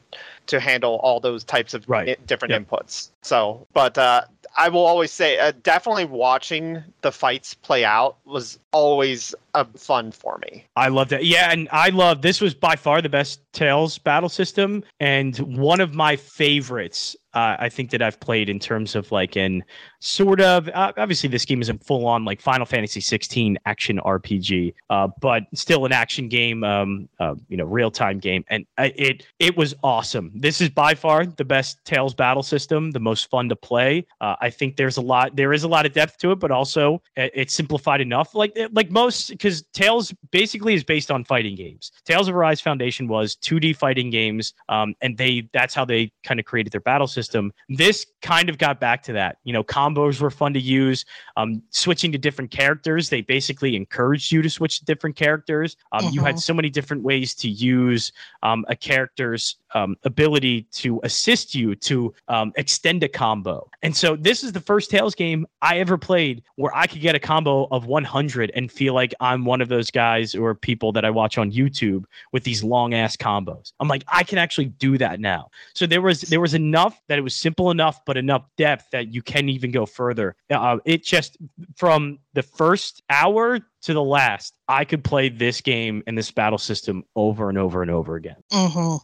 to 0.47 0.59
handle 0.59 0.99
all 1.03 1.19
those 1.19 1.43
types 1.43 1.73
of 1.73 1.87
Right. 1.89 2.09
i- 2.09 2.17
different 2.27 2.51
Yep. 2.51 2.67
inputs. 2.67 3.09
So, 3.23 3.65
but 3.73 3.97
uh, 3.97 4.21
I 4.57 4.69
will 4.69 4.85
always 4.85 5.11
say, 5.11 5.37
uh, 5.39 5.51
definitely 5.63 6.05
watching 6.05 6.81
the 7.01 7.11
fights 7.11 7.55
play 7.55 7.83
out 7.83 8.15
was 8.25 8.57
always 8.71 9.33
a 9.53 9.65
fun 9.65 10.11
for 10.11 10.37
me. 10.37 10.63
I 10.77 10.87
loved 10.89 11.11
it. 11.11 11.23
Yeah, 11.23 11.51
and 11.51 11.67
I 11.71 11.89
love 11.89 12.21
this 12.21 12.39
was 12.39 12.53
by 12.53 12.75
far 12.75 13.01
the 13.01 13.09
best 13.09 13.41
Tales 13.53 13.97
battle 13.97 14.29
system 14.29 14.83
and 14.99 15.37
one 15.57 15.81
of 15.81 15.93
my 15.95 16.15
favorites. 16.15 17.15
Uh, 17.35 17.57
I 17.59 17.69
think 17.69 17.91
that 17.91 18.01
I've 18.01 18.19
played 18.19 18.49
in 18.49 18.59
terms 18.59 18.95
of 18.95 19.11
like 19.11 19.35
an 19.35 19.63
sort 19.99 20.39
of 20.39 20.69
uh, 20.69 20.93
obviously 20.97 21.27
this 21.29 21.45
game 21.45 21.61
isn't 21.61 21.83
full 21.83 22.05
on 22.07 22.23
like 22.23 22.39
Final 22.39 22.65
Fantasy 22.65 23.01
16 23.01 23.57
action 23.65 23.99
RPG, 24.05 24.73
uh, 24.89 25.09
but 25.19 25.43
still 25.53 25.85
an 25.85 25.91
action 25.91 26.29
game, 26.29 26.63
um, 26.63 27.09
uh, 27.19 27.35
you 27.49 27.57
know, 27.57 27.65
real 27.65 27.91
time 27.91 28.19
game, 28.19 28.45
and 28.49 28.65
uh, 28.77 28.89
it 28.95 29.25
it 29.39 29.57
was 29.57 29.75
awesome. 29.83 30.31
This 30.33 30.61
is 30.61 30.69
by 30.69 30.95
far 30.95 31.25
the 31.25 31.43
best 31.45 31.83
Tales 31.83 32.13
battle 32.13 32.43
system, 32.43 32.91
the 32.91 32.99
most 32.99 33.29
fun 33.29 33.49
to 33.49 33.55
play. 33.55 34.05
Uh, 34.21 34.35
I 34.39 34.49
think 34.49 34.77
there's 34.77 34.95
a 34.97 35.01
lot, 35.01 35.35
there 35.35 35.51
is 35.51 35.63
a 35.63 35.67
lot 35.67 35.85
of 35.85 35.91
depth 35.91 36.17
to 36.19 36.31
it, 36.31 36.39
but 36.39 36.51
also 36.51 37.01
it- 37.17 37.31
it's 37.35 37.53
simplified 37.53 37.99
enough. 37.99 38.33
Like 38.33 38.57
like 38.71 38.91
most, 38.91 39.29
because 39.29 39.63
Tales 39.73 40.13
basically 40.31 40.73
is 40.73 40.83
based 40.85 41.11
on 41.11 41.25
fighting 41.25 41.55
games. 41.55 41.91
Tales 42.05 42.29
of 42.29 42.35
Arise 42.35 42.61
Foundation 42.61 43.07
was 43.09 43.35
2D 43.35 43.75
fighting 43.75 44.09
games, 44.09 44.53
um, 44.69 44.95
and 45.01 45.17
they 45.17 45.49
that's 45.51 45.73
how 45.73 45.83
they 45.83 46.11
kind 46.23 46.39
of 46.39 46.45
created 46.45 46.71
their 46.71 46.79
battle 46.81 47.07
system. 47.07 47.24
This 47.69 48.05
kind 48.21 48.49
of 48.49 48.57
got 48.57 48.79
back 48.79 49.03
to 49.03 49.13
that. 49.13 49.37
You 49.43 49.53
know, 49.53 49.63
combos 49.63 50.21
were 50.21 50.31
fun 50.31 50.53
to 50.53 50.59
use. 50.59 51.05
Um, 51.37 51.61
switching 51.69 52.11
to 52.11 52.17
different 52.17 52.51
characters, 52.51 53.09
they 53.09 53.21
basically 53.21 53.75
encouraged 53.75 54.31
you 54.31 54.41
to 54.41 54.49
switch 54.49 54.79
to 54.79 54.85
different 54.85 55.15
characters. 55.15 55.77
Um, 55.91 56.05
You 56.11 56.21
had 56.21 56.39
so 56.39 56.53
many 56.53 56.69
different 56.69 57.03
ways 57.03 57.35
to 57.35 57.49
use 57.49 58.11
um, 58.43 58.65
a 58.67 58.75
character's 58.75 59.57
um, 59.75 59.95
ability 60.03 60.63
to 60.71 60.99
assist 61.03 61.53
you 61.53 61.75
to 61.75 62.13
um, 62.29 62.53
extend 62.55 63.03
a 63.03 63.07
combo. 63.07 63.69
And 63.83 63.95
so 63.95 64.15
this 64.15 64.43
is 64.43 64.53
the 64.53 64.59
first 64.59 64.89
Tales 64.89 65.13
game 65.13 65.45
I 65.61 65.79
ever 65.79 65.97
played 65.97 66.41
where 66.55 66.75
I 66.75 66.87
could 66.87 67.01
get 67.01 67.13
a 67.13 67.19
combo 67.19 67.67
of 67.71 67.85
100 67.85 68.51
and 68.55 68.71
feel 68.71 68.93
like 68.93 69.13
I'm 69.19 69.45
one 69.45 69.61
of 69.61 69.67
those 69.67 69.91
guys 69.91 70.33
or 70.33 70.55
people 70.55 70.91
that 70.93 71.05
I 71.05 71.09
watch 71.09 71.37
on 71.37 71.51
YouTube 71.51 72.05
with 72.31 72.43
these 72.43 72.63
long 72.63 72.93
ass 72.93 73.17
combos. 73.17 73.73
I'm 73.79 73.87
like, 73.87 74.03
I 74.07 74.23
can 74.23 74.37
actually 74.37 74.65
do 74.65 74.97
that 74.97 75.19
now. 75.19 75.49
So 75.73 75.85
there 75.85 76.01
was 76.01 76.21
there 76.21 76.41
was 76.41 76.53
enough 76.53 77.01
that 77.07 77.19
it 77.19 77.21
was 77.21 77.35
simple 77.35 77.69
enough, 77.69 77.99
but 78.05 78.17
enough 78.17 78.47
depth 78.57 78.89
that 78.91 79.13
you 79.13 79.21
can 79.21 79.49
even 79.49 79.71
go 79.71 79.85
further. 79.85 80.35
Uh, 80.49 80.77
it 80.85 81.03
just 81.03 81.37
from 81.75 82.19
the 82.33 82.43
first 82.43 83.03
hour 83.09 83.59
to 83.81 83.93
the 83.93 84.03
last, 84.03 84.54
I 84.67 84.85
could 84.85 85.03
play 85.03 85.29
this 85.29 85.61
game 85.61 86.03
and 86.07 86.17
this 86.17 86.31
battle 86.31 86.57
system 86.57 87.03
over 87.15 87.49
and 87.49 87.57
over 87.57 87.81
and 87.81 87.91
over 87.91 88.15
again. 88.15 88.37
Mm-hmm. 88.51 88.97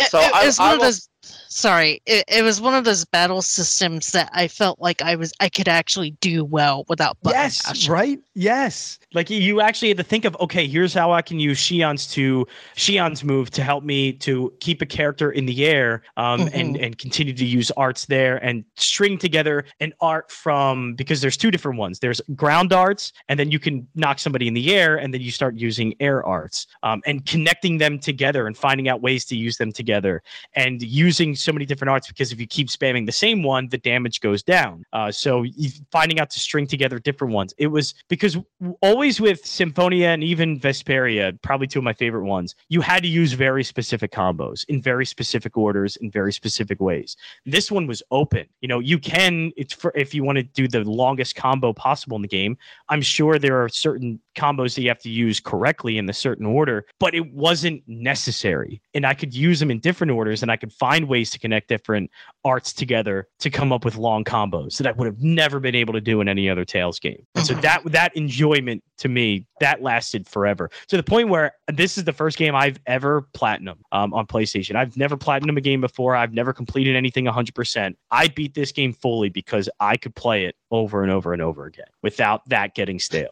It, 0.00 0.10
So 0.10 0.18
it 0.20 0.32
I- 0.34 0.46
was 0.46 0.58
I 0.58 0.64
one 0.64 0.72
of 0.74 0.78
will- 0.78 0.84
those. 0.86 1.08
Sorry, 1.50 2.00
it, 2.06 2.24
it 2.28 2.42
was 2.42 2.60
one 2.60 2.74
of 2.74 2.84
those 2.84 3.04
battle 3.04 3.42
systems 3.42 4.12
that 4.12 4.30
I 4.32 4.48
felt 4.48 4.80
like 4.80 5.02
I 5.02 5.14
was 5.16 5.32
I 5.40 5.48
could 5.48 5.68
actually 5.68 6.12
do 6.12 6.44
well 6.44 6.84
without 6.88 7.18
button 7.22 7.38
yes, 7.40 7.66
mashing. 7.66 7.92
right? 7.92 8.18
Yes. 8.34 8.98
Like 9.12 9.28
you 9.28 9.60
actually 9.60 9.88
had 9.88 9.96
to 9.98 10.04
think 10.04 10.24
of, 10.24 10.36
okay, 10.40 10.66
here's 10.68 10.94
how 10.94 11.10
I 11.12 11.20
can 11.20 11.38
use 11.40 11.58
Shionne's 11.58 12.06
to 12.12 12.46
Shionne's 12.76 13.24
move 13.24 13.50
to 13.50 13.62
help 13.64 13.82
me 13.84 14.12
to 14.14 14.52
keep 14.60 14.80
a 14.80 14.86
character 14.86 15.32
in 15.32 15.44
the 15.44 15.66
air 15.66 16.02
um, 16.16 16.48
and 16.52 16.76
and 16.78 16.96
continue 16.96 17.34
to 17.34 17.44
use 17.44 17.70
arts 17.72 18.06
there 18.06 18.36
and 18.44 18.64
string 18.76 19.18
together 19.18 19.64
an 19.80 19.92
art 20.00 20.30
from 20.30 20.94
because 20.94 21.20
there's 21.20 21.36
two 21.36 21.50
different 21.50 21.78
ones. 21.78 21.98
There's 21.98 22.20
ground 22.36 22.72
arts, 22.72 23.12
and 23.28 23.38
then 23.38 23.50
you 23.50 23.58
can 23.58 23.86
knock 23.96 24.18
somebody 24.18 24.46
in 24.48 24.54
the 24.54 24.72
air, 24.74 24.96
and 24.96 25.07
then 25.12 25.20
you 25.20 25.30
start 25.30 25.56
using 25.56 25.94
air 26.00 26.24
arts 26.24 26.66
um, 26.82 27.02
and 27.06 27.24
connecting 27.26 27.78
them 27.78 27.98
together 27.98 28.46
and 28.46 28.56
finding 28.56 28.88
out 28.88 29.00
ways 29.00 29.24
to 29.26 29.36
use 29.36 29.56
them 29.56 29.72
together 29.72 30.22
and 30.54 30.82
using 30.82 31.34
so 31.34 31.52
many 31.52 31.64
different 31.64 31.90
arts 31.90 32.08
because 32.08 32.32
if 32.32 32.40
you 32.40 32.46
keep 32.46 32.68
spamming 32.68 33.06
the 33.06 33.12
same 33.12 33.42
one, 33.42 33.68
the 33.68 33.78
damage 33.78 34.20
goes 34.20 34.42
down. 34.42 34.84
Uh, 34.92 35.10
so 35.10 35.44
finding 35.90 36.20
out 36.20 36.30
to 36.30 36.40
string 36.40 36.66
together 36.66 36.98
different 36.98 37.32
ones. 37.32 37.54
It 37.58 37.68
was 37.68 37.94
because 38.08 38.36
always 38.82 39.20
with 39.20 39.44
Symphonia 39.44 40.08
and 40.08 40.22
even 40.22 40.58
Vesperia, 40.58 41.40
probably 41.42 41.66
two 41.66 41.78
of 41.78 41.84
my 41.84 41.92
favorite 41.92 42.24
ones, 42.24 42.54
you 42.68 42.80
had 42.80 43.02
to 43.02 43.08
use 43.08 43.32
very 43.32 43.64
specific 43.64 44.10
combos 44.12 44.64
in 44.68 44.82
very 44.82 45.06
specific 45.06 45.56
orders 45.56 45.96
in 45.96 46.10
very 46.10 46.32
specific 46.32 46.80
ways. 46.80 47.16
This 47.46 47.70
one 47.70 47.86
was 47.86 48.02
open. 48.10 48.46
You 48.60 48.68
know, 48.68 48.78
you 48.78 48.98
can 48.98 49.52
it's 49.56 49.72
for 49.72 49.92
if 49.94 50.14
you 50.14 50.24
want 50.24 50.36
to 50.36 50.42
do 50.42 50.68
the 50.68 50.84
longest 50.84 51.36
combo 51.36 51.72
possible 51.72 52.16
in 52.16 52.22
the 52.22 52.28
game. 52.28 52.56
I'm 52.88 53.02
sure 53.02 53.38
there 53.38 53.62
are 53.62 53.68
certain 53.68 54.20
combos 54.36 54.74
that 54.74 54.82
you 54.82 54.88
have 54.88 54.97
to 55.02 55.10
use 55.10 55.40
correctly 55.40 55.98
in 55.98 56.06
the 56.06 56.12
certain 56.12 56.46
order, 56.46 56.84
but 57.00 57.14
it 57.14 57.32
wasn't 57.32 57.82
necessary. 57.86 58.80
And 58.94 59.06
I 59.06 59.14
could 59.14 59.34
use 59.34 59.60
them 59.60 59.70
in 59.70 59.78
different 59.80 60.10
orders 60.12 60.42
and 60.42 60.50
I 60.50 60.56
could 60.56 60.72
find 60.72 61.08
ways 61.08 61.30
to 61.30 61.38
connect 61.38 61.68
different 61.68 62.10
arts 62.44 62.72
together 62.72 63.28
to 63.40 63.50
come 63.50 63.72
up 63.72 63.84
with 63.84 63.96
long 63.96 64.24
combos 64.24 64.78
that 64.78 64.86
I 64.86 64.92
would 64.92 65.06
have 65.06 65.20
never 65.22 65.60
been 65.60 65.74
able 65.74 65.92
to 65.94 66.00
do 66.00 66.20
in 66.20 66.28
any 66.28 66.48
other 66.48 66.64
Tales 66.64 66.98
game. 66.98 67.24
And 67.34 67.46
so 67.46 67.54
Mhm. 67.54 67.60
that 67.62 67.82
that 67.92 68.16
enjoyment 68.16 68.82
to 68.98 69.08
me 69.08 69.46
that 69.60 69.82
lasted 69.82 70.26
forever 70.26 70.70
to 70.88 70.96
the 70.96 71.02
point 71.02 71.28
where 71.28 71.52
this 71.72 71.98
is 71.98 72.04
the 72.04 72.12
first 72.12 72.38
game 72.38 72.54
I've 72.54 72.78
ever 72.86 73.22
platinum 73.32 73.78
um, 73.92 74.12
on 74.14 74.26
PlayStation. 74.26 74.76
I've 74.76 74.96
never 74.96 75.16
platinum 75.16 75.56
a 75.56 75.60
game 75.60 75.80
before. 75.80 76.14
I've 76.16 76.32
never 76.32 76.52
completed 76.52 76.96
anything 76.96 77.26
100%. 77.26 77.96
I 78.10 78.28
beat 78.28 78.54
this 78.54 78.72
game 78.72 78.92
fully 78.92 79.28
because 79.28 79.68
I 79.80 79.96
could 79.96 80.14
play 80.14 80.44
it 80.46 80.54
over 80.70 81.02
and 81.02 81.10
over 81.12 81.32
and 81.32 81.42
over 81.42 81.66
again 81.66 81.86
without 82.02 82.48
that 82.48 82.74
getting 82.74 82.98
stale. 82.98 83.30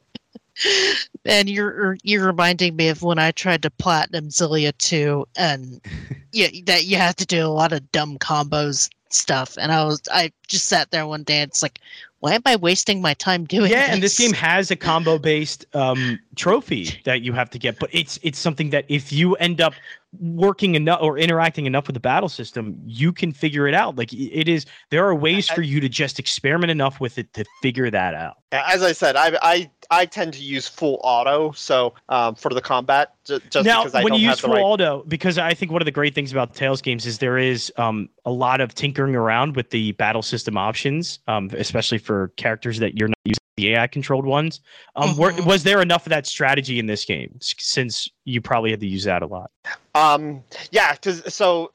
And 1.25 1.51
you're 1.51 1.99
you're 2.03 2.27
reminding 2.27 2.77
me 2.77 2.89
of 2.89 3.03
when 3.03 3.19
I 3.19 3.33
tried 3.33 3.63
to 3.63 3.71
platinum 3.71 4.29
Xillia 4.29 4.77
2 4.79 5.27
and 5.37 5.81
yeah, 6.33 6.49
that 6.67 6.85
you 6.85 6.97
have 6.97 7.17
to 7.17 7.27
do 7.27 7.45
a 7.45 7.49
lot 7.49 7.73
of 7.73 7.91
dumb 7.93 8.19
combos 8.19 8.89
stuff. 9.11 9.57
And 9.59 9.73
I 9.73 9.85
was 9.85 10.01
I 10.13 10.33
just 10.49 10.67
sat 10.67 10.91
there 10.91 11.07
one 11.07 11.25
day 11.25 11.41
and 11.41 11.51
it's 11.51 11.63
like, 11.63 11.81
why 12.21 12.35
am 12.35 12.43
I 12.47 12.57
wasting 12.57 13.01
my 13.01 13.15
time 13.15 13.45
doing 13.45 13.71
yeah, 13.71 13.87
and 13.91 14.03
this 14.03 14.17
this 14.17 14.27
game 14.27 14.35
has 14.35 14.71
a 14.71 14.77
combo 14.77 15.19
based 15.19 15.67
um, 15.75 16.19
trophy 16.35 17.01
that 17.05 17.23
you 17.23 17.33
have 17.33 17.51
to 17.51 17.59
get, 17.59 17.79
but 17.79 17.91
it's 17.93 18.19
it's 18.23 18.39
something 18.39 18.71
that 18.71 18.85
if 18.89 19.13
you 19.13 19.35
end 19.37 19.61
up 19.61 19.75
working 20.21 20.75
enough 20.75 21.01
or 21.03 21.19
interacting 21.19 21.67
enough 21.67 21.87
with 21.87 21.95
the 21.95 22.01
battle 22.01 22.29
system, 22.29 22.81
you 22.85 23.13
can 23.13 23.33
figure 23.33 23.67
it 23.67 23.75
out. 23.75 23.97
Like 23.97 24.13
it 24.13 24.49
is, 24.49 24.67
there 24.91 25.07
are 25.07 25.15
ways 25.15 25.49
for 25.49 25.63
you 25.63 25.81
to 25.81 25.89
just 25.89 26.19
experiment 26.19 26.71
enough 26.71 27.01
with 27.01 27.19
it 27.19 27.33
to 27.35 27.45
figure 27.63 27.91
that 27.91 28.15
out. 28.15 28.37
As 28.53 28.83
I 28.83 28.93
said, 28.93 29.17
I 29.17 29.37
I, 29.43 29.71
I 29.91 30.07
tend 30.07 30.35
to 30.35 30.43
use 30.43 30.67
full 30.69 31.01
auto, 31.03 31.53
so 31.53 31.95
um, 32.09 32.35
for 32.35 32.53
the 32.55 32.61
combat, 32.61 33.15
ju- 33.25 33.41
just 33.51 33.67
now, 33.67 33.83
because 33.83 33.95
I 33.95 34.05
when 34.05 34.13
don't 34.13 34.21
you 34.21 34.29
use 34.29 34.41
full 34.41 34.55
right. 34.55 34.63
auto, 34.63 35.05
because 35.09 35.37
I 35.37 35.53
think 35.53 35.73
one 35.73 35.83
of 35.83 35.87
the 35.87 35.93
great 35.93 36.15
things 36.15 36.33
about 36.33 36.55
Tales 36.55 36.81
games 36.81 37.07
is 37.07 37.19
there 37.19 37.39
is 37.39 37.73
um, 37.77 38.09
a 38.25 38.31
lot 38.31 38.61
of 38.61 38.75
tinkering 38.75 39.15
around 39.15 39.57
with 39.57 39.71
the 39.71 39.93
battle 39.93 40.23
system 40.23 40.57
options, 40.57 41.19
um, 41.27 41.51
especially 41.55 41.99
for 42.07 42.29
characters 42.37 42.79
that 42.79 42.97
you're 42.97 43.09
not 43.09 43.19
using 43.25 43.41
the 43.57 43.75
AI 43.75 43.87
controlled 43.87 44.27
ones. 44.27 44.61
Um, 44.97 45.17
were- 45.17 45.33
Mhm. 45.33 45.47
was 45.47 45.63
there 45.63 45.81
enough 45.83 46.07
of 46.07 46.11
that 46.11 46.27
strategy 46.27 46.79
in 46.79 46.87
this 46.87 47.05
game? 47.05 47.39
Since 47.41 48.09
you 48.25 48.41
probably 48.41 48.71
had 48.71 48.81
to 48.81 48.87
use 48.87 49.05
that 49.05 49.23
a 49.23 49.27
lot. 49.27 49.51
Um, 49.95 50.43
yeah, 50.73 50.93
because 50.93 51.33
so 51.33 51.71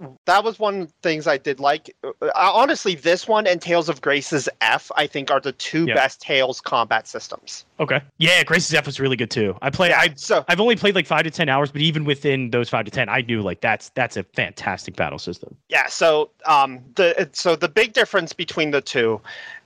uh, 0.00 0.06
that 0.26 0.44
was 0.44 0.58
one 0.60 0.82
of 0.82 0.86
the 0.88 0.92
things 1.02 1.26
I 1.26 1.36
did 1.36 1.58
like. 1.58 1.94
Uh, 2.04 2.12
honestly, 2.32 2.94
this 2.94 3.26
one 3.26 3.46
and 3.46 3.60
Tales 3.60 3.88
of 3.88 4.00
Graces 4.02 4.48
f, 4.60 4.92
I 4.96 5.06
think, 5.08 5.30
are 5.32 5.40
the 5.40 5.50
two 5.52 5.86
best 5.86 6.20
Tales 6.20 6.60
combat 6.60 7.08
systems. 7.08 7.64
Okay. 7.80 8.00
Yeah, 8.18 8.44
Graces 8.44 8.72
f 8.74 8.86
was 8.86 9.00
really 9.00 9.16
good 9.16 9.30
too. 9.30 9.56
I 9.62 9.70
play. 9.70 9.88
Yeah, 9.88 9.98
I 10.00 10.12
so 10.14 10.44
I've 10.48 10.60
only 10.60 10.76
played 10.76 10.94
like 10.94 11.06
five 11.06 11.24
to 11.24 11.30
ten 11.30 11.48
hours, 11.48 11.72
but 11.72 11.80
even 11.82 12.04
within 12.04 12.50
those 12.50 12.68
five 12.68 12.84
to 12.84 12.90
ten, 12.92 13.08
I 13.08 13.22
knew 13.22 13.42
like 13.42 13.60
that's 13.62 13.88
that's 13.90 14.16
a 14.16 14.22
fantastic 14.22 14.94
battle 14.94 15.18
system. 15.18 15.56
yeah, 15.68 15.88
so 15.88 16.30
um, 16.44 16.80
the 16.94 17.28
so 17.32 17.56
the 17.56 17.68
big 17.68 17.94
difference 17.94 18.32
between 18.32 18.70
the 18.70 18.80
two 18.80 19.20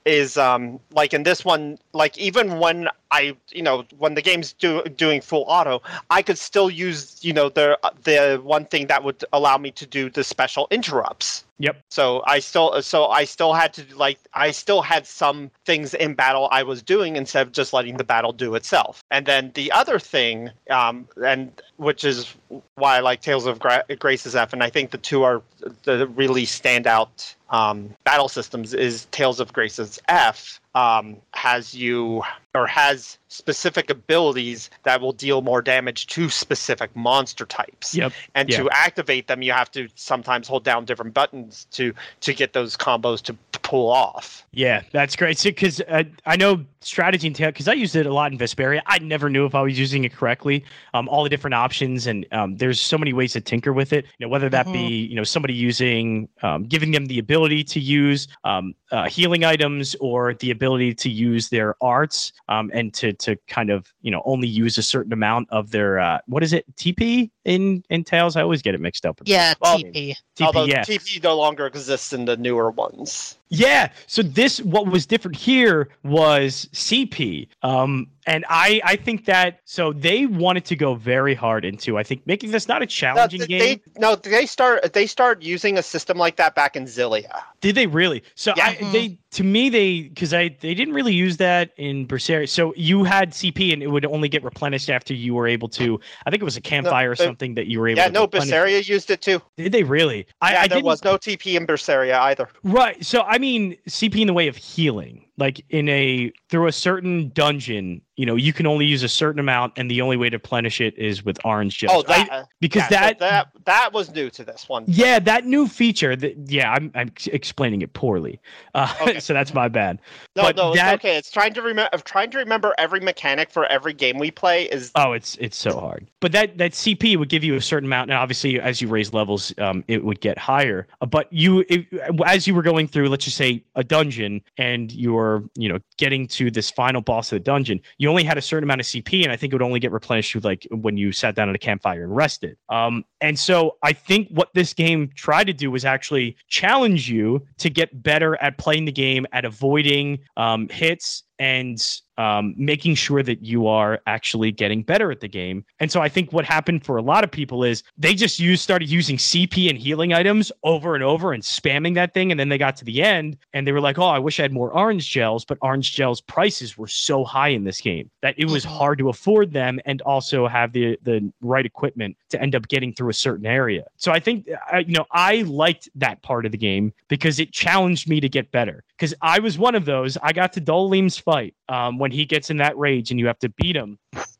is 0.05 0.37
um, 0.37 0.79
like 0.91 1.13
in 1.13 1.23
this 1.23 1.45
one, 1.45 1.77
like 1.93 2.17
even 2.17 2.59
when 2.59 2.87
I 3.11 3.35
you 3.49 3.61
know 3.61 3.85
when 3.97 4.15
the 4.15 4.21
game's 4.21 4.53
do, 4.53 4.83
doing 4.83 5.21
full 5.21 5.45
auto, 5.47 5.81
I 6.09 6.21
could 6.21 6.37
still 6.37 6.69
use 6.69 7.23
you 7.23 7.33
know 7.33 7.49
the 7.49 7.77
the 8.03 8.39
one 8.43 8.65
thing 8.65 8.87
that 8.87 9.03
would 9.03 9.23
allow 9.33 9.57
me 9.57 9.71
to 9.71 9.85
do 9.85 10.09
the 10.09 10.23
special 10.23 10.67
interrupts. 10.71 11.43
Yep. 11.61 11.79
So 11.89 12.23
I 12.25 12.39
still 12.39 12.81
so 12.81 13.05
I 13.05 13.23
still 13.23 13.53
had 13.53 13.71
to 13.73 13.85
like 13.95 14.17
I 14.33 14.49
still 14.49 14.81
had 14.81 15.05
some 15.05 15.51
things 15.63 15.93
in 15.93 16.15
battle 16.15 16.47
I 16.51 16.63
was 16.63 16.81
doing 16.81 17.15
instead 17.15 17.45
of 17.45 17.53
just 17.53 17.71
letting 17.71 17.97
the 17.97 18.03
battle 18.03 18.33
do 18.33 18.55
itself. 18.55 19.03
And 19.11 19.27
then 19.27 19.51
the 19.53 19.71
other 19.71 19.99
thing, 19.99 20.49
um, 20.71 21.07
and 21.23 21.51
which 21.77 22.03
is 22.03 22.33
why 22.75 22.97
I 22.97 22.99
like 23.01 23.21
Tales 23.21 23.45
of 23.45 23.59
Gra- 23.59 23.85
Graces 23.99 24.35
f, 24.35 24.53
and 24.53 24.63
I 24.63 24.71
think 24.71 24.89
the 24.89 24.97
two 24.97 25.21
are 25.21 25.43
the 25.83 26.07
really 26.07 26.47
standout 26.47 27.35
um, 27.51 27.93
battle 28.05 28.27
systems 28.27 28.73
is 28.73 29.05
Tales 29.11 29.39
of 29.39 29.53
Graces 29.53 30.01
f 30.07 30.59
um, 30.75 31.17
has 31.33 31.73
you 31.73 32.23
or 32.53 32.67
has 32.67 33.17
specific 33.27 33.89
abilities 33.89 34.69
that 34.83 35.01
will 35.01 35.13
deal 35.13 35.41
more 35.41 35.61
damage 35.61 36.07
to 36.07 36.29
specific 36.29 36.93
monster 36.95 37.45
types. 37.45 37.95
Yep. 37.95 38.13
And 38.35 38.49
Yeah. 38.49 38.63
to 38.63 38.69
activate 38.71 39.27
them, 39.27 39.41
you 39.41 39.51
have 39.53 39.71
to 39.71 39.87
sometimes 39.95 40.47
hold 40.47 40.63
down 40.63 40.85
different 40.85 41.13
buttons 41.13 41.65
to 41.71 41.93
to 42.21 42.33
get 42.33 42.53
those 42.53 42.75
combos 42.77 43.21
to 43.23 43.33
pull 43.71 43.89
off. 43.89 44.45
Yeah, 44.51 44.81
that's 44.91 45.15
great. 45.15 45.41
Because 45.41 45.79
uh, 45.87 46.03
I 46.25 46.35
know 46.35 46.65
strategy 46.81 47.27
and 47.27 47.37
because 47.37 47.69
I 47.69 47.73
used 47.73 47.95
it 47.95 48.05
a 48.05 48.13
lot 48.13 48.33
in 48.33 48.37
Vesperia. 48.37 48.81
I 48.85 48.99
never 48.99 49.29
knew 49.29 49.45
if 49.45 49.55
I 49.55 49.61
was 49.61 49.79
using 49.79 50.03
it 50.03 50.13
correctly. 50.13 50.65
Um, 50.93 51.07
all 51.07 51.23
the 51.23 51.29
different 51.29 51.53
options, 51.53 52.05
and 52.05 52.25
um, 52.33 52.57
there's 52.57 52.81
so 52.81 52.97
many 52.97 53.13
ways 53.13 53.31
to 53.33 53.41
tinker 53.41 53.71
with 53.71 53.93
it. 53.93 54.05
You 54.17 54.25
know, 54.25 54.29
whether 54.29 54.49
that 54.49 54.65
be 54.65 55.05
you 55.09 55.15
know 55.15 55.23
somebody 55.23 55.53
using 55.53 56.27
um, 56.41 56.63
giving 56.63 56.91
them 56.91 57.05
the 57.05 57.19
ability 57.19 57.63
to 57.63 57.79
use 57.79 58.27
um, 58.43 58.73
uh, 58.91 59.07
healing 59.07 59.45
items 59.45 59.95
or 60.01 60.33
the 60.33 60.51
ability 60.51 60.93
to 60.95 61.09
use 61.09 61.47
their 61.47 61.75
arts 61.81 62.33
um, 62.49 62.69
and 62.73 62.93
to 62.95 63.13
to 63.13 63.37
kind 63.47 63.69
of 63.69 63.93
you 64.01 64.11
know 64.11 64.21
only 64.25 64.49
use 64.49 64.77
a 64.77 64.83
certain 64.83 65.13
amount 65.13 65.47
of 65.49 65.71
their 65.71 65.97
uh, 65.97 66.19
what 66.25 66.43
is 66.43 66.51
it 66.51 66.65
TP 66.75 67.31
in 67.45 67.83
in 67.89 68.03
Tales? 68.03 68.35
I 68.35 68.41
always 68.41 68.61
get 68.61 68.75
it 68.75 68.81
mixed 68.81 69.05
up. 69.05 69.19
with 69.19 69.27
Yeah, 69.27 69.53
Well, 69.61 69.77
TP. 69.79 70.15
TP, 70.37 70.45
Although 70.45 70.65
yeah. 70.65 70.83
TP 70.83 71.21
no 71.23 71.35
longer 71.37 71.65
exists 71.65 72.13
in 72.13 72.25
the 72.25 72.37
newer 72.37 72.71
ones. 72.71 73.37
Yeah. 73.49 73.91
So 74.07 74.21
this 74.21 74.61
what 74.61 74.87
was 74.87 75.05
different 75.05 75.35
here 75.37 75.89
was 76.03 76.67
CP. 76.73 77.47
Um 77.63 78.07
and 78.31 78.45
I 78.49 78.81
I 78.83 78.95
think 78.95 79.25
that 79.25 79.59
so 79.65 79.91
they 79.93 80.25
wanted 80.25 80.65
to 80.65 80.75
go 80.75 80.95
very 80.95 81.35
hard 81.35 81.65
into 81.65 81.97
I 81.97 82.03
think 82.03 82.25
making 82.25 82.51
this 82.51 82.67
not 82.67 82.81
a 82.81 82.85
No, 82.85 82.87
challenging 82.87 83.41
game. 83.41 83.59
they 83.59 83.81
no 83.99 84.15
they 84.15 84.45
start 84.45 84.93
they 84.93 85.05
start 85.05 85.41
using 85.41 85.77
a 85.77 85.83
system 85.83 86.17
like 86.17 86.37
that 86.37 86.55
back 86.55 86.75
in 86.75 86.85
Xillia. 86.85 87.41
Did 87.59 87.75
they 87.75 87.87
really? 87.87 88.23
So 88.35 88.53
Yeah. 88.55 88.67
I, 88.67 88.91
they 88.91 89.17
to 89.31 89.43
me 89.43 89.69
they 89.69 90.03
because 90.03 90.33
I 90.33 90.55
they 90.61 90.73
didn't 90.73 90.93
really 90.93 91.13
use 91.13 91.37
that 91.37 91.71
in 91.77 92.07
Berseria. 92.07 92.47
So 92.49 92.73
you 92.75 93.03
had 93.03 93.31
CP 93.31 93.73
and 93.73 93.83
it 93.83 93.87
would 93.87 94.05
only 94.05 94.29
get 94.29 94.43
replenished 94.43 94.89
after 94.89 95.13
you 95.13 95.33
were 95.33 95.47
able 95.47 95.67
to. 95.69 95.99
I 96.25 96.29
think 96.29 96.41
it 96.41 96.45
was 96.45 96.57
a 96.57 96.61
campfire 96.61 97.11
or 97.11 97.15
something 97.15 97.55
that 97.55 97.67
you 97.67 97.79
were 97.79 97.87
able. 97.89 97.97
Yeah, 97.99 98.07
to 98.07 98.13
no, 98.13 98.21
replenish. 98.23 98.49
Berseria 98.49 98.87
used 98.87 99.11
it 99.11 99.21
too. 99.21 99.41
Did 99.57 99.71
they 99.73 99.83
really? 99.83 100.25
I, 100.41 100.53
yeah, 100.53 100.59
I 100.61 100.67
there 100.67 100.77
didn't. 100.77 100.85
was 100.85 101.03
no 101.03 101.17
TP 101.17 101.55
in 101.57 101.67
Berseria 101.67 102.17
either. 102.19 102.47
Right. 102.63 103.03
So 103.05 103.21
I 103.23 103.37
mean 103.37 103.75
CP 103.89 104.21
in 104.21 104.27
the 104.27 104.33
way 104.33 104.47
of 104.47 104.55
healing. 104.55 105.25
Like 105.41 105.65
in 105.71 105.89
a 105.89 106.31
through 106.49 106.67
a 106.67 106.71
certain 106.71 107.29
dungeon, 107.33 108.01
you 108.15 108.27
know, 108.27 108.35
you 108.35 108.53
can 108.53 108.67
only 108.67 108.85
use 108.85 109.01
a 109.01 109.09
certain 109.09 109.39
amount 109.39 109.73
and 109.75 109.89
the 109.89 109.99
only 110.01 110.15
way 110.15 110.29
to 110.29 110.35
replenish 110.37 110.79
it 110.79 110.95
is 110.99 111.25
with 111.25 111.39
orange 111.43 111.77
gels. 111.79 112.03
Oh, 112.07 112.13
I- 112.13 112.25
that 112.25 112.47
because 112.59 112.83
yeah, 112.83 112.89
that, 112.89 113.19
that 113.19 113.47
that 113.65 113.93
was 113.93 114.13
new 114.13 114.29
to 114.29 114.43
this 114.43 114.69
one. 114.69 114.83
yeah, 114.87 115.17
that 115.17 115.45
new 115.47 115.67
feature 115.67 116.15
that 116.15 116.35
yeah, 116.51 116.71
I'm 116.71 116.91
I'm 116.93 117.11
explaining 117.25 117.81
it 117.81 117.93
poorly. 117.93 118.39
Uh, 118.75 118.93
Okay. 119.01 119.19
so 119.25 119.33
that's 119.33 119.53
my 119.53 119.67
bad. 119.67 119.99
No, 120.35 120.43
but 120.43 120.55
no, 120.55 120.73
it's 120.73 120.81
okay. 120.81 121.17
It's 121.17 121.31
trying 121.31 121.53
to 121.55 121.61
remember. 121.63 121.97
Trying 122.05 122.29
to 122.31 122.37
remember 122.37 122.75
every 122.77 122.99
mechanic 122.99 123.49
for 123.49 123.65
every 123.65 123.93
game 123.93 124.19
we 124.19 124.29
play 124.29 124.65
is 124.65 124.91
Oh, 124.95 125.13
it's 125.13 125.35
it's 125.37 125.57
so 125.57 125.79
hard. 125.79 126.05
But 126.19 126.31
that 126.33 126.57
that 126.59 126.73
CP 126.73 127.17
would 127.17 127.29
give 127.29 127.43
you 127.43 127.55
a 127.55 127.61
certain 127.61 127.87
amount, 127.87 128.11
and 128.11 128.17
obviously, 128.19 128.59
as 128.59 128.79
you 128.81 128.87
raise 128.87 129.11
levels, 129.13 129.53
um, 129.57 129.83
it 129.87 130.03
would 130.03 130.21
get 130.21 130.37
higher. 130.37 130.87
Uh, 131.01 131.07
But 131.07 131.27
you, 131.33 131.65
it, 131.67 131.87
as 132.25 132.45
you 132.45 132.53
were 132.53 132.61
going 132.61 132.87
through, 132.87 133.09
let's 133.09 133.25
just 133.25 133.37
say 133.37 133.63
a 133.75 133.83
dungeon, 133.83 134.41
and 134.57 134.91
you 134.91 135.13
were, 135.13 135.30
you 135.55 135.69
know, 135.69 135.79
getting 135.97 136.27
to 136.27 136.51
this 136.51 136.69
final 136.69 137.01
boss 137.01 137.31
of 137.31 137.37
the 137.37 137.39
dungeon, 137.41 137.79
you 137.97 138.09
only 138.09 138.23
had 138.23 138.37
a 138.37 138.41
certain 138.41 138.63
amount 138.63 138.81
of 138.81 138.87
CP, 138.87 139.23
and 139.23 139.31
I 139.31 139.35
think 139.35 139.53
it 139.53 139.55
would 139.55 139.61
only 139.61 139.79
get 139.79 139.91
replenished 139.91 140.35
with 140.35 140.45
like 140.45 140.67
when 140.71 140.97
you 140.97 141.11
sat 141.11 141.35
down 141.35 141.49
at 141.49 141.55
a 141.55 141.59
campfire 141.59 142.03
and 142.03 142.15
rested. 142.15 142.57
Um, 142.69 143.03
and 143.21 143.37
so 143.37 143.77
I 143.83 143.93
think 143.93 144.29
what 144.29 144.49
this 144.53 144.73
game 144.73 145.09
tried 145.15 145.45
to 145.45 145.53
do 145.53 145.71
was 145.71 145.85
actually 145.85 146.35
challenge 146.47 147.09
you 147.09 147.45
to 147.59 147.69
get 147.69 148.03
better 148.03 148.35
at 148.41 148.57
playing 148.57 148.85
the 148.85 148.91
game, 148.91 149.25
at 149.31 149.45
avoiding 149.45 150.19
um, 150.37 150.67
hits 150.69 151.23
and 151.41 152.01
um, 152.19 152.53
making 152.55 152.93
sure 152.93 153.23
that 153.23 153.43
you 153.43 153.65
are 153.65 153.99
actually 154.05 154.51
getting 154.51 154.83
better 154.83 155.11
at 155.11 155.21
the 155.21 155.27
game. 155.27 155.65
And 155.79 155.91
so 155.91 155.99
I 155.99 156.07
think 156.07 156.31
what 156.31 156.45
happened 156.45 156.85
for 156.85 156.97
a 156.97 157.01
lot 157.01 157.23
of 157.23 157.31
people 157.31 157.63
is 157.63 157.81
they 157.97 158.13
just 158.13 158.39
used 158.39 158.61
started 158.61 158.91
using 158.91 159.17
CP 159.17 159.67
and 159.67 159.75
healing 159.75 160.13
items 160.13 160.51
over 160.63 160.93
and 160.93 161.03
over 161.03 161.33
and 161.33 161.41
spamming 161.41 161.95
that 161.95 162.13
thing. 162.13 162.29
And 162.29 162.39
then 162.39 162.49
they 162.49 162.59
got 162.59 162.75
to 162.75 162.85
the 162.85 163.01
end 163.01 163.37
and 163.53 163.65
they 163.65 163.71
were 163.71 163.81
like, 163.81 163.97
"Oh, 163.97 164.05
I 164.05 164.19
wish 164.19 164.39
I 164.39 164.43
had 164.43 164.53
more 164.53 164.71
orange 164.71 165.09
gels." 165.09 165.43
But 165.43 165.57
orange 165.61 165.93
gels 165.93 166.21
prices 166.21 166.77
were 166.77 166.87
so 166.87 167.23
high 167.23 167.47
in 167.47 167.63
this 167.63 167.81
game 167.81 168.11
that 168.21 168.35
it 168.37 168.45
was 168.45 168.63
hard 168.63 168.99
to 168.99 169.09
afford 169.09 169.51
them 169.51 169.79
and 169.85 170.01
also 170.03 170.47
have 170.47 170.73
the 170.73 170.99
the 171.01 171.31
right 171.41 171.65
equipment 171.65 172.15
to 172.29 172.39
end 172.39 172.53
up 172.53 172.67
getting 172.67 172.93
through 172.93 173.09
a 173.09 173.13
certain 173.13 173.47
area. 173.47 173.85
So 173.97 174.11
I 174.11 174.19
think 174.19 174.47
uh, 174.71 174.77
you 174.77 174.93
know 174.93 175.07
I 175.11 175.41
liked 175.41 175.89
that 175.95 176.21
part 176.21 176.45
of 176.45 176.51
the 176.51 176.59
game 176.59 176.93
because 177.07 177.39
it 177.39 177.51
challenged 177.51 178.07
me 178.07 178.19
to 178.19 178.29
get 178.29 178.51
better. 178.51 178.83
Because 178.95 179.15
I 179.23 179.39
was 179.39 179.57
one 179.57 179.73
of 179.73 179.85
those. 179.85 180.17
I 180.21 180.33
got 180.33 180.53
to 180.53 180.61
Dohalim's 180.61 181.17
fight 181.31 181.55
um, 181.69 181.97
when 181.97 182.11
he 182.11 182.25
gets 182.25 182.49
in 182.49 182.57
that 182.57 182.77
rage 182.77 183.09
and 183.11 183.19
you 183.19 183.27
have 183.27 183.39
to 183.39 183.49
beat 183.57 183.75
him 183.75 183.97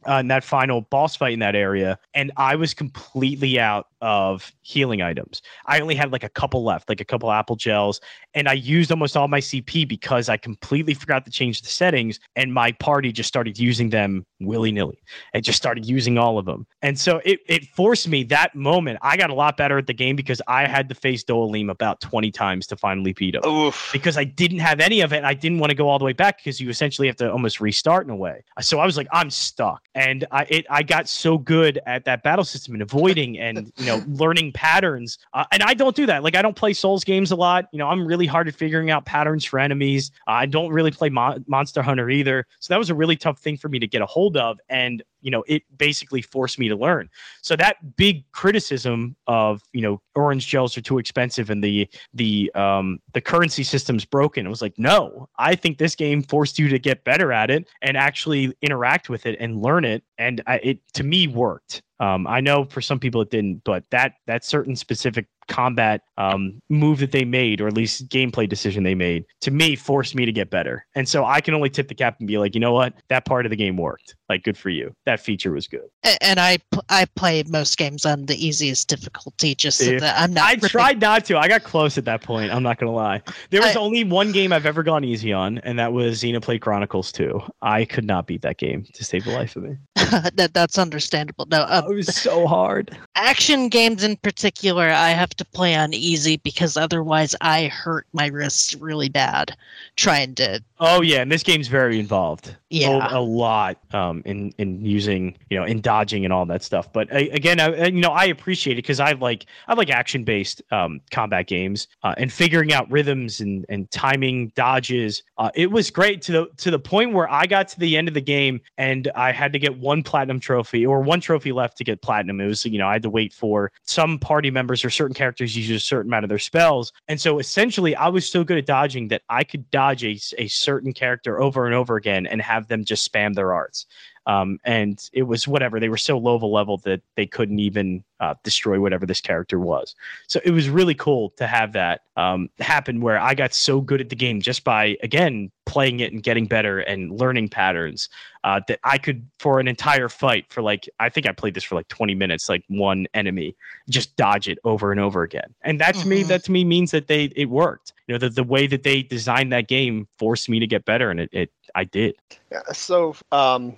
uh, 0.08 0.16
in 0.16 0.28
that 0.28 0.43
final 0.43 0.82
boss 0.82 1.16
fight 1.16 1.34
in 1.34 1.39
that 1.39 1.56
area, 1.56 1.99
and 2.14 2.32
I 2.38 2.56
was 2.56 2.74
completely 2.74 3.60
out 3.60 3.88
of 4.02 4.52
healing 4.62 5.02
items. 5.02 5.41
I 5.68 5.80
only 5.80 5.95
had 5.95 6.12
like 6.12 6.24
a 6.24 6.30
couple 6.30 6.64
left, 6.64 6.89
like 6.89 7.02
a 7.02 7.06
couple 7.06 7.32
apple 7.32 7.56
gels, 7.56 8.02
and 8.34 8.47
I 8.47 8.54
used 8.54 8.91
almost 8.91 9.16
all 9.16 9.28
my 9.28 9.39
CP 9.39 9.88
because 9.88 10.30
I 10.30 10.38
completely 10.38 10.93
forgot 10.93 11.26
to 11.26 11.32
change 11.32 11.62
the 11.62 11.68
settings, 11.68 12.20
and 12.36 12.54
my 12.54 12.72
party 12.74 13.12
just 13.12 13.28
started 13.28 13.60
using 13.60 13.89
them 13.89 14.26
willy 14.39 14.72
nilly. 14.72 15.02
It 15.34 15.41
just 15.41 15.58
started 15.58 15.86
using 15.86 16.18
all 16.18 16.38
of 16.38 16.45
them, 16.45 16.66
and 16.82 16.99
so 16.99 17.22
it 17.24 17.39
it 17.47 17.66
forced 17.66 18.08
me 18.08 18.24
that 18.26 18.56
moment. 18.56 18.99
I 19.02 19.18
got 19.18 19.30
a 19.30 19.36
lot 19.36 19.58
better 19.58 19.78
at 19.78 19.88
the 19.88 19.93
game 19.93 20.16
because 20.16 20.41
I 20.47 20.68
had 20.68 20.89
to 20.89 20.95
face 20.95 21.24
Dohalim 21.24 21.70
about 21.70 22.02
twenty 22.02 22.32
times 22.32 22.68
to 22.68 22.76
finally 22.76 23.14
beat 23.14 23.36
him 23.36 23.45
oof. 23.45 23.89
because 23.93 24.18
I 24.18 24.24
didn't 24.24 24.60
have 24.60 24.80
any 24.80 25.02
of 25.02 25.14
it. 25.14 25.24
I 25.24 25.34
didn't 25.34 25.60
want 25.60 25.70
to 25.70 25.76
go 25.76 25.88
all 25.89 25.99
the 25.99 26.06
way 26.06 26.14
back 26.14 26.38
because 26.38 26.60
you 26.60 26.70
essentially 26.70 27.08
have 27.08 27.18
to 27.18 27.32
almost 27.32 27.62
restart 27.62 28.06
in 28.06 28.12
a 28.12 28.16
way. 28.16 28.43
So 28.62 28.80
I 28.80 28.86
was 28.86 28.97
like, 28.97 29.08
I'm 29.12 29.30
stuck, 29.30 29.84
and 29.95 30.25
I 30.31 30.43
it 30.49 30.65
I 30.69 30.83
got 30.83 31.07
so 31.07 31.37
good 31.37 31.79
at 31.85 32.05
that 32.05 32.23
battle 32.23 32.45
system 32.45 32.73
and 32.73 32.81
avoiding 32.81 33.39
and 33.39 33.71
you 33.77 33.85
know 33.85 34.03
learning 34.07 34.53
patterns. 34.53 35.17
Uh, 35.33 35.45
and 35.51 35.63
I 35.63 35.73
don't 35.73 35.95
do 35.95 36.05
that. 36.05 36.23
Like 36.23 36.35
I 36.35 36.41
don't 36.41 36.55
play 36.55 36.73
Souls 36.73 37.03
games 37.03 37.31
a 37.31 37.35
lot. 37.35 37.65
You 37.71 37.79
know, 37.79 37.87
I'm 37.87 38.05
really 38.05 38.25
hard 38.25 38.47
at 38.47 38.55
figuring 38.55 38.89
out 38.89 39.05
patterns 39.05 39.45
for 39.45 39.59
enemies. 39.59 40.11
Uh, 40.27 40.31
I 40.31 40.45
don't 40.45 40.71
really 40.71 40.91
play 40.91 41.09
Mon- 41.09 41.43
Monster 41.47 41.81
Hunter 41.81 42.09
either. 42.09 42.45
So 42.59 42.73
that 42.73 42.77
was 42.77 42.89
a 42.89 42.95
really 42.95 43.15
tough 43.15 43.39
thing 43.39 43.57
for 43.57 43.69
me 43.69 43.79
to 43.79 43.87
get 43.87 44.01
a 44.01 44.05
hold 44.05 44.37
of. 44.37 44.59
And 44.69 45.03
you 45.22 45.32
know 45.32 45.43
it 45.47 45.63
basically 45.78 46.22
forced 46.22 46.59
me 46.59 46.67
to 46.69 46.76
learn. 46.76 47.09
So 47.41 47.55
that 47.55 47.95
big 47.95 48.30
criticism 48.32 49.15
of 49.28 49.61
you 49.74 49.82
know 49.82 50.01
orange 50.15 50.47
gels 50.47 50.78
are 50.78 50.82
too 50.82 50.97
expensive 50.97 51.49
and 51.49 51.63
the 51.63 51.88
the 52.13 52.51
um 52.55 52.99
the 53.13 53.22
currency 53.22 53.63
system's 53.63 54.05
broken. 54.05 54.45
It 54.45 54.49
was 54.49 54.61
like 54.61 54.78
no, 54.78 55.30
I 55.38 55.55
think 55.55 55.78
this 55.78 55.95
game 55.95 56.24
forced 56.24 56.59
you 56.59 56.67
to 56.69 56.80
get 56.80 57.03
better 57.03 57.32
at 57.32 57.49
it 57.49 57.67
and 57.82 57.97
actually 57.97 58.53
interact 58.61 59.09
with 59.09 59.26
it 59.26 59.38
and 59.39 59.61
learn 59.61 59.86
it, 59.86 60.03
and 60.17 60.41
I, 60.47 60.57
it 60.57 60.80
to 60.93 61.03
me 61.03 61.28
worked. 61.28 61.82
Um, 61.99 62.26
I 62.26 62.41
know 62.41 62.65
for 62.65 62.82
some 62.82 62.99
people 62.99 63.22
it 63.22 63.30
didn't, 63.30 63.63
but 63.63 63.84
that 63.91 64.13
that 64.26 64.43
certain 64.43 64.76
specific 64.76 65.28
combat 65.47 66.01
um, 66.17 66.61
move 66.69 66.99
that 66.99 67.11
they 67.11 67.25
made, 67.25 67.61
or 67.61 67.67
at 67.67 67.73
least 67.73 68.07
gameplay 68.09 68.47
decision 68.47 68.83
they 68.83 68.95
made, 68.95 69.25
to 69.41 69.51
me 69.51 69.75
forced 69.75 70.15
me 70.15 70.25
to 70.25 70.31
get 70.31 70.49
better. 70.49 70.85
And 70.95 71.07
so 71.07 71.25
I 71.25 71.41
can 71.41 71.53
only 71.53 71.69
tip 71.69 71.87
the 71.87 71.95
cap 71.95 72.17
and 72.19 72.27
be 72.27 72.37
like, 72.37 72.53
you 72.55 72.61
know 72.61 72.73
what, 72.73 72.93
that 73.09 73.25
part 73.25 73.45
of 73.45 73.49
the 73.49 73.55
game 73.55 73.77
worked. 73.77 74.15
Like, 74.29 74.43
good 74.43 74.57
for 74.57 74.69
you. 74.69 74.93
That 75.05 75.19
feature 75.19 75.51
was 75.51 75.67
good. 75.67 75.89
And 76.21 76.39
I 76.39 76.59
I 76.89 77.05
play 77.15 77.43
most 77.47 77.77
games 77.77 78.05
on 78.05 78.25
the 78.27 78.45
easiest 78.45 78.87
difficulty, 78.87 79.55
just 79.55 79.77
so 79.79 79.99
that 79.99 80.17
I'm 80.17 80.33
not. 80.33 80.43
I 80.45 80.53
ripping- 80.53 80.69
tried 80.69 81.01
not 81.01 81.25
to. 81.25 81.37
I 81.37 81.47
got 81.47 81.63
close 81.63 81.97
at 81.97 82.05
that 82.05 82.21
point. 82.21 82.51
I'm 82.53 82.63
not 82.63 82.77
gonna 82.79 82.93
lie. 82.93 83.21
There 83.49 83.61
was 83.61 83.75
I- 83.75 83.79
only 83.79 84.03
one 84.05 84.31
game 84.31 84.53
I've 84.53 84.65
ever 84.65 84.83
gone 84.83 85.03
easy 85.03 85.33
on, 85.33 85.57
and 85.59 85.77
that 85.79 85.91
was 85.91 86.21
Xenoblade 86.21 86.61
Chronicles 86.61 87.11
2. 87.11 87.41
I 87.61 87.83
could 87.85 88.05
not 88.05 88.25
beat 88.27 88.41
that 88.43 88.57
game 88.57 88.85
to 88.93 89.03
save 89.03 89.25
the 89.25 89.31
life 89.31 89.55
of 89.57 89.63
me. 89.63 89.75
that 89.95 90.51
that's 90.53 90.77
understandable. 90.77 91.45
No, 91.51 91.61
uh, 91.63 91.81
it 91.89 91.93
was 91.93 92.15
so 92.15 92.47
hard. 92.47 92.97
action 93.15 93.67
games 93.69 94.03
in 94.03 94.15
particular, 94.17 94.89
I 94.89 95.09
have 95.09 95.30
to 95.36 95.45
play 95.45 95.75
on 95.75 95.93
easy 95.93 96.38
because 96.38 96.77
otherwise 96.77 97.36
I 97.41 97.67
hurt 97.67 98.07
my 98.13 98.27
wrists 98.27 98.75
really 98.75 99.09
bad 99.09 99.55
trying 99.95 100.36
to. 100.36 100.63
Oh 100.79 101.01
yeah, 101.01 101.21
and 101.21 101.32
this 101.32 101.43
game's 101.43 101.67
very 101.67 101.99
involved. 101.99 102.55
Yeah. 102.71 103.09
a, 103.11 103.19
a 103.19 103.21
lot 103.21 103.77
um, 103.93 104.21
in 104.25 104.53
in 104.57 104.84
using 104.84 105.38
you 105.49 105.59
know 105.59 105.65
in 105.65 105.82
dodging 105.82 106.23
and 106.23 106.34
all 106.34 106.45
that 106.45 106.63
stuff. 106.63 106.91
But 106.91 107.13
I, 107.13 107.29
again, 107.34 107.59
I, 107.59 107.88
you 107.88 107.99
know, 108.01 108.11
I 108.11 108.25
appreciate 108.25 108.73
it 108.73 108.84
because 108.84 108.99
I 108.99 109.11
like 109.11 109.45
I 109.67 109.73
like 109.73 109.89
action 109.89 110.23
based 110.23 110.61
um, 110.71 111.01
combat 111.11 111.47
games 111.47 111.88
uh, 112.03 112.15
and 112.17 112.32
figuring 112.32 112.73
out 112.73 112.89
rhythms 112.89 113.41
and 113.41 113.65
and 113.67 113.91
timing 113.91 114.53
dodges. 114.55 115.23
Uh, 115.38 115.51
it 115.53 115.69
was 115.69 115.91
great 115.91 116.21
to 116.23 116.32
the 116.32 116.47
to 116.57 116.71
the 116.71 116.79
point 116.79 117.13
where 117.13 117.29
I 117.29 117.45
got 117.45 117.67
to 117.69 117.79
the 117.79 117.97
end 117.97 118.07
of 118.07 118.13
the 118.13 118.21
game 118.21 118.61
and 118.77 119.11
I 119.15 119.32
had 119.32 119.51
to 119.53 119.59
get 119.59 119.77
one 119.77 120.03
platinum 120.03 120.39
trophy 120.39 120.86
or 120.86 121.01
one 121.01 121.19
trophy 121.19 121.51
left 121.51 121.77
to 121.77 121.84
get 121.84 122.01
platinum. 122.01 122.39
It 122.39 122.47
was 122.47 122.65
you 122.65 122.79
know 122.79 122.88
I 122.88 122.93
had 122.93 123.03
to 123.03 123.09
wait 123.09 123.34
for 123.34 123.71
some 123.84 124.17
party 124.17 124.49
members 124.49 124.86
or 124.86 124.89
certain 124.89 125.13
characters 125.22 125.55
use 125.55 125.69
a 125.69 125.80
certain 125.80 126.09
amount 126.09 126.26
of 126.26 126.30
their 126.30 126.39
spells, 126.39 126.91
and 127.07 127.22
so 127.22 127.38
essentially 127.38 127.95
I 127.95 128.07
was 128.07 128.27
so 128.27 128.43
good 128.43 128.57
at 128.57 128.65
dodging 128.65 129.07
that 129.10 129.22
I 129.30 129.43
could 129.43 129.69
dodge 129.69 130.03
a, 130.03 130.19
a 130.39 130.48
certain 130.48 130.93
character 130.93 131.39
over 131.39 131.68
and 131.68 131.76
over 131.76 131.95
again 131.95 132.26
and 132.26 132.41
have 132.41 132.68
them 132.68 132.84
just 132.84 133.11
spam 133.11 133.35
their 133.35 133.53
arts. 133.53 133.85
Um, 134.27 134.60
and 134.64 135.10
it 135.14 135.23
was 135.23 135.48
whatever 135.48 135.80
they 135.80 135.89
were 135.89 135.98
so 135.98 136.18
low 136.18 136.35
of 136.35 136.43
a 136.43 136.48
level 136.48 136.77
that 136.80 137.02
they 137.15 137.26
couldn't 137.26 137.60
even 137.60 138.03
uh, 138.19 138.35
destroy 138.43 138.80
whatever 138.80 139.06
this 139.06 139.19
character 139.19 139.60
was. 139.60 139.95
So 140.27 140.39
it 140.45 140.52
was 140.52 140.69
really 140.69 140.93
cool 140.93 141.31
to 141.38 141.48
have 141.48 141.73
that 141.73 142.02
um, 142.18 142.49
happen 142.60 143.02
where 143.02 143.18
I 143.19 143.34
got 143.34 143.52
so 143.53 143.81
good 143.81 143.99
at 143.99 144.10
the 144.10 144.15
game 144.15 144.39
just 144.41 144.64
by 144.64 144.95
again 145.02 145.49
playing 145.65 146.02
it 146.02 146.11
and 146.11 146.22
getting 146.22 146.45
better 146.45 146.80
and 146.80 147.19
learning 147.19 147.49
patterns 147.49 148.10
uh, 148.43 148.60
that 148.68 148.80
I 148.84 148.98
could 148.98 149.26
for 149.39 149.60
an 149.60 149.68
entire 149.68 150.10
fight 150.10 150.45
for 150.49 150.61
like 150.61 150.88
I 150.99 151.10
think 151.10 151.26
I 151.26 151.31
played 151.31 151.56
this 151.56 151.64
for 151.64 151.73
like 151.76 151.88
20 151.88 152.14
minutes, 152.14 152.48
like 152.48 152.64
one 152.68 153.07
enemy, 153.15 153.56
just 153.89 154.15
dodge 154.18 154.48
it 154.48 154.60
over 154.65 154.91
and 154.91 154.99
over 154.99 155.23
again. 155.23 155.53
And 155.64 155.80
that 155.81 155.95
to 155.98 156.07
me, 156.07 156.23
Mhm. 156.23 156.27
that 156.27 156.43
to 156.43 156.52
me 156.52 156.64
means 156.64 156.91
that 156.91 157.07
they 157.07 157.26
it 157.35 157.49
worked. 157.49 157.93
You 158.07 158.14
know, 158.15 158.19
the, 158.19 158.30
the 158.30 158.43
way 158.43 158.68
that 158.68 158.84
they 158.84 159.02
designed 159.02 159.52
that 159.53 159.68
game 159.68 160.07
forced 160.19 160.48
me 160.49 160.60
to 160.60 160.68
get 160.68 160.85
better, 160.85 161.10
and 161.10 161.19
it, 161.22 161.30
it 161.31 161.52
I 161.76 161.84
did. 161.84 162.15
Yeah, 162.52 162.61
so 162.73 163.15
um, 163.31 163.76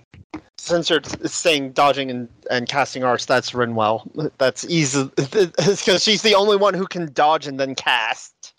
since 0.58 0.90
you're 0.90 1.02
saying 1.24 1.72
dodging 1.72 2.10
and, 2.10 2.28
and 2.50 2.68
casting 2.68 3.04
arts, 3.04 3.26
that's 3.26 3.52
Rinwell. 3.52 4.32
That's 4.38 4.64
easy 4.64 5.04
because 5.16 6.02
she's 6.02 6.22
the 6.22 6.34
only 6.34 6.56
one 6.56 6.74
who 6.74 6.86
can 6.86 7.12
dodge 7.12 7.46
and 7.46 7.58
then 7.60 7.74
cast. 7.74 8.52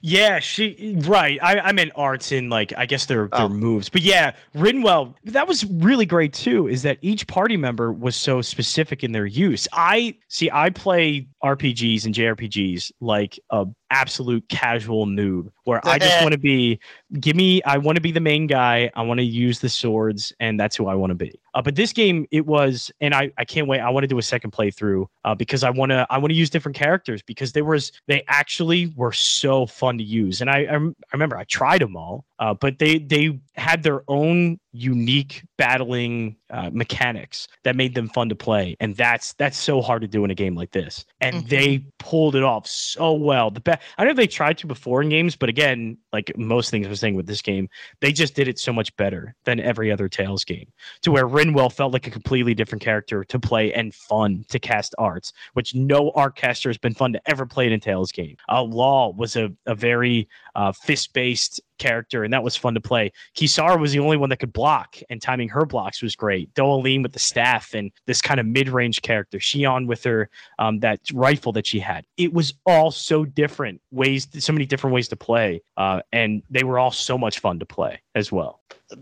Yeah, 0.00 0.38
she 0.38 0.96
right. 1.00 1.38
I, 1.42 1.58
I 1.58 1.72
meant 1.72 1.90
arts 1.96 2.30
in 2.30 2.48
like 2.50 2.72
I 2.76 2.86
guess 2.86 3.06
their 3.06 3.28
their 3.28 3.46
Oh. 3.46 3.48
moves. 3.48 3.88
But 3.88 4.02
yeah, 4.02 4.32
Rinwell, 4.54 5.14
that 5.24 5.48
was 5.48 5.64
really 5.64 6.06
great 6.06 6.32
too, 6.32 6.68
is 6.68 6.82
that 6.82 6.98
each 7.02 7.26
party 7.26 7.56
member 7.56 7.92
was 7.92 8.14
so 8.14 8.40
specific 8.40 9.02
in 9.02 9.10
their 9.10 9.26
use. 9.26 9.66
I 9.72 10.14
see 10.28 10.50
I 10.52 10.70
play 10.70 11.26
RPGs 11.42 12.04
and 12.04 12.14
JRPGs 12.14 12.92
like 13.00 13.40
a 13.50 13.66
absolute 13.90 14.48
casual 14.48 15.06
noob 15.06 15.50
where 15.64 15.80
I 15.86 15.98
just 15.98 16.22
want 16.22 16.32
to 16.32 16.38
be 16.38 16.78
give 17.20 17.36
me 17.36 17.62
I 17.62 17.78
want 17.78 17.96
to 17.96 18.02
be 18.02 18.12
the 18.12 18.20
main 18.20 18.46
guy. 18.46 18.90
I 18.94 19.02
want 19.02 19.18
to 19.18 19.24
use 19.24 19.60
the 19.60 19.68
swords 19.68 20.32
and 20.40 20.58
that's 20.58 20.76
who 20.76 20.88
I 20.88 20.94
want 20.94 21.10
to 21.10 21.14
be. 21.14 21.38
Uh, 21.54 21.62
but 21.62 21.74
this 21.74 21.92
game 21.92 22.26
it 22.30 22.46
was 22.46 22.90
and 23.00 23.14
I 23.14 23.30
I 23.38 23.44
can't 23.44 23.66
wait. 23.66 23.80
I 23.80 23.90
want 23.90 24.04
to 24.04 24.08
do 24.08 24.18
a 24.18 24.22
second 24.22 24.52
playthrough 24.52 25.06
uh, 25.24 25.34
because 25.34 25.64
I 25.64 25.70
want 25.70 25.90
to 25.90 26.06
I 26.10 26.18
want 26.18 26.30
to 26.30 26.36
use 26.36 26.50
different 26.50 26.76
characters 26.76 27.22
because 27.22 27.52
there 27.52 27.64
was 27.64 27.92
they 28.06 28.24
actually 28.28 28.92
were 28.96 29.12
so 29.12 29.66
fun 29.66 29.98
to 29.98 30.04
use 30.04 30.40
and 30.40 30.50
I 30.50 30.58
I, 30.60 30.76
I 30.76 31.12
remember 31.12 31.36
I 31.36 31.44
tried 31.44 31.80
them 31.80 31.96
all 31.96 32.26
uh, 32.38 32.54
but 32.54 32.78
they 32.78 32.98
they 32.98 33.38
had 33.54 33.82
their 33.82 34.02
own 34.08 34.58
unique 34.72 35.42
battling 35.56 36.36
uh, 36.50 36.70
mechanics 36.72 37.48
that 37.64 37.74
made 37.74 37.94
them 37.94 38.08
fun 38.08 38.28
to 38.28 38.34
play 38.36 38.76
and 38.80 38.94
that's 38.96 39.32
that's 39.34 39.56
so 39.58 39.82
hard 39.82 40.00
to 40.02 40.06
do 40.06 40.24
in 40.24 40.30
a 40.30 40.34
game 40.34 40.54
like 40.54 40.70
this 40.70 41.04
and 41.20 41.36
Mhm. 41.44 41.48
they 41.48 41.84
pulled 41.98 42.36
it 42.36 42.44
off 42.44 42.66
so 42.66 43.12
well 43.12 43.50
the 43.50 43.60
be- 43.60 43.72
I 43.96 44.04
know 44.04 44.12
they 44.14 44.26
tried 44.28 44.56
to 44.58 44.66
before 44.66 45.02
in 45.02 45.08
games 45.08 45.34
but 45.34 45.48
again 45.48 45.98
like 46.12 46.36
most 46.38 46.70
things 46.70 46.86
I 46.86 46.90
was 46.90 47.00
saying 47.00 47.16
with 47.16 47.26
this 47.26 47.42
game 47.42 47.68
they 48.00 48.12
just 48.12 48.34
did 48.34 48.46
it 48.46 48.58
so 48.58 48.72
much 48.72 48.94
better 48.96 49.34
than 49.44 49.58
every 49.58 49.90
other 49.90 50.08
Tales 50.08 50.44
game 50.44 50.68
to 51.02 51.10
where 51.10 51.26
Rinwell 51.26 51.72
felt 51.72 51.92
like 51.92 52.06
a 52.06 52.10
completely 52.10 52.54
different 52.54 52.82
character 52.82 53.24
to 53.24 53.38
play 53.40 53.72
and 53.72 53.92
fun 53.94 54.44
to 54.48 54.58
cast 54.58 54.94
arts, 54.98 55.32
which 55.54 55.74
no 55.74 56.10
art 56.14 56.36
caster 56.36 56.68
has 56.68 56.78
been 56.78 56.94
fun 56.94 57.12
to 57.14 57.20
ever 57.26 57.46
play 57.46 57.66
in 57.66 57.72
a 57.72 57.78
Tales 57.78 58.12
game. 58.12 58.36
Uh, 58.48 58.62
Law 58.62 59.10
was 59.12 59.34
a, 59.36 59.50
a 59.66 59.74
very 59.74 60.28
uh, 60.54 60.72
fist 60.72 61.12
based 61.12 61.60
character, 61.78 62.24
and 62.24 62.32
that 62.32 62.42
was 62.42 62.56
fun 62.56 62.74
to 62.74 62.80
play. 62.80 63.12
Kisara 63.36 63.78
was 63.78 63.92
the 63.92 63.98
only 63.98 64.16
one 64.16 64.30
that 64.30 64.38
could 64.38 64.52
block, 64.52 64.96
and 65.10 65.20
timing 65.20 65.48
her 65.48 65.64
blocks 65.64 66.02
was 66.02 66.16
great. 66.16 66.52
Dohalim 66.54 67.02
with 67.02 67.12
the 67.12 67.18
staff 67.18 67.74
and 67.74 67.90
this 68.06 68.20
kind 68.20 68.40
of 68.40 68.46
mid 68.46 68.68
range 68.68 69.02
character. 69.02 69.38
Shionne 69.38 69.86
with 69.86 70.04
her 70.04 70.30
um, 70.58 70.80
that 70.80 71.00
rifle 71.12 71.52
that 71.52 71.66
she 71.66 71.78
had. 71.78 72.04
It 72.16 72.32
was 72.32 72.54
all 72.66 72.90
so 72.90 73.24
different 73.24 73.80
ways, 73.90 74.28
so 74.38 74.52
many 74.52 74.66
different 74.66 74.94
ways 74.94 75.08
to 75.08 75.16
play, 75.16 75.62
uh, 75.76 76.00
and 76.12 76.42
they 76.50 76.64
were 76.64 76.78
all 76.78 76.90
so 76.90 77.16
much 77.16 77.40
fun 77.40 77.58
to 77.58 77.66
play 77.66 78.00
as 78.14 78.32
well. 78.32 78.57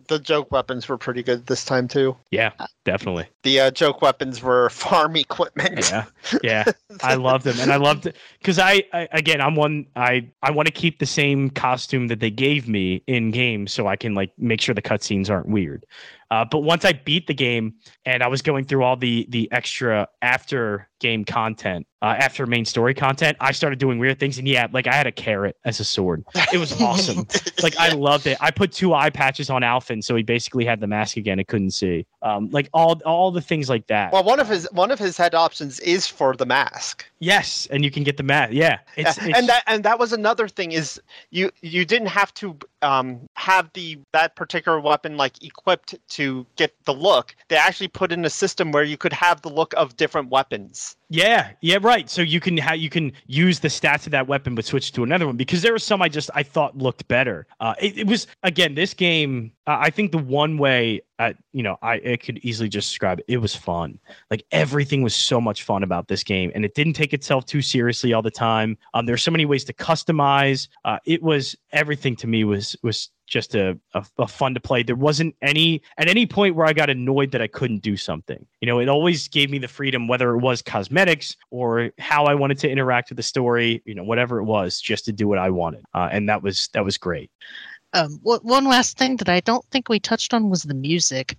The 0.09 0.19
joke 0.19 0.51
weapons 0.51 0.89
were 0.89 0.99
pretty 0.99 1.23
good 1.23 1.47
this 1.47 1.65
time 1.65 1.87
too. 1.87 2.17
Yeah, 2.31 2.53
definitely. 2.85 3.27
The 3.43 3.61
uh, 3.61 3.71
joke 3.71 4.03
weapons 4.03 4.43
were 4.43 4.69
farm 4.71 5.17
equipment. 5.17 5.91
Yeah, 5.91 6.05
yeah. 6.43 6.65
I 7.03 7.15
love 7.15 7.45
them, 7.45 7.61
and 7.61 7.73
I 7.73 7.77
loved 7.77 8.07
it 8.07 8.17
because 8.39 8.59
I, 8.59 8.83
I 8.93 9.09
again, 9.13 9.41
I'm 9.41 9.55
one. 9.55 9.87
I 9.95 10.29
I 10.43 10.51
want 10.51 10.67
to 10.67 10.73
keep 10.73 10.99
the 10.99 11.07
same 11.07 11.51
costume 11.51 12.09
that 12.09 12.21
they 12.21 12.31
gave 12.31 12.69
me 12.69 13.03
in 13.07 13.31
game, 13.31 13.67
so 13.67 13.87
I 13.87 13.97
can 13.97 14.15
like 14.15 14.33
make 14.39 14.61
sure 14.61 14.75
the 14.75 14.83
cutscenes 14.83 15.31
aren't 15.31 15.49
weird. 15.49 15.87
Uh, 16.31 16.45
but 16.45 16.61
once 16.61 16.85
I 16.85 16.93
beat 16.93 17.27
the 17.27 17.35
game 17.35 17.75
and 18.05 18.23
I 18.23 18.29
was 18.29 18.43
going 18.43 18.65
through 18.65 18.83
all 18.83 18.97
the 18.97 19.27
the 19.29 19.51
extra 19.53 20.09
after 20.23 20.89
game 20.99 21.25
content, 21.25 21.87
uh, 22.03 22.15
after 22.19 22.47
main 22.47 22.65
story 22.65 22.95
content, 22.95 23.37
I 23.41 23.53
started 23.53 23.79
doing 23.79 23.99
weird 23.99 24.19
things. 24.19 24.39
And 24.39 24.47
yeah, 24.47 24.67
like 24.73 24.87
I 24.87 24.93
had 24.93 25.07
a 25.07 25.13
carrot 25.13 25.57
as 25.65 25.81
a 25.81 25.85
sword. 25.85 26.25
It 26.53 26.59
was 26.59 26.81
awesome. 26.81 27.27
like 27.63 27.77
I 27.79 27.91
loved 27.93 28.27
it. 28.27 28.39
I 28.41 28.51
put 28.51 28.73
two 28.73 28.95
eye 28.95 29.11
patches 29.11 29.51
on 29.51 29.63
Alphen, 29.63 30.03
so 30.03 30.15
he 30.15 30.23
basically 30.23 30.65
had 30.65 30.81
the 30.81 30.87
mask 30.87 31.17
again. 31.17 31.39
and 31.39 31.47
couldn't 31.47 31.73
see. 31.73 32.07
Um, 32.23 32.51
like 32.51 32.69
all 32.73 33.01
all 33.05 33.31
the 33.31 33.41
things 33.41 33.69
like 33.69 33.87
that. 33.89 34.13
Well, 34.13 34.25
one 34.25 34.41
of 34.41 34.49
his 34.49 34.69
one 34.73 34.91
of 34.91 34.99
his 34.99 35.17
head 35.17 35.35
options 35.35 35.81
is 35.81 36.07
for 36.07 36.35
the 36.35 36.47
mask. 36.47 37.05
yes, 37.21 37.67
and 37.71 37.85
you 37.85 37.91
can 37.91 38.03
get 38.03 38.17
the 38.17 38.23
mask. 38.23 38.53
Yeah, 38.53 38.79
it's, 38.97 39.19
Yeah, 39.19 39.29
it's 39.29 39.39
and 39.39 39.49
that 39.49 39.63
and 39.67 39.85
that 39.85 39.99
was 39.99 40.13
another 40.13 40.49
thing 40.49 40.73
is 40.73 41.01
you 41.31 41.51
you 41.63 41.85
didn't 41.85 42.09
have 42.09 42.33
to 42.35 42.59
um, 42.83 43.21
have 43.35 43.71
the 43.75 43.99
that 44.13 44.37
particular 44.37 44.81
weapon 44.81 45.17
like 45.17 45.43
equipped 45.43 45.95
to 46.11 46.47
get 46.57 46.75
the 46.85 46.95
look. 46.95 47.35
They 47.49 47.57
actually 47.57 47.89
put 47.89 48.13
in 48.13 48.25
a 48.25 48.31
system 48.31 48.73
where 48.73 48.85
you 48.85 48.97
could 48.97 49.13
have 49.13 49.43
the 49.43 49.51
look 49.51 49.75
of 49.77 49.97
different 49.97 50.31
weapons. 50.31 50.97
Yeah, 51.09 51.53
yeah, 51.61 51.79
right. 51.81 52.11
So 52.11 52.21
you 52.21 52.41
can 52.41 52.59
ha- 52.59 52.73
you 52.73 52.91
can 52.91 53.13
use 53.27 53.61
the 53.61 53.69
stats 53.69 54.07
of 54.07 54.11
that 54.11 54.27
weapon, 54.27 54.57
but 54.57 54.65
switch 54.65 54.91
to 54.93 55.05
another 55.05 55.27
one 55.27 55.37
because 55.37 55.63
there 55.63 55.71
were 55.71 55.79
some 55.79 56.03
I 56.03 56.09
just 56.09 56.31
I 56.35 56.43
thought 56.43 56.77
looked 56.77 57.07
better. 57.07 57.47
Uh, 57.61 57.75
it, 57.81 57.99
it 57.99 58.07
was 58.09 58.27
again 58.43 58.75
this 58.75 58.93
game. 58.93 59.53
Uh, 59.69 59.79
I 59.81 59.91
think 59.91 60.11
the 60.11 60.19
one 60.19 60.59
way, 60.59 61.03
uh, 61.21 61.33
you 61.53 61.63
know, 61.63 61.77
I 61.81 61.97
it 61.97 62.25
could 62.25 62.39
easily 62.39 62.69
just 62.69 62.89
describe 62.89 63.21
it. 63.21 63.27
It 63.29 63.37
was 63.37 63.55
fun. 63.55 64.01
Like 64.33 64.45
everything 64.51 65.03
was 65.03 65.15
so 65.15 65.41
much 65.41 65.63
fun 65.63 65.85
about 65.85 66.09
this 66.09 66.25
game, 66.25 66.51
and 66.57 66.65
it 66.65 66.75
didn't 66.75 66.95
take 66.95 67.13
itself 67.13 67.47
too 67.47 67.63
seriously 67.63 68.13
all 68.13 68.23
the 68.23 68.31
time. 68.31 68.77
Um, 68.93 69.07
there's 69.07 69.23
so 69.23 69.31
many 69.31 69.45
ways 69.45 69.63
to 69.67 69.73
customize. 69.73 70.67
Uh, 70.85 70.99
it 71.07 71.23
was 71.23 71.55
everything 71.71 72.17
to 72.17 72.27
me 72.27 72.43
was 72.43 72.75
was 72.83 73.11
just 73.27 73.55
a, 73.55 73.79
a, 73.95 74.05
a 74.19 74.29
fun 74.29 74.55
to 74.55 74.61
play. 74.61 74.83
There 74.83 74.97
wasn't 74.97 75.35
any 75.43 75.83
at 75.99 76.09
any 76.09 76.27
point 76.27 76.55
where 76.55 76.67
I 76.67 76.73
got 76.73 76.91
annoyed 76.91 77.31
that 77.33 77.43
I 77.43 77.47
couldn't 77.47 77.83
do 77.83 77.97
something. 77.97 78.45
You 78.61 78.67
know, 78.67 78.79
it 78.79 78.89
always 78.89 79.29
gave 79.29 79.51
me 79.51 79.59
the 79.59 79.69
freedom, 79.69 80.09
whether 80.09 80.31
it 80.31 80.39
was 80.39 80.63
cosmetics 80.63 81.37
or 81.51 81.91
how 81.99 82.25
I 82.25 82.35
wanted 82.35 82.59
to 82.61 82.71
interact 82.71 83.11
with 83.11 83.17
the 83.17 83.23
story, 83.23 83.83
you 83.85 83.95
know, 83.95 84.05
whatever 84.05 84.39
it 84.39 84.45
was, 84.45 84.81
just 84.81 85.05
to 85.07 85.13
do 85.13 85.29
what 85.29 85.39
I 85.39 85.51
wanted, 85.51 85.85
uh, 85.95 86.09
and 86.11 86.29
that 86.29 86.43
was 86.43 86.69
that 86.73 86.85
was 86.85 86.97
great. 86.97 87.31
Um, 87.93 88.19
one 88.23 88.65
last 88.65 88.99
thing 88.99 89.17
that 89.17 89.29
I 89.29 89.41
don't 89.41 89.65
think 89.71 89.89
we 89.89 89.99
touched 89.99 90.35
on 90.35 90.51
was 90.51 90.65
the 90.65 90.75
music. 90.75 91.37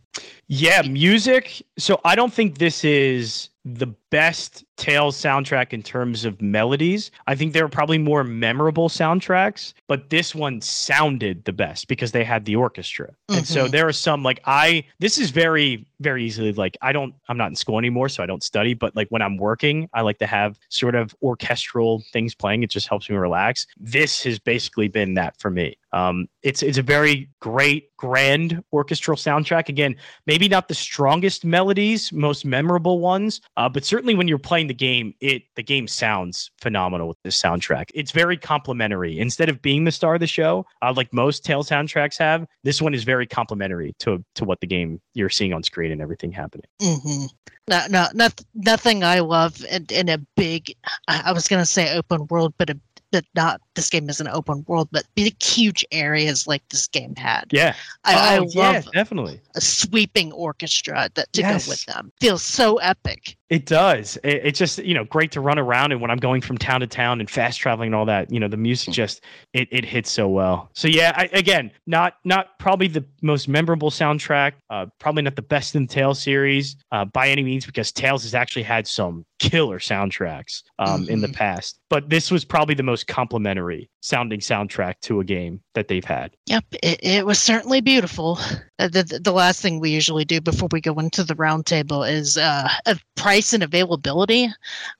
Yeah, 0.47 0.81
music. 0.81 1.61
So 1.77 2.01
I 2.03 2.15
don't 2.15 2.33
think 2.33 2.57
this 2.57 2.83
is 2.83 3.49
the 3.63 3.87
best 4.09 4.63
Tales 4.77 5.17
soundtrack 5.17 5.73
in 5.73 5.81
terms 5.81 6.23
of 6.23 6.39
melodies. 6.41 7.09
I 7.25 7.35
think 7.35 7.53
there 7.53 7.65
are 7.65 7.69
probably 7.69 7.97
more 7.97 8.23
memorable 8.23 8.89
soundtracks, 8.89 9.73
but 9.87 10.09
this 10.11 10.35
one 10.35 10.61
sounded 10.61 11.43
the 11.45 11.51
best 11.51 11.87
because 11.87 12.11
they 12.11 12.23
had 12.23 12.45
the 12.45 12.55
orchestra. 12.55 13.11
And 13.29 13.45
so 13.45 13.65
Mhm. 13.67 13.71
there 13.71 13.87
are 13.87 13.91
some 13.93 14.21
like 14.23 14.39
I 14.45 14.83
this 14.99 15.17
is 15.17 15.31
very 15.31 15.85
very 15.99 16.23
easily 16.23 16.53
like 16.53 16.77
I 16.83 16.91
don't 16.91 17.15
I'm 17.27 17.37
not 17.37 17.49
in 17.49 17.55
school 17.55 17.79
anymore 17.79 18.07
so 18.07 18.21
I 18.21 18.27
don't 18.27 18.43
study, 18.43 18.75
but 18.75 18.95
like 18.95 19.07
when 19.09 19.23
I'm 19.23 19.35
working, 19.37 19.89
I 19.93 20.01
like 20.01 20.19
to 20.19 20.27
have 20.27 20.59
sort 20.69 20.93
of 20.93 21.15
orchestral 21.23 22.03
things 22.13 22.35
playing. 22.35 22.61
It 22.61 22.69
just 22.69 22.87
helps 22.87 23.09
me 23.09 23.15
relax. 23.15 23.65
This 23.79 24.23
has 24.25 24.37
basically 24.37 24.87
been 24.89 25.15
that 25.15 25.39
for 25.39 25.49
me. 25.49 25.75
Um 25.91 26.27
it's 26.43 26.61
it's 26.61 26.77
a 26.77 26.83
very 26.83 27.27
great 27.39 27.95
grand 27.97 28.63
orchestral 28.71 29.17
soundtrack. 29.17 29.69
Again, 29.69 29.95
maybe 30.27 30.47
not 30.47 30.67
the 30.67 30.75
strongest 30.75 31.43
melodies, 31.43 32.13
most 32.13 32.45
memorable 32.45 32.99
ones, 32.99 33.41
uh, 33.57 33.67
but 33.67 33.83
certainly 33.83 34.13
when 34.13 34.27
you're 34.27 34.37
playing 34.37 34.66
the 34.67 34.73
game, 34.73 35.13
it 35.19 35.43
the 35.55 35.63
game 35.63 35.87
sounds 35.87 36.51
phenomenal 36.61 37.07
with 37.07 37.17
this 37.23 37.41
soundtrack. 37.41 37.85
It's 37.93 38.11
very 38.11 38.37
complimentary. 38.37 39.19
Instead 39.19 39.49
of 39.49 39.61
being 39.61 39.83
the 39.83 39.91
star 39.91 40.15
of 40.15 40.19
the 40.19 40.27
show, 40.27 40.65
uh, 40.81 40.93
like 40.95 41.11
most 41.13 41.43
Tale 41.43 41.63
soundtracks 41.63 42.17
have, 42.17 42.45
this 42.63 42.81
one 42.81 42.93
is 42.93 43.03
very 43.03 43.27
complimentary 43.27 43.95
to 43.99 44.23
to 44.35 44.45
what 44.45 44.59
the 44.61 44.67
game 44.67 45.01
you're 45.13 45.29
seeing 45.29 45.53
on 45.53 45.63
screen 45.63 45.91
and 45.91 46.01
everything 46.01 46.31
happening. 46.31 46.65
Mm-hmm. 46.81 47.25
No, 47.69 47.81
no, 47.89 48.07
not, 48.13 48.41
nothing 48.55 49.03
I 49.03 49.19
love 49.19 49.63
in, 49.65 49.85
in 49.89 50.09
a 50.09 50.17
big. 50.35 50.73
I 51.07 51.23
I 51.25 51.31
was 51.33 51.47
gonna 51.47 51.65
say 51.65 51.95
open 51.95 52.27
world, 52.27 52.53
but 52.57 52.69
a, 52.69 52.79
but 53.11 53.25
not. 53.35 53.61
This 53.77 53.89
game 53.91 54.09
is 54.09 54.19
an 54.19 54.27
open 54.27 54.65
world, 54.67 54.89
but 54.91 55.03
big, 55.15 55.41
huge 55.41 55.85
areas 55.91 56.47
like 56.47 56.67
this 56.69 56.87
game 56.87 57.15
had. 57.15 57.45
Yeah, 57.51 57.75
I, 58.03 58.35
I 58.35 58.39
Oh, 58.39 58.47
yeah, 58.49 58.71
love 58.71 58.91
definitely. 58.91 59.39
a 59.55 59.61
sweeping 59.61 60.31
orchestra 60.31 61.09
that 61.13 61.31
to 61.33 61.41
Yes. 61.41 61.65
go 61.67 61.71
with 61.71 61.85
them. 61.85 62.11
Feels 62.19 62.41
so 62.41 62.77
epic. 62.77 63.35
It 63.49 63.65
does. 63.65 64.17
It, 64.23 64.41
it's 64.43 64.59
just 64.59 64.79
you 64.79 64.93
know 64.93 65.03
great 65.05 65.31
to 65.33 65.41
run 65.41 65.57
around 65.59 65.91
and 65.93 66.01
when 66.01 66.11
I'm 66.11 66.17
going 66.17 66.41
from 66.41 66.57
town 66.57 66.81
to 66.81 66.87
town 66.87 67.19
and 67.21 67.29
fast 67.29 67.59
traveling 67.59 67.87
and 67.87 67.95
all 67.95 68.05
that, 68.05 68.31
you 68.31 68.39
know 68.39 68.47
the 68.47 68.57
music 68.57 68.93
just 68.93 69.23
it 69.53 69.67
it 69.71 69.85
hits 69.85 70.11
so 70.11 70.27
well. 70.27 70.69
So 70.73 70.87
yeah, 70.87 71.13
I, 71.15 71.29
again, 71.31 71.71
not 71.85 72.15
not 72.25 72.57
probably 72.59 72.87
the 72.87 73.05
most 73.21 73.47
memorable 73.47 73.89
soundtrack, 73.91 74.53
uh, 74.69 74.87
probably 74.99 75.21
not 75.21 75.35
the 75.35 75.41
best 75.43 75.75
in 75.75 75.83
the 75.83 75.93
Tales 75.93 76.19
series 76.21 76.75
uh, 76.91 77.05
by 77.05 77.29
any 77.29 77.43
means 77.43 77.65
because 77.65 77.91
Tales 77.91 78.23
has 78.23 78.33
actually 78.33 78.63
had 78.63 78.87
some 78.87 79.23
killer 79.39 79.77
soundtracks 79.79 80.63
um, 80.79 81.07
in 81.09 81.21
the 81.21 81.27
past, 81.29 81.79
but 81.89 82.09
this 82.09 82.31
was 82.31 82.43
probably 82.43 82.73
the 82.73 82.81
most 82.83 83.05
complimentary 83.07 83.66
sounding 84.01 84.39
soundtrack 84.39 84.95
to 85.01 85.19
a 85.19 85.23
game 85.23 85.61
that 85.73 85.87
they've 85.87 86.05
had. 86.05 86.35
Yep, 86.47 86.65
it, 86.83 86.99
it 87.03 87.25
was 87.25 87.39
certainly 87.39 87.81
beautiful. 87.81 88.39
Uh, 88.79 88.87
the, 88.87 89.19
the, 89.23 89.31
last 89.31 89.61
thing 89.61 89.79
we 89.79 89.89
usually 89.89 90.25
do 90.25 90.39
before 90.39 90.69
we 90.71 90.81
go 90.81 90.93
into 90.99 91.23
the 91.23 91.35
roundtable 91.35 92.09
is 92.09 92.37
uh, 92.37 92.69
price 93.15 93.53
and 93.53 93.63
availability. 93.63 94.49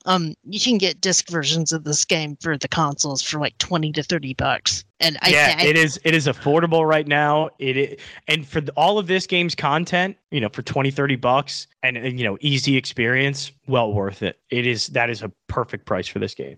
Um, 0.05 0.33
you 0.43 0.59
can 0.59 0.77
get 0.77 1.01
disc 1.01 1.29
versions 1.29 1.71
of 1.71 1.83
this 1.83 2.05
game 2.05 2.37
for 2.41 2.57
the 2.57 2.67
consoles 2.67 3.21
for 3.21 3.39
like 3.39 3.57
twenty 3.57 3.91
to 3.93 4.03
thirty 4.03 4.33
bucks, 4.33 4.83
and 4.99 5.17
I, 5.21 5.29
yeah, 5.29 5.55
I, 5.57 5.65
it 5.65 5.77
is. 5.77 5.99
It 6.03 6.15
is 6.15 6.27
affordable 6.27 6.87
right 6.87 7.07
now. 7.07 7.49
It, 7.59 7.99
and 8.27 8.47
for 8.47 8.61
the, 8.61 8.71
all 8.71 8.97
of 8.97 9.07
this 9.07 9.27
game's 9.27 9.53
content, 9.53 10.17
you 10.31 10.41
know, 10.41 10.49
for 10.49 10.63
20, 10.63 10.89
30 10.89 11.15
bucks 11.17 11.67
and, 11.83 11.97
and 11.97 12.19
you 12.19 12.25
know, 12.25 12.37
easy 12.41 12.75
experience, 12.75 13.51
well 13.67 13.93
worth 13.93 14.23
it. 14.23 14.39
It 14.49 14.65
is. 14.65 14.87
That 14.87 15.09
is 15.09 15.21
a 15.21 15.31
perfect 15.47 15.85
price 15.85 16.07
for 16.07 16.19
this 16.19 16.33
game. 16.33 16.57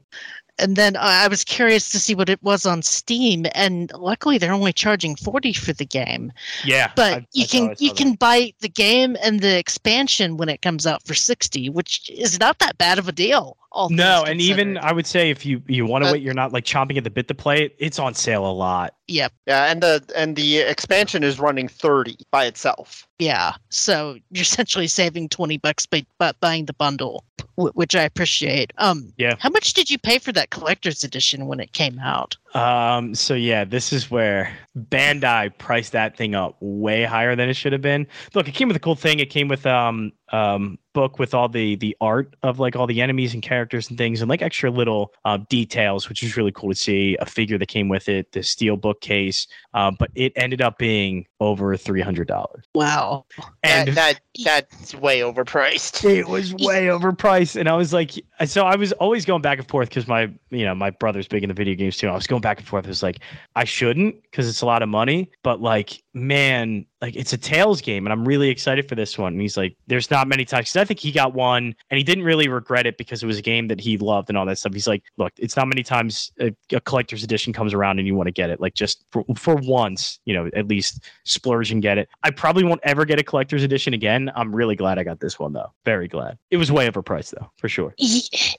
And 0.60 0.76
then 0.76 0.96
I 0.96 1.26
I 1.26 1.28
was 1.28 1.44
curious 1.44 1.92
to 1.92 2.00
see 2.00 2.16
what 2.16 2.30
it 2.30 2.42
was 2.44 2.66
on 2.66 2.82
Steam, 2.82 3.46
and 3.56 3.92
luckily 3.94 4.38
they're 4.38 4.54
only 4.54 4.74
charging 4.74 5.16
forty 5.16 5.54
for 5.54 5.74
the 5.74 5.86
game. 5.86 6.32
Yeah, 6.64 6.92
But 6.96 7.14
I- 7.14 7.16
I 7.18 7.26
you 7.34 7.46
saw- 7.46 7.52
can 7.68 7.76
you 7.80 7.90
that. 7.90 7.98
can 7.98 8.14
buy 8.14 8.54
the 8.60 8.70
game 8.70 9.18
and 9.24 9.40
the 9.40 9.58
expansion 9.58 10.38
when 10.38 10.50
it 10.50 10.62
comes 10.62 10.86
out 10.88 11.04
for 11.06 11.14
sixty, 11.14 11.70
which 11.70 12.10
is 12.10 12.40
not 12.40 12.60
that 12.60 12.78
bad 12.78 13.00
of 13.00 13.08
a 13.08 13.12
deal. 13.12 13.58
All 13.72 13.90
No, 13.90 14.24
and 14.26 14.42
even. 14.42 14.78
I 14.80 14.92
would 14.92 15.06
say 15.08 15.30
if 15.30 15.46
you 15.46 15.62
you 15.68 15.86
want 15.86 16.04
to 16.04 16.10
Uh, 16.10 16.14
wait, 16.14 16.22
you're 16.24 16.34
not 16.34 16.52
like 16.54 16.66
chomping 16.66 16.98
at 16.98 17.04
the 17.04 17.10
bit 17.10 17.28
to 17.28 17.36
play 17.36 17.64
it. 17.66 17.76
It's 17.80 18.00
on 18.00 18.14
sale 18.14 18.46
a 18.46 18.52
lot. 18.52 18.94
yep, 19.08 19.32
Yeah, 19.48 19.72
and 19.72 19.82
the 19.82 20.04
and 20.16 20.36
the 20.36 20.58
expansion 20.60 21.24
is 21.24 21.40
running 21.40 21.68
thirty 21.68 22.18
by 22.32 22.46
itself. 22.46 23.08
yeah. 23.20 23.54
So 23.70 24.18
you're 24.32 24.42
essentially 24.50 24.88
saving 24.88 25.30
twenty 25.30 25.58
bucks 25.58 25.86
by, 25.86 26.06
by 26.18 26.32
buying 26.40 26.66
the 26.66 26.74
bundle, 26.74 27.24
which 27.56 27.96
I 27.96 28.04
appreciate. 28.04 28.74
Um, 28.78 29.14
Yeah. 29.18 29.36
How 29.40 29.50
much 29.50 29.74
did 29.74 29.90
you 29.90 29.98
pay 29.98 30.18
for 30.20 30.32
that 30.32 30.50
collector's 30.50 31.04
edition 31.04 31.46
when 31.48 31.60
it 31.60 31.74
came 31.74 32.00
out? 32.00 32.36
Um, 32.56 33.14
so 33.14 33.36
yeah, 33.36 33.64
this 33.66 33.94
is 33.94 34.10
where 34.10 34.52
Bandai 34.90 35.56
priced 35.60 35.92
that 35.92 36.18
thing 36.18 36.34
up 36.34 36.56
way 36.60 37.04
higher 37.04 37.36
than 37.36 37.50
it 37.50 37.54
should 37.56 37.74
have 37.74 37.82
been. 37.82 38.08
Look, 38.34 38.48
it 38.48 38.54
came 38.54 38.68
with 38.68 38.78
a 38.78 38.80
cool 38.80 38.96
thing. 38.96 39.20
It 39.20 39.30
came 39.30 39.48
with 39.48 39.66
um 39.68 40.12
um 40.32 40.78
book 40.94 41.20
with 41.20 41.34
all 41.34 41.48
the 41.48 41.76
the 41.78 41.96
art 42.02 42.36
of 42.44 42.60
like 42.60 42.76
all 42.76 42.88
the 42.88 43.02
enemies 43.02 43.34
and 43.34 43.44
characters 43.44 43.90
and 43.90 43.98
things 43.98 44.22
and 44.22 44.30
like 44.30 44.42
extra 44.42 44.70
little 44.70 45.14
uh, 45.26 45.38
details, 45.50 46.10
which 46.10 46.22
was 46.22 46.36
really 46.36 46.52
cool 46.52 46.70
to 46.70 46.76
see. 46.76 47.16
A 47.20 47.26
figure 47.26 47.58
that 47.58 47.68
came 47.68 47.90
with 47.90 48.10
it, 48.10 48.32
the 48.32 48.44
steel 48.44 48.76
bookcase. 48.76 49.48
Uh, 49.74 49.92
but 49.92 50.10
it 50.16 50.34
ended 50.36 50.62
up 50.62 50.78
being 50.78 51.26
over 51.40 51.78
three 51.78 52.02
hundred 52.02 52.28
dollars. 52.28 52.66
Wow. 52.74 53.26
And 53.64 53.90
that, 53.90 54.20
that 54.46 54.70
that's 54.70 54.96
way 54.96 55.20
overpriced. 55.20 56.04
it 56.10 56.28
was 56.28 56.54
way 56.54 56.88
overpriced 56.88 57.56
and 57.56 57.68
i 57.70 57.76
was 57.76 57.94
like 57.94 58.12
so 58.46 58.66
i 58.66 58.76
was 58.76 58.92
always 58.94 59.26
going 59.26 59.42
back 59.42 59.60
and 59.60 59.68
forth 59.68 59.90
because 59.90 60.08
my 60.08 60.32
you 60.50 60.66
know 60.66 60.76
my 60.76 60.90
brother's 60.90 61.28
big 61.28 61.44
in 61.44 61.48
the 61.50 61.54
video 61.54 61.76
games 61.76 61.98
too 61.98 62.08
i 62.08 62.14
was 62.14 62.28
going 62.28 62.42
back 62.42 62.58
and 62.58 62.68
forth 62.68 62.86
i 62.86 62.88
was 62.88 63.04
like 63.04 63.20
i 63.56 63.64
shouldn't 63.64 64.22
because 64.24 64.48
it's 64.48 64.62
a 64.62 64.66
lot 64.66 64.82
of 64.82 64.90
money 64.90 65.30
but 65.44 65.62
like 65.62 66.04
man 66.20 66.86
like 67.02 67.16
it's 67.16 67.34
a 67.34 67.38
Tales 67.38 67.82
game 67.82 68.06
and 68.06 68.14
i'm 68.14 68.28
really 68.28 68.50
excited 68.50 68.88
for 68.88 68.96
this 68.96 69.18
one. 69.18 69.34
And 69.34 69.42
he's 69.42 69.58
like 69.58 69.76
there's 69.88 70.12
not 70.12 70.28
many 70.28 70.46
times 70.46 70.76
i 70.76 70.84
think 70.84 71.00
he 71.00 71.12
got 71.12 71.34
one 71.34 71.76
and 71.90 71.98
he 71.98 72.04
didn't 72.04 72.24
really 72.24 72.48
regret 72.48 72.86
it 72.86 72.98
because 72.98 73.24
it 73.24 73.26
was 73.26 73.38
a 73.38 73.42
game 73.42 73.68
that 73.70 73.80
he 73.80 73.98
loved 73.98 74.30
and 74.30 74.38
all 74.38 74.46
that 74.46 74.58
stuff. 74.58 74.74
He's 74.74 74.88
like 74.88 75.04
look 75.18 75.32
it's 75.38 75.56
not 75.56 75.68
many 75.68 75.84
times 75.84 76.32
a, 76.40 76.54
a 76.72 76.82
collector's 76.82 77.24
edition 77.24 77.54
comes 77.54 77.74
around 77.74 78.00
and 78.00 78.08
you 78.08 78.16
want 78.16 78.28
to 78.28 78.32
get 78.32 78.50
it. 78.50 78.60
Like 78.60 78.74
just 78.74 79.06
for, 79.12 79.24
for 79.36 79.56
once 79.56 80.20
you 80.26 80.34
know 80.34 80.50
at 80.56 80.68
least 80.68 81.04
splurge 81.26 81.72
and 81.72 81.82
get 81.82 81.98
it. 81.98 82.10
I 82.24 82.32
probably 82.32 82.64
won't 82.64 82.82
ever 82.84 83.06
get 83.06 83.20
a 83.20 83.24
collector's 83.24 83.64
edition 83.64 83.94
again. 83.94 84.32
I'm 84.36 84.56
really 84.56 84.76
glad 84.76 85.00
i 85.00 85.04
got 85.04 85.20
this 85.20 85.40
one 85.40 85.54
though. 85.54 85.72
Very 85.86 86.08
glad. 86.08 86.38
It 86.52 86.58
was 86.58 86.72
way 86.72 86.90
overpriced 86.90 87.32
though 87.32 87.50
for 87.58 87.70
sure. 87.70 87.94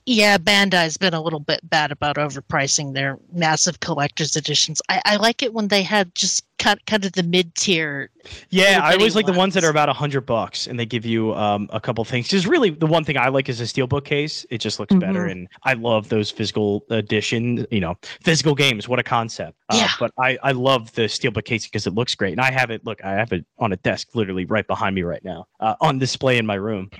Yeah, 0.05 0.37
Bandai's 0.37 0.97
been 0.97 1.13
a 1.13 1.21
little 1.21 1.39
bit 1.39 1.59
bad 1.69 1.91
about 1.91 2.15
overpricing 2.15 2.93
their 2.93 3.17
massive 3.31 3.79
collector's 3.79 4.35
editions. 4.35 4.81
I, 4.89 5.01
I 5.05 5.15
like 5.17 5.43
it 5.43 5.53
when 5.53 5.67
they 5.67 5.83
had 5.83 6.13
just 6.15 6.43
kind, 6.61 6.85
kind 6.85 7.03
of 7.05 7.11
the 7.13 7.23
mid 7.23 7.53
tier. 7.55 8.09
Yeah, 8.51 8.79
I 8.83 8.93
always 8.93 9.15
like 9.15 9.25
the 9.25 9.33
ones 9.33 9.55
that 9.55 9.63
are 9.63 9.69
about 9.71 9.89
a 9.89 9.93
hundred 9.93 10.21
bucks, 10.21 10.67
and 10.67 10.79
they 10.79 10.85
give 10.85 11.05
you 11.05 11.33
um, 11.33 11.67
a 11.73 11.79
couple 11.81 12.05
things. 12.05 12.27
Just 12.27 12.45
really, 12.45 12.69
the 12.69 12.85
one 12.85 13.03
thing 13.03 13.17
I 13.17 13.29
like 13.29 13.49
is 13.49 13.59
a 13.59 13.63
steelbook 13.63 14.05
case. 14.05 14.45
It 14.51 14.59
just 14.59 14.79
looks 14.79 14.93
better, 14.95 15.25
Mhm. 15.25 15.31
and 15.31 15.47
I 15.63 15.73
love 15.73 16.09
those 16.09 16.29
physical 16.29 16.85
edition. 16.91 17.65
You 17.71 17.79
know, 17.81 17.95
physical 18.23 18.53
games. 18.53 18.87
What 18.87 18.99
a 18.99 19.03
concept! 19.03 19.57
Uh, 19.69 19.77
Yeah. 19.77 19.89
But 19.99 20.11
I 20.19 20.37
I 20.43 20.51
love 20.51 20.93
the 20.93 21.03
steelbook 21.03 21.45
case 21.45 21.65
because 21.65 21.87
it 21.87 21.95
looks 21.95 22.13
great, 22.13 22.33
and 22.33 22.41
I 22.41 22.51
have 22.51 22.69
it. 22.69 22.85
Look, 22.85 23.03
I 23.03 23.11
have 23.13 23.31
it 23.33 23.43
on 23.57 23.73
a 23.73 23.77
desk, 23.77 24.09
literally 24.13 24.45
right 24.45 24.67
behind 24.67 24.95
me 24.95 25.01
right 25.01 25.23
now, 25.23 25.47
uh, 25.59 25.75
on 25.81 25.97
display 25.97 26.37
in 26.37 26.45
my 26.45 26.55
room. 26.55 26.91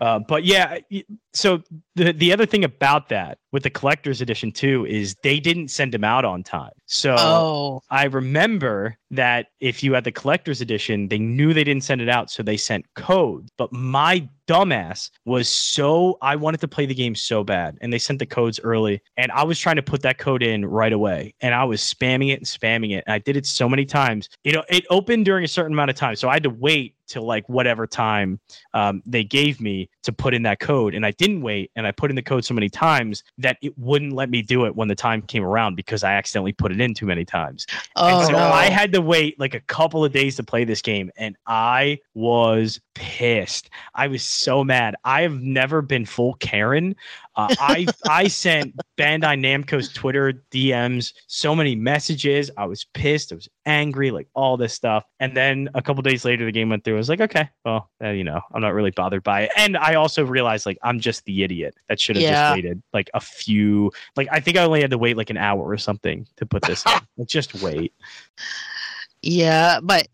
Uh, 0.00 0.18
but 0.18 0.44
yeah, 0.44 0.78
so 1.32 1.62
the 1.94 2.12
the 2.12 2.32
other 2.34 2.44
thing 2.44 2.64
about 2.64 3.08
that 3.08 3.38
with 3.56 3.62
the 3.62 3.70
collector's 3.70 4.20
edition 4.20 4.52
too 4.52 4.84
is 4.84 5.14
they 5.22 5.40
didn't 5.40 5.68
send 5.68 5.94
them 5.94 6.04
out 6.04 6.26
on 6.26 6.42
time. 6.42 6.72
So 6.84 7.16
Oh, 7.18 7.80
I 7.88 8.04
remember 8.04 8.98
that 9.10 9.46
if 9.60 9.82
you 9.82 9.94
had 9.94 10.04
the 10.04 10.12
collector's 10.12 10.60
edition, 10.60 11.08
they 11.08 11.18
knew 11.18 11.54
they 11.54 11.64
didn't 11.64 11.82
send 11.82 12.02
it 12.02 12.08
out, 12.10 12.30
so 12.30 12.42
they 12.42 12.58
sent 12.58 12.84
codes. 12.96 13.50
But 13.56 13.72
my 13.72 14.28
dumbass 14.46 15.10
was 15.24 15.48
so 15.48 16.18
I 16.22 16.36
wanted 16.36 16.60
to 16.60 16.68
play 16.68 16.86
the 16.86 16.94
game 16.94 17.14
so 17.14 17.44
bad, 17.44 17.78
and 17.80 17.92
they 17.92 17.98
sent 17.98 18.18
the 18.18 18.26
codes 18.26 18.60
early, 18.60 19.00
and 19.16 19.30
I 19.32 19.44
was 19.44 19.58
trying 19.58 19.76
to 19.76 19.82
put 19.82 20.02
that 20.02 20.18
code 20.18 20.42
in 20.42 20.64
right 20.64 20.92
away, 20.92 21.34
and 21.40 21.54
I 21.54 21.64
was 21.64 21.80
spamming 21.80 22.30
it 22.32 22.38
and 22.38 22.46
spamming 22.46 22.92
it, 22.92 23.04
and 23.06 23.14
I 23.14 23.18
did 23.18 23.36
it 23.36 23.46
so 23.46 23.68
many 23.68 23.84
times. 23.84 24.28
You 24.44 24.52
know, 24.52 24.64
it 24.68 24.84
opened 24.90 25.24
during 25.24 25.44
a 25.44 25.48
certain 25.48 25.72
amount 25.72 25.90
of 25.90 25.96
time, 25.96 26.16
so 26.16 26.28
I 26.28 26.34
had 26.34 26.42
to 26.44 26.50
wait 26.50 26.94
till 27.06 27.24
like 27.24 27.48
whatever 27.48 27.86
time 27.86 28.40
um, 28.74 29.02
they 29.06 29.24
gave 29.24 29.60
me 29.60 29.88
to 30.02 30.12
put 30.12 30.34
in 30.34 30.42
that 30.42 30.60
code, 30.60 30.94
and 30.94 31.06
I 31.06 31.12
didn't 31.12 31.42
wait, 31.42 31.70
and 31.76 31.86
I 31.86 31.92
put 31.92 32.10
in 32.10 32.16
the 32.16 32.22
code 32.22 32.44
so 32.44 32.54
many 32.54 32.68
times 32.68 33.22
that 33.38 33.58
it 33.62 33.76
wouldn't 33.78 34.12
let 34.12 34.30
me 34.30 34.42
do 34.42 34.66
it 34.66 34.74
when 34.74 34.88
the 34.88 34.94
time 34.94 35.22
came 35.22 35.44
around 35.44 35.76
because 35.76 36.04
I 36.04 36.12
accidentally 36.14 36.52
put 36.52 36.72
it 36.72 36.80
in 36.80 36.94
too 36.94 37.06
many 37.06 37.24
times. 37.24 37.66
oh 37.96 38.18
And 38.18 38.26
so 38.26 38.32
no. 38.32 38.38
I 38.38 38.66
had 38.66 38.92
to 38.92 39.00
wait 39.00 39.38
like 39.38 39.54
a 39.54 39.60
couple 39.60 40.04
of 40.04 40.12
days 40.12 40.36
to 40.36 40.42
play 40.42 40.64
this 40.64 40.82
game, 40.82 41.10
and 41.16 41.36
I 41.46 41.98
was 42.14 42.80
pissed. 42.94 43.70
I 43.94 44.08
was 44.08 44.22
so 44.36 44.62
mad. 44.64 44.94
I 45.04 45.22
have 45.22 45.40
never 45.40 45.82
been 45.82 46.04
full 46.04 46.34
Karen. 46.34 46.94
Uh, 47.36 47.54
I 47.58 47.86
I 48.08 48.28
sent 48.28 48.74
Bandai 48.96 49.38
Namco's 49.38 49.92
Twitter 49.92 50.42
DMs 50.50 51.12
so 51.26 51.54
many 51.54 51.74
messages. 51.74 52.50
I 52.56 52.64
was 52.66 52.84
pissed. 52.94 53.30
I 53.32 53.34
was 53.34 53.48
angry, 53.66 54.10
like 54.10 54.28
all 54.34 54.56
this 54.56 54.72
stuff. 54.72 55.04
And 55.20 55.36
then 55.36 55.68
a 55.74 55.82
couple 55.82 56.02
days 56.02 56.24
later, 56.24 56.46
the 56.46 56.52
game 56.52 56.70
went 56.70 56.84
through. 56.84 56.94
I 56.94 56.98
was 56.98 57.08
like, 57.10 57.20
okay, 57.20 57.50
well, 57.64 57.90
uh, 58.02 58.08
you 58.08 58.24
know, 58.24 58.40
I'm 58.54 58.62
not 58.62 58.72
really 58.72 58.90
bothered 58.92 59.22
by 59.22 59.42
it. 59.42 59.50
And 59.56 59.76
I 59.76 59.94
also 59.94 60.24
realized 60.24 60.64
like 60.64 60.78
I'm 60.82 60.98
just 60.98 61.24
the 61.26 61.42
idiot 61.42 61.74
that 61.88 62.00
should 62.00 62.16
have 62.16 62.22
Yeah. 62.22 62.48
just 62.48 62.56
waited 62.56 62.82
like 62.94 63.10
a 63.12 63.20
few. 63.20 63.92
Like 64.16 64.28
I 64.32 64.40
think 64.40 64.56
I 64.56 64.64
only 64.64 64.80
had 64.80 64.90
to 64.92 64.98
wait 64.98 65.16
like 65.18 65.28
an 65.30 65.36
hour 65.36 65.62
or 65.62 65.76
something 65.78 66.26
to 66.36 66.46
put 66.46 66.62
this 66.62 66.84
in. 66.86 66.92
Like, 67.18 67.28
just 67.28 67.54
wait. 67.62 67.92
Yeah, 69.22 69.80
but 69.82 70.06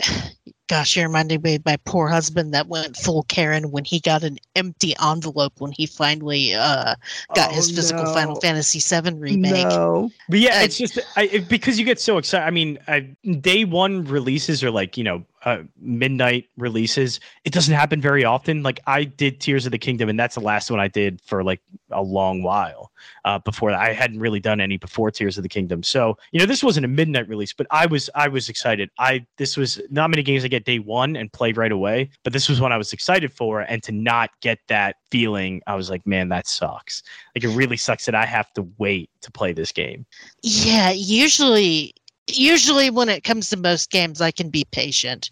gosh, 0.73 0.97
you 0.97 1.03
reminded 1.03 1.43
me 1.44 1.57
of 1.57 1.65
my 1.66 1.77
poor 1.85 2.09
husband 2.09 2.55
that 2.55 2.66
went 2.66 2.97
full 2.97 3.24
Karen 3.24 3.70
when 3.70 3.85
he 3.85 4.01
got 4.01 4.23
an 4.23 4.39
empty 4.57 4.94
envelope 5.03 5.53
when 5.59 5.70
he 5.70 5.85
finally 5.85 6.55
uh, 6.55 6.94
got 7.35 7.51
Oh, 7.51 7.55
his 7.55 7.70
physical 7.70 8.07
Final. 8.15 8.40
Fantasy 8.40 8.78
VII 8.81 9.12
remake. 9.15 9.66
No. 9.66 10.11
But 10.31 10.39
yeah, 10.39 10.55
And- 10.55 10.65
it's 10.65 10.78
just 10.78 10.99
I, 11.15 11.24
it, 11.24 11.49
because 11.51 11.78
you 11.78 11.85
get 11.85 12.01
so 12.01 12.16
excited. 12.16 12.47
I 12.47 12.51
mean, 12.51 12.78
I, 12.89 13.01
day 13.40 13.65
one 13.66 14.05
releases 14.05 14.65
are 14.65 14.70
like 14.70 14.97
you 14.97 15.05
know 15.05 15.24
uh, 15.44 15.59
midnight 15.78 16.49
releases. 16.57 17.20
It 17.44 17.53
doesn't 17.53 17.74
happen 17.74 18.01
very 18.01 18.24
often. 18.24 18.62
Like 18.62 18.81
I 18.86 19.05
did 19.05 19.40
Tears 19.40 19.66
of 19.66 19.73
the 19.73 19.78
Kingdom, 19.78 20.09
and 20.09 20.19
that's 20.19 20.36
the 20.36 20.40
last 20.40 20.70
one 20.70 20.81
I 20.81 20.89
did 20.89 21.20
for 21.20 21.44
like 21.44 21.61
a 21.90 22.03
long 22.03 22.43
while. 22.43 22.93
Uh, 23.24 23.40
before 23.40 23.73
that, 23.73 23.81
I 23.81 23.93
hadn't 23.93 24.20
really 24.20 24.39
done 24.40 24.61
any 24.61 24.77
before 24.77 25.11
Tears 25.11 25.36
of 25.36 25.43
the 25.43 25.49
Kingdom. 25.49 25.82
So 25.82 26.16
you 26.31 26.40
know, 26.40 26.47
this 26.47 26.62
wasn't 26.62 26.85
a 26.86 26.89
midnight 26.89 27.28
release, 27.28 27.53
but 27.53 27.66
I 27.70 27.86
was 27.86 28.09
I 28.15 28.28
was 28.28 28.49
excited. 28.49 28.89
I 28.99 29.27
this 29.36 29.57
was 29.57 29.81
not 29.90 30.11
many 30.11 30.23
games 30.23 30.44
I 30.44 30.49
get 30.49 30.61
day 30.64 30.78
one 30.78 31.16
and 31.16 31.32
play 31.32 31.52
right 31.52 31.72
away, 31.72 32.10
but 32.24 32.32
this 32.32 32.48
was 32.48 32.60
one 32.60 32.72
I 32.72 32.76
was 32.76 32.93
excited 32.93 33.32
for, 33.32 33.60
and 33.60 33.82
to 33.82 33.93
not 33.93 34.30
get 34.40 34.59
that 34.68 34.97
feeling, 35.10 35.62
I 35.66 35.74
was 35.74 35.90
like, 35.90 36.06
man, 36.06 36.28
that 36.30 36.47
sucks. 36.47 37.02
Like 37.34 37.44
it 37.44 37.55
really 37.56 37.76
sucks 37.76 38.06
that 38.06 38.14
I 38.14 38.26
have 38.26 38.52
to 38.55 38.66
wait 38.78 39.10
to 39.22 39.30
play 39.30 39.52
this 39.52 39.72
game. 39.72 40.06
Yeah, 40.43 40.90
usually 40.90 41.94
usually 42.28 42.89
when 42.89 43.09
it 43.09 43.24
comes 43.24 43.51
to 43.51 43.56
most 43.56 43.90
games 43.90 44.20
I 44.20 44.30
can 44.30 44.48
be 44.48 44.64
patient. 44.70 45.30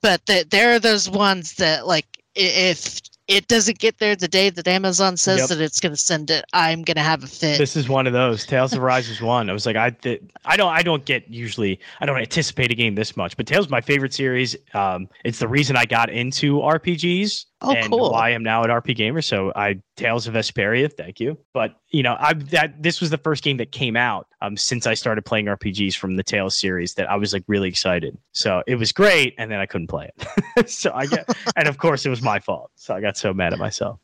But 0.00 0.24
the, 0.26 0.46
there 0.48 0.72
are 0.72 0.78
those 0.78 1.10
ones 1.10 1.54
that 1.54 1.86
like 1.86 2.06
if 2.34 3.00
it 3.28 3.46
doesn't 3.46 3.78
get 3.78 3.98
there 3.98 4.16
the 4.16 4.26
day 4.28 4.50
that 4.50 4.66
Amazon 4.66 5.16
says 5.16 5.40
Yep. 5.40 5.48
that 5.50 5.60
it's 5.60 5.80
going 5.80 5.92
to 5.92 5.96
send 6.00 6.30
it, 6.30 6.44
I'm 6.52 6.82
going 6.82 6.96
to 6.96 7.02
have 7.02 7.22
a 7.22 7.26
fit. 7.26 7.58
This 7.58 7.76
is 7.76 7.88
one 7.88 8.06
of 8.06 8.12
those. 8.12 8.46
Tales 8.46 8.72
of 8.72 8.82
Arise 8.82 9.08
was 9.08 9.20
one. 9.20 9.48
I 9.50 9.52
was 9.52 9.66
like, 9.66 9.76
I 9.76 9.90
did, 9.90 10.32
I 10.44 10.56
don't 10.56 10.72
I 10.72 10.82
don't 10.82 11.04
get 11.04 11.28
usually 11.28 11.78
I 12.00 12.06
don't 12.06 12.18
anticipate 12.18 12.70
a 12.72 12.74
game 12.74 12.94
this 12.94 13.16
much, 13.16 13.36
but 13.36 13.46
Tales 13.46 13.66
is 13.66 13.70
my 13.70 13.80
favorite 13.80 14.14
series. 14.14 14.56
Um, 14.74 15.08
it's 15.24 15.38
the 15.38 15.48
reason 15.48 15.76
I 15.76 15.84
got 15.84 16.10
into 16.10 16.56
RPGs 16.60 17.44
Oh, 17.60 17.72
and 17.72 17.90
cool. 17.90 18.12
why 18.12 18.28
I'm 18.30 18.44
now 18.44 18.62
at 18.62 18.70
RPGamer. 18.70 19.22
So 19.24 19.52
I 19.56 19.80
Tales 19.96 20.28
of 20.28 20.34
Vesperia, 20.34 20.92
thank 20.92 21.18
you. 21.18 21.36
But 21.52 21.74
you 21.90 22.04
know, 22.04 22.16
I 22.20 22.34
that 22.34 22.80
this 22.80 23.00
was 23.00 23.10
the 23.10 23.18
first 23.18 23.42
game 23.42 23.56
that 23.56 23.72
came 23.72 23.96
out 23.96 24.28
um 24.42 24.56
since 24.56 24.86
I 24.86 24.94
started 24.94 25.24
playing 25.24 25.46
RPGs 25.46 25.96
from 25.96 26.14
the 26.14 26.22
Tales 26.22 26.56
series 26.56 26.94
that 26.94 27.10
I 27.10 27.16
was 27.16 27.32
like 27.32 27.42
really 27.48 27.68
excited. 27.68 28.16
So 28.30 28.62
it 28.68 28.76
was 28.76 28.92
great, 28.92 29.34
and 29.38 29.50
then 29.50 29.58
I 29.58 29.66
couldn't 29.66 29.88
play 29.88 30.08
it. 30.56 30.70
so 30.70 30.92
I 30.94 31.06
get, 31.06 31.28
and 31.56 31.66
of 31.66 31.78
course 31.78 32.06
it 32.06 32.10
was 32.10 32.22
my 32.22 32.38
fault. 32.38 32.70
So 32.76 32.94
I 32.94 33.00
got 33.00 33.16
so 33.18 33.34
mad 33.34 33.52
at 33.52 33.58
myself. 33.58 33.98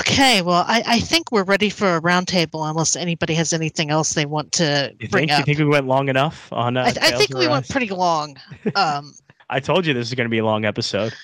Okay, 0.00 0.42
well, 0.42 0.64
I, 0.66 0.82
I 0.86 1.00
think 1.00 1.30
we're 1.30 1.44
ready 1.44 1.70
for 1.70 1.96
a 1.96 2.00
roundtable 2.02 2.68
unless 2.68 2.96
anybody 2.96 3.34
has 3.34 3.52
anything 3.52 3.90
else 3.90 4.14
they 4.14 4.26
want 4.26 4.50
to 4.52 4.92
You 4.98 5.08
bring 5.08 5.28
think? 5.28 5.38
You 5.38 5.44
think 5.44 5.58
we 5.60 5.64
went 5.66 5.86
long 5.86 6.08
enough 6.08 6.52
on? 6.52 6.76
Uh, 6.76 6.82
I, 6.82 6.86
I 6.88 7.10
think 7.12 7.32
we 7.32 7.46
went 7.46 7.68
pretty 7.68 7.88
long. 7.90 8.36
Um, 8.74 9.14
I 9.50 9.60
told 9.60 9.86
you 9.86 9.94
this 9.94 10.08
is 10.08 10.14
going 10.14 10.26
to 10.26 10.30
be 10.30 10.38
a 10.38 10.44
long 10.44 10.66
episode. 10.66 11.14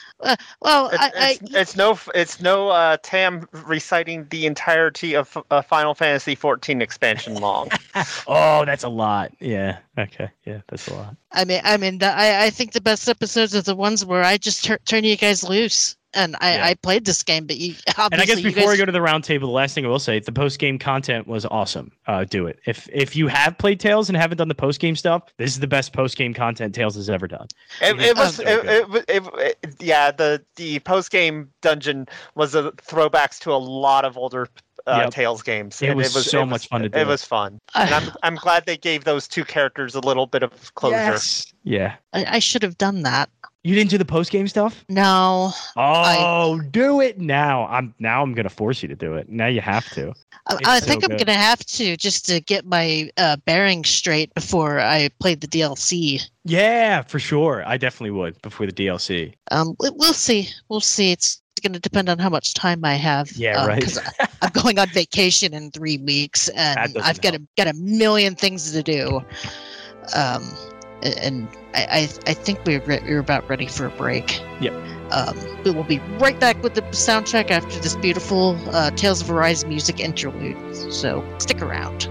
well, 0.63 0.89
It- 0.89 0.99
I, 1.01 1.07
I, 1.15 1.31
it's, 1.43 1.55
it's 1.55 1.77
no 1.77 1.99
it's 2.15 2.41
no 2.41 2.69
uh, 2.71 2.97
Tam 3.03 3.47
reciting 3.67 4.27
the 4.31 4.47
entirety 4.47 5.15
of 5.15 5.37
uh, 5.51 5.61
Final 5.61 5.95
Fantasy 5.95 6.35
14 6.35 6.81
expansion 6.81 7.35
long. 7.35 7.69
Oh, 8.27 8.65
that's 8.65 8.83
a 8.85 8.89
lot. 8.89 9.33
Yeah. 9.41 9.79
Okay. 9.99 10.29
Yeah, 10.47 10.61
that's 10.69 10.89
a 10.89 10.95
lot. 10.95 11.17
I 11.33 11.45
mean, 11.45 11.61
I 11.65 11.77
mean, 11.77 11.99
the- 11.99 12.07
I, 12.17 12.45
I 12.47 12.51
think 12.51 12.73
the 12.73 12.81
best 12.81 13.09
episodes 13.09 13.55
are 13.55 13.63
the 13.63 13.77
ones 13.77 14.05
where 14.07 14.23
I 14.25 14.37
just 14.39 14.65
tur- 14.65 14.81
turn 14.87 15.05
you 15.05 15.17
guys 15.17 15.45
loose, 15.45 15.95
and 16.15 16.37
I, 16.41 16.55
Yeah. 16.57 16.67
I 16.67 16.75
played 16.75 17.05
this 17.05 17.23
game, 17.23 17.47
but 17.47 17.57
you 17.57 17.75
obviously 17.97 18.05
And 18.13 18.21
I 18.23 18.25
guess 18.27 18.41
before 18.41 18.63
guys, 18.63 18.69
we 18.73 18.77
go 18.79 18.85
to 18.85 18.93
the 18.93 18.99
roundtable, 18.99 19.41
the 19.41 19.47
last 19.49 19.75
thing 19.75 19.85
I 19.85 19.89
will 19.89 19.99
say, 19.99 20.19
the 20.21 20.33
post 20.33 20.59
game 20.59 20.79
content 20.79 21.27
was 21.27 21.45
awesome. 21.47 21.93
Uh, 22.07 22.25
do 22.25 22.47
it. 22.47 22.59
If 22.67 22.89
if 22.93 23.17
you 23.17 23.29
have 23.29 23.57
played 23.59 23.81
Tales 23.81 24.09
and 24.09 24.17
haven't 24.17 24.39
done 24.39 24.49
the 24.49 24.55
post 24.55 24.81
game 24.81 24.97
stuff, 24.97 25.23
this 25.39 25.51
is 25.51 25.61
the 25.61 25.67
best 25.67 25.93
post 25.93 26.17
game 26.17 26.35
content 26.35 26.75
Tales 26.75 26.95
has 26.97 27.09
ever 27.11 27.27
done. 27.27 27.47
It, 27.81 27.97
Yeah. 27.99 28.07
it 28.07 28.17
was, 28.17 28.41
it, 28.41 28.47
so 28.47 28.53
it, 28.65 28.89
was- 28.89 29.05
it, 29.09 29.23
it- 29.63 29.75
yeah. 29.81 30.11
The 30.11 30.43
the 30.57 30.79
post 30.81 31.11
game 31.11 31.51
dungeon 31.63 32.07
was 32.35 32.55
a 32.55 32.71
throwbacks 32.73 33.39
to 33.41 33.53
a 33.53 33.57
lot 33.59 34.05
of 34.05 34.17
older 34.17 34.49
uh, 34.87 35.01
Yep. 35.05 35.11
Tales 35.13 35.43
games. 35.43 35.81
It 35.81 35.89
and 35.89 35.97
was 35.97 36.31
so 36.31 36.45
much 36.45 36.69
fun 36.69 36.83
to 36.83 36.89
do 36.91 36.99
It 36.99 37.03
it. 37.03 37.07
was 37.07 37.25
fun, 37.25 37.59
and 37.75 37.91
I'm 37.95 38.11
I'm 38.23 38.35
glad 38.37 38.67
they 38.67 38.77
gave 38.77 39.05
those 39.05 39.27
two 39.27 39.45
characters 39.45 39.95
a 39.95 40.01
little 40.01 40.27
bit 40.27 40.43
of 40.43 40.75
closure. 40.75 40.97
Yes. 40.97 41.53
Yeah. 41.63 41.95
I, 42.13 42.25
I 42.37 42.39
should 42.39 42.63
have 42.63 42.77
done 42.77 43.03
that. 43.03 43.31
You 43.67 43.75
didn't 43.75 43.89
do 43.91 43.97
the 43.97 44.05
post 44.05 44.31
game 44.31 44.47
stuff? 44.47 44.85
No, 44.91 45.51
Oh, 45.75 46.61
do 46.71 47.01
it 47.01 47.19
now. 47.19 47.67
I'm 47.69 47.95
now 47.99 48.23
I'm 48.23 48.35
gonna 48.35 48.51
force 48.51 48.83
you 48.83 48.89
to 48.89 48.95
do 48.95 49.15
it. 49.15 49.31
Now 49.31 49.47
you 49.47 49.63
have 49.63 49.89
to. 49.95 50.13
I, 50.49 50.55
It's 50.57 50.69
I 50.69 50.81
so 50.81 50.87
think 50.87 51.03
I'm 51.05 51.11
good. 51.17 51.27
gonna 51.27 51.39
have 51.39 51.61
to 51.65 51.97
just 51.97 52.27
to 52.27 52.41
get 52.41 52.67
my 52.67 53.11
uh, 53.17 53.37
bearings 53.47 53.89
straight 53.89 54.35
before 54.35 54.81
I 54.81 55.09
play 55.19 55.35
the 55.35 55.47
DLC. 55.49 56.21
Yeah, 56.45 57.01
for 57.03 57.19
sure. 57.19 57.65
I 57.67 57.79
definitely 57.79 58.11
would 58.11 58.41
before 58.43 58.67
the 58.67 58.73
DLC. 58.73 59.33
Um, 59.51 59.75
we- 59.81 59.91
we'll 59.95 60.13
see. 60.13 60.51
We'll 60.69 60.81
see. 60.81 61.13
It's 61.13 61.41
going 61.63 61.73
to 61.73 61.81
depend 61.81 62.11
on 62.11 62.19
how 62.19 62.29
much 62.29 62.53
time 62.53 62.85
I 62.85 62.97
have. 62.97 63.33
Yeah, 63.33 63.63
uh, 63.63 63.67
right. 63.69 63.83
'cause 63.83 63.99
I- 64.21 64.29
I'm 64.43 64.51
going 64.51 64.79
on 64.79 64.89
vacation 64.89 65.55
in 65.55 65.71
three 65.71 65.97
weeks, 65.97 66.49
and 66.55 66.95
I've 67.03 67.23
got 67.23 67.35
a 67.35 67.41
got 67.57 67.69
a 67.69 67.73
million 67.73 68.35
things 68.35 68.71
to 68.73 68.83
do. 68.83 69.23
Um, 70.15 70.43
and 71.05 71.49
I 71.75 71.83
I, 71.85 71.99
I 72.27 72.35
think 72.35 72.61
we're 72.67 72.81
re- 72.81 73.03
we're 73.05 73.19
about 73.21 73.49
ready 73.49 73.67
for 73.67 73.87
a 73.87 73.91
break. 73.91 74.41
Yep. 74.61 74.73
Um, 75.11 75.39
we 75.65 75.71
will 75.71 75.85
be 75.85 75.99
right 76.19 76.39
back 76.41 76.63
with 76.63 76.75
the 76.75 76.83
soundtrack 76.83 77.51
after 77.51 77.79
this 77.81 77.95
beautiful 77.97 78.59
uh, 78.71 78.91
Tales 78.93 79.21
of 79.21 79.31
Arise 79.31 79.65
music 79.65 80.01
interlude. 80.01 80.57
So 80.93 81.25
stick 81.39 81.63
around. 81.63 82.09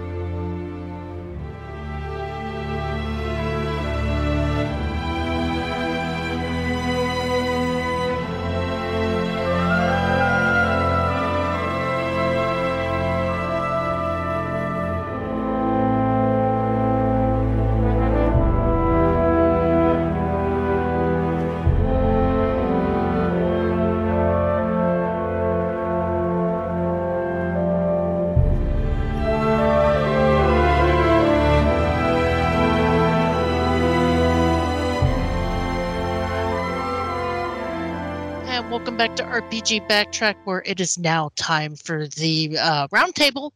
Welcome 38.70 38.98
back 38.98 39.16
to 39.18 39.24
RPG 39.24 39.88
Backtrack, 39.88 40.36
where 40.46 40.64
it 40.66 40.80
is 40.80 40.98
now 40.98 41.30
time 41.36 41.76
for 41.76 42.08
the 42.08 42.58
uh, 42.60 42.88
roundtable, 42.88 43.52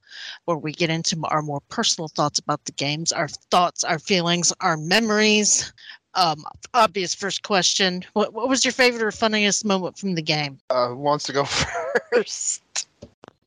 where 0.46 0.58
we 0.58 0.72
get 0.72 0.90
into 0.90 1.20
our 1.26 1.42
more 1.42 1.62
personal 1.70 2.08
thoughts 2.08 2.38
about 2.38 2.64
the 2.66 2.72
games, 2.74 3.12
our 3.12 3.28
thoughts, 3.28 3.84
our 3.84 4.00
feelings, 4.00 4.54
our 4.62 4.78
memories. 4.78 5.74
Um, 6.14 6.46
obvious 6.74 7.16
first 7.16 7.44
question: 7.44 8.04
What, 8.14 8.34
what 8.34 8.48
was 8.48 8.64
your 8.64 8.72
favorite 8.72 9.02
or 9.02 9.12
funniest 9.12 9.66
moment 9.66 9.98
from 9.98 10.16
the 10.16 10.22
game? 10.22 10.60
Uh, 10.70 10.90
who 10.90 10.98
wants 10.98 11.26
to 11.26 11.34
go 11.34 11.46
first? 12.14 12.88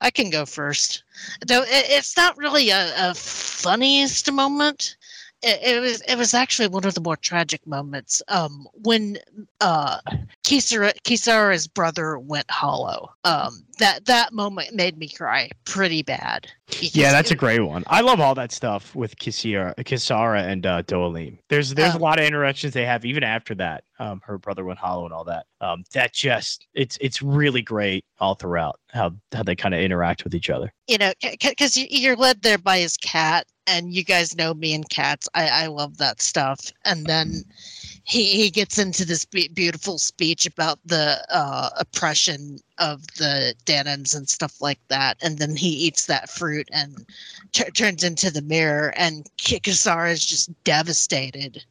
I 0.00 0.10
can 0.10 0.30
go 0.30 0.46
first. 0.46 1.04
Though 1.46 1.62
it, 1.62 1.68
it's 1.70 2.16
not 2.16 2.36
really 2.36 2.70
a, 2.70 2.92
a 2.96 3.14
funniest 3.14 4.32
moment. 4.32 4.96
It, 5.42 5.76
it 5.76 5.80
was 5.80 6.00
it 6.02 6.16
was 6.16 6.34
actually 6.34 6.68
one 6.68 6.84
of 6.84 6.94
the 6.94 7.00
more 7.00 7.16
tragic 7.16 7.66
moments. 7.66 8.22
Um, 8.28 8.66
when 8.74 9.18
uh, 9.60 9.98
Kisara 10.44 10.92
Kisara's 11.04 11.66
brother 11.66 12.18
went 12.18 12.50
hollow. 12.50 13.10
Um, 13.24 13.64
that 13.78 14.04
that 14.04 14.34
moment 14.34 14.74
made 14.74 14.98
me 14.98 15.08
cry 15.08 15.48
pretty 15.64 16.02
bad. 16.02 16.46
Yeah, 16.80 17.12
that's 17.12 17.30
a 17.30 17.34
it- 17.34 17.38
great 17.38 17.60
one. 17.60 17.82
I 17.86 18.02
love 18.02 18.20
all 18.20 18.34
that 18.34 18.52
stuff 18.52 18.94
with 18.94 19.16
Kisara, 19.16 19.74
Kisara 19.76 20.42
and 20.46 20.66
uh, 20.66 20.82
Dohalim. 20.82 21.38
There's 21.48 21.72
there's 21.74 21.94
Um, 21.94 22.00
a 22.00 22.04
lot 22.04 22.18
of 22.20 22.26
interactions 22.26 22.74
they 22.74 22.84
have 22.84 23.06
even 23.06 23.22
after 23.24 23.54
that. 23.54 23.84
Um, 23.98 24.20
her 24.24 24.36
brother 24.38 24.64
went 24.64 24.78
hollow 24.78 25.04
and 25.04 25.14
all 25.14 25.24
that. 25.24 25.46
Um, 25.62 25.84
that 25.94 26.12
just 26.12 26.66
it's 26.74 26.98
it's 27.00 27.22
really 27.22 27.62
great 27.62 28.04
all 28.18 28.34
throughout 28.34 28.78
how 28.88 29.12
how 29.32 29.42
they 29.42 29.56
kind 29.56 29.74
of 29.74 29.80
interact 29.80 30.24
with 30.24 30.34
each 30.34 30.50
other. 30.50 30.70
you 30.86 30.98
know, 30.98 31.12
because 31.22 31.76
you're 31.78 32.16
led 32.16 32.42
there 32.42 32.58
by 32.58 32.78
his 32.80 32.96
cat, 32.98 33.46
and 33.66 33.94
you 33.94 34.04
guys 34.04 34.36
know 34.36 34.54
me 34.54 34.74
and 34.74 34.88
cats. 34.88 35.28
I, 35.34 35.48
I 35.48 35.66
love 35.66 35.98
that 35.98 36.20
stuff. 36.20 36.72
And 36.84 37.06
then 37.06 37.44
he, 38.04 38.24
he 38.32 38.50
gets 38.50 38.78
into 38.78 39.04
this 39.04 39.24
be- 39.24 39.48
beautiful 39.48 39.98
speech 39.98 40.46
about 40.46 40.78
the 40.84 41.24
uh, 41.30 41.70
oppression 41.78 42.58
of 42.78 43.06
the 43.18 43.54
Dahnans 43.66 44.16
and 44.16 44.28
stuff 44.28 44.60
like 44.60 44.80
that. 44.88 45.16
And 45.22 45.38
then 45.38 45.54
he 45.54 45.68
eats 45.68 46.06
that 46.06 46.30
fruit 46.30 46.68
and 46.72 47.06
tur 47.52 47.70
turns 47.70 48.02
into 48.02 48.30
the 48.30 48.42
mirror, 48.42 48.92
and 48.96 49.28
Kisara 49.38 50.10
is 50.10 50.24
just 50.24 50.50
devastated. 50.64 51.64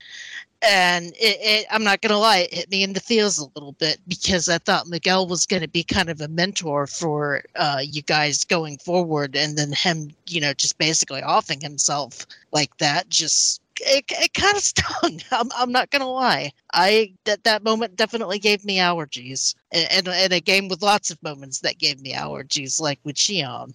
And 0.61 1.07
it, 1.13 1.37
it, 1.39 1.65
I'm 1.71 1.83
not 1.83 2.01
gonna 2.01 2.19
lie, 2.19 2.39
it 2.39 2.53
hit 2.53 2.71
me 2.71 2.83
in 2.83 2.93
the 2.93 2.99
feels 2.99 3.37
a 3.37 3.45
little 3.55 3.71
bit 3.73 3.99
because 4.07 4.49
I 4.49 4.57
thought 4.57 4.87
Miguel 4.87 5.27
was 5.27 5.45
gonna 5.45 5.69
be 5.69 5.83
kind 5.83 6.09
of 6.09 6.19
a 6.19 6.27
mentor 6.27 6.85
for 6.85 7.43
uh, 7.55 7.81
you 7.81 8.01
guys 8.01 8.43
going 8.43 8.77
forward, 8.77 9.35
and 9.35 9.57
then 9.57 9.71
him, 9.71 10.11
you 10.27 10.41
know, 10.41 10.53
just 10.53 10.77
basically 10.77 11.23
offing 11.23 11.61
himself 11.61 12.25
like 12.51 12.75
that 12.77 13.09
just 13.09 13.61
it, 13.81 14.05
it 14.09 14.33
kind 14.33 14.55
of 14.55 14.63
stung. 14.63 15.21
I'm, 15.31 15.49
I'm 15.55 15.71
not 15.71 15.89
gonna 15.89 16.09
lie. 16.09 16.51
I 16.73 17.13
that 17.25 17.43
that 17.43 17.63
moment 17.63 17.95
definitely 17.95 18.39
gave 18.39 18.65
me 18.65 18.77
allergies, 18.77 19.55
and, 19.71 19.87
and, 19.91 20.07
and 20.07 20.33
a 20.33 20.39
game 20.39 20.67
with 20.67 20.81
lots 20.81 21.11
of 21.11 21.21
moments 21.23 21.59
that 21.61 21.77
gave 21.77 22.01
me 22.01 22.13
allergies, 22.13 22.79
like 22.79 22.99
with 23.03 23.15
Shionne. 23.15 23.73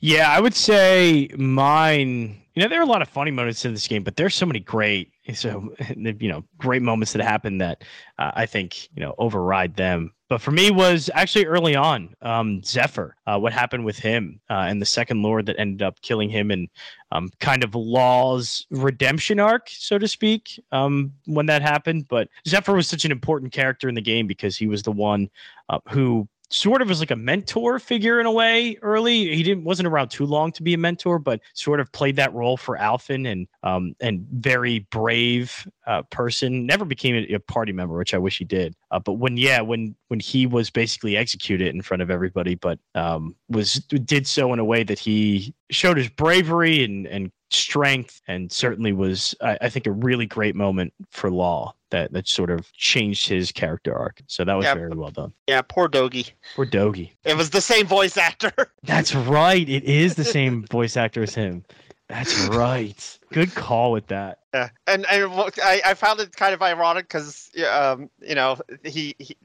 Yeah, 0.00 0.30
I 0.30 0.40
would 0.40 0.54
say 0.54 1.28
mine. 1.36 2.40
You 2.54 2.62
know, 2.62 2.68
there 2.68 2.80
are 2.80 2.84
a 2.84 2.86
lot 2.86 3.02
of 3.02 3.08
funny 3.08 3.30
moments 3.30 3.64
in 3.64 3.72
this 3.72 3.86
game, 3.86 4.02
but 4.02 4.16
there's 4.16 4.34
so 4.34 4.46
many 4.46 4.60
great, 4.60 5.12
so 5.34 5.74
you 5.96 6.28
know, 6.28 6.44
great 6.58 6.82
moments 6.82 7.12
that 7.12 7.22
happen 7.22 7.58
that 7.58 7.84
uh, 8.18 8.32
I 8.34 8.46
think 8.46 8.88
you 8.94 9.02
know 9.02 9.14
override 9.18 9.76
them. 9.76 10.12
But 10.28 10.40
for 10.40 10.50
me, 10.50 10.72
was 10.72 11.08
actually 11.14 11.46
early 11.46 11.76
on, 11.76 12.12
um, 12.20 12.60
Zephyr. 12.64 13.16
Uh, 13.28 13.38
what 13.38 13.52
happened 13.52 13.84
with 13.84 13.96
him 13.96 14.40
uh, 14.50 14.66
and 14.68 14.82
the 14.82 14.86
second 14.86 15.22
Lord 15.22 15.46
that 15.46 15.56
ended 15.58 15.82
up 15.82 16.00
killing 16.02 16.28
him, 16.28 16.50
and 16.50 16.68
um, 17.12 17.30
kind 17.38 17.62
of 17.62 17.74
Law's 17.74 18.66
redemption 18.70 19.38
arc, 19.38 19.68
so 19.70 19.98
to 19.98 20.08
speak, 20.08 20.60
um, 20.72 21.12
when 21.26 21.46
that 21.46 21.62
happened. 21.62 22.08
But 22.08 22.28
Zephyr 22.46 22.74
was 22.74 22.88
such 22.88 23.04
an 23.04 23.12
important 23.12 23.52
character 23.52 23.88
in 23.88 23.94
the 23.94 24.00
game 24.00 24.26
because 24.26 24.56
he 24.56 24.66
was 24.66 24.82
the 24.82 24.92
one 24.92 25.30
uh, 25.68 25.78
who 25.88 26.28
sort 26.50 26.80
of 26.80 26.88
was 26.88 27.00
like 27.00 27.10
a 27.10 27.16
mentor 27.16 27.78
figure 27.78 28.20
in 28.20 28.26
a 28.26 28.32
way 28.32 28.78
early. 28.82 29.34
He 29.34 29.42
didn't 29.42 29.64
wasn't 29.64 29.88
around 29.88 30.10
too 30.10 30.26
long 30.26 30.52
to 30.52 30.62
be 30.62 30.74
a 30.74 30.78
mentor, 30.78 31.18
but 31.18 31.40
sort 31.54 31.80
of 31.80 31.90
played 31.92 32.16
that 32.16 32.32
role 32.34 32.56
for 32.56 32.76
Alphen 32.78 33.30
and 33.30 33.48
um 33.62 33.94
and 34.00 34.26
very 34.30 34.80
brave 34.90 35.66
uh, 35.86 36.02
person. 36.02 36.66
Never 36.66 36.84
became 36.84 37.14
a, 37.14 37.34
a 37.34 37.40
party 37.40 37.72
member, 37.72 37.96
which 37.96 38.14
I 38.14 38.18
wish 38.18 38.38
he 38.38 38.44
did. 38.44 38.74
Uh, 38.90 38.98
but 38.98 39.14
when 39.14 39.36
yeah, 39.36 39.60
when 39.60 39.96
when 40.08 40.20
he 40.20 40.46
was 40.46 40.70
basically 40.70 41.16
executed 41.16 41.74
in 41.74 41.82
front 41.82 42.02
of 42.02 42.10
everybody, 42.10 42.54
but 42.54 42.78
um 42.94 43.34
was 43.48 43.74
did 43.74 44.26
so 44.26 44.52
in 44.52 44.58
a 44.58 44.64
way 44.64 44.84
that 44.84 44.98
he 44.98 45.54
showed 45.70 45.96
his 45.96 46.08
bravery 46.08 46.84
and 46.84 47.06
and 47.06 47.32
strength 47.50 48.20
and 48.26 48.50
certainly 48.50 48.92
was 48.92 49.34
I, 49.40 49.58
I 49.62 49.68
think 49.68 49.86
a 49.86 49.92
really 49.92 50.26
great 50.26 50.54
moment 50.56 50.92
for 51.10 51.30
Law 51.30 51.74
that 51.90 52.12
that 52.12 52.26
sort 52.26 52.50
of 52.50 52.72
changed 52.72 53.28
his 53.28 53.52
character 53.52 53.94
arc. 53.96 54.20
So 54.26 54.44
that 54.44 54.54
was 54.54 54.64
Yeah. 54.64 54.74
very 54.74 54.94
well 54.94 55.10
done. 55.10 55.32
Yeah, 55.46 55.62
poor 55.62 55.88
Dogi. 55.88 56.30
Poor 56.56 56.66
Dogi. 56.66 57.12
It 57.24 57.36
was 57.36 57.50
the 57.50 57.60
same 57.60 57.86
voice 57.86 58.16
actor. 58.16 58.52
That's 58.82 59.14
right. 59.14 59.68
It 59.68 59.84
is 59.84 60.16
the 60.16 60.24
same 60.24 60.64
voice 60.66 60.96
actor 60.96 61.22
as 61.22 61.34
him. 61.34 61.64
That's 62.08 62.38
right. 62.48 63.18
Good 63.32 63.52
call 63.56 63.90
with 63.90 64.06
that. 64.08 64.38
Yeah, 64.54 64.68
and 64.86 65.04
and 65.10 65.24
I, 65.62 65.82
I 65.84 65.94
found 65.94 66.20
it 66.20 66.34
kind 66.36 66.54
of 66.54 66.62
ironic 66.62 67.08
because 67.08 67.50
um 67.68 68.08
you 68.20 68.34
know 68.36 68.58
he, 68.84 69.14
he 69.18 69.36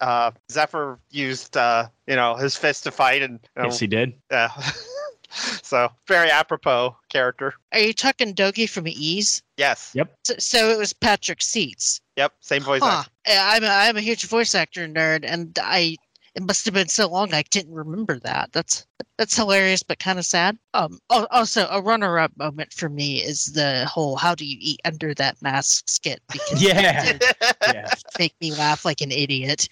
uh 0.00 0.30
Zephyr 0.50 0.98
used 1.10 1.56
uh 1.56 1.88
you 2.06 2.16
know 2.16 2.36
his 2.36 2.56
fist 2.56 2.84
to 2.84 2.90
fight 2.90 3.22
and 3.22 3.40
you 3.56 3.62
know, 3.62 3.68
Yes, 3.68 3.78
he 3.78 3.86
did. 3.86 4.14
yeah. 4.30 4.50
so 5.62 5.88
very 6.06 6.30
apropos 6.30 6.96
character. 7.08 7.54
Are 7.72 7.78
you 7.80 7.92
talking 7.92 8.34
Dogi 8.34 8.68
from 8.68 8.86
Ys? 8.86 9.42
Yes. 9.56 9.92
Yep. 9.94 10.14
So, 10.24 10.34
so 10.38 10.68
it 10.70 10.78
was 10.78 10.92
Patrick 10.92 11.42
Seitz. 11.42 12.00
Yep. 12.16 12.32
Same 12.40 12.62
voice 12.62 12.82
Huh. 12.82 13.04
actor. 13.04 13.10
I'm 13.28 13.64
a, 13.64 13.68
I'm 13.68 13.96
a 13.96 14.00
huge 14.00 14.26
voice 14.26 14.54
actor 14.54 14.86
nerd, 14.88 15.24
and 15.26 15.58
I 15.62 15.96
it 16.36 16.44
must 16.44 16.64
have 16.64 16.74
been 16.74 16.86
so 16.88 17.08
long 17.08 17.34
I 17.34 17.42
didn't 17.50 17.74
remember 17.74 18.18
that. 18.20 18.52
That's 18.52 18.86
that's 19.18 19.34
hilarious, 19.36 19.82
but 19.82 19.98
kind 19.98 20.18
of 20.18 20.24
sad. 20.24 20.56
Um. 20.74 20.98
al- 21.10 21.26
Also, 21.30 21.66
a 21.68 21.82
runner-up 21.82 22.30
moment 22.36 22.72
for 22.72 22.88
me 22.88 23.16
is 23.22 23.46
the 23.52 23.84
whole 23.86 24.16
"How 24.16 24.34
do 24.36 24.44
you 24.46 24.56
eat 24.60 24.80
under 24.84 25.12
that 25.14 25.40
mask?" 25.42 25.88
skit 25.88 26.22
because 26.30 26.62
Yeah. 26.62 27.04
it 27.04 27.20
did 27.20 27.34
yeah. 27.74 27.92
make 28.18 28.34
me 28.40 28.52
laugh 28.54 28.84
like 28.84 29.00
an 29.00 29.10
idiot. 29.10 29.68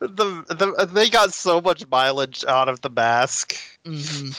The, 0.00 0.44
the 0.48 0.88
they 0.92 1.08
got 1.10 1.32
so 1.32 1.60
much 1.60 1.86
mileage 1.90 2.44
out 2.46 2.68
of 2.68 2.80
the 2.80 2.90
mask. 2.90 3.56
hmm 3.84 4.30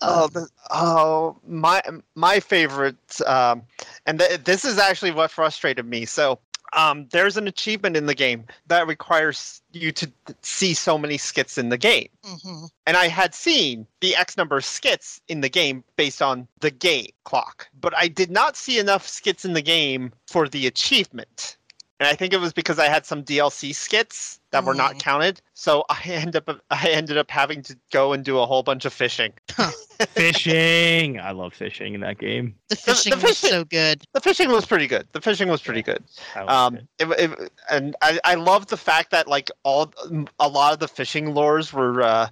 Oh, 0.00 0.26
the, 0.28 0.48
oh, 0.70 1.36
my 1.46 1.80
my 2.14 2.40
favorite, 2.40 3.20
um, 3.26 3.62
and 4.06 4.18
th- 4.18 4.44
this 4.44 4.64
is 4.64 4.78
actually 4.78 5.12
what 5.12 5.30
frustrated 5.30 5.86
me. 5.86 6.04
So, 6.04 6.38
um, 6.72 7.06
there's 7.12 7.36
an 7.36 7.46
achievement 7.46 7.96
in 7.96 8.06
the 8.06 8.14
game 8.14 8.44
that 8.66 8.86
requires 8.86 9.62
you 9.72 9.92
to 9.92 10.10
see 10.42 10.74
so 10.74 10.98
many 10.98 11.16
skits 11.16 11.58
in 11.58 11.68
the 11.68 11.78
game, 11.78 12.08
hmm 12.24 12.64
and 12.86 12.96
I 12.96 13.08
had 13.08 13.34
seen 13.34 13.86
the 14.00 14.16
X 14.16 14.36
number 14.36 14.56
of 14.56 14.64
skits 14.64 15.20
in 15.28 15.42
the 15.42 15.48
game 15.48 15.84
based 15.96 16.22
on 16.22 16.48
the 16.60 16.70
game 16.70 17.10
clock, 17.24 17.68
but 17.80 17.94
I 17.96 18.08
did 18.08 18.30
not 18.30 18.56
see 18.56 18.78
enough 18.78 19.06
skits 19.06 19.44
in 19.44 19.52
the 19.52 19.62
game 19.62 20.12
for 20.26 20.48
the 20.48 20.66
achievement. 20.66 21.57
And 22.00 22.06
I 22.08 22.14
think 22.14 22.32
it 22.32 22.38
was 22.40 22.52
because 22.52 22.78
I 22.78 22.86
had 22.88 23.04
some 23.04 23.24
DLC 23.24 23.74
skits 23.74 24.38
that 24.52 24.62
were 24.64 24.74
not 24.74 24.94
Mm. 24.94 25.00
counted, 25.00 25.42
so 25.54 25.84
I 25.90 26.00
end 26.06 26.36
up 26.36 26.48
I 26.70 26.88
ended 26.90 27.18
up 27.18 27.30
having 27.30 27.62
to 27.64 27.76
go 27.90 28.12
and 28.12 28.24
do 28.24 28.38
a 28.38 28.46
whole 28.46 28.62
bunch 28.62 28.84
of 28.84 28.92
fishing. 28.92 29.32
Fishing. 30.14 31.18
I 31.20 31.30
love 31.32 31.54
fishing 31.54 31.94
in 31.94 32.00
that 32.02 32.18
game. 32.18 32.54
The 32.68 32.76
fishing, 32.76 33.10
the 33.10 33.16
fishing 33.16 33.28
was 33.28 33.38
so 33.38 33.64
good. 33.64 34.04
The 34.12 34.20
fishing 34.20 34.48
was 34.50 34.64
pretty 34.66 34.86
good. 34.86 35.06
The 35.12 35.20
fishing 35.20 35.48
was 35.48 35.60
pretty 35.62 35.82
good. 35.82 36.02
I 36.36 36.40
Um, 36.42 36.76
it. 36.76 36.86
it, 37.00 37.30
it, 37.32 37.52
and 37.70 37.96
I, 38.02 38.20
I 38.24 38.34
love 38.34 38.66
the 38.66 38.76
fact 38.76 39.10
that 39.10 39.26
like 39.28 39.50
all 39.64 39.92
a 40.38 40.48
lot 40.48 40.72
of 40.72 40.78
the 40.78 40.88
fishing 40.88 41.34
lures 41.34 41.72
were 41.72 42.02
uh, 42.02 42.28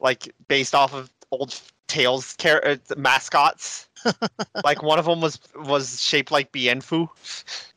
like 0.00 0.32
based 0.48 0.74
off 0.74 0.94
of 0.94 1.10
old 1.30 1.60
Tales 1.88 2.36
char- 2.36 2.64
uh, 2.66 2.76
mascots. 2.96 3.87
Like 4.64 4.82
one 4.82 4.98
of 4.98 5.04
them 5.04 5.20
was 5.20 5.38
was 5.54 6.02
shaped 6.02 6.30
like 6.30 6.52
Bienfu. 6.52 7.08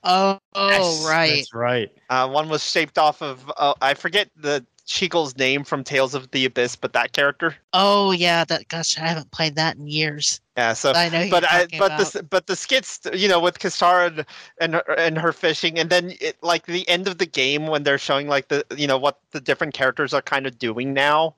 Oh, 0.04 0.40
oh 0.56 0.70
Yes, 0.70 1.06
right. 1.06 1.36
That's 1.36 1.54
right. 1.54 1.92
Uh, 2.10 2.30
one 2.30 2.50
was 2.50 2.64
shaped 2.66 2.98
off 2.98 3.22
of 3.22 3.52
uh, 3.58 3.74
I 3.82 3.94
forget 3.94 4.30
the 4.36 4.66
Chico's 4.86 5.38
name 5.38 5.64
from 5.64 5.84
Tales 5.84 6.14
of 6.14 6.30
the 6.32 6.44
Abyss, 6.46 6.76
but 6.76 6.94
that 6.94 7.14
character. 7.14 7.56
Oh 7.74 8.12
yeah. 8.12 8.44
That 8.44 8.68
gosh, 8.68 8.98
I 8.98 9.08
haven't 9.08 9.32
played 9.32 9.56
that 9.56 9.78
in 9.78 9.88
years. 9.88 10.42
Yeah, 10.58 10.74
so 10.74 10.92
I 10.94 11.10
know. 11.10 11.28
but 11.30 11.50
I, 11.50 11.68
but 11.80 11.94
about. 11.94 12.12
the 12.12 12.24
but 12.24 12.48
the 12.48 12.56
skits, 12.56 13.00
you 13.14 13.30
know, 13.30 13.40
with 13.40 13.60
Kisara 13.60 14.08
and 14.08 14.26
and 14.60 14.74
her, 14.76 14.94
and 14.98 15.18
her 15.18 15.32
fishing, 15.32 15.80
and 15.80 15.90
then 15.90 16.14
it, 16.20 16.38
like 16.42 16.66
the 16.66 16.88
end 16.90 17.08
of 17.08 17.20
the 17.20 17.26
game 17.26 17.68
when 17.68 17.84
they're 17.84 17.98
showing 17.98 18.28
like 18.28 18.50
the 18.50 18.66
you 18.76 18.88
know 18.88 18.98
what 18.98 19.20
the 19.32 19.40
different 19.40 19.74
characters 19.74 20.14
are 20.14 20.22
kind 20.22 20.46
of 20.46 20.60
doing 20.60 20.94
now. 20.94 21.36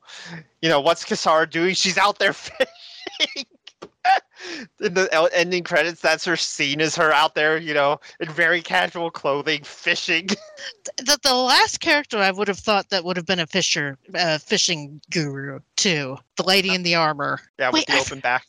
You 0.62 0.70
know, 0.70 0.82
what's 0.82 1.06
Kisara 1.06 1.50
doing? 1.50 1.76
She's 1.76 1.98
out 1.98 2.20
there 2.20 2.34
fishing. 2.34 3.46
In 4.80 4.94
the 4.94 5.30
ending 5.34 5.64
credits, 5.64 6.02
that's 6.02 6.26
her 6.26 6.36
scene 6.36 6.82
is 6.82 6.96
her 6.96 7.12
out 7.12 7.36
there, 7.36 7.58
you 7.58 7.74
know, 7.74 8.00
in 8.20 8.30
very 8.30 8.62
casual 8.62 9.12
clothing, 9.12 9.64
fishing. 9.64 10.28
the, 10.98 11.18
the 11.24 11.34
last 11.34 11.80
character 11.80 12.18
I 12.18 12.32
would 12.32 12.48
have 12.48 12.60
thought 12.60 12.90
that 12.90 13.04
would 13.04 13.18
have 13.18 13.26
been 13.26 13.40
a 13.40 13.48
fisher, 13.48 13.98
uh, 14.16 14.38
fishing 14.38 15.02
guru 15.12 15.60
too. 15.76 16.18
The 16.38 16.44
lady 16.44 16.74
in 16.74 16.84
the 16.84 16.96
armor. 16.96 17.40
yeah, 17.60 17.70
with 17.70 17.76
Wait, 17.76 17.88
the 17.88 18.00
open 18.00 18.20
back. 18.20 18.46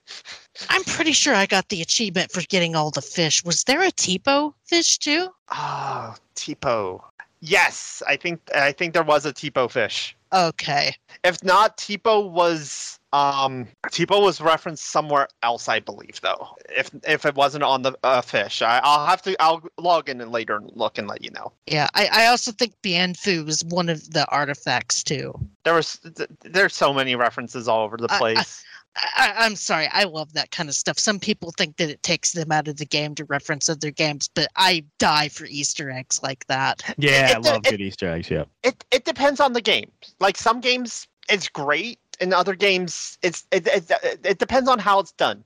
I'm 0.69 0.85
pretty 0.85 1.13
sure 1.13 1.35
I 1.35 1.47
got 1.47 1.69
the 1.69 1.83
achievement 1.83 2.31
for 2.31 2.43
getting 2.43 2.75
all 2.75 2.91
the 2.91 3.03
fish. 3.03 3.45
Was 3.45 3.65
there 3.65 3.83
a 3.83 3.91
Teepo 3.91 4.55
fish 4.65 4.99
too? 4.99 5.29
Oh, 5.51 6.15
Teepo. 6.37 7.03
Yes, 7.41 8.03
I 8.07 8.17
think 8.17 8.41
I 8.55 8.73
think 8.73 8.95
there 8.95 9.03
was 9.03 9.27
a 9.27 9.33
Teepo 9.33 9.71
fish. 9.71 10.17
Okay. 10.35 10.97
If 11.23 11.43
not, 11.45 11.79
Teepo 11.79 12.29
was 12.29 12.99
um 13.13 13.69
Teepo 13.87 14.21
was 14.21 14.41
referenced 14.41 14.87
somewhere 14.87 15.29
else, 15.43 15.69
I 15.69 15.79
believe, 15.79 16.21
though. 16.21 16.49
If 16.77 16.91
if 17.07 17.25
it 17.25 17.37
wasn't 17.37 17.63
on 17.63 17.83
the 17.83 17.97
uh, 18.03 18.21
fish, 18.21 18.61
I, 18.61 18.81
I'll 18.83 19.07
have 19.07 19.23
to 19.23 19.37
I'll 19.41 19.63
log 19.79 20.09
in 20.09 20.21
and 20.21 20.33
later 20.33 20.57
and 20.57 20.71
look 20.75 20.99
and 20.99 21.07
let 21.07 21.23
you 21.23 21.31
know. 21.31 21.53
Yeah, 21.67 21.89
I, 21.95 22.09
I 22.13 22.27
also 22.27 22.51
think 22.51 22.75
Bienfu 22.83 23.47
was 23.47 23.63
one 23.65 23.89
of 23.89 24.11
the 24.11 24.29
artifacts 24.31 25.05
too. 25.05 25.33
There 25.65 25.75
was 25.75 26.01
th- 26.17 26.29
there's 26.43 26.75
so 26.75 26.93
many 26.93 27.15
references 27.15 27.69
all 27.69 27.85
over 27.85 27.97
the 27.97 28.09
place. 28.09 28.65
I, 28.97 29.33
I'm 29.37 29.57
sorry, 29.57 29.89
I 29.93 30.05
love 30.05 30.33
that 30.35 30.51
kind 30.51 30.69
of 30.69 30.75
stuff. 30.75 30.99
Some 30.99 31.19
people 31.19 31.51
think 31.57 31.77
that 31.79 31.91
it 31.91 32.03
takes 32.03 32.33
them 32.33 32.53
out 32.53 32.69
of 32.69 32.77
the 32.77 32.87
game 32.87 33.15
to 33.17 33.25
reference 33.25 33.69
other 33.69 33.91
games, 33.91 34.29
but 34.33 34.49
I 34.57 34.85
die 34.99 35.29
for 35.29 35.47
Easter 35.47 35.91
eggs 35.91 36.23
like 36.23 36.47
that. 36.47 36.83
Yeah, 36.99 37.35
I 37.37 37.39
love 37.39 37.63
it- 37.67 37.71
good 37.71 37.81
Easter 37.81 38.09
eggs. 38.11 38.31
Yeah. 38.31 38.45
it 38.63 38.85
it 38.91 39.05
depends 39.05 39.41
on 39.41 39.53
the 39.53 39.61
game. 39.61 39.91
Like 40.21 40.37
some 40.37 40.61
games, 40.61 41.09
it's 41.29 41.49
great. 41.49 41.99
In 42.21 42.33
other 42.33 42.55
games, 42.55 43.19
it's 43.23 43.45
it, 43.51 43.67
it, 43.67 43.91
it 44.23 44.39
depends 44.39 44.69
on 44.69 44.79
how 44.79 45.01
it's 45.01 45.11
done. 45.13 45.43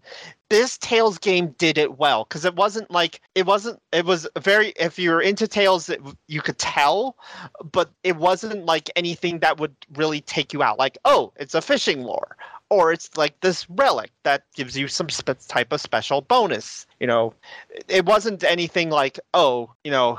This 0.51 0.77
Tales 0.77 1.16
game 1.16 1.55
did 1.57 1.79
it 1.79 1.97
well 1.97 2.25
because 2.25 2.45
it 2.45 2.55
wasn't 2.57 2.91
like 2.91 3.23
it 3.35 3.47
wasn't. 3.47 3.81
It 3.93 4.05
was 4.05 4.29
very. 4.39 4.75
If 4.79 4.99
you 4.99 5.11
were 5.12 5.23
into 5.23 5.49
Tales, 5.49 5.89
it, 5.89 6.01
you 6.27 6.43
could 6.43 6.59
tell, 6.59 7.16
but 7.73 7.91
it 8.05 8.16
wasn't 8.16 8.66
like 8.66 8.91
anything 8.97 9.39
that 9.39 9.59
would 9.59 9.75
really 9.95 10.20
take 10.20 10.53
you 10.53 10.62
out. 10.62 10.79
Like, 10.79 10.99
oh, 11.07 11.33
it's 11.37 11.55
a 11.55 11.62
fishing 11.62 12.03
lore, 12.03 12.37
or 12.70 12.93
it's 12.93 13.16
like 13.16 13.40
this 13.40 13.69
relic 13.70 14.11
that 14.24 14.45
gives 14.55 14.77
you 14.77 14.89
some 14.89 15.09
spe- 15.09 15.47
type 15.49 15.73
of 15.73 15.81
special 15.81 16.20
bonus. 16.20 16.86
You 17.01 17.07
know, 17.07 17.35
it 17.89 18.05
wasn't 18.05 18.45
anything 18.45 18.90
like, 18.90 19.19
oh, 19.35 19.73
you 19.85 19.90
know, 19.90 20.19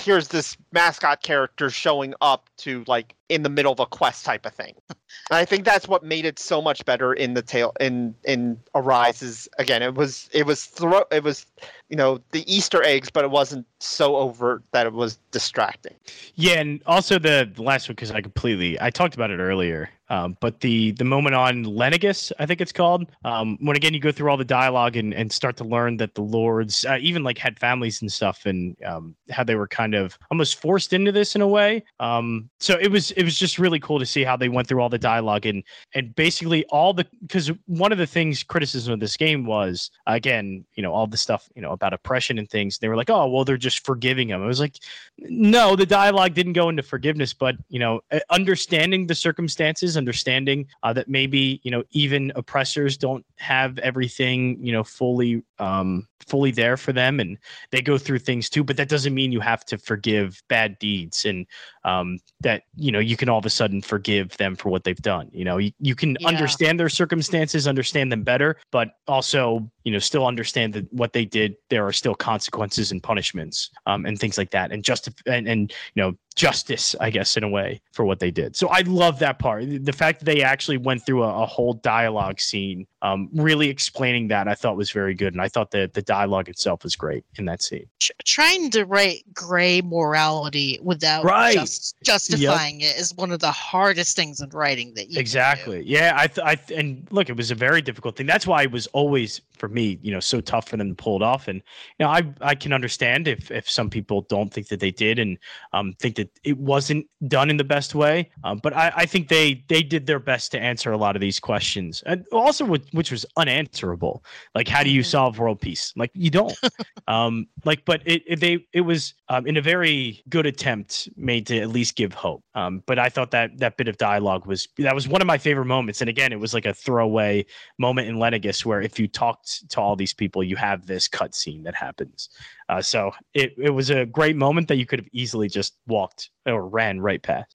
here's 0.00 0.28
this 0.28 0.56
mascot 0.72 1.22
character 1.22 1.70
showing 1.70 2.14
up 2.20 2.48
to 2.58 2.84
like 2.86 3.14
in 3.28 3.42
the 3.42 3.48
middle 3.48 3.72
of 3.72 3.80
a 3.80 3.86
quest 3.86 4.24
type 4.24 4.46
of 4.46 4.54
thing. 4.54 4.74
And 5.30 5.38
I 5.38 5.44
think 5.44 5.64
that's 5.64 5.88
what 5.88 6.02
made 6.02 6.26
it 6.26 6.38
so 6.38 6.60
much 6.60 6.84
better 6.84 7.14
in 7.14 7.34
the 7.34 7.40
tail 7.40 7.72
in 7.80 8.14
in 8.24 8.58
Arises. 8.74 9.48
Again, 9.58 9.80
it 9.82 9.94
was 9.94 10.28
it 10.32 10.44
was 10.44 10.64
throw 10.64 11.04
it 11.10 11.22
was 11.22 11.46
you 11.88 11.96
know 11.96 12.20
the 12.32 12.44
Easter 12.52 12.82
eggs, 12.82 13.10
but 13.10 13.24
it 13.24 13.30
wasn't 13.30 13.64
so 13.78 14.16
overt 14.16 14.62
that 14.72 14.86
it 14.86 14.92
was 14.92 15.18
distracting. 15.30 15.94
Yeah, 16.34 16.60
and 16.60 16.82
also 16.86 17.18
the, 17.18 17.50
last 17.56 17.88
one 17.88 17.94
because 17.94 18.10
I 18.10 18.20
completely 18.20 18.78
I 18.80 18.90
talked 18.90 19.14
about 19.14 19.30
it 19.30 19.38
earlier. 19.38 19.88
Um, 20.10 20.36
but 20.40 20.60
the 20.60 20.90
the 20.92 21.04
moment 21.04 21.34
on 21.34 21.64
Lenegis, 21.64 22.30
I 22.38 22.44
think 22.44 22.60
it's 22.60 22.72
called, 22.72 23.06
um, 23.24 23.56
when 23.60 23.76
again 23.76 23.94
you 23.94 24.00
go 24.00 24.12
through 24.12 24.30
all 24.30 24.36
the 24.36 24.44
dialogue 24.44 24.96
and, 24.96 25.14
and 25.14 25.32
start 25.32 25.56
to 25.58 25.64
learn 25.64 25.96
that 25.96 26.14
the 26.14 26.20
lords 26.22 26.84
uh, 26.84 26.98
even 27.00 27.22
like 27.22 27.38
had 27.38 27.58
families 27.58 28.02
and 28.02 28.12
stuff, 28.12 28.44
and 28.44 28.76
um, 28.84 29.14
they 29.44 29.54
were 29.54 29.68
kind 29.68 29.94
of 29.94 30.18
almost 30.30 30.60
forced 30.60 30.92
into 30.92 31.12
this 31.12 31.34
in 31.34 31.40
a 31.40 31.48
way. 31.48 31.84
Um, 32.00 32.50
so 32.60 32.78
it 32.80 32.90
was 32.90 33.10
it 33.12 33.24
was 33.24 33.38
just 33.38 33.58
really 33.58 33.80
cool 33.80 33.98
to 33.98 34.06
see 34.06 34.24
how 34.24 34.36
they 34.36 34.48
went 34.48 34.68
through 34.68 34.80
all 34.80 34.88
the 34.88 34.98
dialogue 34.98 35.46
and 35.46 35.62
and 35.94 36.14
basically 36.16 36.64
all 36.66 36.92
the 36.92 37.06
because 37.22 37.50
one 37.66 37.92
of 37.92 37.98
the 37.98 38.06
things 38.06 38.42
criticism 38.42 38.92
of 38.92 39.00
this 39.00 39.16
game 39.16 39.46
was 39.46 39.90
again 40.06 40.64
you 40.74 40.82
know 40.82 40.92
all 40.92 41.06
the 41.06 41.16
stuff 41.16 41.48
you 41.54 41.62
know 41.62 41.72
about 41.72 41.92
oppression 41.92 42.38
and 42.38 42.48
things. 42.50 42.78
They 42.78 42.88
were 42.88 42.96
like, 42.96 43.10
oh 43.10 43.28
well, 43.28 43.44
they're 43.44 43.56
just 43.56 43.84
forgiving 43.84 44.28
him. 44.28 44.42
I 44.42 44.46
was 44.46 44.60
like, 44.60 44.76
no, 45.18 45.76
the 45.76 45.86
dialogue 45.86 46.34
didn't 46.34 46.54
go 46.54 46.68
into 46.68 46.82
forgiveness, 46.82 47.32
but 47.32 47.56
you 47.68 47.78
know 47.78 48.00
uh, 48.10 48.20
understanding 48.30 49.06
the 49.06 49.14
circumstances 49.14 49.96
understanding 49.96 50.66
uh, 50.82 50.92
that 50.92 51.08
maybe 51.08 51.60
you 51.62 51.70
know 51.70 51.82
even 51.90 52.32
oppressors 52.34 52.96
don't 52.96 53.24
have 53.36 53.78
everything 53.78 54.58
you 54.64 54.72
know 54.72 54.84
fully 54.84 55.42
um, 55.58 56.06
fully 56.28 56.50
there 56.50 56.76
for 56.76 56.92
them 56.92 57.20
and 57.20 57.38
they 57.70 57.80
go 57.80 57.98
through 57.98 58.18
things 58.18 58.48
too 58.48 58.64
but 58.64 58.76
that 58.76 58.88
doesn't 58.88 59.14
mean 59.14 59.32
you 59.32 59.40
have 59.40 59.64
to 59.64 59.78
forgive 59.78 60.42
bad 60.48 60.78
deeds 60.78 61.24
and 61.24 61.46
um, 61.84 62.18
that 62.40 62.62
you 62.76 62.90
know 62.90 62.98
you 62.98 63.16
can 63.16 63.28
all 63.28 63.38
of 63.38 63.46
a 63.46 63.50
sudden 63.50 63.80
forgive 63.82 64.36
them 64.36 64.56
for 64.56 64.68
what 64.70 64.84
they've 64.84 65.02
done 65.02 65.28
you 65.32 65.44
know? 65.44 65.58
You, 65.58 65.72
you 65.78 65.94
can 65.94 66.16
Yeah. 66.20 66.28
understand 66.28 66.78
their 66.80 66.88
circumstances 66.88 67.66
understand 67.68 68.10
them 68.10 68.22
better 68.22 68.56
but 68.70 68.92
also 69.06 69.70
you 69.84 69.92
know 69.92 69.98
still 69.98 70.26
understand 70.26 70.72
that 70.74 70.92
what 70.92 71.12
they 71.12 71.24
did 71.24 71.56
there 71.70 71.86
are 71.86 71.92
still 71.92 72.14
consequences 72.14 72.90
and 72.92 73.02
punishments 73.02 73.70
um, 73.86 74.06
and 74.06 74.18
things 74.18 74.38
like 74.38 74.50
that 74.50 74.72
and 74.72 74.82
just 74.84 75.08
and, 75.26 75.46
and 75.48 75.72
you 75.94 76.02
know 76.02 76.14
justice 76.36 76.96
i 77.00 77.10
guess 77.10 77.36
in 77.36 77.44
a 77.44 77.48
way 77.48 77.80
for 77.92 78.04
what 78.04 78.18
they 78.18 78.30
did. 78.30 78.56
So 78.56 78.68
i 78.68 78.80
love 78.80 79.18
that 79.20 79.38
part. 79.38 79.64
The 79.84 79.92
fact 79.92 80.20
that 80.20 80.24
they 80.24 80.42
actually 80.42 80.78
went 80.78 81.04
through 81.06 81.22
a, 81.22 81.42
a 81.42 81.46
whole 81.46 81.74
dialogue 81.74 82.40
scene 82.40 82.86
um, 83.04 83.28
really 83.34 83.68
explaining 83.68 84.26
that 84.28 84.48
i 84.48 84.54
thought 84.54 84.76
was 84.76 84.90
very 84.90 85.14
good. 85.14 85.32
And 85.34 85.42
i 85.42 85.48
thought 85.54 85.70
that 85.72 85.92
the 85.94 86.02
dialogue 86.02 86.48
itself 86.48 86.82
was 86.82 86.96
great 86.96 87.24
in 87.38 87.44
that 87.44 87.60
scene. 87.62 87.86
Tr- 88.00 88.12
trying 88.24 88.70
to 88.70 88.84
write 88.84 89.22
gray 89.34 89.80
morality 89.82 90.78
without 90.82 91.24
Right. 91.24 91.54
just 91.54 91.94
justifying 92.04 92.80
it 92.80 92.96
is 92.96 93.14
one 93.14 93.30
of 93.30 93.40
the 93.40 93.50
hardest 93.52 94.16
things 94.16 94.40
in 94.40 94.48
writing 94.50 94.94
that 94.94 95.02
you 95.08 95.14
can 95.14 95.14
do. 95.16 95.20
exactly 95.20 95.82
yeah 95.84 96.14
i 96.16 96.26
th- 96.26 96.44
i 96.46 96.54
th- 96.54 96.78
and 96.78 97.06
look 97.10 97.28
it 97.28 97.36
was 97.36 97.50
a 97.50 97.54
very 97.54 97.82
difficult 97.82 98.16
thing. 98.16 98.26
That's 98.26 98.46
why 98.46 98.62
it 98.62 98.72
was 98.72 98.86
always 98.88 99.40
for 99.60 99.68
me 99.68 99.98
you 100.02 100.10
know 100.12 100.20
so 100.20 100.40
tough 100.40 100.66
for 100.68 100.76
them 100.76 100.88
to 100.88 100.94
pull 100.94 101.16
it 101.16 101.22
off. 101.22 101.46
And 101.48 101.58
you 101.98 102.04
know 102.06 102.10
i 102.10 102.22
i 102.40 102.54
can 102.54 102.72
understand 102.72 103.28
if 103.28 103.50
if 103.50 103.68
some 103.78 103.88
people 103.90 104.22
don't 104.34 104.50
think 104.52 104.68
that 104.68 104.80
they 104.80 104.90
did 104.90 105.18
and 105.18 105.38
um 105.72 105.92
think 106.00 106.16
that 106.16 106.30
it 106.44 106.56
wasn't 106.58 107.06
done 107.28 107.50
in 107.50 107.56
the 107.58 107.64
best 107.76 107.94
way. 107.94 108.30
Um, 108.44 108.58
but 108.62 108.72
i 108.74 108.92
i 108.96 109.06
think 109.06 109.28
they 109.28 109.62
they 109.68 109.82
did 109.82 110.06
their 110.06 110.18
best 110.18 110.52
to 110.52 110.58
answer 110.60 110.90
a 110.92 110.96
lot 110.96 111.16
of 111.16 111.20
these 111.20 111.38
questions. 111.40 112.02
And 112.06 112.24
also 112.32 112.64
which, 112.64 112.84
which 112.94 113.10
was 113.10 113.26
unanswerable. 113.36 114.24
Like 114.54 114.68
how 114.68 114.82
do 114.82 114.90
you 114.90 115.02
Mhm. 115.02 115.06
solve 115.06 115.38
world 115.38 115.60
peace? 115.60 115.92
Like 115.96 116.10
you 116.14 116.30
don't. 116.30 116.56
Um 117.06 117.48
like 117.66 117.84
but 117.84 118.00
it, 118.06 118.22
it 118.26 118.40
they 118.40 118.66
it 118.72 118.80
was 118.80 119.12
um, 119.28 119.46
in 119.46 119.58
a 119.58 119.60
very 119.60 120.22
good 120.30 120.46
attempt 120.46 121.08
made 121.16 121.46
to 121.48 121.58
at 121.60 121.68
least 121.68 121.96
give 121.96 122.14
hope. 122.14 122.42
Um 122.54 122.82
but 122.86 122.98
i 122.98 123.10
thought 123.10 123.30
that 123.32 123.58
that 123.58 123.76
bit 123.76 123.88
of 123.88 123.98
dialogue 123.98 124.46
was 124.46 124.68
that 124.78 124.94
was 124.94 125.06
one 125.06 125.20
of 125.20 125.26
my 125.26 125.36
favorite 125.36 125.66
moments. 125.66 126.00
And 126.00 126.08
again 126.08 126.32
it 126.32 126.40
was 126.40 126.54
like 126.54 126.64
a 126.64 126.72
throwaway 126.72 127.44
moment 127.78 128.08
in 128.08 128.16
Lenegis 128.16 128.64
where 128.64 128.80
if 128.80 128.98
you 128.98 129.06
talked 129.06 129.68
to 129.70 129.80
all 129.80 129.96
these 129.96 130.14
people 130.14 130.42
you 130.42 130.56
have 130.56 130.86
this 130.86 131.08
cutscene 131.08 131.62
that 131.64 131.74
happens. 131.74 132.30
Uh, 132.70 132.80
so 132.80 133.12
it, 133.34 133.52
it 133.58 133.70
was 133.70 133.90
a 133.90 134.06
great 134.06 134.36
moment 134.36 134.68
that 134.68 134.76
you 134.76 134.86
could 134.86 134.98
have 135.00 135.08
easily 135.12 135.48
just 135.48 135.74
walked 135.86 136.30
or 136.46 136.66
ran 136.66 137.00
right 137.00 137.22
past 137.22 137.54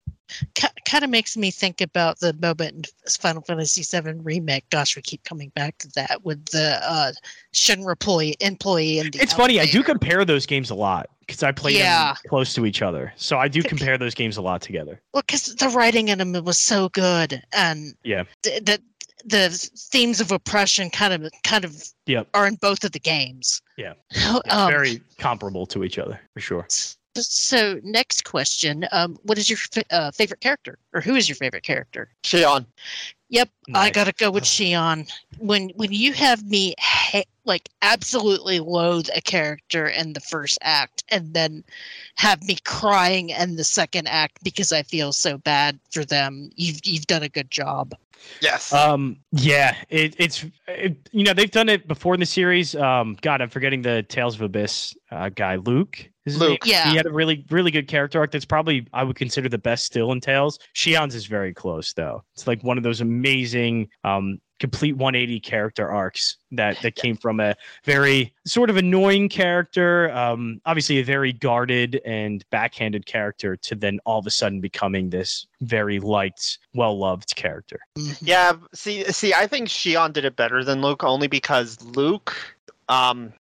kind 0.86 1.04
of 1.04 1.10
makes 1.10 1.38
me 1.38 1.52
think 1.52 1.82
about 1.82 2.20
the 2.20 2.34
moment 2.42 2.76
in 3.06 3.12
Final 3.20 3.42
Fantasy 3.42 3.84
VII 3.84 4.14
remake. 4.24 4.70
Gosh, 4.70 4.96
we 4.96 5.02
keep 5.02 5.24
coming 5.24 5.50
back 5.56 5.78
to 5.80 5.88
that 5.96 6.24
with 6.24 6.44
the 6.48 6.80
uh, 6.84 7.12
Shinra 7.54 7.92
employee 7.92 8.36
employee 8.40 9.00
and 9.00 9.16
it's 9.16 9.34
funny 9.34 9.60
i 9.60 9.66
do 9.66 9.84
compare 9.84 10.24
those 10.26 10.46
games 10.46 10.70
a 10.70 10.76
lot 10.76 11.10
because 11.20 11.44
i 11.44 11.52
play 11.52 11.74
Yeah. 11.78 12.14
them 12.14 12.16
close 12.28 12.54
to 12.54 12.66
each 12.66 12.82
other 12.82 13.12
so 13.16 13.38
i 13.38 13.48
do 13.48 13.62
compare 13.64 13.98
those 13.98 14.14
games 14.16 14.38
a 14.38 14.42
lot 14.42 14.62
together 14.62 15.02
Well, 15.14 15.24
because 15.26 15.56
the 15.56 15.70
writing 15.70 16.08
in 16.10 16.18
them 16.20 16.34
was 16.44 16.58
so 16.58 16.90
good, 16.90 17.42
and 17.54 17.94
Yeah. 18.04 18.24
th- 18.44 18.64
the 18.64 18.82
the 19.26 19.50
themes 19.92 20.22
of 20.22 20.32
oppression 20.32 20.90
kind 20.90 21.14
of 21.14 21.32
kind 21.44 21.66
of 21.66 21.84
Yep. 22.06 22.28
are 22.34 22.48
in 22.48 22.56
both 22.56 22.84
of 22.84 22.94
the 22.94 23.00
games. 23.00 23.62
Yeah. 23.78 23.94
Um, 24.50 24.72
very 24.72 25.02
comparable 25.18 25.66
to 25.68 25.84
each 25.84 26.00
other 26.00 26.20
for 26.34 26.40
sure 26.40 26.66
So 27.16 27.80
next 27.84 28.24
question: 28.24 28.88
um, 28.92 29.18
What 29.24 29.38
is 29.38 29.50
your 29.50 29.58
fa- 29.58 29.84
uh, 29.92 30.12
favorite 30.12 30.42
character, 30.42 30.78
or 30.94 31.02
who 31.02 31.16
is 31.16 31.28
your 31.28 31.36
favorite 31.36 31.64
character? 31.64 32.10
Shionne. 32.24 32.66
Yep, 33.32 33.50
I 33.76 33.92
gotta 33.92 34.12
go 34.12 34.32
with 34.32 34.44
Shionne. 34.44 35.12
When 35.38 35.70
when 35.76 35.92
you 35.92 36.14
have 36.14 36.44
me 36.44 36.74
ha- 36.80 37.24
like 37.46 37.70
absolutely 37.84 38.60
loathe 38.60 39.08
a 39.16 39.22
character 39.22 39.88
in 39.88 40.14
the 40.14 40.20
first 40.20 40.58
act, 40.62 41.04
and 41.10 41.34
then 41.34 41.64
have 42.16 42.42
me 42.44 42.58
crying 42.66 43.30
in 43.30 43.56
the 43.56 43.64
second 43.64 44.08
act 44.08 44.44
because 44.44 44.72
I 44.72 44.82
feel 44.82 45.14
so 45.14 45.38
bad 45.38 45.80
for 45.92 46.04
them, 46.04 46.50
you've 46.56 46.80
you've 46.84 47.06
done 47.06 47.22
a 47.22 47.30
good 47.30 47.52
job. 47.52 47.94
Yes. 48.42 48.74
Um, 48.74 49.18
yeah, 49.32 49.76
it, 49.90 50.16
it's 50.18 50.46
it, 50.68 51.10
you 51.12 51.24
know 51.24 51.34
they've 51.34 51.52
done 51.52 51.70
it 51.70 51.88
before 51.88 52.14
in 52.14 52.20
the 52.20 52.26
series. 52.26 52.76
Um, 52.76 53.18
God, 53.22 53.42
I'm 53.42 53.50
forgetting 53.50 53.82
the 53.82 54.04
Tales 54.04 54.36
of 54.36 54.42
Abyss 54.42 54.96
uh, 55.12 55.30
guy, 55.30 55.56
Luke. 55.56 56.10
Is 56.30 56.38
Luke. 56.38 56.66
name? 56.66 56.72
Yeah. 56.74 56.90
he 56.92 56.98
had 56.98 57.06
a 57.06 57.12
really 57.12 57.46
really 57.50 57.72
good 57.72 57.88
character 57.88 58.20
arc. 58.20 58.32
That's 58.32 58.46
probably 58.46 58.88
I 58.94 59.04
would 59.04 59.16
consider 59.16 59.50
the 59.50 59.58
best 59.58 59.86
still 59.86 60.12
in 60.12 60.22
Tales. 60.22 60.60
Shionne's 60.76 61.16
is 61.16 61.26
very 61.26 61.54
close 61.54 61.94
though. 61.94 62.24
It's 62.34 62.48
like 62.48 62.64
one 62.64 62.78
of 62.78 62.84
those 62.84 63.02
amazing 63.02 63.90
um 64.04 64.40
complete 64.60 64.98
180 64.98 65.40
character 65.40 65.90
arcs 65.90 66.36
that 66.52 66.78
that 66.82 66.96
came 66.96 67.16
from 67.16 67.40
a 67.40 67.56
very 67.86 68.34
sort 68.46 68.70
of 68.70 68.76
annoying 68.76 69.30
character 69.30 70.12
um 70.12 70.60
obviously 70.66 71.00
a 71.00 71.04
very 71.04 71.32
guarded 71.32 72.02
and 72.06 72.44
backhanded 72.50 73.06
character 73.06 73.56
to 73.56 73.74
then 73.74 74.02
all 74.06 74.20
of 74.20 74.28
a 74.28 74.30
sudden 74.30 74.60
becoming 74.60 75.10
this 75.12 75.48
very 75.62 75.98
liked 76.02 76.60
well 76.74 77.00
loved 77.00 77.34
character 77.38 77.80
Mhm. 77.98 78.18
Yeah, 78.22 78.54
see, 78.74 79.06
see, 79.06 79.34
I 79.34 79.48
think 79.48 79.70
Shion 79.70 80.12
did 80.14 80.26
it 80.26 80.36
better 80.36 80.64
than 80.64 80.82
Luke, 80.82 81.04
only 81.04 81.28
because 81.28 81.82
Luke, 81.82 82.36
um, 82.90 83.34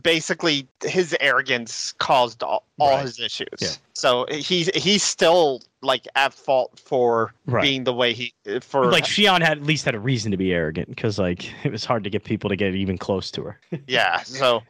basically 0.00 0.68
his 0.82 1.16
arrogance 1.20 1.92
caused 1.98 2.42
all, 2.42 2.64
all 2.78 2.90
Right. 2.96 3.02
his 3.02 3.18
issues. 3.20 3.48
Yeah. 3.60 3.68
So 3.92 4.26
he's 4.30 4.68
he's 4.76 5.02
still 5.02 5.62
like 5.82 6.06
at 6.16 6.32
fault 6.34 6.80
for 6.84 7.32
Right. 7.46 7.62
being 7.62 7.84
the 7.84 7.92
way 7.92 8.12
he 8.12 8.32
for 8.60 8.90
like 8.90 9.04
Shionne 9.04 9.40
had 9.42 9.58
at 9.58 9.64
least 9.64 9.84
had 9.84 9.94
a 9.94 10.00
reason 10.00 10.30
to 10.32 10.36
be 10.36 10.52
arrogant 10.52 10.88
because 10.88 11.18
like 11.18 11.50
it 11.64 11.72
was 11.72 11.84
hard 11.84 12.04
to 12.04 12.10
get 12.10 12.24
people 12.24 12.48
to 12.50 12.56
get 12.56 12.74
even 12.74 12.98
close 12.98 13.30
to 13.32 13.42
her. 13.42 13.60
yeah. 13.86 14.22
So 14.22 14.62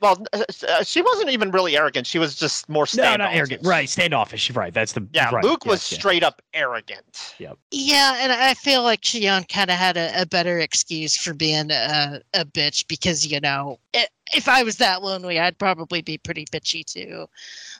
well, 0.00 0.22
uh, 0.32 0.42
uh, 0.68 0.82
she 0.84 1.02
wasn't 1.02 1.30
even 1.30 1.50
really 1.50 1.76
arrogant. 1.76 2.06
She 2.06 2.18
was 2.18 2.34
just 2.36 2.68
more 2.68 2.82
no, 2.82 2.86
standoffish. 2.86 3.18
not 3.18 3.34
arrogant. 3.34 3.66
Right, 3.66 3.88
standoffish. 3.88 4.50
Right, 4.50 4.72
that's 4.72 4.92
the 4.92 5.06
Yeah, 5.12 5.30
right, 5.30 5.42
Luke 5.44 5.64
was 5.64 5.80
yes, 5.80 5.92
yes. 5.92 6.00
straight 6.00 6.22
up 6.22 6.42
arrogant. 6.54 7.34
Yep. 7.38 7.58
Yeah, 7.70 8.16
and 8.20 8.32
I 8.32 8.54
feel 8.54 8.82
like 8.82 9.00
Shionne 9.02 9.48
kind 9.48 9.70
of 9.70 9.76
had 9.76 9.96
a, 9.96 10.22
a 10.22 10.26
better 10.26 10.58
excuse 10.58 11.16
for 11.16 11.34
being 11.34 11.70
a, 11.70 12.20
a 12.34 12.44
bitch 12.44 12.86
because 12.88 13.26
you 13.26 13.40
know 13.40 13.78
i 13.94 14.06
if 14.34 14.48
I 14.48 14.62
was 14.62 14.76
that 14.76 15.02
lonely, 15.02 15.38
I'd 15.38 15.58
probably 15.58 16.02
be 16.02 16.18
pretty 16.18 16.44
bitchy 16.46 16.84
too. 16.84 17.28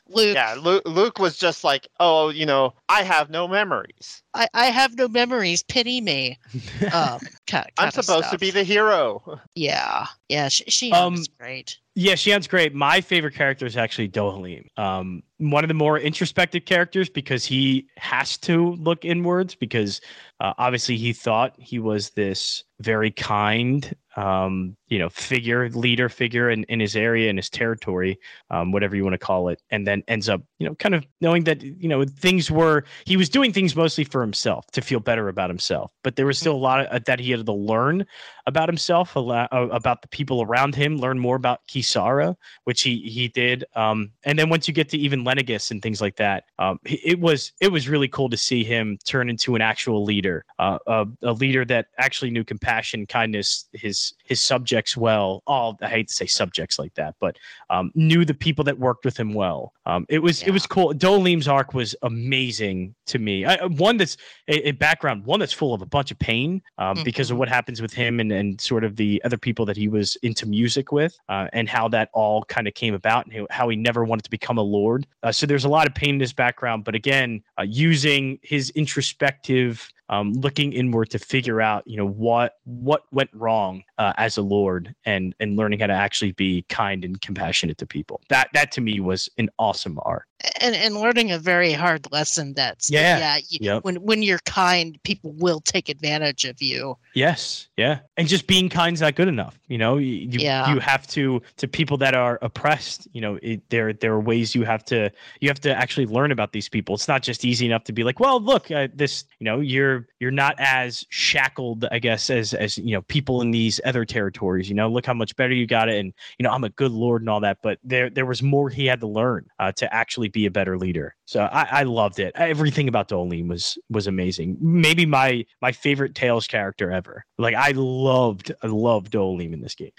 Luke, 0.07 0.33
Yeah, 0.35 0.55
Luke, 0.59 0.83
Luke 0.85 1.19
was 1.19 1.37
just 1.37 1.63
like, 1.63 1.87
oh, 1.99 2.29
you 2.29 2.45
know, 2.45 2.73
I 2.89 3.03
have 3.03 3.29
no 3.29 3.47
memories. 3.47 4.23
I, 4.33 4.47
I 4.53 4.65
have 4.67 4.95
no 4.95 5.07
memories. 5.07 5.63
Pity 5.63 6.01
me. 6.01 6.37
Um, 6.93 7.19
kind, 7.45 7.67
I'm 7.77 7.91
supposed 7.91 8.31
to 8.31 8.37
be 8.39 8.51
the 8.51 8.63
hero. 8.63 9.39
yeah, 9.55 10.07
yeah. 10.29 10.47
Sh- 10.49 10.63
Shionne 10.67 10.93
Um, 10.93 11.13
is 11.15 11.27
great. 11.27 11.77
Yeah, 11.95 12.13
Shionne's 12.13 12.47
great. 12.47 12.73
My 12.73 13.01
favorite 13.01 13.33
character 13.33 13.65
is 13.65 13.75
actually 13.75 14.09
Dohalim. 14.09 14.67
Um, 14.77 15.23
one 15.39 15.63
of 15.63 15.69
the 15.69 15.73
more 15.73 15.97
introspective 15.97 16.65
characters 16.65 17.09
because 17.09 17.45
he 17.45 17.87
has 17.97 18.37
to 18.39 18.73
look 18.73 19.05
inwards 19.05 19.55
because 19.55 20.01
uh, 20.41 20.53
obviously 20.57 20.97
he 20.97 21.13
thought 21.13 21.55
he 21.57 21.79
was 21.79 22.11
this 22.11 22.63
very 22.81 23.11
kind, 23.11 23.93
um, 24.15 24.75
you 24.87 24.99
know, 24.99 25.09
figure, 25.09 25.69
leader 25.69 26.09
figure 26.09 26.49
in, 26.49 26.63
in 26.65 26.79
his 26.79 26.95
area, 26.95 27.29
in 27.29 27.37
his 27.37 27.49
territory, 27.49 28.19
um, 28.49 28.71
whatever 28.71 28.95
you 28.95 29.03
want 29.03 29.13
to 29.13 29.17
call 29.17 29.47
it, 29.49 29.61
and 29.69 29.87
then 29.87 30.03
ends 30.07 30.27
up, 30.29 30.41
you 30.59 30.67
know, 30.67 30.75
kind 30.75 30.95
of 30.95 31.05
knowing 31.21 31.43
that, 31.45 31.61
you 31.61 31.87
know, 31.87 32.03
things 32.05 32.51
were, 32.51 32.83
he 33.05 33.15
was 33.17 33.29
doing 33.29 33.51
things 33.53 33.75
mostly 33.75 34.03
for 34.03 34.21
himself 34.21 34.65
to 34.71 34.81
feel 34.81 34.99
better 34.99 35.29
about 35.29 35.49
himself, 35.49 35.93
but 36.03 36.15
there 36.15 36.25
was 36.25 36.37
still 36.37 36.55
a 36.55 36.57
lot 36.57 36.85
of, 36.85 37.03
that 37.05 37.19
he 37.19 37.31
had 37.31 37.45
to 37.45 37.53
learn 37.53 38.05
about 38.45 38.67
himself, 38.67 39.15
lot, 39.15 39.47
uh, 39.53 39.67
about 39.71 40.01
the 40.01 40.07
people 40.09 40.41
around 40.41 40.75
him, 40.75 40.97
learn 40.97 41.19
more 41.19 41.35
about 41.35 41.65
key 41.67 41.81
Kisara, 41.89 42.35
which 42.63 42.81
he 42.81 42.97
he 42.99 43.27
did. 43.27 43.65
Um, 43.75 44.11
and 44.23 44.37
then 44.37 44.49
once 44.49 44.67
you 44.67 44.73
get 44.73 44.89
to 44.89 44.97
even 44.97 45.23
Lenegis 45.23 45.71
and 45.71 45.81
things 45.81 46.01
like 46.01 46.15
that, 46.17 46.45
um, 46.59 46.79
it 46.83 47.19
was 47.19 47.51
it 47.59 47.71
was 47.71 47.87
really 47.89 48.07
cool 48.07 48.29
to 48.29 48.37
see 48.37 48.63
him 48.63 48.97
turn 49.05 49.29
into 49.29 49.55
an 49.55 49.61
actual 49.61 50.03
leader, 50.03 50.45
uh, 50.59 50.77
a, 50.87 51.05
a 51.23 51.33
leader 51.33 51.65
that 51.65 51.87
actually 51.97 52.31
knew 52.31 52.43
compassion, 52.43 53.05
kindness, 53.05 53.65
his 53.73 54.13
his 54.23 54.41
subjects 54.41 54.95
well. 54.97 55.43
All 55.47 55.77
I 55.81 55.87
hate 55.89 56.07
to 56.09 56.13
say 56.13 56.25
subjects 56.25 56.79
like 56.79 56.93
that, 56.95 57.15
but 57.19 57.37
um, 57.69 57.91
knew 57.95 58.25
the 58.25 58.33
people 58.33 58.63
that 58.65 58.77
worked 58.77 59.05
with 59.05 59.17
him 59.17 59.33
well. 59.33 59.73
Um, 59.85 60.05
it 60.09 60.19
was 60.19 60.43
it 60.43 60.51
was 60.51 60.65
cool. 60.65 60.93
Dohalim's 60.93 61.47
arc 61.47 61.73
was 61.73 61.95
amazing 62.03 62.95
to 63.07 63.19
me. 63.19 63.45
I, 63.45 63.65
one 63.65 63.97
that's 63.97 64.17
a, 64.47 64.69
a 64.69 64.71
background, 64.73 65.25
one 65.25 65.39
that's 65.39 65.53
full 65.53 65.73
of 65.73 65.81
a 65.81 65.85
bunch 65.85 66.11
of 66.11 66.19
pain 66.19 66.61
um, 66.77 66.97
because 67.03 67.31
of 67.31 67.35
Mhm. 67.35 67.39
what 67.39 67.49
happens 67.49 67.81
with 67.81 67.93
him 67.93 68.19
and, 68.19 68.31
and 68.31 68.59
sort 68.59 68.83
of 68.83 68.95
the 68.95 69.21
other 69.23 69.37
people 69.37 69.65
that 69.65 69.77
he 69.77 69.87
was 69.87 70.15
into 70.17 70.45
music 70.47 70.91
with, 70.91 71.17
uh, 71.29 71.47
and 71.53 71.68
how 71.69 71.87
that 71.87 72.09
all 72.13 72.43
kind 72.43 72.67
of 72.67 72.73
came 72.73 72.93
about, 72.93 73.27
and 73.27 73.47
how- 73.49 73.69
he 73.69 73.75
never 73.77 74.03
wanted 74.03 74.23
to 74.23 74.29
become 74.29 74.57
a 74.57 74.61
lord. 74.63 75.05
Uh, 75.23 75.31
so 75.31 75.45
there's 75.45 75.65
a 75.65 75.69
lot 75.69 75.87
of 75.87 75.93
pain 75.93 76.15
in 76.15 76.19
his 76.19 76.33
background, 76.33 76.83
but 76.83 76.95
again, 76.95 77.41
uh, 77.59 77.63
using 77.63 78.39
his 78.41 78.71
introspective 78.71 79.87
um, 80.09 80.33
looking 80.33 80.73
inward 80.73 81.09
to 81.11 81.19
figure 81.19 81.61
out, 81.61 81.83
you 81.87 81.97
know, 81.97 82.07
what 82.07 82.55
what 82.65 83.03
went 83.11 83.29
wrong 83.33 83.83
uh, 83.97 84.13
as 84.17 84.37
a 84.37 84.41
lord, 84.41 84.93
and 85.05 85.33
and 85.39 85.55
learning 85.55 85.79
how 85.79 85.87
to 85.87 85.93
actually 85.93 86.31
be 86.33 86.63
kind 86.69 87.05
and 87.05 87.21
compassionate 87.21 87.77
to 87.77 87.85
people. 87.85 88.21
That 88.29 88.49
that 88.53 88.71
to 88.73 88.81
me 88.81 88.99
was 88.99 89.29
an 89.37 89.49
awesome 89.59 89.99
arc. 90.03 90.25
and 90.61 90.73
and 90.75 90.95
learning 90.95 91.31
a 91.31 91.37
very 91.37 91.73
hard 91.73 92.09
lesson 92.11 92.53
that's 92.53 92.89
Yeah. 92.89 93.17
yeah 93.19 93.37
you, 93.49 93.57
Yep. 93.61 93.83
when 93.83 93.95
when 93.97 94.23
you're 94.23 94.39
kind 94.45 94.97
people 95.03 95.33
will 95.33 95.59
take 95.59 95.89
advantage 95.89 96.45
of 96.45 96.61
you 96.61 96.97
Yes, 97.13 97.67
yeah, 97.75 97.99
and 98.17 98.27
just 98.27 98.47
being 98.47 98.69
kind's 98.69 99.01
not 99.01 99.15
good 99.15 99.27
enough. 99.27 99.59
You 99.67 99.77
know, 99.77 99.97
you 99.97 100.13
you, 100.31 100.39
Yeah. 100.39 100.73
you 100.73 100.79
have 100.79 101.05
to 101.07 101.41
to 101.57 101.67
people 101.67 101.97
that 101.97 102.13
are 102.15 102.39
oppressed. 102.41 103.07
You 103.13 103.21
know, 103.21 103.39
it, 103.41 103.61
there 103.69 103.91
there 103.93 104.13
are 104.13 104.19
ways 104.21 104.55
you 104.55 104.63
have 104.63 104.85
to 104.85 105.11
you 105.41 105.49
have 105.49 105.59
to 105.61 105.75
actually 105.75 106.05
learn 106.05 106.31
about 106.31 106.51
these 106.53 106.69
people. 106.69 106.95
It's 106.95 107.07
not 107.07 107.21
just 107.23 107.43
easy 107.43 107.65
enough 107.65 107.83
to 107.85 107.93
be 107.93 108.03
like, 108.03 108.19
well, 108.19 108.39
look, 108.41 108.71
uh, 108.71 108.87
this. 108.93 109.25
You 109.39 109.45
know, 109.45 109.59
you're 109.59 109.98
you're 110.19 110.31
not 110.31 110.55
as 110.57 111.05
shackled, 111.09 111.85
I 111.91 111.99
guess, 111.99 112.29
as 112.29 112.53
as 112.53 112.77
you 112.77 112.91
know 112.91 113.01
people 113.03 113.41
in 113.41 113.51
these 113.51 113.79
other 113.85 114.05
territories. 114.05 114.69
You 114.69 114.75
know, 114.75 114.89
look 114.89 115.05
how 115.05 115.13
much 115.13 115.35
better 115.35 115.53
you 115.53 115.67
got 115.67 115.89
it, 115.89 115.99
and 115.99 116.13
you 116.37 116.43
know, 116.43 116.51
I'm 116.51 116.63
a 116.63 116.69
good 116.69 116.91
lord 116.91 117.21
and 117.21 117.29
all 117.29 117.39
that. 117.41 117.59
But 117.61 117.79
there 117.83 118.09
there 118.09 118.25
was 118.25 118.41
more 118.41 118.69
he 118.69 118.85
had 118.85 118.99
to 119.01 119.07
learn 119.07 119.47
uh, 119.59 119.71
to 119.73 119.93
actually 119.93 120.29
be 120.29 120.45
a 120.45 120.51
better 120.51 120.77
leader. 120.77 121.15
So 121.25 121.43
I, 121.51 121.67
I 121.71 121.83
loved 121.83 122.19
it. 122.19 122.33
Everything 122.35 122.87
about 122.87 123.09
Dohalim 123.09 123.47
was 123.47 123.77
was 123.89 124.07
amazing. 124.07 124.57
Maybe 124.59 125.05
my 125.05 125.45
my 125.61 125.71
favorite 125.71 126.15
Tales 126.15 126.47
character 126.47 126.91
ever. 126.91 127.25
Like 127.37 127.55
I 127.55 127.71
loved 127.75 128.51
I 128.63 128.67
loved 128.67 129.11
Dohalim 129.11 129.53
in 129.53 129.61
this 129.61 129.75
game. 129.75 129.91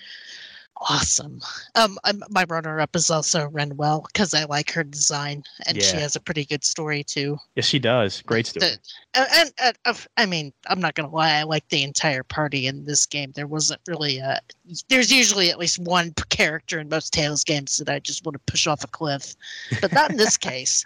Awesome. 0.88 1.40
Um 1.74 1.98
I'm, 2.04 2.22
my 2.30 2.44
runner-up 2.48 2.96
is 2.96 3.10
also 3.10 3.48
Rinwell 3.50 4.06
because 4.06 4.32
i 4.32 4.44
like 4.44 4.70
her 4.72 4.82
design 4.82 5.42
and 5.66 5.76
she 5.82 5.96
has 5.96 6.16
a 6.16 6.20
pretty 6.20 6.46
good 6.46 6.64
story 6.64 7.04
too. 7.04 7.36
Yes, 7.54 7.66
she 7.66 7.78
does. 7.78 8.22
Great 8.22 8.46
story. 8.46 8.70
The- 8.70 8.78
and, 9.12 9.52
and, 9.60 9.76
and 9.84 10.06
i 10.16 10.24
mean 10.24 10.52
i'm 10.68 10.80
not 10.80 10.94
gonna 10.94 11.10
lie 11.10 11.32
i 11.34 11.42
like 11.42 11.68
the 11.68 11.82
entire 11.82 12.22
party 12.22 12.66
in 12.66 12.84
this 12.86 13.04
game. 13.06 13.32
There 13.34 13.46
wasn't 13.46 13.80
really 13.86 14.18
a 14.18 14.40
there's 14.88 15.12
usually 15.12 15.50
at 15.50 15.58
least 15.58 15.78
one 15.80 16.14
character 16.30 16.78
in 16.80 16.88
most 16.88 17.12
tales 17.12 17.44
games 17.44 17.76
that 17.76 17.88
i 17.90 17.98
just 17.98 18.24
want 18.24 18.34
to 18.34 18.52
push 18.52 18.66
off 18.66 18.84
a 18.84 18.88
cliff 18.88 19.34
but 19.82 19.92
not 19.92 20.10
in 20.10 20.16
this 20.16 20.36
case 20.50 20.84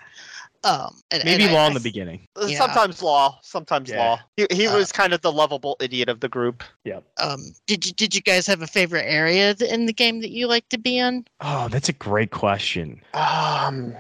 um 0.65 1.01
and- 1.11 1.23
and 1.23 1.24
Maybe 1.24 1.45
I- 1.49 1.53
Law 1.53 1.65
I 1.65 1.69
in 1.69 1.74
the 1.74 1.81
beginning. 1.81 2.27
Yeah. 2.47 2.59
Sometimes 2.59 3.03
Law, 3.03 3.39
sometimes 3.43 3.91
Yeah. 3.91 3.99
Law. 3.99 4.20
He, 4.36 4.47
he 4.51 4.66
Uh, 4.66 4.77
was 4.77 4.91
kind 4.93 5.12
of 5.12 5.20
the 5.20 5.31
lovable 5.32 5.77
idiot 5.81 6.09
of 6.09 6.20
the 6.20 6.28
group. 6.28 6.65
Yeah. 6.85 7.01
um 7.20 7.41
did 7.66 7.86
you 7.86 7.93
did 7.93 8.15
you 8.15 8.20
guys 8.20 8.47
have 8.47 8.62
a 8.62 8.66
favorite 8.66 9.05
area 9.07 9.55
in 9.61 9.86
the 9.86 9.93
game 9.93 10.20
that 10.23 10.31
you 10.31 10.47
like 10.47 10.69
to 10.70 10.78
be 10.78 10.99
in 10.99 11.24
Oh, 11.41 11.69
that's 11.69 11.89
a 11.89 11.93
great 11.93 12.31
question. 12.31 13.01
Um, 13.15 13.95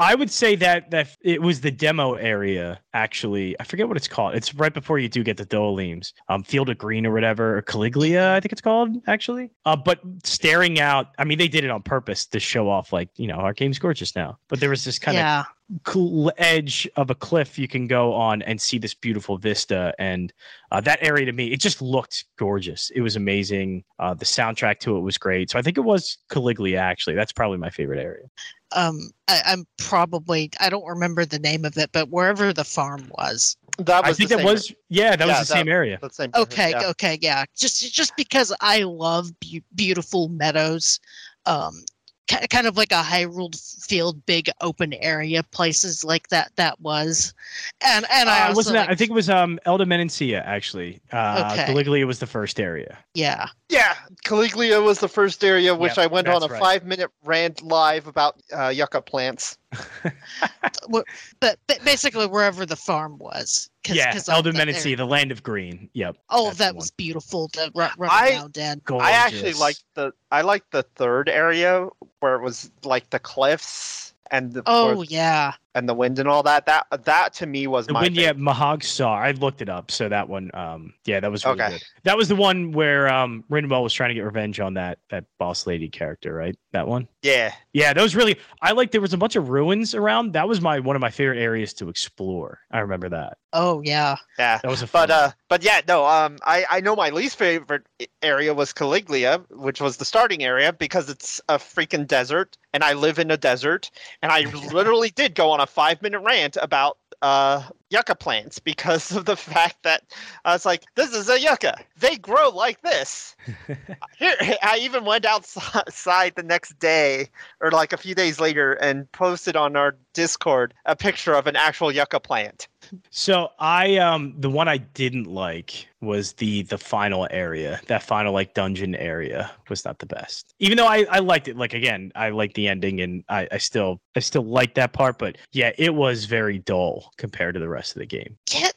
I 0.00 0.14
would 0.14 0.30
say 0.30 0.54
that 0.56 0.90
that 0.90 1.16
it 1.22 1.42
was 1.42 1.60
the 1.60 1.70
demo 1.72 2.14
area. 2.14 2.78
Actually, 2.98 3.54
I 3.60 3.64
forget 3.64 3.86
what 3.86 3.96
it's 3.96 4.08
called. 4.08 4.34
It's 4.34 4.52
right 4.54 4.74
before 4.74 4.98
you 4.98 5.08
do 5.08 5.22
get 5.22 5.36
the 5.36 5.46
Dohalim's, 5.46 6.12
um, 6.28 6.42
Field 6.42 6.68
of 6.68 6.78
Green 6.78 7.06
or 7.06 7.12
whatever, 7.12 7.56
or 7.56 7.62
Calaglia, 7.62 8.32
I 8.32 8.40
think 8.40 8.50
it's 8.50 8.60
called. 8.60 8.96
Actually, 9.06 9.50
uh, 9.64 9.76
but 9.76 10.00
staring 10.24 10.80
out. 10.80 11.08
I 11.18 11.24
mean, 11.24 11.38
they 11.38 11.46
did 11.46 11.62
it 11.62 11.70
on 11.70 11.82
purpose 11.82 12.26
to 12.26 12.40
show 12.40 12.68
off, 12.68 12.92
like 12.92 13.08
you 13.16 13.28
know, 13.28 13.36
our 13.36 13.52
game's 13.52 13.78
gorgeous 13.78 14.16
now. 14.16 14.38
But 14.48 14.58
there 14.58 14.70
was 14.70 14.84
this 14.84 14.98
kind 14.98 15.16
of 15.16 15.20
yeah 15.20 15.44
cl- 15.86 16.32
edge 16.38 16.88
of 16.96 17.10
a 17.10 17.14
cliff 17.14 17.58
you 17.58 17.68
can 17.68 17.86
go 17.86 18.12
on 18.12 18.42
and 18.42 18.60
see 18.60 18.78
this 18.78 18.94
beautiful 18.94 19.36
vista 19.36 19.94
and 19.98 20.32
uh, 20.72 20.80
that 20.80 20.98
area 21.02 21.26
to 21.26 21.32
me 21.32 21.52
it 21.52 21.60
just 21.60 21.82
looked 21.82 22.24
gorgeous 22.38 22.90
it 22.94 23.00
was 23.00 23.16
amazing 23.16 23.84
uh, 23.98 24.14
the 24.14 24.24
soundtrack 24.24 24.78
to 24.78 24.96
it 24.96 25.00
was 25.00 25.18
great 25.18 25.50
so 25.50 25.58
i 25.58 25.62
think 25.62 25.76
it 25.76 25.82
was 25.82 26.18
Calaglia 26.30 26.78
actually 26.78 27.14
that's 27.14 27.32
probably 27.32 27.58
my 27.58 27.70
favorite 27.70 28.00
area 28.00 28.26
um 28.72 28.98
I, 29.28 29.42
i'm 29.46 29.66
probably 29.76 30.50
i 30.60 30.70
don't 30.70 30.86
remember 30.86 31.24
the 31.24 31.38
name 31.38 31.64
of 31.64 31.76
it 31.76 31.90
but 31.92 32.08
wherever 32.08 32.52
the 32.52 32.64
farm 32.64 32.87
was 32.96 33.56
that 33.78 34.04
i 34.04 34.08
was 34.08 34.16
think 34.16 34.30
that 34.30 34.38
same- 34.38 34.46
was 34.46 34.72
yeah 34.88 35.14
that 35.16 35.26
Yeah, 35.28 35.38
was 35.38 35.48
the 35.48 35.54
that- 35.54 35.58
same 35.60 35.68
area 35.68 35.98
the 36.00 36.10
same. 36.10 36.30
okay 36.34 36.70
yeah. 36.70 36.86
okay 36.88 37.18
yeah 37.20 37.44
just 37.56 37.92
just 37.92 38.16
because 38.16 38.52
i 38.60 38.82
love 38.82 39.30
be- 39.40 39.62
beautiful 39.74 40.28
meadows 40.28 40.98
um 41.46 41.84
ki- 42.26 42.46
kind 42.48 42.66
of 42.66 42.76
like 42.76 42.90
a 42.92 43.02
high 43.02 43.24
hyrule 43.26 43.54
field 43.86 44.24
big 44.26 44.50
open 44.60 44.92
area 44.94 45.42
places 45.44 46.04
like 46.04 46.28
that 46.28 46.50
that 46.56 46.78
was 46.80 47.32
and 47.80 48.04
and 48.12 48.28
i 48.28 48.40
uh, 48.40 48.48
also 48.48 48.56
wasn't 48.56 48.74
that, 48.74 48.90
i 48.90 48.94
think 48.94 49.10
it 49.10 49.14
was 49.14 49.30
um 49.30 49.58
Elde 49.66 49.86
Menancia 49.86 50.42
actually 50.44 51.00
uh 51.12 51.50
Okay. 51.52 51.72
Calaglia 51.72 52.06
was 52.06 52.18
the 52.18 52.26
first 52.26 52.58
area 52.60 52.98
yeah 53.14 53.46
Yeah, 53.70 53.94
Calaglia 54.24 54.82
was 54.82 54.98
the 54.98 55.08
first 55.08 55.44
area 55.44 55.74
which 55.74 55.96
Yep, 55.96 56.04
I 56.04 56.06
went 56.06 56.26
on 56.28 56.42
a 56.42 56.46
right. 56.48 56.58
five 56.60 56.84
minute 56.84 57.10
rant 57.24 57.62
live 57.62 58.06
about 58.06 58.40
uh, 58.52 58.68
yucca 58.68 59.02
plants. 59.02 59.58
but, 60.90 61.04
but 61.40 61.58
basically 61.84 62.26
wherever 62.26 62.64
the 62.64 62.76
farm 62.76 63.18
was 63.18 63.68
'cause- 63.84 63.96
yeah 63.96 64.12
'cause 64.12 64.28
all 64.28 64.40
Elde 64.40 64.44
that 64.52 64.54
Menancia 64.54 64.84
area- 64.90 64.96
the 64.96 65.06
land 65.06 65.30
of 65.32 65.42
green. 65.42 65.88
Yep 65.92 66.16
all 66.30 66.44
that's 66.44 66.54
of 66.54 66.58
that 66.58 66.76
was 66.76 66.90
beautiful 66.90 67.48
to 67.50 67.70
run, 67.74 67.90
run 67.98 68.10
I- 68.12 68.30
around 68.32 68.56
in 68.56 68.80
I 68.90 69.10
actually 69.12 69.40
Gorgeous. 69.42 69.60
liked 69.60 69.84
the 69.94 70.12
I 70.30 70.40
liked 70.42 70.70
the 70.70 70.82
third 70.82 71.28
area 71.28 71.88
where 72.20 72.36
it 72.36 72.42
was 72.42 72.70
like 72.84 73.10
the 73.10 73.18
cliffs 73.18 74.14
and 74.30 74.52
the 74.52 74.62
oh 74.66 74.96
where- 74.96 75.04
yeah 75.08 75.52
and 75.78 75.88
the 75.88 75.94
wind 75.94 76.18
and 76.18 76.28
all 76.28 76.42
that. 76.42 76.66
That 76.66 76.86
that 77.04 77.32
to 77.34 77.46
me 77.46 77.66
was 77.66 77.86
The 77.86 77.94
my 77.94 78.02
wind, 78.02 78.16
yeah, 78.16 78.32
favorite. 78.32 78.42
Mahag 78.44 78.82
Saar. 78.82 79.22
I 79.22 79.30
looked 79.30 79.62
it 79.62 79.68
up, 79.70 79.90
so 79.90 80.08
that 80.08 80.28
one, 80.28 80.50
um, 80.54 80.92
yeah, 81.06 81.20
that 81.20 81.30
was 81.30 81.46
really 81.46 81.60
Okay. 81.60 81.70
good. 81.70 81.82
That 82.04 82.16
was 82.16 82.28
the 82.28 82.36
one 82.36 82.72
where 82.72 83.08
um, 83.08 83.44
Rinwell 83.50 83.82
was 83.82 83.92
trying 83.94 84.10
to 84.10 84.14
get 84.14 84.24
revenge 84.24 84.60
on 84.60 84.74
that 84.74 84.98
that 85.10 85.24
boss 85.38 85.66
lady 85.66 85.88
character, 85.88 86.34
right? 86.34 86.56
That 86.72 86.86
one. 86.86 87.08
Yeah, 87.22 87.52
Yeah, 87.72 87.92
that 87.94 88.02
was 88.02 88.14
really. 88.14 88.36
I 88.60 88.72
like. 88.72 88.90
There 88.90 89.00
was 89.00 89.12
a 89.14 89.18
bunch 89.18 89.36
of 89.36 89.48
ruins 89.48 89.94
around. 89.94 90.32
That 90.34 90.48
was 90.48 90.60
my 90.60 90.80
one 90.80 90.96
of 90.96 91.00
my 91.00 91.10
favorite 91.10 91.38
areas 91.38 91.72
to 91.74 91.88
explore. 91.88 92.60
I 92.70 92.80
remember 92.80 93.08
that. 93.08 93.38
oh 93.54 93.80
yeah 93.82 94.16
yeah. 94.38 94.58
That 94.62 94.68
was 94.70 94.82
a 94.82 94.86
fun. 94.86 95.08
But 95.08 95.10
uh, 95.10 95.30
but 95.48 95.62
yeah, 95.62 95.80
no. 95.88 96.04
Um, 96.06 96.38
I 96.44 96.64
I 96.70 96.80
know 96.80 96.94
my 96.94 97.10
least 97.10 97.36
favorite 97.38 97.86
area 98.22 98.52
was 98.54 98.72
Calaglia, 98.72 99.44
which 99.50 99.80
was 99.80 99.96
the 99.96 100.04
starting 100.04 100.44
area 100.44 100.72
because 100.72 101.08
it's 101.08 101.40
a 101.48 101.56
freaking 101.58 102.06
desert, 102.06 102.56
and 102.72 102.84
I 102.84 102.92
live 102.92 103.18
in 103.18 103.30
a 103.30 103.36
desert, 103.36 103.90
and 104.22 104.30
I 104.30 104.40
literally 104.72 105.10
did 105.10 105.34
go 105.34 105.50
on 105.50 105.60
a 105.60 105.66
five 105.68 106.02
minute 106.02 106.20
rant 106.20 106.56
about 106.60 106.98
uh 107.22 107.62
yucca 107.90 108.14
plants 108.14 108.58
because 108.58 109.12
of 109.16 109.24
the 109.24 109.36
fact 109.36 109.82
that 109.82 110.02
I 110.44 110.52
was 110.52 110.66
like, 110.66 110.84
this 110.94 111.12
is 111.12 111.28
a 111.28 111.40
yucca. 111.40 111.78
They 111.98 112.16
grow 112.16 112.50
like 112.50 112.80
this. 112.82 113.36
Here, 114.18 114.36
I 114.62 114.78
even 114.80 115.04
went 115.04 115.24
outside 115.24 116.34
the 116.36 116.42
next 116.42 116.78
day 116.78 117.28
or 117.60 117.70
like 117.70 117.92
a 117.92 117.96
few 117.96 118.14
days 118.14 118.40
later 118.40 118.74
and 118.74 119.10
posted 119.12 119.56
on 119.56 119.76
our 119.76 119.96
Discord 120.14 120.74
a 120.84 120.96
picture 120.96 121.34
of 121.34 121.46
an 121.46 121.56
actual 121.56 121.92
yucca 121.92 122.20
plant. 122.20 122.68
So 123.10 123.50
I 123.58 123.96
um 123.98 124.34
the 124.38 124.50
one 124.50 124.68
I 124.68 124.78
didn't 124.78 125.26
like 125.26 125.88
was 126.00 126.34
the 126.34 126.62
the 126.62 126.78
final 126.78 127.26
area. 127.30 127.80
That 127.86 128.02
final 128.02 128.32
like 128.32 128.54
dungeon 128.54 128.94
area 128.94 129.50
was 129.68 129.84
not 129.84 129.98
the 129.98 130.06
best. 130.06 130.54
Even 130.58 130.76
though 130.76 130.86
I 130.86 131.06
I 131.10 131.18
liked 131.18 131.48
it. 131.48 131.56
Like 131.56 131.74
again, 131.74 132.12
I 132.14 132.30
liked 132.30 132.54
the 132.54 132.68
ending 132.68 133.00
and 133.00 133.24
I 133.28 133.48
I 133.52 133.58
still 133.58 134.00
I 134.16 134.20
still 134.20 134.44
like 134.44 134.74
that 134.74 134.92
part, 134.92 135.18
but 135.18 135.36
yeah, 135.52 135.72
it 135.78 135.94
was 135.94 136.24
very 136.24 136.58
dull 136.58 137.12
compared 137.16 137.54
to 137.54 137.60
the 137.60 137.68
rest 137.68 137.77
of 137.80 138.00
the 138.00 138.06
game. 138.06 138.36
yeah 138.52 138.70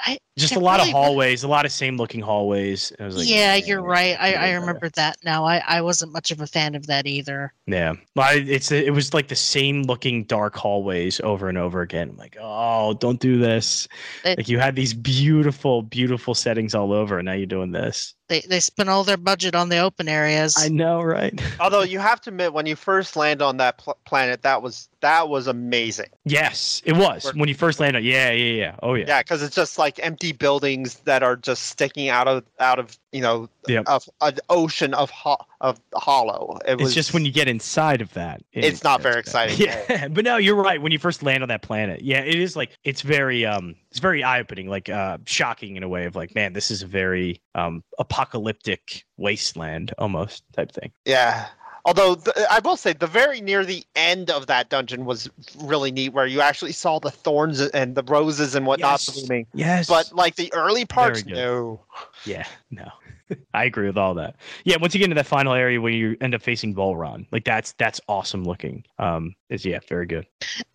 I, 0.00 0.18
Just 0.36 0.52
It 0.54 0.56
a 0.56 0.60
lot 0.60 0.78
really 0.80 0.90
of 0.90 0.94
was- 0.94 1.04
hallways, 1.04 1.44
a 1.44 1.48
lot 1.48 1.64
of 1.64 1.70
same 1.70 1.96
looking 1.96 2.20
hallways. 2.20 2.92
I 2.98 3.04
was 3.04 3.16
like, 3.16 3.28
yeah, 3.28 3.54
you're 3.54 3.78
"Eh, 3.78 3.92
right. 3.92 4.16
I, 4.18 4.34
I 4.34 4.50
remember 4.54 4.88
that 4.90 5.16
now. 5.24 5.44
I, 5.44 5.62
I 5.64 5.80
wasn't 5.80 6.12
much 6.12 6.32
of 6.32 6.40
a 6.40 6.46
fan 6.48 6.74
of 6.74 6.88
that 6.88 7.06
either. 7.06 7.52
Yeah, 7.66 7.94
Well, 8.16 8.30
it's 8.34 8.72
it 8.72 8.92
was 8.92 9.14
like 9.14 9.28
the 9.28 9.36
same 9.36 9.82
looking 9.84 10.24
dark 10.24 10.56
hallways 10.56 11.20
over 11.20 11.48
and 11.48 11.56
over 11.56 11.82
again. 11.82 12.10
I'm 12.10 12.16
like, 12.16 12.36
oh, 12.40 12.94
don't 12.94 13.20
do 13.20 13.38
this. 13.38 13.86
It- 14.24 14.38
like 14.38 14.48
you 14.48 14.58
had 14.58 14.74
these 14.74 14.92
beautiful, 14.92 15.82
beautiful 15.82 16.34
settings 16.34 16.74
all 16.74 16.92
over, 16.92 17.18
and 17.18 17.26
now 17.26 17.32
you're 17.34 17.46
doing 17.46 17.70
this. 17.70 18.14
They 18.26 18.40
they 18.40 18.58
spent 18.60 18.88
all 18.88 19.04
their 19.04 19.18
budget 19.18 19.54
on 19.54 19.68
the 19.68 19.78
open 19.78 20.08
areas. 20.08 20.56
I 20.58 20.68
know, 20.70 21.02
right? 21.02 21.38
Although 21.60 21.82
you 21.82 21.98
have 21.98 22.22
to 22.22 22.30
admit, 22.30 22.54
when 22.54 22.64
you 22.64 22.74
first 22.74 23.16
land 23.16 23.42
on 23.42 23.58
that 23.58 23.76
pl- 23.78 23.98
planet, 24.06 24.40
that 24.42 24.62
was 24.62 24.88
that 25.00 25.28
was 25.28 25.46
amazing. 25.46 26.06
yes, 26.24 26.80
it 26.86 26.94
was 26.96 27.30
when 27.34 27.48
you 27.50 27.54
first 27.54 27.80
landed. 27.80 28.02
Yeah, 28.02 28.30
yeah, 28.30 28.52
yeah. 28.54 28.76
Oh 28.82 28.94
yeah. 28.94 29.04
Yeah, 29.06 29.22
because 29.22 29.42
it's 29.42 29.54
just 29.54 29.78
like 29.78 30.00
empty 30.02 30.23
empty 30.24 30.36
buildings 30.36 30.94
that 31.04 31.22
are 31.22 31.36
just 31.36 31.64
sticking 31.64 32.08
out 32.08 32.26
of 32.28 32.44
out 32.60 32.78
of 32.78 32.98
you 33.12 33.20
know 33.20 33.48
Yep. 33.66 33.84
of 33.86 34.08
an 34.20 34.36
ocean 34.50 34.92
of 34.94 35.08
ho- 35.10 35.38
of 35.62 35.80
hollow. 35.94 36.58
It 36.68 36.76
was 36.78 36.88
It's 36.88 36.94
just 36.94 37.14
when 37.14 37.24
you 37.24 37.32
get 37.32 37.48
inside 37.48 38.02
of 38.02 38.12
that. 38.12 38.42
it- 38.52 38.64
It's 38.64 38.84
not 38.84 39.00
very 39.00 39.14
bad. 39.14 39.20
exciting. 39.20 39.56
Yeah, 39.88 40.08
but 40.08 40.24
no, 40.24 40.36
you're 40.36 40.54
right. 40.54 40.80
When 40.82 40.92
you 40.92 40.98
first 40.98 41.22
land 41.22 41.42
on 41.42 41.48
that 41.48 41.62
planet, 41.62 42.02
yeah, 42.02 42.20
it 42.20 42.34
is 42.34 42.56
like 42.56 42.70
it's 42.84 43.00
very 43.02 43.44
um 43.46 43.74
it's 43.90 44.00
very 44.00 44.22
eye 44.22 44.40
opening, 44.40 44.68
like 44.68 44.88
uh 44.88 45.18
shocking 45.26 45.76
in 45.76 45.82
a 45.82 45.88
way 45.88 46.04
of 46.06 46.14
like, 46.16 46.34
man, 46.34 46.52
this 46.52 46.70
is 46.70 46.82
a 46.82 46.86
very 46.86 47.40
um 47.54 47.82
apocalyptic 47.98 49.04
wasteland 49.16 49.92
almost 49.98 50.42
type 50.54 50.72
thing. 50.72 50.90
Yeah. 51.04 51.46
Although 51.86 52.14
th- 52.14 52.34
I 52.50 52.60
will 52.60 52.76
say 52.78 52.94
the 52.94 53.06
very 53.06 53.40
near 53.42 53.64
the 53.64 53.84
end 53.94 54.30
of 54.30 54.46
that 54.46 54.70
dungeon 54.70 55.04
was 55.04 55.28
really 55.60 55.92
neat, 55.92 56.14
where 56.14 56.26
you 56.26 56.40
actually 56.40 56.72
saw 56.72 56.98
the 56.98 57.10
thorns 57.10 57.60
and 57.60 57.94
the 57.94 58.02
roses 58.04 58.54
and 58.54 58.66
whatnot 58.66 59.06
Yes. 59.06 59.20
blooming. 59.20 59.46
Yes. 59.52 59.86
But 59.86 60.10
like 60.12 60.36
the 60.36 60.52
early 60.54 60.86
parts, 60.86 61.26
no. 61.26 61.80
yeah, 62.24 62.46
no. 62.70 62.88
I 63.54 63.64
agree 63.64 63.86
with 63.86 63.98
all 63.98 64.14
that. 64.14 64.36
Yeah, 64.64 64.76
once 64.80 64.94
you 64.94 64.98
get 64.98 65.04
into 65.04 65.14
that 65.14 65.26
final 65.26 65.52
area 65.52 65.80
where 65.80 65.92
you 65.92 66.16
end 66.20 66.34
up 66.34 66.42
facing 66.42 66.74
Vholran, 66.74 67.26
like 67.32 67.44
that's 67.44 67.72
that's 67.72 68.00
awesome 68.08 68.44
looking. 68.44 68.84
Um 68.98 69.34
is 69.50 69.64
yeah, 69.64 69.80
very 69.88 70.06
good. 70.06 70.26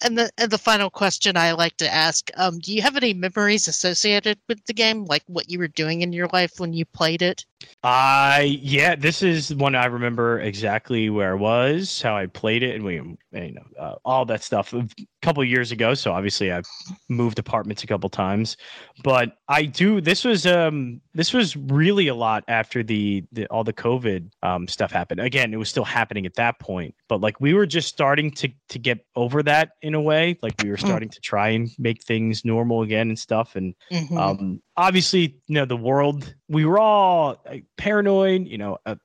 And 0.01 0.17
the 0.17 0.31
and 0.38 0.49
the 0.49 0.57
final 0.57 0.89
question 0.89 1.38
I 1.38 1.51
like 1.51 1.77
to 1.77 1.93
ask: 1.93 2.30
um, 2.35 2.59
Do 2.59 2.73
you 2.73 2.81
have 2.81 2.95
any 2.95 3.13
memories 3.13 3.67
associated 3.67 4.39
with 4.47 4.65
the 4.65 4.73
game, 4.73 5.05
like 5.05 5.23
what 5.27 5.49
you 5.49 5.59
were 5.59 5.67
doing 5.67 6.01
in 6.01 6.13
your 6.13 6.27
life 6.34 6.59
when 6.59 6.73
you 6.73 6.85
played 6.85 7.21
it? 7.21 7.45
I 7.84 8.59
yeah, 8.61 8.95
this 8.95 9.21
is 9.21 9.53
one 9.53 9.76
I 9.76 9.85
remember 9.85 10.39
exactly 10.39 11.09
where 11.09 11.31
I 11.31 11.35
was, 11.35 12.01
how 12.01 12.15
I 12.15 12.26
played 12.27 12.63
it, 12.63 12.76
and 12.76 12.84
we, 12.84 13.01
you 13.31 13.53
know, 13.53 13.65
uh, 13.80 13.95
all 14.06 14.26
that 14.26 14.43
stuff. 14.43 14.73
A 14.73 14.88
couple 15.22 15.43
years 15.43 15.72
ago, 15.72 15.93
so 15.93 16.11
obviously 16.11 16.51
I've 16.51 16.68
moved 17.10 17.39
apartments 17.39 17.84
a 17.84 17.88
couple 17.88 18.10
times, 18.10 18.57
but 19.03 19.38
I 19.47 19.65
do. 19.65 20.01
This 20.01 20.23
was 20.23 20.45
um, 20.45 21.01
this 21.14 21.34
was 21.34 21.56
really 21.56 22.07
a 22.07 22.15
lot 22.15 22.43
after 22.47 22.84
the, 22.84 23.23
the 23.31 23.47
all 23.47 23.64
the 23.64 23.73
COVID 23.73 24.31
um 24.43 24.68
stuff 24.68 24.91
happened. 24.91 25.19
Again, 25.19 25.53
it 25.53 25.57
was 25.57 25.69
still 25.69 25.85
happening 25.85 26.26
at 26.26 26.35
that 26.35 26.60
point, 26.60 26.95
but 27.10 27.19
like 27.19 27.41
we 27.41 27.53
were 27.53 27.65
just 27.65 27.90
starting 27.90 28.31
to 28.31 28.48
to 28.69 28.80
get 28.80 28.99
over 29.15 29.44
that 29.44 29.72
in 29.81 29.95
a 29.95 30.02
way. 30.02 30.38
Like 30.41 30.56
we 30.61 30.69
were 30.69 30.77
starting 30.77 31.10
to 31.10 31.19
try 31.19 31.49
and 31.49 31.69
make 31.77 32.03
things 32.03 32.45
normal 32.45 32.84
again 32.84 33.10
and 33.10 33.19
stuff, 33.19 33.56
and 33.57 33.76
Mhm. 33.91 34.18
um 34.18 34.61
obviously 34.77 35.36
you 35.48 35.56
know 35.56 35.65
the 35.65 35.76
world 35.76 36.34
we 36.48 36.64
were 36.64 36.80
all 36.80 37.41
like, 37.45 37.65
paranoid 37.76 38.48
you 38.48 38.57
know 38.57 38.77
uh, 38.86 38.95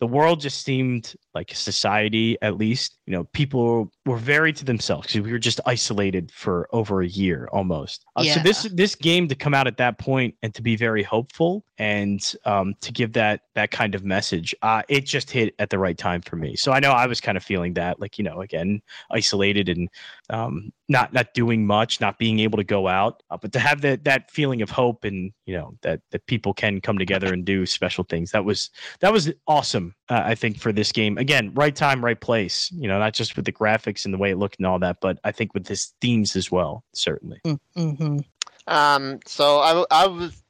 the 0.00 0.06
world 0.06 0.40
just 0.40 0.64
seemed 0.64 1.14
like 1.34 1.52
society 1.54 2.38
at 2.40 2.56
least 2.56 2.96
you 3.06 3.12
know 3.12 3.24
people 3.24 3.92
were 4.08 4.16
very 4.16 4.52
to 4.52 4.64
themselves. 4.64 5.08
Because 5.08 5.20
we 5.20 5.32
were 5.32 5.38
just 5.38 5.60
isolated 5.66 6.30
for 6.32 6.68
over 6.72 7.02
a 7.02 7.06
year 7.06 7.48
almost. 7.52 8.04
Uh, 8.16 8.24
so 8.24 8.40
this 8.40 8.62
this 8.72 8.94
game 8.94 9.28
to 9.28 9.34
come 9.34 9.54
out 9.54 9.66
at 9.66 9.76
that 9.76 9.98
point 9.98 10.34
and 10.42 10.54
to 10.54 10.62
be 10.62 10.76
very 10.76 11.02
hopeful 11.02 11.64
and 11.78 12.34
um 12.44 12.74
to 12.80 12.92
give 12.92 13.12
that 13.12 13.42
that 13.54 13.70
kind 13.70 13.94
of 13.94 14.04
message 14.04 14.54
uh 14.62 14.82
it 14.88 15.04
just 15.04 15.30
hit 15.30 15.54
at 15.58 15.70
the 15.70 15.78
right 15.78 15.98
time 15.98 16.20
for 16.20 16.36
me. 16.36 16.56
So 16.56 16.72
i 16.72 16.80
know 16.80 16.92
i 16.92 17.06
was 17.06 17.20
kind 17.20 17.36
of 17.36 17.44
feeling 17.44 17.74
that 17.74 18.00
like 18.00 18.18
you 18.18 18.24
know 18.24 18.40
again 18.40 18.82
isolated 19.10 19.68
and 19.68 19.88
um, 20.30 20.72
not 20.88 21.12
not 21.12 21.34
doing 21.34 21.66
much, 21.66 22.00
not 22.00 22.18
being 22.18 22.38
able 22.40 22.56
to 22.58 22.64
go 22.64 22.88
out, 22.88 23.22
uh, 23.30 23.36
but 23.36 23.52
to 23.52 23.58
have 23.58 23.80
that 23.82 24.04
that 24.04 24.30
feeling 24.30 24.62
of 24.62 24.70
hope 24.70 25.04
and 25.04 25.32
you 25.46 25.54
know 25.54 25.76
that 25.82 26.00
that 26.10 26.26
people 26.26 26.52
can 26.54 26.80
come 26.80 26.98
together 26.98 27.32
and 27.32 27.44
do 27.44 27.66
special 27.66 28.04
things. 28.04 28.30
That 28.30 28.44
was 28.44 28.70
that 29.00 29.12
was 29.12 29.32
awesome. 29.46 29.94
Uh, 30.08 30.22
I 30.24 30.34
think 30.34 30.58
for 30.58 30.72
this 30.72 30.92
game 30.92 31.18
again, 31.18 31.52
right 31.54 31.74
time, 31.74 32.04
right 32.04 32.20
place. 32.20 32.70
You 32.72 32.88
know, 32.88 32.98
not 32.98 33.14
just 33.14 33.36
with 33.36 33.44
the 33.44 33.52
graphics 33.52 34.04
and 34.04 34.12
the 34.12 34.18
way 34.18 34.30
it 34.30 34.36
looked 34.38 34.58
and 34.58 34.66
all 34.66 34.78
that, 34.80 34.98
but 35.00 35.18
I 35.24 35.32
think 35.32 35.54
with 35.54 35.64
this 35.64 35.92
themes 36.00 36.36
as 36.36 36.50
well. 36.50 36.84
Certainly. 36.94 37.40
Mhm. 37.44 38.24
Um, 38.68 39.18
so 39.24 39.60
I, 39.60 39.84
I 39.90 40.06
was 40.06 40.42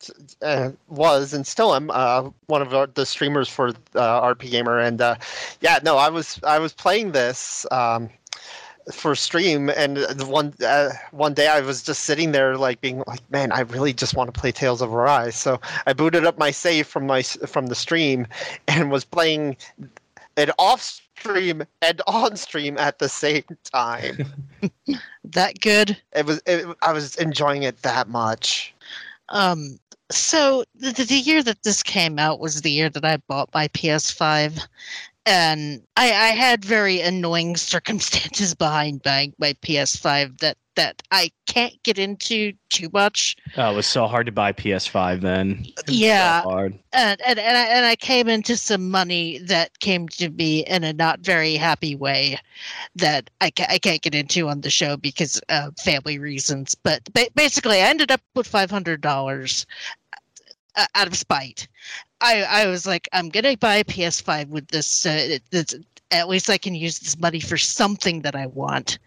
uh, 0.42 0.70
was 0.88 1.32
and 1.32 1.46
still 1.46 1.74
am 1.74 1.88
uh, 1.92 2.28
one 2.48 2.62
of 2.62 2.74
our, 2.74 2.88
the 2.88 3.06
streamers 3.06 3.48
for 3.48 3.68
uh, 3.68 4.34
RPGamer, 4.34 4.84
and 4.84 5.00
uh, 5.00 5.14
yeah, 5.60 5.78
no, 5.84 5.96
I 5.96 6.09
was 6.09 6.40
I 6.42 6.59
was 6.59 6.72
playing 6.72 7.12
this 7.12 7.64
um, 7.70 8.10
for 8.93 9.15
stream, 9.15 9.70
and 9.70 9.98
one 10.28 10.55
uh, 10.65 10.90
one 11.10 11.35
day 11.35 11.48
I 11.48 11.60
was 11.60 11.82
just 11.82 12.05
sitting 12.05 12.32
there 12.32 12.56
like 12.56 12.81
being 12.81 13.02
like, 13.06 13.20
man, 13.31 13.52
I 13.52 13.60
really 13.60 13.93
just 13.93 14.15
want 14.15 14.32
to 14.32 14.40
play 14.40 14.52
Tales 14.52 14.82
of 14.82 14.93
Arise. 14.93 15.36
So 15.36 15.60
I 15.86 15.93
booted 15.93 16.24
up 16.24 16.39
my 16.39 16.51
save 16.51 16.86
from 16.86 17.06
my 17.06 17.23
from 17.23 17.66
the 17.66 17.74
stream, 17.74 18.27
and 18.69 18.90
was 18.90 19.05
playing 19.05 19.56
it 20.36 20.51
off 20.59 20.81
stream 20.82 21.65
and 21.82 22.01
on 22.06 22.36
stream 22.36 22.78
at 22.78 22.98
the 22.98 23.09
same 23.09 23.44
time. 23.65 24.32
That 25.32 25.60
good. 25.60 25.94
It 26.15 26.24
was 26.24 26.40
it, 26.47 26.65
I 26.81 26.90
was 26.90 27.15
enjoying 27.16 27.62
it 27.62 27.82
that 27.82 28.09
much. 28.09 28.74
Um, 29.28 29.78
so 30.10 30.65
the, 30.74 30.93
the 30.93 31.15
year 31.15 31.43
that 31.43 31.62
this 31.65 31.82
came 31.82 32.19
out 32.19 32.40
was 32.40 32.62
the 32.62 32.70
year 32.70 32.89
that 32.89 33.05
I 33.05 33.19
bought 33.19 33.51
my 33.52 33.69
PS5, 33.69 34.66
and 35.28 35.82
I, 35.96 36.06
I 36.06 36.28
had 36.28 36.64
very 36.64 37.00
annoying 37.00 37.56
circumstances 37.74 38.55
behind 38.55 39.02
buying 39.02 39.34
my 39.38 39.52
PS5 39.62 40.38
that 40.40 40.56
that 40.76 41.02
I 41.10 41.32
can't 41.48 41.74
get 41.82 41.98
into 41.98 42.52
too 42.70 42.88
much. 42.92 43.34
Oh, 43.56 43.72
it 43.72 43.74
was 43.74 43.86
so 43.86 44.06
hard 44.06 44.26
to 44.26 44.32
buy 44.32 44.52
PS5 44.52 45.20
then. 45.22 45.64
So 45.64 45.82
Yeah, 45.88 46.42
hard. 46.42 46.78
and 46.92 47.20
and 47.26 47.38
and 47.40 47.56
I, 47.56 47.64
and 47.64 47.84
I 47.84 47.96
came 47.96 48.28
into 48.28 48.56
some 48.56 48.88
money 48.88 49.38
that 49.38 49.76
came 49.80 50.06
to 50.10 50.28
me 50.30 50.64
in 50.66 50.84
a 50.84 50.92
not 50.92 51.18
very 51.20 51.56
happy 51.56 51.96
way 51.96 52.38
that 52.94 53.28
I, 53.40 53.50
ca- 53.50 53.66
I 53.68 53.78
can't 53.78 54.02
get 54.02 54.14
into 54.14 54.48
on 54.48 54.60
the 54.60 54.70
show 54.70 54.96
because 54.96 55.40
of 55.48 55.76
family 55.78 56.20
reasons. 56.20 56.76
But 56.76 57.02
ba- 57.12 57.26
basically, 57.34 57.78
I 57.82 57.88
ended 57.88 58.12
up 58.12 58.20
with 58.36 58.46
five 58.46 58.70
hundred 58.70 59.00
dollars 59.00 59.66
uh, 60.78 60.86
out 60.94 61.09
of 61.09 61.16
spite. 61.16 61.68
I 62.20 62.42
I 62.42 62.66
was 62.66 62.86
like, 62.86 63.09
I'm 63.12 63.28
gonna 63.28 63.56
buy 63.56 63.76
a 63.76 63.84
PS5 63.84 64.48
with 64.48 64.68
this. 64.68 65.05
Uh, 65.06 65.38
this 65.50 65.74
at 66.10 66.28
least 66.28 66.48
I 66.48 66.59
can 66.59 66.74
use 66.74 66.98
this 66.98 67.18
money 67.18 67.40
for 67.40 67.56
something 67.56 68.22
that 68.22 68.35
I 68.35 68.47
want. 68.47 68.98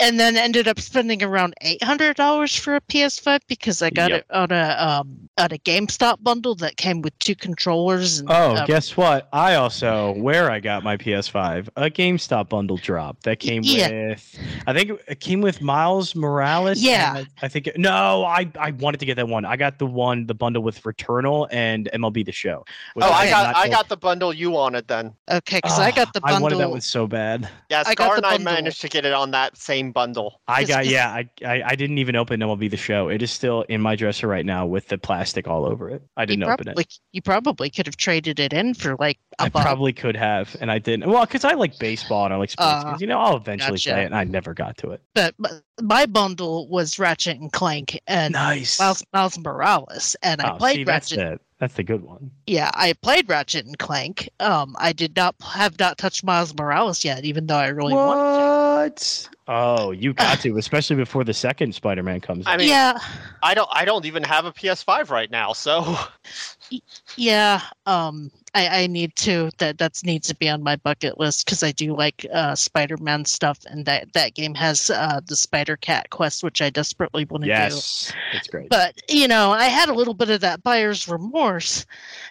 And 0.00 0.18
then 0.20 0.36
ended 0.36 0.68
up 0.68 0.78
spending 0.80 1.22
around 1.24 1.54
eight 1.60 1.82
hundred 1.82 2.16
dollars 2.16 2.54
for 2.54 2.76
a 2.76 2.80
PS5 2.82 3.40
because 3.48 3.82
I 3.82 3.90
got 3.90 4.10
Yep. 4.10 4.20
it 4.20 4.26
on 4.34 4.52
a 4.52 4.76
um 4.78 5.28
on 5.38 5.46
a 5.52 5.58
GameStop 5.58 6.22
bundle 6.22 6.54
that 6.56 6.76
came 6.76 7.02
with 7.02 7.16
two 7.20 7.34
controllers. 7.36 8.20
And, 8.20 8.28
Oh, 8.30 8.56
um, 8.56 8.66
guess 8.66 8.96
what? 8.96 9.28
I 9.32 9.54
also 9.54 10.12
where 10.14 10.50
I 10.50 10.60
got 10.60 10.82
my 10.84 10.96
PS5, 10.96 11.68
a 11.76 11.90
GameStop 11.90 12.48
bundle 12.48 12.76
drop 12.76 13.20
that 13.22 13.38
came 13.40 13.62
Yeah. 13.64 13.88
with. 14.10 14.38
I 14.66 14.72
think 14.72 15.00
it 15.08 15.20
came 15.20 15.40
with 15.40 15.60
Miles 15.62 16.14
Morales. 16.14 16.80
Yeah. 16.80 17.16
and 17.16 17.28
I, 17.42 17.46
I 17.46 17.48
think 17.48 17.68
no, 17.76 18.24
I 18.24 18.48
I 18.58 18.70
wanted 18.72 18.98
to 19.00 19.06
get 19.06 19.16
that 19.16 19.28
one. 19.28 19.44
I 19.44 19.56
got 19.56 19.78
the 19.78 19.86
one 19.86 20.26
the 20.26 20.34
bundle 20.34 20.62
with 20.62 20.80
Returnal 20.82 21.48
and 21.50 21.88
MLB 21.92 22.24
The 22.24 22.32
Show. 22.32 22.64
Oh, 22.96 23.02
I 23.10 23.28
got 23.30 23.56
I 23.56 23.68
got 23.68 23.88
the 23.88 23.96
bundle 23.96 24.32
you 24.32 24.50
wanted 24.50 24.86
then. 24.88 25.12
Okay, 25.30 25.58
because 25.58 25.78
I 25.80 25.90
got 25.90 26.08
Ah, 26.08 26.17
the 26.20 26.28
I 26.28 26.40
wanted 26.40 26.58
that 26.58 26.70
one 26.70 26.80
so 26.80 27.06
bad. 27.06 27.48
Yeah, 27.70 27.82
I 27.86 27.94
got 27.94 28.04
Scar 28.04 28.20
the 28.20 28.26
and 28.28 28.48
I 28.48 28.52
managed 28.52 28.80
to 28.82 28.88
get 28.88 29.04
it 29.04 29.12
on 29.12 29.30
that 29.32 29.56
same 29.56 29.92
bundle. 29.92 30.40
I 30.48 30.64
got 30.64 30.86
yeah. 30.86 31.10
I, 31.10 31.28
I 31.44 31.62
I 31.66 31.74
didn't 31.74 31.98
even 31.98 32.16
open 32.16 32.40
MLB 32.40 32.70
The 32.70 32.76
Show. 32.76 33.08
It 33.08 33.22
is 33.22 33.30
still 33.30 33.62
in 33.62 33.80
my 33.80 33.96
dresser 33.96 34.26
right 34.28 34.46
now 34.46 34.66
with 34.66 34.88
the 34.88 34.98
plastic 34.98 35.48
all 35.48 35.66
over 35.66 35.88
it. 35.90 36.02
I 36.16 36.24
didn't 36.24 36.40
you 36.40 36.52
open 36.52 36.64
probably, 36.64 36.82
it. 36.82 36.98
You 37.12 37.22
probably 37.22 37.70
could 37.70 37.86
have 37.86 37.96
traded 37.96 38.40
it 38.40 38.52
in 38.52 38.74
for 38.74 38.96
like 38.98 39.18
a 39.38 39.44
I 39.44 39.48
buck. 39.48 39.62
probably 39.62 39.92
could 39.92 40.16
have, 40.16 40.56
and 40.60 40.70
I 40.70 40.78
didn't. 40.78 41.10
Well, 41.10 41.24
because 41.24 41.44
I 41.44 41.52
like 41.52 41.78
baseball 41.78 42.24
and 42.24 42.34
I 42.34 42.36
like 42.36 42.50
sports 42.50 42.84
uh, 42.84 42.90
games. 42.90 43.00
You 43.00 43.06
know, 43.06 43.18
I'll 43.20 43.36
eventually 43.36 43.78
gotcha. 43.78 43.90
play 43.90 44.02
it, 44.02 44.06
and 44.06 44.14
I 44.14 44.24
never 44.24 44.54
got 44.54 44.76
to 44.78 44.90
it. 44.90 45.02
but, 45.14 45.34
but 45.38 45.62
my 45.82 46.06
bundle 46.06 46.68
was 46.68 46.98
Ratchet 46.98 47.38
and 47.38 47.52
Clank 47.52 48.00
and 48.06 48.32
Nice. 48.32 48.78
Miles, 48.80 49.04
Miles 49.12 49.38
Morales, 49.38 50.16
and 50.22 50.40
I 50.40 50.52
Oh, 50.52 50.56
played 50.56 50.76
see, 50.76 50.84
that's 50.84 51.16
Ratchet. 51.16 51.40
The 51.58 51.64
that's 51.64 51.74
the 51.74 51.82
good 51.82 52.02
one. 52.02 52.30
Yeah, 52.46 52.70
I 52.74 52.92
played 52.92 53.28
Ratchet 53.28 53.66
and 53.66 53.78
Clank. 53.78 54.28
Um, 54.40 54.76
I 54.78 54.92
did 54.92 55.16
not 55.16 55.34
have 55.42 55.78
not 55.78 55.98
touched 55.98 56.24
Miles 56.24 56.54
Morales 56.54 57.04
yet, 57.04 57.24
even 57.24 57.46
though 57.46 57.56
I 57.56 57.68
really 57.68 57.94
wanted 57.94 58.20
What? 58.78 59.28
Oh, 59.48 59.90
you 59.92 60.12
got 60.12 60.40
to, 60.40 60.56
especially 60.58 60.96
before 60.96 61.24
the 61.24 61.34
second 61.34 61.74
Spider-Man 61.74 62.20
comes. 62.20 62.46
I 62.46 62.52
out. 62.52 62.58
mean- 62.58 62.68
yeah, 62.68 62.98
I 63.42 63.54
don't 63.54 63.68
I 63.72 63.84
don't 63.84 64.04
even 64.04 64.22
have 64.22 64.44
a 64.44 64.52
PS5 64.52 65.10
right 65.10 65.30
now, 65.30 65.52
so 65.52 65.96
yeah. 67.16 67.60
Um, 67.86 68.30
I, 68.54 68.82
I 68.82 68.86
need 68.86 69.14
to. 69.16 69.50
That 69.58 69.78
that 69.78 70.00
needs 70.04 70.28
to 70.28 70.34
be 70.34 70.48
on 70.48 70.62
my 70.62 70.76
bucket 70.76 71.18
list 71.18 71.44
because 71.44 71.62
I 71.62 71.72
do 71.72 71.94
like 71.94 72.26
uh, 72.32 72.54
Spider-Man 72.54 73.24
stuff, 73.24 73.58
and 73.66 73.84
that 73.84 74.12
that 74.14 74.34
game 74.34 74.54
has 74.54 74.90
uh, 74.90 75.20
the 75.26 75.36
Spider 75.36 75.76
Cat 75.76 76.10
quest, 76.10 76.42
which 76.42 76.62
I 76.62 76.70
desperately 76.70 77.24
want 77.26 77.44
to 77.44 77.48
do. 77.48 77.52
yes, 77.52 78.12
it's 78.32 78.48
great. 78.48 78.68
but 78.68 79.00
you 79.08 79.28
know 79.28 79.50
i 79.52 79.64
had 79.64 79.88
a 79.88 79.94
little 79.94 80.14
bit 80.14 80.30
of 80.30 80.40
that 80.40 80.62
buyer's 80.62 81.08
remorse 81.08 81.86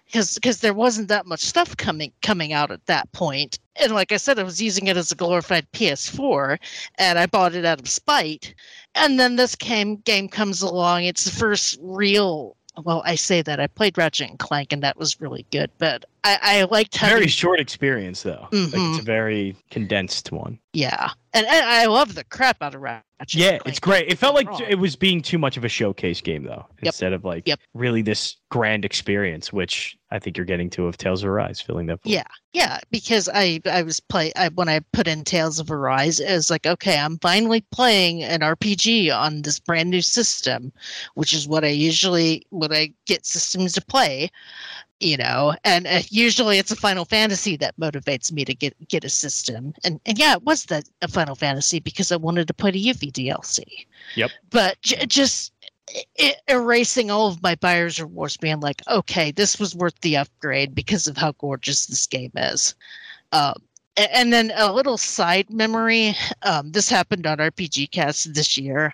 because 0.05 0.35
because 0.35 0.59
there 0.59 0.73
wasn't 0.73 1.07
that 1.07 1.26
much 1.26 1.39
stuff 1.39 1.76
coming 1.77 2.11
coming 2.22 2.53
out 2.53 2.72
at 2.72 2.85
that 2.85 3.11
point 3.11 3.59
and 3.76 3.91
like 3.91 4.11
i 4.11 4.18
said 4.18 4.39
i 4.39 4.43
was 4.43 4.61
using 4.61 4.88
it 4.88 4.97
as 4.97 5.11
a 5.11 5.15
glorified 5.15 5.69
ps4 5.72 6.57
and 6.97 7.19
i 7.19 7.26
bought 7.26 7.55
it 7.55 7.65
out 7.65 7.80
of 7.80 7.88
spite 7.88 8.53
and 8.95 9.19
then 9.19 9.35
this 9.35 9.55
came 9.55 9.97
game 9.97 10.27
comes 10.27 10.61
along 10.61 11.03
it's 11.03 11.26
the 11.26 11.31
first 11.31 11.77
real 11.81 12.55
well 12.84 13.02
i 13.06 13.16
say 13.16 13.41
that 13.41 13.60
i 13.60 13.68
played 13.68 13.98
ratchet 13.98 14.30
and 14.30 14.40
clank 14.40 14.72
and 14.74 14.84
that 14.84 14.98
was 14.98 15.20
really 15.22 15.45
good 15.52 15.70
but 15.78 16.06
I, 16.24 16.40
I 16.41 16.64
liked 16.66 16.98
having 16.98 17.16
Very 17.20 17.28
short 17.28 17.60
experience 17.62 18.24
though. 18.24 18.48
Like, 18.52 18.74
Mhm. 18.74 18.90
it's 18.90 18.99
a 18.99 19.04
very 19.04 19.56
condensed 19.72 20.34
one. 20.34 20.60
Yeah, 20.78 21.10
and, 21.34 21.48
and 21.48 21.66
I 21.66 21.88
love 21.88 22.14
the 22.14 22.24
crap 22.24 22.62
out 22.62 22.76
of 22.76 22.82
Ratchet. 22.82 23.04
Yeah, 23.34 23.58
it's 23.66 23.80
great. 23.80 24.08
It 24.12 24.20
felt 24.20 24.36
like 24.36 24.48
wrong. 24.48 24.62
it 24.70 24.76
was 24.78 24.95
being 24.95 25.24
too 25.24 25.40
much 25.40 25.58
of 25.58 25.66
a 25.66 25.70
showcase 25.70 26.22
game 26.22 26.44
though, 26.44 26.68
Yep. 26.84 26.86
instead 26.94 27.14
of 27.14 27.26
like 27.26 27.48
Yep. 27.48 27.60
really 27.74 28.04
this 28.04 28.36
grand 28.49 28.86
experience, 28.86 29.52
which 29.52 29.98
I 30.12 30.20
think 30.20 30.38
you're 30.38 30.45
getting 30.45 30.70
to 30.72 30.86
of 30.86 30.95
Tales 30.95 31.24
of 31.24 31.30
Arise, 31.30 31.60
filling 31.60 31.88
that. 31.88 32.04
void. 32.04 32.12
Yeah, 32.12 32.24
yeah, 32.54 32.80
because 32.91 33.28
I 33.34 33.60
I 33.66 33.82
was 33.82 33.99
play 33.99 34.32
I, 34.36 34.49
when 34.49 34.70
I 34.70 34.82
put 34.94 35.08
in 35.08 35.24
Tales 35.24 35.58
of 35.60 35.72
Arise, 35.72 36.20
it 36.20 36.32
was 36.32 36.52
like 36.52 36.68
okay, 36.68 36.99
I'm 36.99 37.18
finally 37.20 37.62
playing 37.72 38.22
an 38.24 38.41
RPG 38.41 39.12
on 39.12 39.41
this 39.41 39.60
brand 39.60 39.90
new 39.90 40.02
system, 40.04 40.72
which 41.16 41.34
is 41.34 41.48
what 41.48 41.64
I 41.64 41.70
usually 41.70 42.45
what 42.52 42.72
I 42.72 42.94
get 43.08 43.26
systems 43.26 43.74
to 43.74 43.82
play, 43.82 44.30
you 44.99 45.18
know, 45.18 45.56
and 45.64 45.86
uh, 45.86 45.99
usually 46.10 46.57
it's 46.57 46.72
a 46.72 46.76
Final 46.76 47.06
Fantasy 47.06 47.56
that 47.57 47.78
motivates 47.78 48.32
me 48.32 48.44
to 48.45 48.53
get 48.53 48.76
get 48.88 49.03
a 49.03 49.10
system, 49.10 49.74
and 49.84 49.99
and 50.06 50.18
yeah, 50.18 50.34
it 50.34 50.44
was 50.44 50.65
the 50.65 50.84
a 51.02 51.07
Final 51.07 51.36
Fantasy 51.36 51.80
because 51.80 52.11
I 52.11 52.15
wanted 52.18 52.48
to 52.48 52.53
play 52.53 52.72
the 52.72 52.84
Yuffie 52.84 53.11
DLC. 53.11 53.86
Yep. 54.15 54.32
But 54.49 54.82
j- 54.82 55.06
just 55.06 55.53
i 56.19 56.36
erasing 56.49 57.10
all 57.11 57.28
of 57.28 57.41
my 57.41 57.56
buyer's 57.56 57.99
remorse, 58.02 58.38
being 58.38 58.60
like, 58.60 58.82
okay, 58.90 59.32
this 59.32 59.60
was 59.60 59.76
worth 59.76 59.99
the 60.02 60.18
upgrade 60.18 60.76
because 60.76 61.07
of 61.07 61.15
how 61.18 61.32
gorgeous 61.34 61.86
this 61.86 62.06
game 62.07 62.32
is. 62.36 62.76
Um, 63.32 63.56
a- 63.98 64.15
and 64.15 64.34
then 64.34 64.52
a 64.56 64.74
little 64.74 64.98
side 64.98 65.49
memory. 65.49 66.15
Um, 66.44 66.72
this 66.72 66.90
happened 66.90 67.26
on 67.26 67.38
RPG 67.38 67.91
Cast 67.91 68.34
this 68.34 68.57
year. 68.57 68.94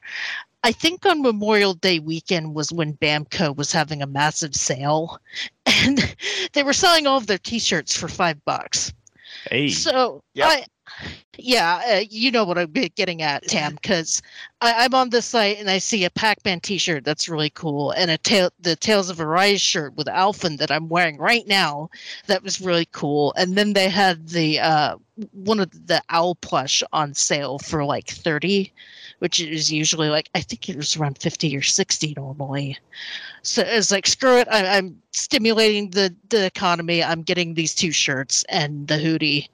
I 0.64 0.72
think 0.72 1.06
on 1.06 1.22
Memorial 1.22 1.74
Day 1.74 2.00
weekend 2.00 2.56
was 2.56 2.72
when 2.72 2.94
Bamco 2.94 3.56
was 3.56 3.72
having 3.72 4.02
a 4.02 4.08
massive 4.08 4.56
sale, 4.56 5.20
and 5.66 6.16
they 6.54 6.64
were 6.64 6.74
selling 6.74 7.06
all 7.06 7.18
of 7.18 7.28
their 7.28 7.38
T-shirts 7.38 7.96
for 7.96 8.08
five 8.08 8.44
bucks. 8.46 8.94
Hey, 9.50 9.70
So 9.70 10.24
Yep. 10.36 10.48
I, 10.48 10.66
yeah, 11.38 11.82
uh, 11.88 12.04
you 12.10 12.30
know 12.30 12.44
what 12.44 12.58
I'm 12.58 12.72
getting 12.72 13.22
at, 13.24 13.48
Tam, 13.48 13.74
because 13.76 14.22
I'm 14.62 14.94
on 14.94 15.10
this 15.10 15.26
site 15.26 15.58
and 15.58 15.70
I 15.70 15.80
see 15.80 16.06
a 16.06 16.10
Pac-Man 16.10 16.60
T-shirt 16.60 17.04
that's 17.04 17.28
really 17.28 17.50
cool, 17.50 17.92
and 17.92 18.12
a 18.12 18.18
tail 18.18 18.52
the 18.60 18.76
Tales 18.76 19.10
of 19.10 19.20
Arise 19.20 19.62
shirt 19.62 19.96
with 19.96 20.08
Alphen 20.08 20.58
that 20.58 20.72
I'm 20.72 20.90
wearing 20.90 21.18
right 21.18 21.48
now 21.48 21.90
that 22.28 22.44
was 22.44 22.62
really 22.62 22.88
cool, 22.92 23.34
and 23.36 23.58
then 23.58 23.74
they 23.74 23.90
had 23.90 24.30
the 24.30 24.60
uh, 24.60 24.96
one 25.32 25.60
of 25.60 25.72
the 25.88 26.02
owl 26.10 26.36
plush 26.36 26.84
on 26.94 27.14
sale 27.14 27.58
for 27.60 27.84
like 27.84 28.08
thirty, 28.08 28.72
which 29.24 29.40
is 29.40 29.72
usually 29.72 30.10
like 30.10 30.30
I 30.36 30.42
think 30.42 30.68
it 30.68 30.76
was 30.76 30.98
around 30.98 31.18
fifty 31.18 31.56
or 31.56 31.62
sixty 31.62 32.14
normally. 32.18 32.78
So 33.42 33.64
it's 33.66 33.90
like 33.90 34.06
screw 34.06 34.40
it, 34.40 34.50
I, 34.52 34.78
I'm 34.78 35.02
stimulating 35.12 35.92
the 35.92 36.14
the 36.28 36.46
economy. 36.46 37.02
I'm 37.02 37.22
getting 37.22 37.54
these 37.54 37.74
two 37.74 37.94
shirts 37.94 38.44
and 38.50 38.86
the 38.90 38.98
hoodie, 38.98 39.50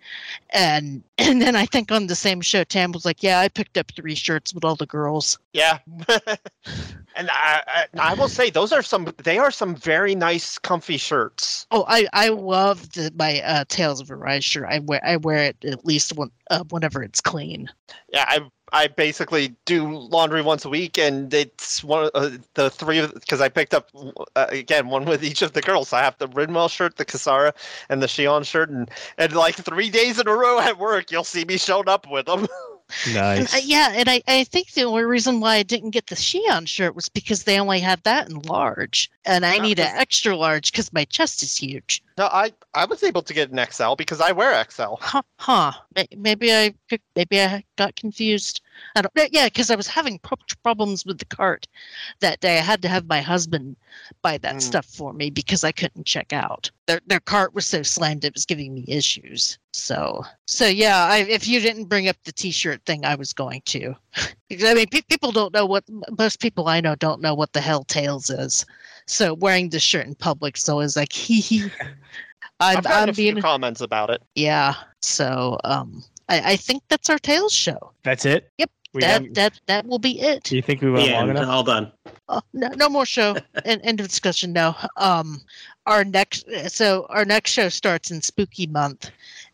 and 0.50 1.04
and 1.20 1.40
then 1.40 1.56
I 1.56 1.68
think 1.68 1.92
on 1.92 2.08
the 2.08 2.16
same 2.16 2.42
show, 2.42 2.64
Tam 2.64 2.94
was 2.94 3.06
like, 3.06 3.22
"Yeah, 3.22 3.42
I 3.42 3.48
picked 3.48 3.78
up 3.78 3.92
three 3.92 4.16
shirts 4.16 4.56
with 4.56 4.66
all 4.66 4.76
the 4.76 4.88
girls." 4.88 5.38
Yeah. 5.54 5.78
and 7.16 7.30
I, 7.30 7.62
I, 7.68 7.86
I 8.00 8.14
will 8.16 8.28
say 8.28 8.50
those 8.50 8.72
are 8.72 8.82
some 8.82 9.14
they 9.24 9.38
are 9.38 9.52
some 9.52 9.76
very 9.76 10.16
nice 10.16 10.58
comfy 10.58 10.98
shirts. 10.98 11.68
Oh, 11.70 11.86
I 11.88 12.08
I 12.14 12.30
love 12.30 12.92
the, 12.94 13.14
my 13.16 13.42
uh, 13.42 13.66
Tales 13.68 14.02
of 14.02 14.10
Arise 14.10 14.46
shirt. 14.46 14.66
I 14.68 14.80
wear 14.80 15.02
I 15.06 15.18
wear 15.18 15.44
it 15.44 15.64
at 15.64 15.86
least 15.86 16.16
one 16.16 16.32
uh, 16.50 16.64
whenever 16.70 17.04
it's 17.04 17.22
clean. 17.22 17.70
Yeah, 18.12 18.26
I 18.28 18.40
I 18.72 18.88
basically 18.88 19.56
do 19.66 19.88
laundry 19.98 20.42
once 20.42 20.66
a 20.66 20.70
week, 20.70 20.98
and 20.98 21.34
it's 21.34 21.84
one 21.84 22.06
of 22.06 22.12
uh, 22.14 22.38
the 22.54 22.70
three 22.70 23.00
of 23.00 23.14
because 23.14 23.42
I 23.42 23.50
picked 23.50 23.74
up 23.74 23.90
uh, 24.36 24.46
again 24.50 24.88
one 24.88 25.06
with 25.06 25.24
each 25.24 25.42
of 25.42 25.54
the 25.54 25.62
girls. 25.62 25.94
I 25.94 26.02
have 26.02 26.18
the 26.18 26.28
Rinwell 26.28 26.70
shirt, 26.70 26.98
the 26.98 27.06
Kisara, 27.06 27.54
and 27.90 28.02
the 28.02 28.08
Shionne 28.08 28.46
shirt, 28.46 28.70
and 28.70 28.90
and 29.18 29.34
like 29.34 29.56
three 29.56 29.90
days 29.90 30.20
in 30.20 30.28
a 30.28 30.34
row 30.34 30.60
at 30.60 30.78
work, 30.78 31.12
you'll 31.12 31.24
see 31.24 31.46
me 31.46 31.58
showing 31.58 31.90
up 31.90 32.10
with 32.10 32.26
them. 32.26 32.48
And, 33.06 33.16
nice. 33.16 33.54
uh, 33.54 33.62
yeah, 33.64 33.94
and 33.96 34.10
I, 34.10 34.22
I 34.28 34.44
think 34.44 34.72
the 34.72 34.84
only 34.84 35.04
reason 35.04 35.40
why 35.40 35.56
I 35.56 35.64
didn't 35.64 35.92
get 35.92 36.08
the 36.08 36.16
Shionne 36.16 36.68
shirt 36.68 36.96
was 36.96 37.10
because 37.10 37.44
they 37.44 37.60
only 37.60 37.80
had 37.80 38.04
that 38.04 38.30
in 38.30 38.40
large, 38.40 39.10
and 39.26 39.46
I 39.46 39.60
need 39.60 39.80
an 39.80 39.96
extra 39.96 40.36
large 40.36 40.72
because 40.72 40.92
my 40.94 41.06
chest 41.06 41.44
is 41.44 41.56
huge. 41.56 42.04
No, 42.20 42.26
I 42.26 42.52
I 42.74 42.84
was 42.84 43.02
able 43.02 43.22
to 43.22 43.34
get 43.34 43.50
an 43.50 43.66
XL 43.72 43.94
because 43.96 44.20
I 44.20 44.34
wear 44.34 44.62
XL. 44.70 44.96
Huh? 45.00 45.22
huh. 45.38 45.72
Maybe 46.18 46.54
I 46.54 46.74
maybe 47.16 47.40
I 47.42 47.64
got 47.78 47.96
confused. 47.96 48.60
I 48.98 49.02
don't. 49.02 49.32
Yeah, 49.32 49.46
because 49.46 49.72
I 49.72 49.76
was 49.78 49.88
having 49.88 50.20
problems 50.62 51.06
with 51.06 51.18
the 51.20 51.26
cart 51.26 51.66
that 52.20 52.42
day. 52.42 52.58
I 52.58 52.62
had 52.62 52.82
to 52.82 52.90
have 52.90 53.08
my 53.08 53.22
husband 53.22 53.78
buy 54.22 54.38
that 54.40 54.56
Mm. 54.56 54.62
stuff 54.62 54.86
for 54.86 55.14
me 55.14 55.30
because 55.30 55.64
I 55.64 55.72
couldn't 55.72 56.06
check 56.06 56.34
out. 56.34 56.70
Their 56.88 57.00
their 57.08 57.22
cart 57.22 57.54
was 57.56 57.66
so 57.66 57.84
slammed 57.84 58.26
it 58.26 58.34
was 58.34 58.46
giving 58.46 58.74
me 58.74 58.84
issues. 58.90 59.58
So 59.72 60.26
so 60.46 60.68
yeah, 60.68 61.06
I, 61.06 61.20
if 61.20 61.48
you 61.48 61.62
didn't 61.62 61.86
bring 61.86 62.10
up 62.10 62.18
the 62.26 62.34
T-shirt 62.34 62.84
thing, 62.86 63.06
I 63.06 63.16
was 63.16 63.32
going 63.32 63.62
to. 63.68 63.96
Because, 64.50 64.68
I 64.68 64.74
mean, 64.74 64.88
pe- 64.88 65.02
people 65.02 65.32
don't 65.32 65.54
know 65.54 65.68
what 65.68 65.84
most 66.18 66.40
people 66.40 66.68
I 66.68 66.82
know 66.82 66.96
don't 66.96 67.22
know 67.22 67.36
what 67.36 67.54
the 67.54 67.62
hell 67.62 67.84
Tales 67.84 68.32
is. 68.32 68.66
So 69.06 69.36
wearing 69.36 69.70
this 69.70 69.84
shirt 69.84 70.08
in 70.08 70.16
public 70.16 70.58
so 70.58 70.64
is 70.64 70.70
always 70.70 70.96
like 70.96 71.14
hee 71.28 71.40
hee. 71.40 71.72
I'm, 72.60 72.78
I've 72.78 72.84
gotten 72.84 73.04
I'm 73.04 73.10
a 73.10 73.14
few 73.14 73.36
comments 73.42 73.82
about 73.82 74.10
it. 74.10 74.22
yeah. 74.36 74.74
So 75.02 75.58
um 75.64 76.04
I, 76.28 76.52
I 76.54 76.56
think 76.58 76.84
that's 76.90 77.10
our 77.10 77.18
Tales 77.20 77.54
show. 77.54 77.92
That's 78.04 78.26
it. 78.26 78.52
Yep, 78.60 78.70
We 78.94 79.02
that 79.02 79.08
haven't- 79.12 79.34
that 79.36 79.60
that 79.68 79.86
will 79.88 80.00
be 80.00 80.20
it. 80.20 80.44
do 80.44 80.56
you 80.56 80.62
think 80.62 80.82
we 80.82 80.92
went 80.92 81.06
The 81.08 81.14
long 81.14 81.30
end. 81.30 81.38
enough? 81.38 81.48
All 81.50 81.64
done. 81.64 81.92
Oh, 82.28 82.42
no, 82.54 82.68
no 82.76 82.90
more 82.90 83.06
show. 83.06 83.36
end, 83.66 83.82
end 83.84 84.00
of 84.00 84.08
discussion. 84.08 84.52
No. 84.54 84.76
Um 84.98 85.42
our 85.86 86.04
next 86.04 86.46
so 86.70 87.06
our 87.10 87.26
next 87.26 87.52
show 87.52 87.70
starts 87.70 88.12
in 88.12 88.22
spooky 88.22 88.68
month 88.68 89.10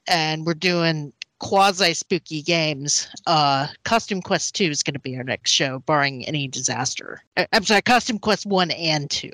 and 0.07 0.45
we're 0.45 0.53
doing 0.53 1.13
quasi 1.39 1.93
spooky 1.93 2.41
games. 2.41 3.07
Uh 3.27 3.67
Costume 3.83 4.21
Quest 4.21 4.55
2 4.55 4.65
is 4.65 4.83
going 4.83 4.93
to 4.95 4.99
be 4.99 5.15
our 5.17 5.23
next 5.23 5.51
show 5.51 5.79
barring 5.79 6.25
any 6.27 6.47
disaster. 6.47 7.21
I'm 7.53 7.63
sorry, 7.63 7.81
Costume 7.83 8.19
Quest 8.19 8.45
1 8.45 8.71
and 8.71 9.09
2. 9.09 9.29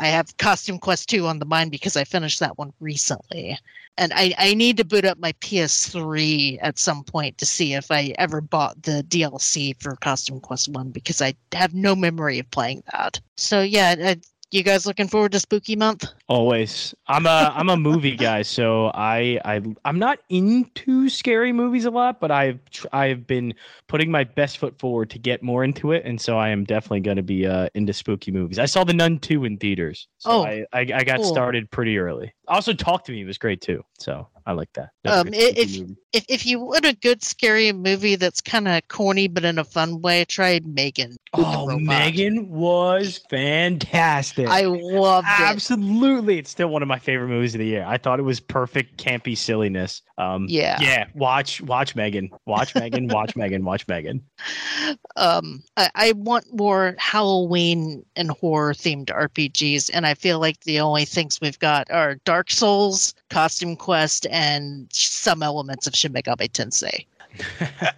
I 0.00 0.06
have 0.06 0.34
Costume 0.38 0.78
Quest 0.78 1.10
2 1.10 1.26
on 1.26 1.40
the 1.40 1.44
mind 1.44 1.70
because 1.70 1.94
I 1.94 2.04
finished 2.04 2.40
that 2.40 2.56
one 2.56 2.72
recently. 2.80 3.58
And 3.98 4.12
I, 4.14 4.34
I 4.38 4.54
need 4.54 4.78
to 4.78 4.84
boot 4.84 5.04
up 5.04 5.18
my 5.18 5.32
PS3 5.34 6.58
at 6.62 6.78
some 6.78 7.04
point 7.04 7.36
to 7.36 7.44
see 7.44 7.74
if 7.74 7.90
I 7.90 8.14
ever 8.16 8.40
bought 8.40 8.82
the 8.82 9.04
DLC 9.06 9.80
for 9.80 9.96
Costume 9.96 10.40
Quest 10.40 10.70
1 10.70 10.90
because 10.90 11.20
I 11.20 11.34
have 11.52 11.74
no 11.74 11.94
memory 11.94 12.38
of 12.38 12.50
playing 12.50 12.82
that. 12.92 13.20
So, 13.36 13.60
yeah, 13.60 14.14
you 14.52 14.62
guys 14.62 14.86
looking 14.86 15.06
forward 15.08 15.32
to 15.32 15.40
Spooky 15.40 15.76
Month? 15.76 16.06
Always. 16.28 16.94
I'm 17.06 17.26
a 17.26 17.52
I'm 17.54 17.68
a 17.68 17.76
movie 17.76 18.16
guy, 18.16 18.42
so 18.42 18.90
I 18.94 19.40
I 19.44 19.60
I'm 19.84 19.98
not 19.98 20.18
into 20.28 21.08
scary 21.08 21.52
movies 21.52 21.84
a 21.84 21.90
lot, 21.90 22.20
but 22.20 22.30
I've 22.30 22.58
tr- 22.70 22.86
I've 22.92 23.26
been 23.26 23.54
putting 23.88 24.10
my 24.10 24.24
best 24.24 24.58
foot 24.58 24.78
forward 24.78 25.10
to 25.10 25.18
get 25.18 25.42
more 25.42 25.64
into 25.64 25.92
it, 25.92 26.04
and 26.04 26.20
so 26.20 26.38
I 26.38 26.48
am 26.50 26.64
definitely 26.64 27.00
going 27.00 27.16
to 27.16 27.22
be 27.22 27.46
uh, 27.46 27.68
into 27.74 27.92
spooky 27.92 28.30
movies. 28.32 28.58
I 28.58 28.66
saw 28.66 28.84
The 28.84 28.94
Nun 28.94 29.18
2 29.18 29.44
in 29.44 29.56
theaters, 29.58 30.08
so 30.18 30.30
Oh, 30.30 30.44
I, 30.44 30.64
I 30.72 30.80
I 30.94 31.04
got 31.04 31.16
cool. 31.16 31.24
started 31.32 31.70
pretty 31.70 31.98
early. 31.98 32.32
Also, 32.48 32.72
Talk 32.72 33.04
to 33.04 33.12
Me 33.12 33.24
was 33.24 33.38
great 33.38 33.60
too, 33.60 33.84
so 33.98 34.26
I 34.46 34.52
like 34.52 34.72
that. 34.74 34.90
That's 35.04 35.16
Um, 35.20 35.26
good 35.30 35.34
i- 35.36 35.62
spooky 35.62 35.62
if-. 35.82 35.88
If, 36.12 36.24
if 36.28 36.46
you 36.46 36.60
want 36.60 36.84
a 36.84 36.94
good 36.96 37.22
scary 37.22 37.72
movie 37.72 38.16
that's 38.16 38.40
kind 38.40 38.66
of 38.66 38.86
corny 38.88 39.28
but 39.28 39.44
in 39.44 39.58
a 39.58 39.64
fun 39.64 40.00
way, 40.00 40.24
try 40.24 40.60
Megan. 40.64 41.16
oh. 41.34 41.78
Megan 41.78 42.48
was 42.48 43.20
fantastic. 43.30 44.48
I 44.48 44.62
loved 44.62 45.26
it. 45.28 45.40
Absolutely, 45.40 46.38
it's 46.38 46.50
still 46.50 46.68
one 46.68 46.82
of 46.82 46.88
my 46.88 46.98
favorite 46.98 47.28
movies 47.28 47.54
of 47.54 47.60
the 47.60 47.66
year. 47.66 47.84
I 47.86 47.96
thought 47.96 48.18
it 48.18 48.24
was 48.24 48.40
perfect 48.40 49.02
campy 49.02 49.36
silliness. 49.36 50.02
Um, 50.18 50.46
Yeah. 50.48 50.78
yeah. 50.80 51.06
Watch, 51.14 51.60
watch 51.60 51.94
Megan. 51.94 52.30
Watch 52.46 52.74
Megan. 52.74 53.08
Watch 53.08 53.36
Megan. 53.36 53.64
Watch 53.64 53.86
Megan. 53.88 54.22
um 55.16 55.62
I, 55.76 55.90
I 55.94 56.12
want 56.12 56.46
more 56.52 56.94
halloween 56.98 58.04
and 58.16 58.30
horror 58.30 58.72
themed 58.72 59.06
rpgs 59.06 59.90
and 59.92 60.06
i 60.06 60.14
feel 60.14 60.38
like 60.38 60.60
the 60.60 60.80
only 60.80 61.04
things 61.04 61.40
we've 61.40 61.58
got 61.58 61.90
are 61.90 62.16
dark 62.24 62.50
souls 62.50 63.14
costume 63.28 63.76
quest 63.76 64.26
and 64.30 64.88
some 64.92 65.42
elements 65.42 65.86
of 65.86 65.94
shin 66.00 66.12
megami 66.12 66.48
tensei 66.50 67.06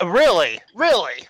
really, 0.04 0.60
really. 0.74 1.26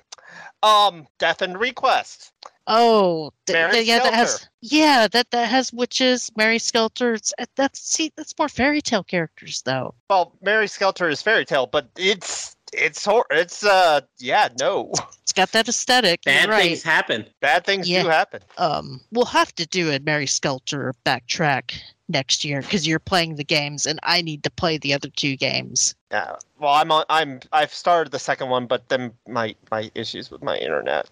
Um, 0.64 1.06
Death 1.18 1.42
end 1.42 1.58
re;Quest. 1.58 2.32
oh 2.68 3.32
th- 3.46 3.54
Mary 3.54 3.72
th- 3.72 3.86
yeah 3.86 3.98
that 3.98 4.14
has 4.14 4.48
yeah 4.60 5.08
that 5.08 5.28
that 5.32 5.48
has 5.48 5.72
witches 5.72 6.30
mary 6.36 6.58
skelter 6.60 7.14
it's, 7.14 7.32
uh, 7.40 7.44
that's 7.56 7.80
see 7.80 8.12
that's 8.16 8.38
more 8.38 8.48
fairy 8.48 8.80
tale 8.80 9.02
characters 9.02 9.62
though 9.62 9.94
Well, 10.08 10.32
Mary 10.40 10.68
Skelter 10.68 11.08
is 11.08 11.20
fairy 11.20 11.44
tale, 11.44 11.66
but 11.66 11.88
it's 11.96 12.54
it's 12.72 13.04
hor- 13.04 13.26
it's 13.30 13.64
uh 13.64 14.00
yeah 14.18 14.48
no 14.60 14.92
it's 15.22 15.32
got 15.32 15.50
that 15.52 15.68
aesthetic 15.68 16.22
Bad 16.24 16.48
right 16.48 16.62
things 16.62 16.82
happen. 16.84 17.26
bad 17.40 17.64
things 17.64 17.88
Yeah. 17.90 18.04
do 18.04 18.08
happen. 18.08 18.42
um 18.58 19.00
we'll 19.10 19.24
have 19.40 19.52
to 19.56 19.66
do 19.66 19.90
a 19.90 19.98
mary 20.00 20.26
skelter 20.28 20.94
backtrack 21.04 21.74
next 22.12 22.44
year 22.44 22.62
because 22.62 22.86
you're 22.86 22.98
playing 23.00 23.34
the 23.34 23.44
games 23.44 23.86
and 23.86 23.98
i 24.04 24.22
need 24.22 24.42
to 24.44 24.50
play 24.50 24.78
the 24.78 24.94
other 24.94 25.08
two 25.08 25.36
games 25.36 25.96
Yeah. 26.12 26.36
Well, 26.58 26.74
I'm 26.74 26.92
on. 26.92 27.04
I'm. 27.08 27.40
I've 27.52 27.72
started 27.74 28.12
the 28.12 28.18
second 28.18 28.50
one, 28.50 28.66
but 28.66 28.88
then 28.88 29.12
my 29.26 29.56
my 29.70 29.90
issues 29.94 30.30
with 30.30 30.42
my 30.42 30.56
internet. 30.58 31.08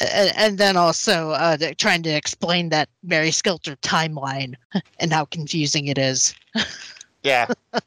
and, 0.00 0.32
and 0.36 0.58
then 0.58 0.76
also 0.76 1.30
uh, 1.30 1.56
trying 1.76 2.02
to 2.02 2.10
explain 2.10 2.70
that 2.70 2.88
Mary 3.04 3.30
Skelter 3.30 3.76
timeline 3.76 4.54
and 4.98 5.12
how 5.12 5.26
confusing 5.26 5.86
it 5.86 5.98
is. 5.98 6.34
Yeah. 7.22 7.46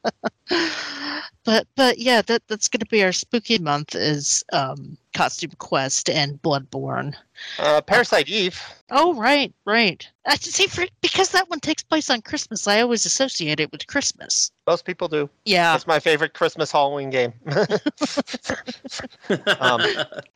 but 1.44 1.66
but 1.76 1.98
yeah, 1.98 2.22
that 2.22 2.42
that's 2.48 2.68
gonna 2.68 2.86
be 2.86 3.04
our 3.04 3.12
spooky 3.12 3.58
month 3.58 3.94
is 3.94 4.44
um 4.52 4.96
costume 5.14 5.52
quest 5.58 6.10
and 6.10 6.40
Bloodborne. 6.42 7.14
Uh, 7.58 7.80
Parasite 7.80 8.28
Eve. 8.28 8.60
Oh 8.90 9.14
right, 9.14 9.52
right. 9.64 10.08
I 10.26 10.36
see 10.36 10.66
for 10.66 10.84
because 11.00 11.30
that 11.30 11.48
one 11.50 11.60
takes 11.60 11.82
place 11.82 12.10
on 12.10 12.22
Christmas. 12.22 12.66
I 12.66 12.80
always 12.80 13.06
associate 13.06 13.60
it 13.60 13.72
with 13.72 13.86
Christmas. 13.86 14.50
Most 14.66 14.84
people 14.84 15.08
do. 15.08 15.28
Yeah. 15.44 15.74
It's 15.74 15.86
my 15.86 16.00
favorite 16.00 16.34
Christmas 16.34 16.70
Halloween 16.72 17.10
game. 17.10 17.32
Um, 19.60 19.80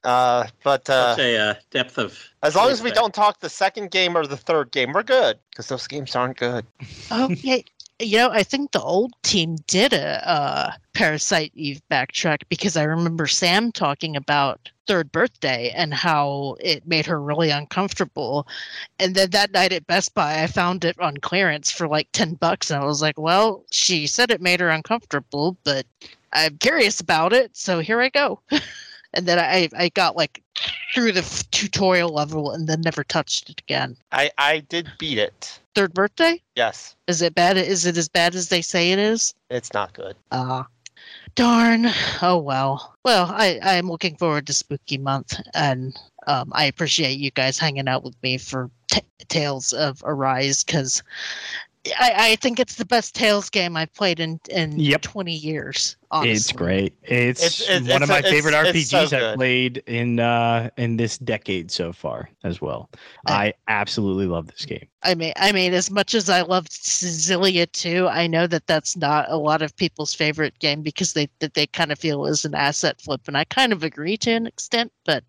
uh, 0.02 0.46
but 0.64 0.88
uh, 0.90 1.14
Such 1.14 1.20
a 1.20 1.38
uh, 1.38 1.54
depth 1.70 1.98
of. 1.98 2.18
as 2.42 2.56
long 2.56 2.70
as 2.70 2.82
we 2.82 2.90
choice 2.90 2.98
don't 2.98 3.14
talk 3.14 3.40
the 3.40 3.48
second 3.48 3.90
game 3.90 4.16
or 4.16 4.26
the 4.26 4.36
third 4.36 4.70
game, 4.72 4.92
we're 4.92 5.02
good. 5.02 5.38
Because 5.50 5.68
those 5.68 5.86
games 5.86 6.16
aren't 6.16 6.36
good. 6.36 6.66
Oh 7.10 7.28
yeah. 7.28 7.58
You 8.00 8.16
know, 8.16 8.30
I 8.30 8.42
think 8.42 8.72
the 8.72 8.80
old 8.80 9.12
team 9.22 9.56
did 9.66 9.92
a 9.92 10.74
Parasite 10.94 11.52
Eve 11.54 11.82
backtrack 11.90 12.42
because 12.48 12.76
I 12.76 12.84
remember 12.84 13.26
Sam 13.26 13.70
talking 13.72 14.16
about 14.16 14.70
third 14.86 15.12
birthday 15.12 15.70
and 15.76 15.92
how 15.92 16.56
it 16.60 16.86
made 16.86 17.04
her 17.06 17.20
really 17.20 17.50
uncomfortable. 17.50 18.46
And 18.98 19.14
then 19.14 19.30
that 19.30 19.52
night 19.52 19.72
at 19.72 19.86
Best 19.86 20.14
Buy, 20.14 20.42
I 20.42 20.46
found 20.46 20.84
it 20.84 20.98
on 20.98 21.18
clearance 21.18 21.70
for 21.70 21.86
like 21.86 22.08
10 22.12 22.34
bucks. 22.34 22.70
And 22.70 22.82
I 22.82 22.86
was 22.86 23.02
like, 23.02 23.18
well, 23.18 23.64
she 23.70 24.06
said 24.06 24.30
it 24.30 24.40
made 24.40 24.60
her 24.60 24.70
uncomfortable, 24.70 25.56
but 25.62 25.84
I'm 26.32 26.56
curious 26.56 27.00
about 27.00 27.32
it. 27.32 27.54
So 27.56 27.80
here 27.80 28.00
I 28.00 28.08
go. 28.08 28.40
and 29.14 29.26
then 29.26 29.38
I, 29.38 29.68
I 29.76 29.88
got 29.90 30.16
like 30.16 30.42
through 30.94 31.12
the 31.12 31.20
f- 31.20 31.48
tutorial 31.50 32.10
level 32.10 32.52
and 32.52 32.68
then 32.68 32.80
never 32.80 33.04
touched 33.04 33.48
it 33.50 33.60
again. 33.60 33.96
I, 34.12 34.30
I 34.38 34.60
did 34.60 34.88
beat 34.98 35.18
it. 35.18 35.60
Third 35.74 35.94
birthday? 35.94 36.40
Yes. 36.56 36.96
Is 37.06 37.22
it 37.22 37.34
bad? 37.34 37.56
Is 37.56 37.86
it 37.86 37.96
as 37.96 38.08
bad 38.08 38.34
as 38.34 38.48
they 38.48 38.60
say 38.62 38.92
it 38.92 38.98
is? 38.98 39.34
It's 39.50 39.72
not 39.72 39.92
good. 39.92 40.16
Ah, 40.32 40.66
darn. 41.34 41.86
Oh 42.22 42.38
well. 42.38 42.94
Well, 43.04 43.26
I 43.30 43.58
I'm 43.62 43.88
looking 43.88 44.16
forward 44.16 44.46
to 44.48 44.52
Spooky 44.52 44.98
Month, 44.98 45.34
and 45.54 45.96
um, 46.26 46.50
I 46.52 46.64
appreciate 46.64 47.18
you 47.18 47.30
guys 47.30 47.58
hanging 47.58 47.88
out 47.88 48.02
with 48.04 48.16
me 48.22 48.36
for 48.38 48.68
t- 48.90 49.00
Tales 49.28 49.72
of 49.72 50.02
Arise 50.04 50.64
because 50.64 51.02
I 51.98 52.12
I 52.32 52.36
think 52.36 52.58
it's 52.60 52.74
the 52.76 52.84
best 52.84 53.14
Tales 53.14 53.48
game 53.48 53.76
I've 53.76 53.94
played 53.94 54.18
in 54.20 54.40
in 54.50 54.78
Yep. 54.78 55.02
20 55.02 55.32
years. 55.32 55.96
Honestly. 56.12 56.32
It's 56.32 56.52
great. 56.52 56.94
It's, 57.04 57.40
It's- 57.40 57.60
it's- 57.60 57.88
one 57.92 58.02
of 58.02 58.10
it's- 58.10 58.24
my 58.24 58.28
favorite 58.28 58.54
it's- 58.54 58.74
RPGs 58.74 59.02
it's 59.02 59.10
so 59.10 59.30
I've 59.30 59.36
played 59.36 59.78
in 59.86 60.18
uh 60.18 60.68
in 60.76 60.96
this 60.96 61.18
decade 61.18 61.70
so 61.70 61.92
far 61.92 62.28
as 62.42 62.60
well. 62.60 62.90
Uh, 63.28 63.32
I 63.32 63.54
absolutely 63.68 64.26
love 64.26 64.48
this 64.48 64.64
game. 64.64 64.88
I 65.02 65.14
mean, 65.14 65.32
I 65.36 65.52
mean, 65.52 65.72
as 65.72 65.90
much 65.90 66.14
as 66.14 66.28
I 66.28 66.42
loved 66.42 66.70
Xillia 66.72 67.70
too, 67.72 68.06
I 68.08 68.26
know 68.26 68.46
that 68.48 68.66
that's 68.66 68.96
not 68.96 69.26
a 69.30 69.36
lot 69.36 69.62
of 69.62 69.74
people's 69.76 70.12
favorite 70.12 70.58
game 70.58 70.82
because 70.82 71.12
they 71.12 71.28
that 71.38 71.54
they 71.54 71.66
kind 71.68 71.92
of 71.92 71.98
feel 71.98 72.26
is 72.26 72.44
an 72.44 72.54
asset 72.54 73.00
flip, 73.00 73.22
and 73.28 73.36
I 73.36 73.44
kind 73.44 73.72
of 73.72 73.82
agree 73.84 74.16
to 74.18 74.32
an 74.32 74.46
extent. 74.46 74.92
But 75.04 75.22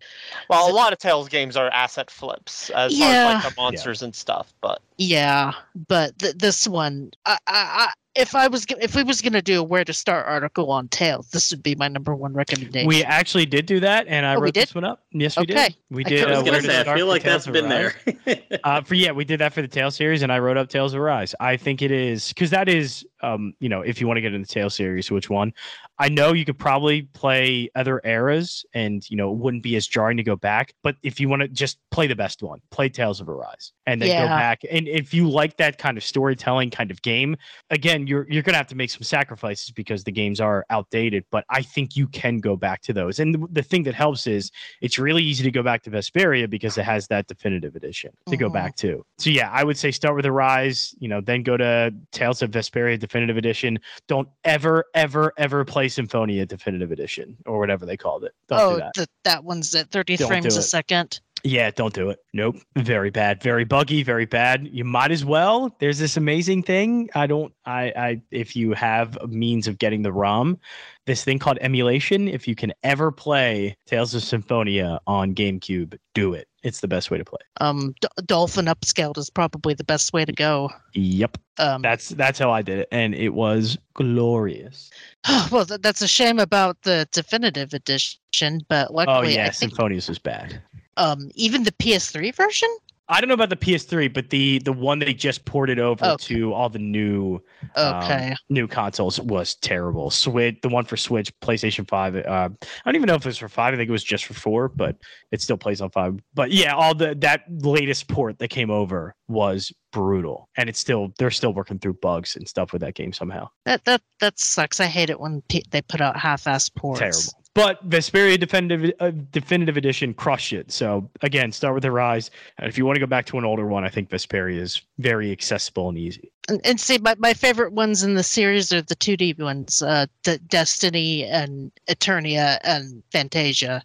Well, 0.50 0.68
a 0.70 0.74
lot 0.74 0.92
of 0.92 0.98
Tales 0.98 1.28
games 1.28 1.56
are 1.56 1.68
asset 1.70 2.10
flips 2.10 2.70
as 2.70 2.98
far 2.98 3.08
as 3.08 3.44
like 3.44 3.54
the 3.54 3.60
monsters 3.60 4.02
and 4.02 4.14
stuff. 4.14 4.52
But 4.60 4.82
Yeah, 4.98 5.52
but 5.88 6.18
th- 6.18 6.34
this 6.36 6.66
one, 6.68 7.12
I, 7.24 7.38
I, 7.46 7.88
I, 7.88 7.92
if 8.14 8.34
I 8.34 8.46
was, 8.48 8.66
if 8.80 8.94
we 8.94 9.02
was 9.02 9.22
gonna 9.22 9.40
do 9.40 9.60
a 9.60 9.62
where 9.62 9.84
to 9.84 9.92
start 9.92 10.26
article 10.26 10.70
on 10.70 10.88
Tales, 10.88 11.28
this 11.30 11.50
would 11.50 11.62
be 11.62 11.74
my 11.74 11.88
number 11.88 12.14
one 12.14 12.34
recommendation. 12.34 12.86
We 12.86 13.02
actually 13.02 13.46
did 13.46 13.66
do 13.66 13.80
that, 13.80 14.06
and 14.06 14.26
I 14.26 14.34
Oh, 14.34 14.40
wrote 14.40 14.54
this 14.54 14.74
one 14.74 14.84
up. 14.84 15.04
Yes, 15.12 15.36
we 15.36 15.44
Okay. 15.44 15.54
did. 15.54 15.76
We 15.90 16.04
did. 16.04 16.28
I 16.28 16.32
uh, 16.32 16.42
was 16.42 16.50
gonna 16.50 16.62
say, 16.62 16.80
I 16.80 16.94
feel 16.96 17.06
like 17.06 17.22
that's 17.22 17.46
been 17.46 17.68
there. 17.68 17.94
uh, 18.64 18.82
for 18.82 18.94
yeah, 18.94 19.12
we 19.12 19.24
did 19.24 19.40
that 19.40 19.52
for 19.54 19.62
the 19.62 19.68
Tales 19.68 19.96
series, 19.96 20.22
and 20.22 20.30
I 20.30 20.38
wrote 20.38 20.56
up 20.58 20.68
Tales 20.68 20.92
of 20.92 21.00
Rise. 21.00 21.34
I 21.40 21.56
think 21.56 21.80
it 21.80 21.90
is 21.90 22.28
because 22.28 22.50
that 22.50 22.68
is, 22.68 23.06
um, 23.22 23.54
you 23.60 23.68
know, 23.68 23.80
if 23.80 24.00
you 24.00 24.06
want 24.06 24.18
to 24.18 24.20
get 24.20 24.34
into 24.34 24.46
the 24.46 24.52
Tales 24.52 24.74
series, 24.74 25.10
which 25.10 25.30
one? 25.30 25.54
I 26.02 26.08
know 26.08 26.32
you 26.32 26.44
could 26.44 26.58
probably 26.58 27.02
play 27.02 27.70
other 27.76 28.00
eras, 28.04 28.64
and 28.74 29.08
you 29.08 29.16
know, 29.16 29.30
it 29.32 29.38
wouldn't 29.38 29.62
be 29.62 29.76
as 29.76 29.86
jarring 29.86 30.16
to 30.16 30.24
go 30.24 30.34
back. 30.34 30.74
But 30.82 30.96
if 31.04 31.20
you 31.20 31.28
want 31.28 31.42
to 31.42 31.48
just 31.48 31.78
play 31.92 32.08
the 32.08 32.16
best 32.16 32.42
one, 32.42 32.60
play 32.72 32.88
Tales 32.88 33.20
of 33.20 33.28
Arise, 33.28 33.70
and 33.86 34.02
then 34.02 34.08
go 34.08 34.26
back. 34.26 34.62
And 34.68 34.88
if 34.88 35.14
you 35.14 35.30
like 35.30 35.56
that 35.58 35.78
kind 35.78 35.96
of 35.96 36.02
storytelling 36.02 36.70
kind 36.70 36.90
of 36.90 37.00
game, 37.02 37.36
again, 37.70 38.08
you're 38.08 38.26
you're 38.28 38.42
gonna 38.42 38.56
have 38.56 38.66
to 38.66 38.74
make 38.74 38.90
some 38.90 39.02
sacrifices 39.02 39.70
because 39.70 40.02
the 40.02 40.10
games 40.10 40.40
are 40.40 40.66
outdated. 40.70 41.24
But 41.30 41.44
I 41.50 41.62
think 41.62 41.94
you 41.96 42.08
can 42.08 42.38
go 42.38 42.56
back 42.56 42.82
to 42.82 42.92
those. 42.92 43.20
And 43.20 43.32
the, 43.36 43.46
the 43.52 43.62
thing 43.62 43.84
that 43.84 43.94
helps 43.94 44.26
is 44.26 44.50
it's 44.80 44.98
really 44.98 45.22
easy 45.22 45.44
to 45.44 45.52
go 45.52 45.62
back 45.62 45.84
to 45.84 45.90
Vesperia 45.90 46.50
because 46.50 46.76
it 46.78 46.84
has 46.84 47.06
that 47.08 47.28
definitive 47.28 47.76
edition 47.76 48.10
to 48.28 48.36
go 48.36 48.48
Mhm. 48.50 48.54
back 48.54 48.74
to. 48.78 49.06
So 49.18 49.30
yeah, 49.30 49.50
I 49.52 49.62
would 49.62 49.78
say 49.78 49.92
start 49.92 50.16
with 50.16 50.26
Arise, 50.26 50.96
you 50.98 51.06
know, 51.06 51.20
then 51.20 51.44
go 51.44 51.56
to 51.56 51.94
Tales 52.10 52.42
of 52.42 52.50
Vesperia 52.50 52.98
definitive 52.98 53.36
edition. 53.36 53.78
Don't 54.08 54.28
ever, 54.42 54.86
ever, 54.96 55.32
ever 55.36 55.64
play 55.64 55.88
Symphonia 55.92 56.46
definitive 56.46 56.92
edition 56.92 57.36
or 57.46 57.58
whatever 57.58 57.86
they 57.86 57.96
called 57.96 58.24
it. 58.24 58.34
Don't 58.48 58.60
oh, 58.60 58.72
do 58.72 58.78
that. 58.78 58.94
th- 58.94 59.08
that 59.24 59.44
one's 59.44 59.74
at 59.74 59.90
30 59.90 60.16
Don't 60.16 60.28
frames 60.28 60.56
a 60.56 60.62
second. 60.62 61.20
Yeah, 61.44 61.70
don't 61.72 61.92
do 61.92 62.10
it. 62.10 62.20
Nope. 62.32 62.56
Very 62.76 63.10
bad. 63.10 63.42
Very 63.42 63.64
buggy. 63.64 64.02
Very 64.02 64.26
bad. 64.26 64.68
You 64.70 64.84
might 64.84 65.10
as 65.10 65.24
well. 65.24 65.74
There's 65.80 65.98
this 65.98 66.16
amazing 66.16 66.62
thing. 66.62 67.10
I 67.14 67.26
don't. 67.26 67.52
I. 67.66 67.92
I. 67.96 68.22
If 68.30 68.54
you 68.54 68.74
have 68.74 69.18
a 69.20 69.26
means 69.26 69.66
of 69.66 69.78
getting 69.78 70.02
the 70.02 70.12
ROM, 70.12 70.58
this 71.06 71.24
thing 71.24 71.40
called 71.40 71.58
emulation. 71.60 72.28
If 72.28 72.46
you 72.46 72.54
can 72.54 72.72
ever 72.84 73.10
play 73.10 73.76
Tales 73.86 74.14
of 74.14 74.22
Symphonia 74.22 75.00
on 75.06 75.34
GameCube, 75.34 75.98
do 76.14 76.32
it. 76.34 76.46
It's 76.62 76.80
the 76.80 76.88
best 76.88 77.10
way 77.10 77.18
to 77.18 77.24
play. 77.24 77.40
Um, 77.60 77.94
D- 78.00 78.08
Dolphin 78.24 78.66
upscaled 78.66 79.18
is 79.18 79.28
probably 79.30 79.74
the 79.74 79.84
best 79.84 80.12
way 80.12 80.24
to 80.24 80.32
go. 80.32 80.70
Yep. 80.94 81.38
Um, 81.58 81.82
That's 81.82 82.08
that's 82.10 82.38
how 82.38 82.50
I 82.50 82.62
did 82.62 82.78
it, 82.78 82.88
and 82.92 83.14
it 83.14 83.30
was 83.30 83.76
glorious. 83.94 84.90
well, 85.50 85.66
th- 85.66 85.80
that's 85.80 86.02
a 86.02 86.08
shame 86.08 86.38
about 86.38 86.80
the 86.82 87.06
definitive 87.12 87.74
edition, 87.74 88.60
but 88.68 88.94
luckily, 88.94 89.16
Oh 89.16 89.22
yeah, 89.22 89.46
I 89.46 89.50
think 89.50 89.76
was 89.78 90.18
bad. 90.18 90.62
um, 90.96 91.30
even 91.34 91.64
the 91.64 91.72
PS3 91.72 92.34
version. 92.34 92.68
I 93.12 93.20
don't 93.20 93.28
know 93.28 93.34
about 93.34 93.50
the 93.50 93.56
PS3, 93.56 94.12
but 94.12 94.30
the 94.30 94.58
the 94.60 94.72
one 94.72 94.98
they 94.98 95.12
just 95.14 95.44
ported 95.44 95.78
over 95.78 96.04
Okay. 96.04 96.24
to 96.34 96.52
all 96.54 96.68
the 96.68 96.78
new 96.78 97.40
um, 97.76 97.94
Okay, 98.02 98.34
new 98.48 98.66
consoles 98.66 99.20
was 99.20 99.54
terrible. 99.56 100.10
Switch, 100.10 100.56
the 100.62 100.68
one 100.68 100.84
for 100.84 100.96
Switch, 100.96 101.32
PlayStation 101.40 101.86
Five. 101.86 102.16
Uh, 102.16 102.48
I 102.48 102.66
don't 102.84 102.96
even 102.96 103.06
know 103.06 103.14
if 103.14 103.22
it 103.22 103.28
was 103.28 103.38
for 103.38 103.48
five. 103.48 103.74
I 103.74 103.76
think 103.76 103.88
it 103.88 103.92
was 103.92 104.02
just 104.04 104.24
for 104.24 104.34
four, 104.34 104.68
but 104.68 104.96
it 105.30 105.40
still 105.42 105.56
plays 105.58 105.80
on 105.80 105.90
five. 105.90 106.18
But 106.34 106.50
yeah, 106.52 106.74
all 106.74 106.94
the 106.94 107.14
that 107.16 107.42
latest 107.48 108.08
port 108.08 108.38
that 108.38 108.48
came 108.48 108.70
over 108.70 109.14
was 109.28 109.72
brutal, 109.92 110.48
and 110.56 110.68
it's 110.68 110.78
still 110.80 111.12
they're 111.18 111.30
still 111.30 111.52
working 111.52 111.78
through 111.78 111.94
bugs 112.02 112.34
and 112.36 112.48
stuff 112.48 112.72
with 112.72 112.80
that 112.80 112.94
game 112.94 113.12
somehow. 113.12 113.48
that 113.66 113.84
that 113.84 114.00
that 114.20 114.38
sucks. 114.40 114.80
I 114.80 114.86
hate 114.86 115.10
it 115.10 115.20
when 115.20 115.42
pe- 115.48 115.62
they 115.70 115.82
put 115.82 116.00
out 116.00 116.16
half-ass 116.16 116.68
ports. 116.70 117.00
Terrible. 117.00 117.41
But 117.54 117.86
Vesperia 117.88 118.40
Definitive 118.40 118.92
uh, 118.98 119.10
Definitive 119.30 119.76
Edition 119.76 120.14
crushed 120.14 120.54
it. 120.54 120.72
So 120.72 121.10
again, 121.20 121.52
start 121.52 121.74
with 121.74 121.82
the 121.82 121.90
Rise. 121.90 122.30
And 122.58 122.66
if 122.66 122.78
you 122.78 122.86
want 122.86 122.96
to 122.96 123.00
go 123.00 123.06
back 123.06 123.26
to 123.26 123.38
an 123.38 123.44
older 123.44 123.66
one, 123.66 123.84
I 123.84 123.90
think 123.90 124.08
Vesperia 124.08 124.58
is 124.58 124.80
very 124.98 125.30
accessible 125.30 125.90
and 125.90 125.98
easy. 125.98 126.32
And, 126.48 126.60
and 126.64 126.80
see, 126.80 126.96
my, 126.98 127.14
my 127.18 127.34
favorite 127.34 127.72
ones 127.74 128.02
in 128.02 128.14
the 128.14 128.22
series 128.22 128.72
are 128.72 128.80
the 128.80 128.96
2D 128.96 129.38
ones, 129.38 129.82
uh, 129.82 130.06
the 130.24 130.38
Destiny 130.38 131.24
and 131.24 131.70
Eternia 131.88 132.58
and 132.64 133.02
Fantasia. 133.12 133.82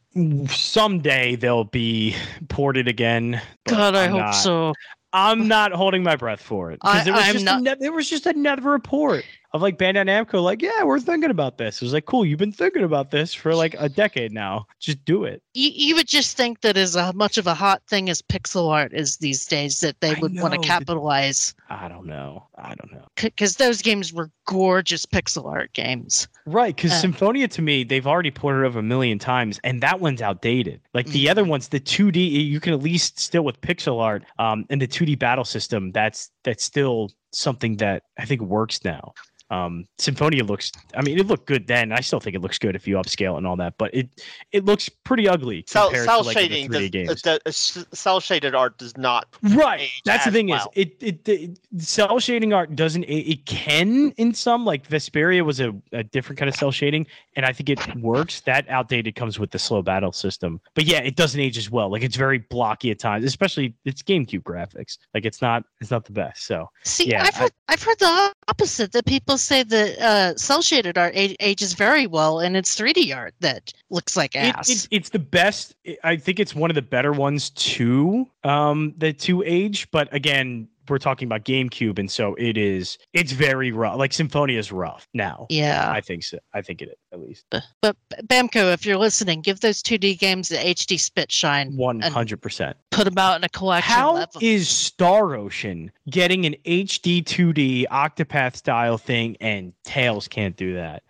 Someday 0.49 1.35
they'll 1.35 1.65
be 1.65 2.15
ported 2.49 2.88
again. 2.88 3.41
God, 3.68 3.95
I 3.95 4.06
I'm 4.06 4.11
hope 4.11 4.19
not- 4.22 4.31
so. 4.31 4.73
I'm 5.14 5.48
not 5.48 5.72
holding 5.72 6.03
my 6.03 6.15
breath 6.18 6.41
for 6.41 6.72
it 6.72 6.80
because 6.81 7.06
there 7.06 7.14
was 7.14 7.23
I'm 7.23 7.34
just 7.34 7.45
not- 7.45 7.60
ano- 7.60 7.76
there 7.80 7.94
was 7.94 8.10
just 8.10 8.26
another 8.26 8.64
report 8.64 9.23
of 9.53 9.61
like 9.61 9.78
Bandai 9.78 10.06
Namco, 10.06 10.44
like, 10.44 10.61
yeah, 10.61 10.84
we're 10.84 10.99
thinking 10.99 11.32
about 11.32 11.57
this. 11.57 11.78
It 11.82 11.86
was 11.86 11.94
like, 11.94 12.06
cool, 12.06 12.26
you've 12.26 12.38
been 12.40 12.52
thinking 12.52 12.84
about 12.84 13.11
this 13.11 13.34
for 13.34 13.56
like 13.56 13.76
a 13.80 13.88
decade 13.88 14.34
now. 14.34 14.68
Just 14.80 15.03
do 15.06 15.24
it. 15.24 15.41
You, 15.53 15.69
you 15.74 15.95
would 15.95 16.07
just 16.07 16.36
think 16.36 16.61
that 16.61 16.76
as 16.76 16.95
a, 16.95 17.14
much 17.14 17.38
of 17.38 17.48
a 17.48 17.53
hot 17.53 17.82
thing 17.88 18.10
as 18.10 18.22
pixel 18.22 18.69
art 18.69 18.94
is 18.94 19.18
these 19.18 19.45
days, 19.45 19.80
that 19.82 19.99
they 20.02 20.15
would 20.15 20.38
want 20.40 20.53
to 20.53 20.60
capitalize 20.60 21.56
I 21.69 21.88
don't 21.88 22.06
know. 22.06 22.45
I 22.57 22.76
don't 22.76 22.91
know. 22.91 23.06
because 23.15 23.56
those 23.56 23.82
games 23.82 24.11
were 24.14 24.30
gorgeous 24.45 25.06
pixel 25.06 25.45
art 25.45 25.72
games. 25.74 26.28
Right, 26.45 26.76
because 26.76 26.91
Uh, 26.91 26.99
Symphonia 27.02 27.48
to 27.49 27.61
me, 27.61 27.84
they've 27.84 28.07
already 28.07 28.32
ported 28.32 28.65
over 28.65 28.80
a 28.80 28.84
million 28.84 29.19
times, 29.19 29.60
and 29.64 29.82
that 29.82 29.99
one's 29.99 30.22
outdated. 30.22 30.82
Like 30.94 31.07
the 31.07 31.26
Mhm. 31.26 31.32
other 31.32 31.44
ones, 31.45 31.68
the 31.69 31.80
2D, 31.80 32.19
you 32.19 32.60
can 32.60 32.74
at 32.74 32.82
least 32.82 33.19
still 33.19 33.44
with 33.44 33.60
pixel 33.61 34.02
art, 34.02 34.24
um, 34.40 34.65
and 34.69 34.82
the 34.82 34.88
2D 34.88 35.15
battle 35.18 35.45
system, 35.45 35.91
that's 35.91 36.32
that's 36.44 36.64
still 36.64 37.11
something 37.34 37.76
that 37.78 38.03
I 38.18 38.26
think 38.26 38.41
works 38.41 38.84
now. 38.86 39.14
Um, 39.49 39.88
Symphonia 39.98 40.44
looks, 40.44 40.72
I 40.95 41.02
mean, 41.02 41.18
it 41.18 41.28
looked 41.28 41.45
good 41.48 41.68
then. 41.68 41.91
I 41.94 42.02
still 42.02 42.19
think 42.19 42.36
it 42.36 42.41
looks 42.41 42.57
good 42.60 42.76
if 42.76 42.86
you 42.88 42.95
upscale 42.98 43.38
and 43.38 43.48
all 43.48 43.56
that, 43.57 43.76
but 43.78 43.94
it 43.95 44.10
it 44.52 44.65
looks 44.65 44.90
pretty 44.90 45.28
ugly 45.30 45.64
cell, 45.68 45.88
compared 45.88 46.06
cell 46.06 46.22
to 46.22 46.28
like 46.28 46.38
shading, 46.38 46.69
the 46.69 46.78
3D 46.80 47.06
does, 47.07 47.22
games. 47.22 47.22
the- 47.22 47.41
uh, 47.45 47.95
cell 47.95 48.19
shaded 48.19 48.56
art 48.56 48.78
does 48.78 48.98
not. 48.98 49.28
Right. 49.44 49.90
That's 50.03 50.26
the 50.26 50.32
thing 50.32 50.48
well. 50.49 50.69
is 50.76 50.88
it, 50.99 51.03
it 51.26 51.30
it 51.30 51.60
cell 51.82 52.19
shading 52.19 52.52
art 52.52 52.76
doesn't 52.76 53.03
it, 53.06 53.32
it 53.32 53.45
can 53.45 54.11
in 54.18 54.34
some 54.34 54.65
like 54.65 54.88
Vesperia 54.88 55.45
was 55.45 55.60
a, 55.61 55.74
a 55.94 56.03
different 56.03 56.38
kind 56.40 56.49
of 56.49 56.56
cell 56.56 56.72
shading 56.72 57.07
and 57.38 57.45
I 57.45 57.53
think 57.53 57.69
it 57.69 57.95
works. 57.98 58.41
That 58.41 58.68
outdated 58.68 59.15
comes 59.15 59.40
with 59.40 59.52
the 59.52 59.60
slow 59.60 59.82
battle 59.82 60.11
system. 60.11 60.60
But 60.76 60.86
yeah, 60.86 60.99
it 60.99 61.15
doesn't 61.15 61.40
age 61.40 61.57
as 61.57 61.69
well. 61.72 61.90
Like 61.90 62.03
it's 62.03 62.18
very 62.18 62.40
blocky 62.40 62.91
at 62.91 62.99
times, 62.99 63.24
especially 63.24 63.76
it's 63.86 64.02
GameCube 64.02 64.44
graphics. 64.44 64.98
Like 65.14 65.24
it's 65.26 65.41
not 65.41 65.64
it's 65.80 65.91
not 65.91 66.03
the 66.03 66.11
best. 66.11 66.45
So 66.45 66.69
See, 66.84 67.10
Yeah, 67.10 67.24
I've 67.24 67.36
I- 67.36 67.40
heard 67.40 67.52
I've 67.69 67.84
heard 67.84 67.99
the 67.99 68.34
opposite 68.49 68.91
that 68.94 69.06
people 69.06 69.36
will 69.38 69.39
say 69.39 69.61
that 69.61 69.99
uh, 69.99 70.35
cell 70.35 70.64
shaded 70.64 70.97
art 70.97 71.14
ages 71.15 71.73
very 71.73 72.07
well, 72.07 72.39
and 72.39 72.57
it's 72.57 72.76
3D 72.76 73.15
art 73.15 73.35
that 73.41 73.72
looks 73.91 74.18
like 74.18 74.35
It, 74.35 74.39
ass. 74.39 74.68
it's 74.68 74.88
it's 74.89 75.09
the 75.09 75.19
best. 75.19 75.76
I 76.03 76.15
think 76.18 76.39
it's 76.39 76.55
one 76.55 76.72
of 76.72 76.76
the 76.76 76.81
better 76.81 77.11
ones 77.14 77.51
to 77.51 78.27
um 78.43 78.95
the 78.97 79.14
to 79.14 79.43
age. 79.45 79.89
But 79.91 80.11
again, 80.11 80.68
we're 80.89 80.97
talking 80.97 81.27
about 81.27 81.43
GameCube, 81.43 81.99
and 81.99 82.09
so 82.09 82.35
it 82.35 82.57
is. 82.57 82.97
It's 83.14 83.31
very 83.31 83.72
rough. 83.72 83.97
Like 83.97 84.14
Symphonia 84.14 84.59
is 84.59 84.72
rough 84.72 85.07
now. 85.14 85.47
yeah, 85.49 85.91
I 85.91 86.01
think 86.01 86.23
so. 86.23 86.39
I 86.53 86.61
think 86.61 86.81
it 86.81 86.97
at 87.11 87.19
least 87.19 87.45
but 87.81 87.95
Bamco, 88.26 88.73
if 88.73 88.85
you're 88.85 88.97
listening, 88.97 89.41
give 89.41 89.59
those 89.59 89.81
2D 89.81 90.19
games 90.19 90.49
the 90.49 90.57
HD 90.57 90.99
spit 90.99 91.31
shine. 91.31 91.77
hundred 92.01 92.41
percent. 92.41 92.77
Put 92.91 93.05
them 93.05 93.18
out 93.18 93.38
in 93.38 93.43
a 93.43 93.49
collection. 93.49 93.93
How 93.93 94.14
level. 94.14 94.41
is 94.41 94.69
Star 94.69 95.35
Ocean 95.35 95.91
getting 96.09 96.45
an 96.45 96.55
HD 96.65 97.23
2D 97.23 97.85
Octopath 97.88 98.55
style 98.55 98.97
thing, 98.97 99.38
and 99.39 99.73
Tales 99.84 100.27
can't 100.27 100.55
do 100.55 100.73
that? 100.76 101.03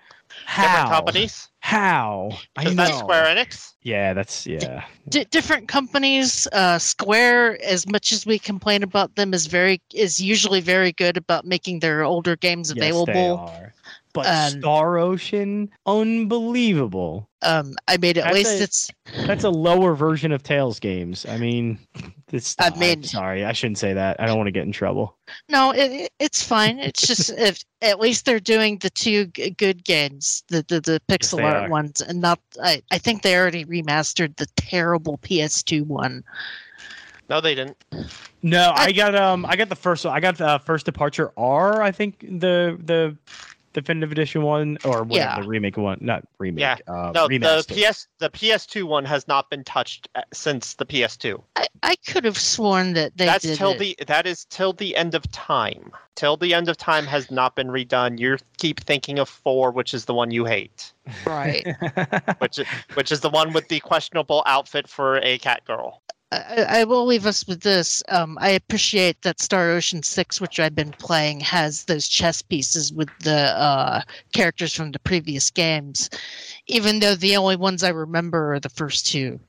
Different 0.46 0.72
How? 0.72 0.90
companies. 0.90 1.50
How? 1.60 2.30
I 2.56 2.62
Because 2.62 2.76
that's. 2.76 2.98
Square 3.00 3.36
Enix. 3.36 3.74
Yeah, 3.84 4.14
that's 4.14 4.46
yeah. 4.48 4.86
D- 5.10 5.26
different 5.26 5.68
companies 5.68 6.48
uh 6.52 6.78
square 6.78 7.62
as 7.64 7.88
much 7.88 8.12
as 8.12 8.26
we 8.26 8.40
complain 8.40 8.84
about 8.84 9.16
them 9.16 9.34
is 9.34 9.48
very 9.48 9.82
is 9.94 10.20
usually 10.20 10.62
very 10.62 10.92
good 10.92 11.18
about 11.18 11.46
making 11.46 11.80
their 11.80 12.04
older 12.04 12.36
games 12.36 12.72
available. 12.72 13.06
Yes, 13.08 13.16
they 13.16 13.22
available 13.22 13.38
are. 13.54 13.74
But 14.18 14.28
Um, 14.54 14.60
Star 14.62 14.98
Ocean, 14.98 15.70
unbelievable. 15.86 17.30
um 17.44 17.76
i 17.88 17.98
mean 17.98 18.18
at 18.18 18.24
That's 18.24 18.34
least 18.34 18.50
a- 18.60 18.64
it's 18.64 18.92
That's 19.28 19.44
a 19.44 19.50
lower 19.50 19.94
version 19.96 20.32
of 20.32 20.42
Tales 20.44 20.80
games. 20.80 21.26
I 21.26 21.38
mean, 21.38 21.78
it's. 22.32 22.56
I 22.60 22.72
I'm 22.76 23.04
sorry, 23.04 23.46
I 23.46 23.52
shouldn't 23.54 23.78
say 23.78 23.94
that. 23.94 24.20
I 24.20 24.26
don't 24.26 24.38
want 24.38 24.48
to 24.48 24.52
get 24.52 24.64
in 24.64 24.72
trouble. 24.72 25.16
no 25.50 25.72
it, 25.72 25.92
it- 25.92 26.12
it's 26.20 26.42
fine 26.42 26.80
it's 26.80 27.06
just 27.06 27.30
if 27.38 27.64
at 27.82 28.00
least 28.00 28.26
they're 28.26 28.40
doing 28.40 28.80
the 28.80 28.90
two 28.90 29.28
g- 29.28 29.52
good 29.52 29.84
games 29.86 30.44
the 30.50 30.66
the, 30.68 30.82
the 30.82 31.02
pixel 31.08 31.38
they 31.38 31.44
art 31.44 31.64
are. 31.66 31.70
ones 31.70 32.02
and 32.02 32.20
not 32.22 32.40
I, 32.64 32.82
I 32.92 32.98
think 32.98 33.22
they 33.22 33.36
already 33.38 33.66
remastered 33.66 34.36
the 34.38 34.48
terrible 34.56 35.18
ps2 35.20 35.86
one 35.86 36.24
No, 37.30 37.42
they 37.42 37.56
didn't. 37.56 37.78
No, 38.42 38.72
I- 38.76 38.86
I 38.86 38.92
got 38.94 39.14
um, 39.16 39.46
I 39.46 39.56
got 39.58 39.68
the 39.70 39.76
first. 39.76 40.06
I 40.06 40.20
got 40.22 40.38
the 40.38 40.60
first 40.66 40.86
Departure 40.86 41.32
R. 41.38 41.82
I 41.82 41.92
think 41.92 42.20
the 42.22 42.80
the 42.84 43.18
definitive 43.82 44.12
edition 44.12 44.42
one 44.42 44.78
or 44.84 45.04
whatever 45.04 45.14
Yeah. 45.38 45.42
the 45.42 45.48
remake 45.48 45.78
one, 45.78 46.00
not 46.02 46.24
remake. 46.40 46.62
Yeah. 46.62 46.78
uh, 46.88 47.12
No, 47.14 47.28
the 47.28 47.40
remaster. 47.40 47.92
PS 47.92 48.08
the 48.20 48.30
PS2 48.32 48.84
one 48.86 49.06
has 49.06 49.28
not 49.28 49.50
been 49.52 49.64
touched 49.64 50.10
uh, 50.16 50.22
since 50.34 50.74
the 50.74 50.86
PS2. 50.86 51.42
i, 51.56 51.68
I 51.84 51.96
could 52.08 52.26
have 52.26 52.38
sworn 52.38 52.94
that 52.94 53.16
they 53.18 53.26
That's 53.26 53.44
did 53.44 53.58
till 53.58 53.72
it. 53.72 53.78
the 53.80 53.96
that 54.08 54.26
is 54.26 54.46
till 54.46 54.74
the 54.74 54.96
end 54.96 55.14
of 55.14 55.30
time. 55.32 55.92
Till 56.16 56.36
the 56.36 56.56
end 56.56 56.68
of 56.68 56.78
time 56.78 57.06
has 57.06 57.30
not 57.30 57.56
been 57.56 57.68
redone. 57.68 58.18
You 58.20 58.38
keep 58.58 58.80
thinking 58.80 59.20
of 59.20 59.30
four, 59.30 59.70
which 59.72 59.94
is 59.94 60.06
the 60.06 60.16
one 60.16 60.32
you 60.32 60.46
hate, 60.46 60.92
right 61.28 61.64
which 62.40 62.60
which 62.96 63.12
is 63.12 63.20
the 63.20 63.30
one 63.30 63.54
with 63.54 63.68
the 63.68 63.80
questionable 63.82 64.42
outfit 64.48 64.88
for 64.88 65.18
a 65.22 65.38
cat 65.38 65.64
girl. 65.66 66.02
I, 66.32 66.66
I 66.82 66.84
will 66.84 67.06
leave 67.06 67.26
us 67.26 67.48
with 67.48 67.62
this. 67.62 68.04
Um, 68.10 68.38
I 68.42 68.50
appreciate 68.50 69.22
that 69.22 69.40
Star 69.40 69.72
Ocean 69.72 70.04
Six, 70.04 70.42
which 70.42 70.60
I've 70.60 70.76
been 70.76 70.92
playing, 70.92 71.40
has 71.42 71.86
those 71.86 72.08
chess 72.08 72.42
pieces 72.42 72.92
with 72.92 73.10
the 73.20 73.58
uh, 73.58 74.02
characters 74.34 74.74
from 74.74 74.92
the 74.92 75.00
previous 75.00 75.50
games, 75.50 76.10
even 76.68 77.00
though 77.00 77.16
the 77.16 77.38
only 77.38 77.56
ones 77.56 77.84
I 77.84 77.90
remember 77.90 78.54
are 78.54 78.60
the 78.60 78.70
first 78.70 79.06
two. 79.06 79.40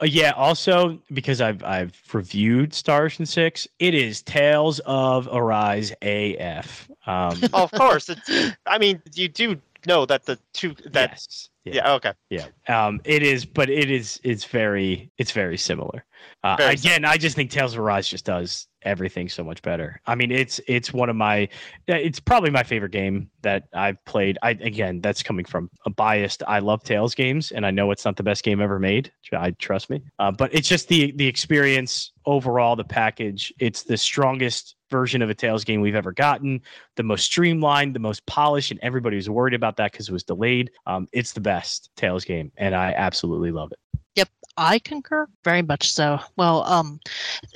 Uh, 0.00 0.06
yeah. 0.06 0.32
Also, 0.32 0.98
because 1.12 1.40
I've 1.40 1.62
I've 1.62 2.00
reviewed 2.12 2.74
Star 2.74 3.04
Ocean 3.04 3.26
Six, 3.26 3.68
it 3.78 3.94
is 3.94 4.22
Tales 4.22 4.80
of 4.86 5.28
Arise 5.32 5.92
AF. 6.02 6.90
Um, 7.06 7.38
Oh, 7.52 7.64
of 7.64 7.72
course, 7.72 8.08
it's. 8.08 8.56
I 8.66 8.78
mean, 8.78 9.00
you 9.14 9.28
do 9.28 9.60
know 9.86 10.06
that 10.06 10.24
the 10.24 10.38
two 10.52 10.74
that 10.86 11.10
yes. 11.10 11.48
yeah, 11.64 11.92
okay. 11.94 12.12
Yeah. 12.30 12.46
Um, 12.68 13.00
it 13.04 13.22
is, 13.22 13.44
but 13.44 13.70
it 13.70 13.90
is. 13.90 14.20
It's 14.24 14.44
very. 14.44 15.10
It's 15.18 15.32
very 15.32 15.56
similar. 15.56 16.04
Uh, 16.42 16.56
Very 16.56 16.74
again, 16.74 17.04
I 17.04 17.16
just 17.16 17.36
think 17.36 17.50
Tales 17.50 17.74
of 17.74 17.80
Arise 17.80 18.08
just 18.08 18.24
does 18.24 18.66
everything 18.82 19.28
so 19.28 19.42
much 19.42 19.62
better. 19.62 20.00
I 20.06 20.14
mean, 20.14 20.30
it's 20.30 20.60
it's 20.66 20.92
one 20.92 21.08
of 21.08 21.16
my. 21.16 21.48
It's 21.86 22.20
probably 22.20 22.50
my 22.50 22.62
favorite 22.62 22.92
game 22.92 23.30
that 23.42 23.64
I've 23.72 24.02
played. 24.04 24.38
I 24.42 24.50
again, 24.50 25.00
that's 25.00 25.22
coming 25.22 25.44
from 25.44 25.70
a 25.86 25.90
biased. 25.90 26.42
I 26.46 26.58
love 26.58 26.82
Tales 26.82 27.14
games, 27.14 27.50
and 27.50 27.64
I 27.64 27.70
know 27.70 27.90
it's 27.90 28.04
not 28.04 28.16
the 28.16 28.22
best 28.22 28.44
game 28.44 28.60
ever 28.60 28.78
made. 28.78 29.10
I 29.32 29.52
trust 29.52 29.88
me. 29.88 30.02
Uh, 30.18 30.32
but 30.32 30.54
it's 30.54 30.68
just 30.68 30.88
the 30.88 31.12
the 31.12 31.26
experience 31.26 32.12
overall, 32.26 32.76
the 32.76 32.84
package. 32.84 33.52
It's 33.58 33.82
the 33.82 33.96
strongest 33.96 34.76
version 34.94 35.22
of 35.22 35.28
a 35.28 35.34
Tales 35.34 35.64
game 35.64 35.80
we've 35.80 35.96
ever 35.96 36.12
gotten 36.12 36.60
the 36.94 37.02
most 37.02 37.24
streamlined, 37.24 37.96
the 37.96 37.98
most 37.98 38.24
polished, 38.26 38.70
and 38.70 38.78
everybody 38.80 39.16
was 39.16 39.28
worried 39.28 39.52
about 39.52 39.76
that 39.78 39.90
because 39.90 40.08
it 40.08 40.12
was 40.12 40.22
delayed. 40.22 40.70
Um, 40.86 41.08
it's 41.12 41.32
the 41.32 41.40
best 41.40 41.90
Tales 41.96 42.24
game, 42.24 42.52
and 42.56 42.76
I 42.76 42.92
absolutely 42.96 43.50
love 43.50 43.72
it. 43.72 43.80
Yep, 44.14 44.28
I 44.56 44.78
concur, 44.78 45.26
very 45.42 45.62
much 45.62 45.90
so. 45.90 46.20
Well, 46.36 46.62
um, 46.62 47.00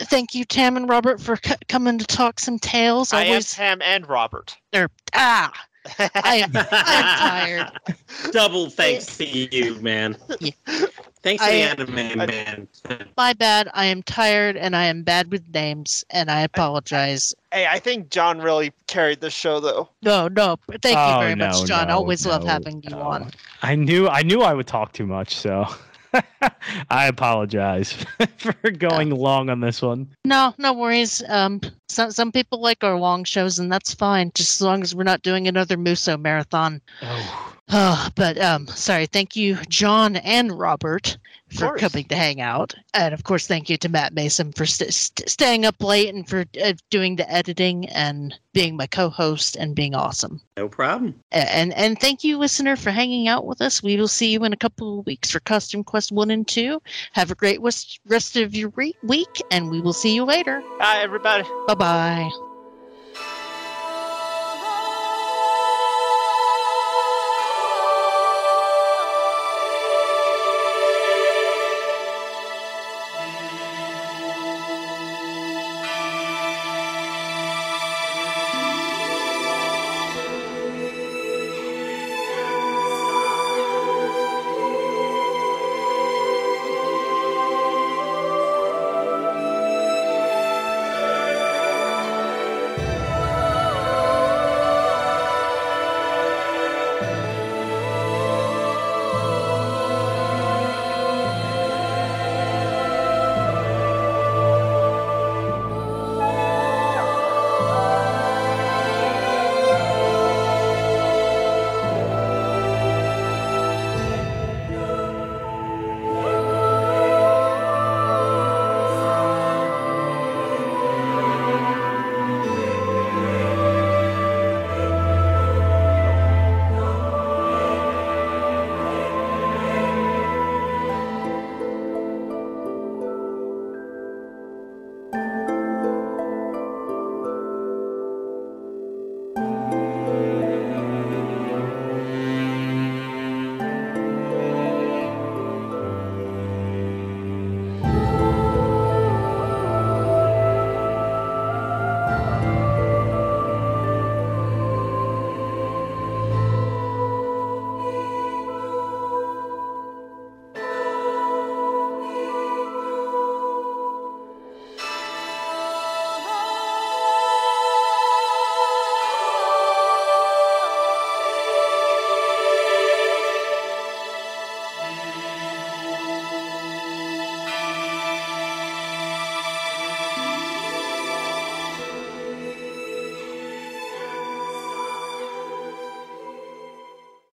thank 0.02 0.35
you, 0.35 0.44
Tam 0.44 0.77
and 0.77 0.89
Robert, 0.89 1.20
for 1.20 1.36
c- 1.36 1.55
coming 1.69 1.97
to 1.98 2.06
talk 2.06 2.40
some 2.40 2.59
tales. 2.59 3.12
I 3.12 3.23
am 3.23 3.28
Always, 3.28 3.55
Tam 3.55 3.81
and 3.82 4.09
Robert. 4.09 4.56
or 4.74 4.90
ah, 5.15 5.52
I 5.98 6.36
am, 6.36 6.51
I'm 6.56 6.66
tired. 7.19 7.70
Double 8.32 8.70
thanks 8.70 9.16
to 9.19 9.27
you, 9.27 9.74
man. 9.81 10.16
Yeah. 10.40 10.51
Thanks 11.23 11.43
to 11.43 11.48
I- 11.51 11.52
the 11.52 11.62
anime 11.62 12.19
man. 12.19 12.69
My 13.16 13.32
bad. 13.32 13.69
I 13.74 13.86
am 13.86 14.02
tired, 14.02 14.56
and 14.56 14.77
I 14.77 14.85
am 14.85 15.02
bad 15.02 15.31
with 15.32 15.43
names, 15.52 16.05
and 16.10 16.31
I 16.31 16.40
apologize. 16.43 17.35
Hey, 17.52 17.66
I 17.66 17.78
think 17.78 18.10
Jon 18.10 18.40
really 18.40 18.73
carried 18.86 19.20
the 19.20 19.31
show 19.31 19.59
though. 19.60 19.89
No, 20.02 20.28
no. 20.28 20.56
Thank 20.82 20.94
you 20.97 21.01
Oh, 21.01 21.20
very 21.20 21.35
no, 21.35 21.48
much, 21.48 21.65
Jon. 21.66 21.89
no, 21.89 21.94
Always 21.97 22.24
love 22.27 22.44
no, 22.44 22.51
having 22.51 22.82
you 22.89 22.94
on. 22.97 23.31
I 23.62 23.74
knew 23.74 24.09
I 24.09 24.23
knew 24.23 24.43
I 24.43 24.55
would 24.55 24.66
talk 24.66 24.93
too 24.93 25.06
much, 25.06 25.35
so 25.36 25.66
I 26.90 27.06
apologize 27.06 27.93
for 28.36 28.70
going 28.70 29.10
long 29.10 29.51
on 29.51 29.60
this 29.60 29.82
one. 29.82 30.09
No, 30.24 30.55
no 30.59 30.72
worries. 30.72 31.22
Um, 31.28 31.60
some 31.89 32.10
some 32.10 32.32
people 32.32 32.60
like 32.60 32.85
our 32.85 32.98
long 32.98 33.24
shows, 33.24 33.59
and 33.59 33.70
that's 33.70 33.94
fine, 33.94 34.30
just 34.35 34.60
as 34.60 34.64
long 34.64 34.82
as 34.82 34.94
we're 34.94 35.05
not 35.05 35.22
doing 35.22 35.48
another 35.48 35.76
Musou 35.76 36.20
marathon. 36.20 36.80
Oh, 37.02 37.55
Oh, 37.70 38.08
but 38.14 38.38
um, 38.40 38.66
sorry. 38.68 39.06
Thank 39.06 39.36
you, 39.36 39.56
Jon 39.68 40.16
and 40.16 40.58
Robert, 40.58 41.18
for 41.50 41.66
coming 41.78 42.04
to 42.06 42.16
hang 42.16 42.40
out, 42.40 42.74
and 42.94 43.12
of 43.12 43.24
course, 43.24 43.46
thank 43.46 43.68
you 43.68 43.76
to 43.78 43.88
Matt 43.90 44.14
Mason 44.14 44.52
for 44.52 44.64
st- 44.64 44.92
st- 44.94 45.28
staying 45.28 45.66
up 45.66 45.82
late 45.82 46.14
and 46.14 46.26
for 46.26 46.44
uh, 46.62 46.72
doing 46.90 47.16
the 47.16 47.30
editing 47.30 47.86
and 47.90 48.34
being 48.54 48.74
my 48.76 48.86
co-host 48.86 49.54
and 49.56 49.74
being 49.74 49.94
awesome. 49.94 50.40
No 50.56 50.68
problem. 50.68 51.14
A- 51.32 51.54
And 51.54 51.74
and 51.74 51.98
thank 52.00 52.24
you, 52.24 52.38
listener, 52.38 52.74
for 52.74 52.90
hanging 52.90 53.28
out 53.28 53.44
with 53.46 53.60
us. 53.60 53.82
We 53.82 53.96
will 53.98 54.08
see 54.08 54.32
you 54.32 54.44
in 54.44 54.52
a 54.54 54.56
couple 54.56 55.00
of 55.00 55.06
weeks 55.06 55.30
for 55.30 55.40
Costume 55.40 55.84
Quest 55.84 56.10
One 56.10 56.30
and 56.30 56.48
Two. 56.48 56.80
Have 57.12 57.30
a 57.30 57.34
great 57.34 57.60
west- 57.60 58.00
rest 58.06 58.36
of 58.36 58.54
your 58.54 58.70
re- 58.76 58.96
week, 59.02 59.42
and 59.50 59.70
we 59.70 59.80
will 59.82 59.92
see 59.92 60.14
you 60.14 60.24
later. 60.24 60.62
Bye, 60.78 61.00
everybody. 61.02 61.44
Bye 61.66 61.74
bye. 61.74 62.47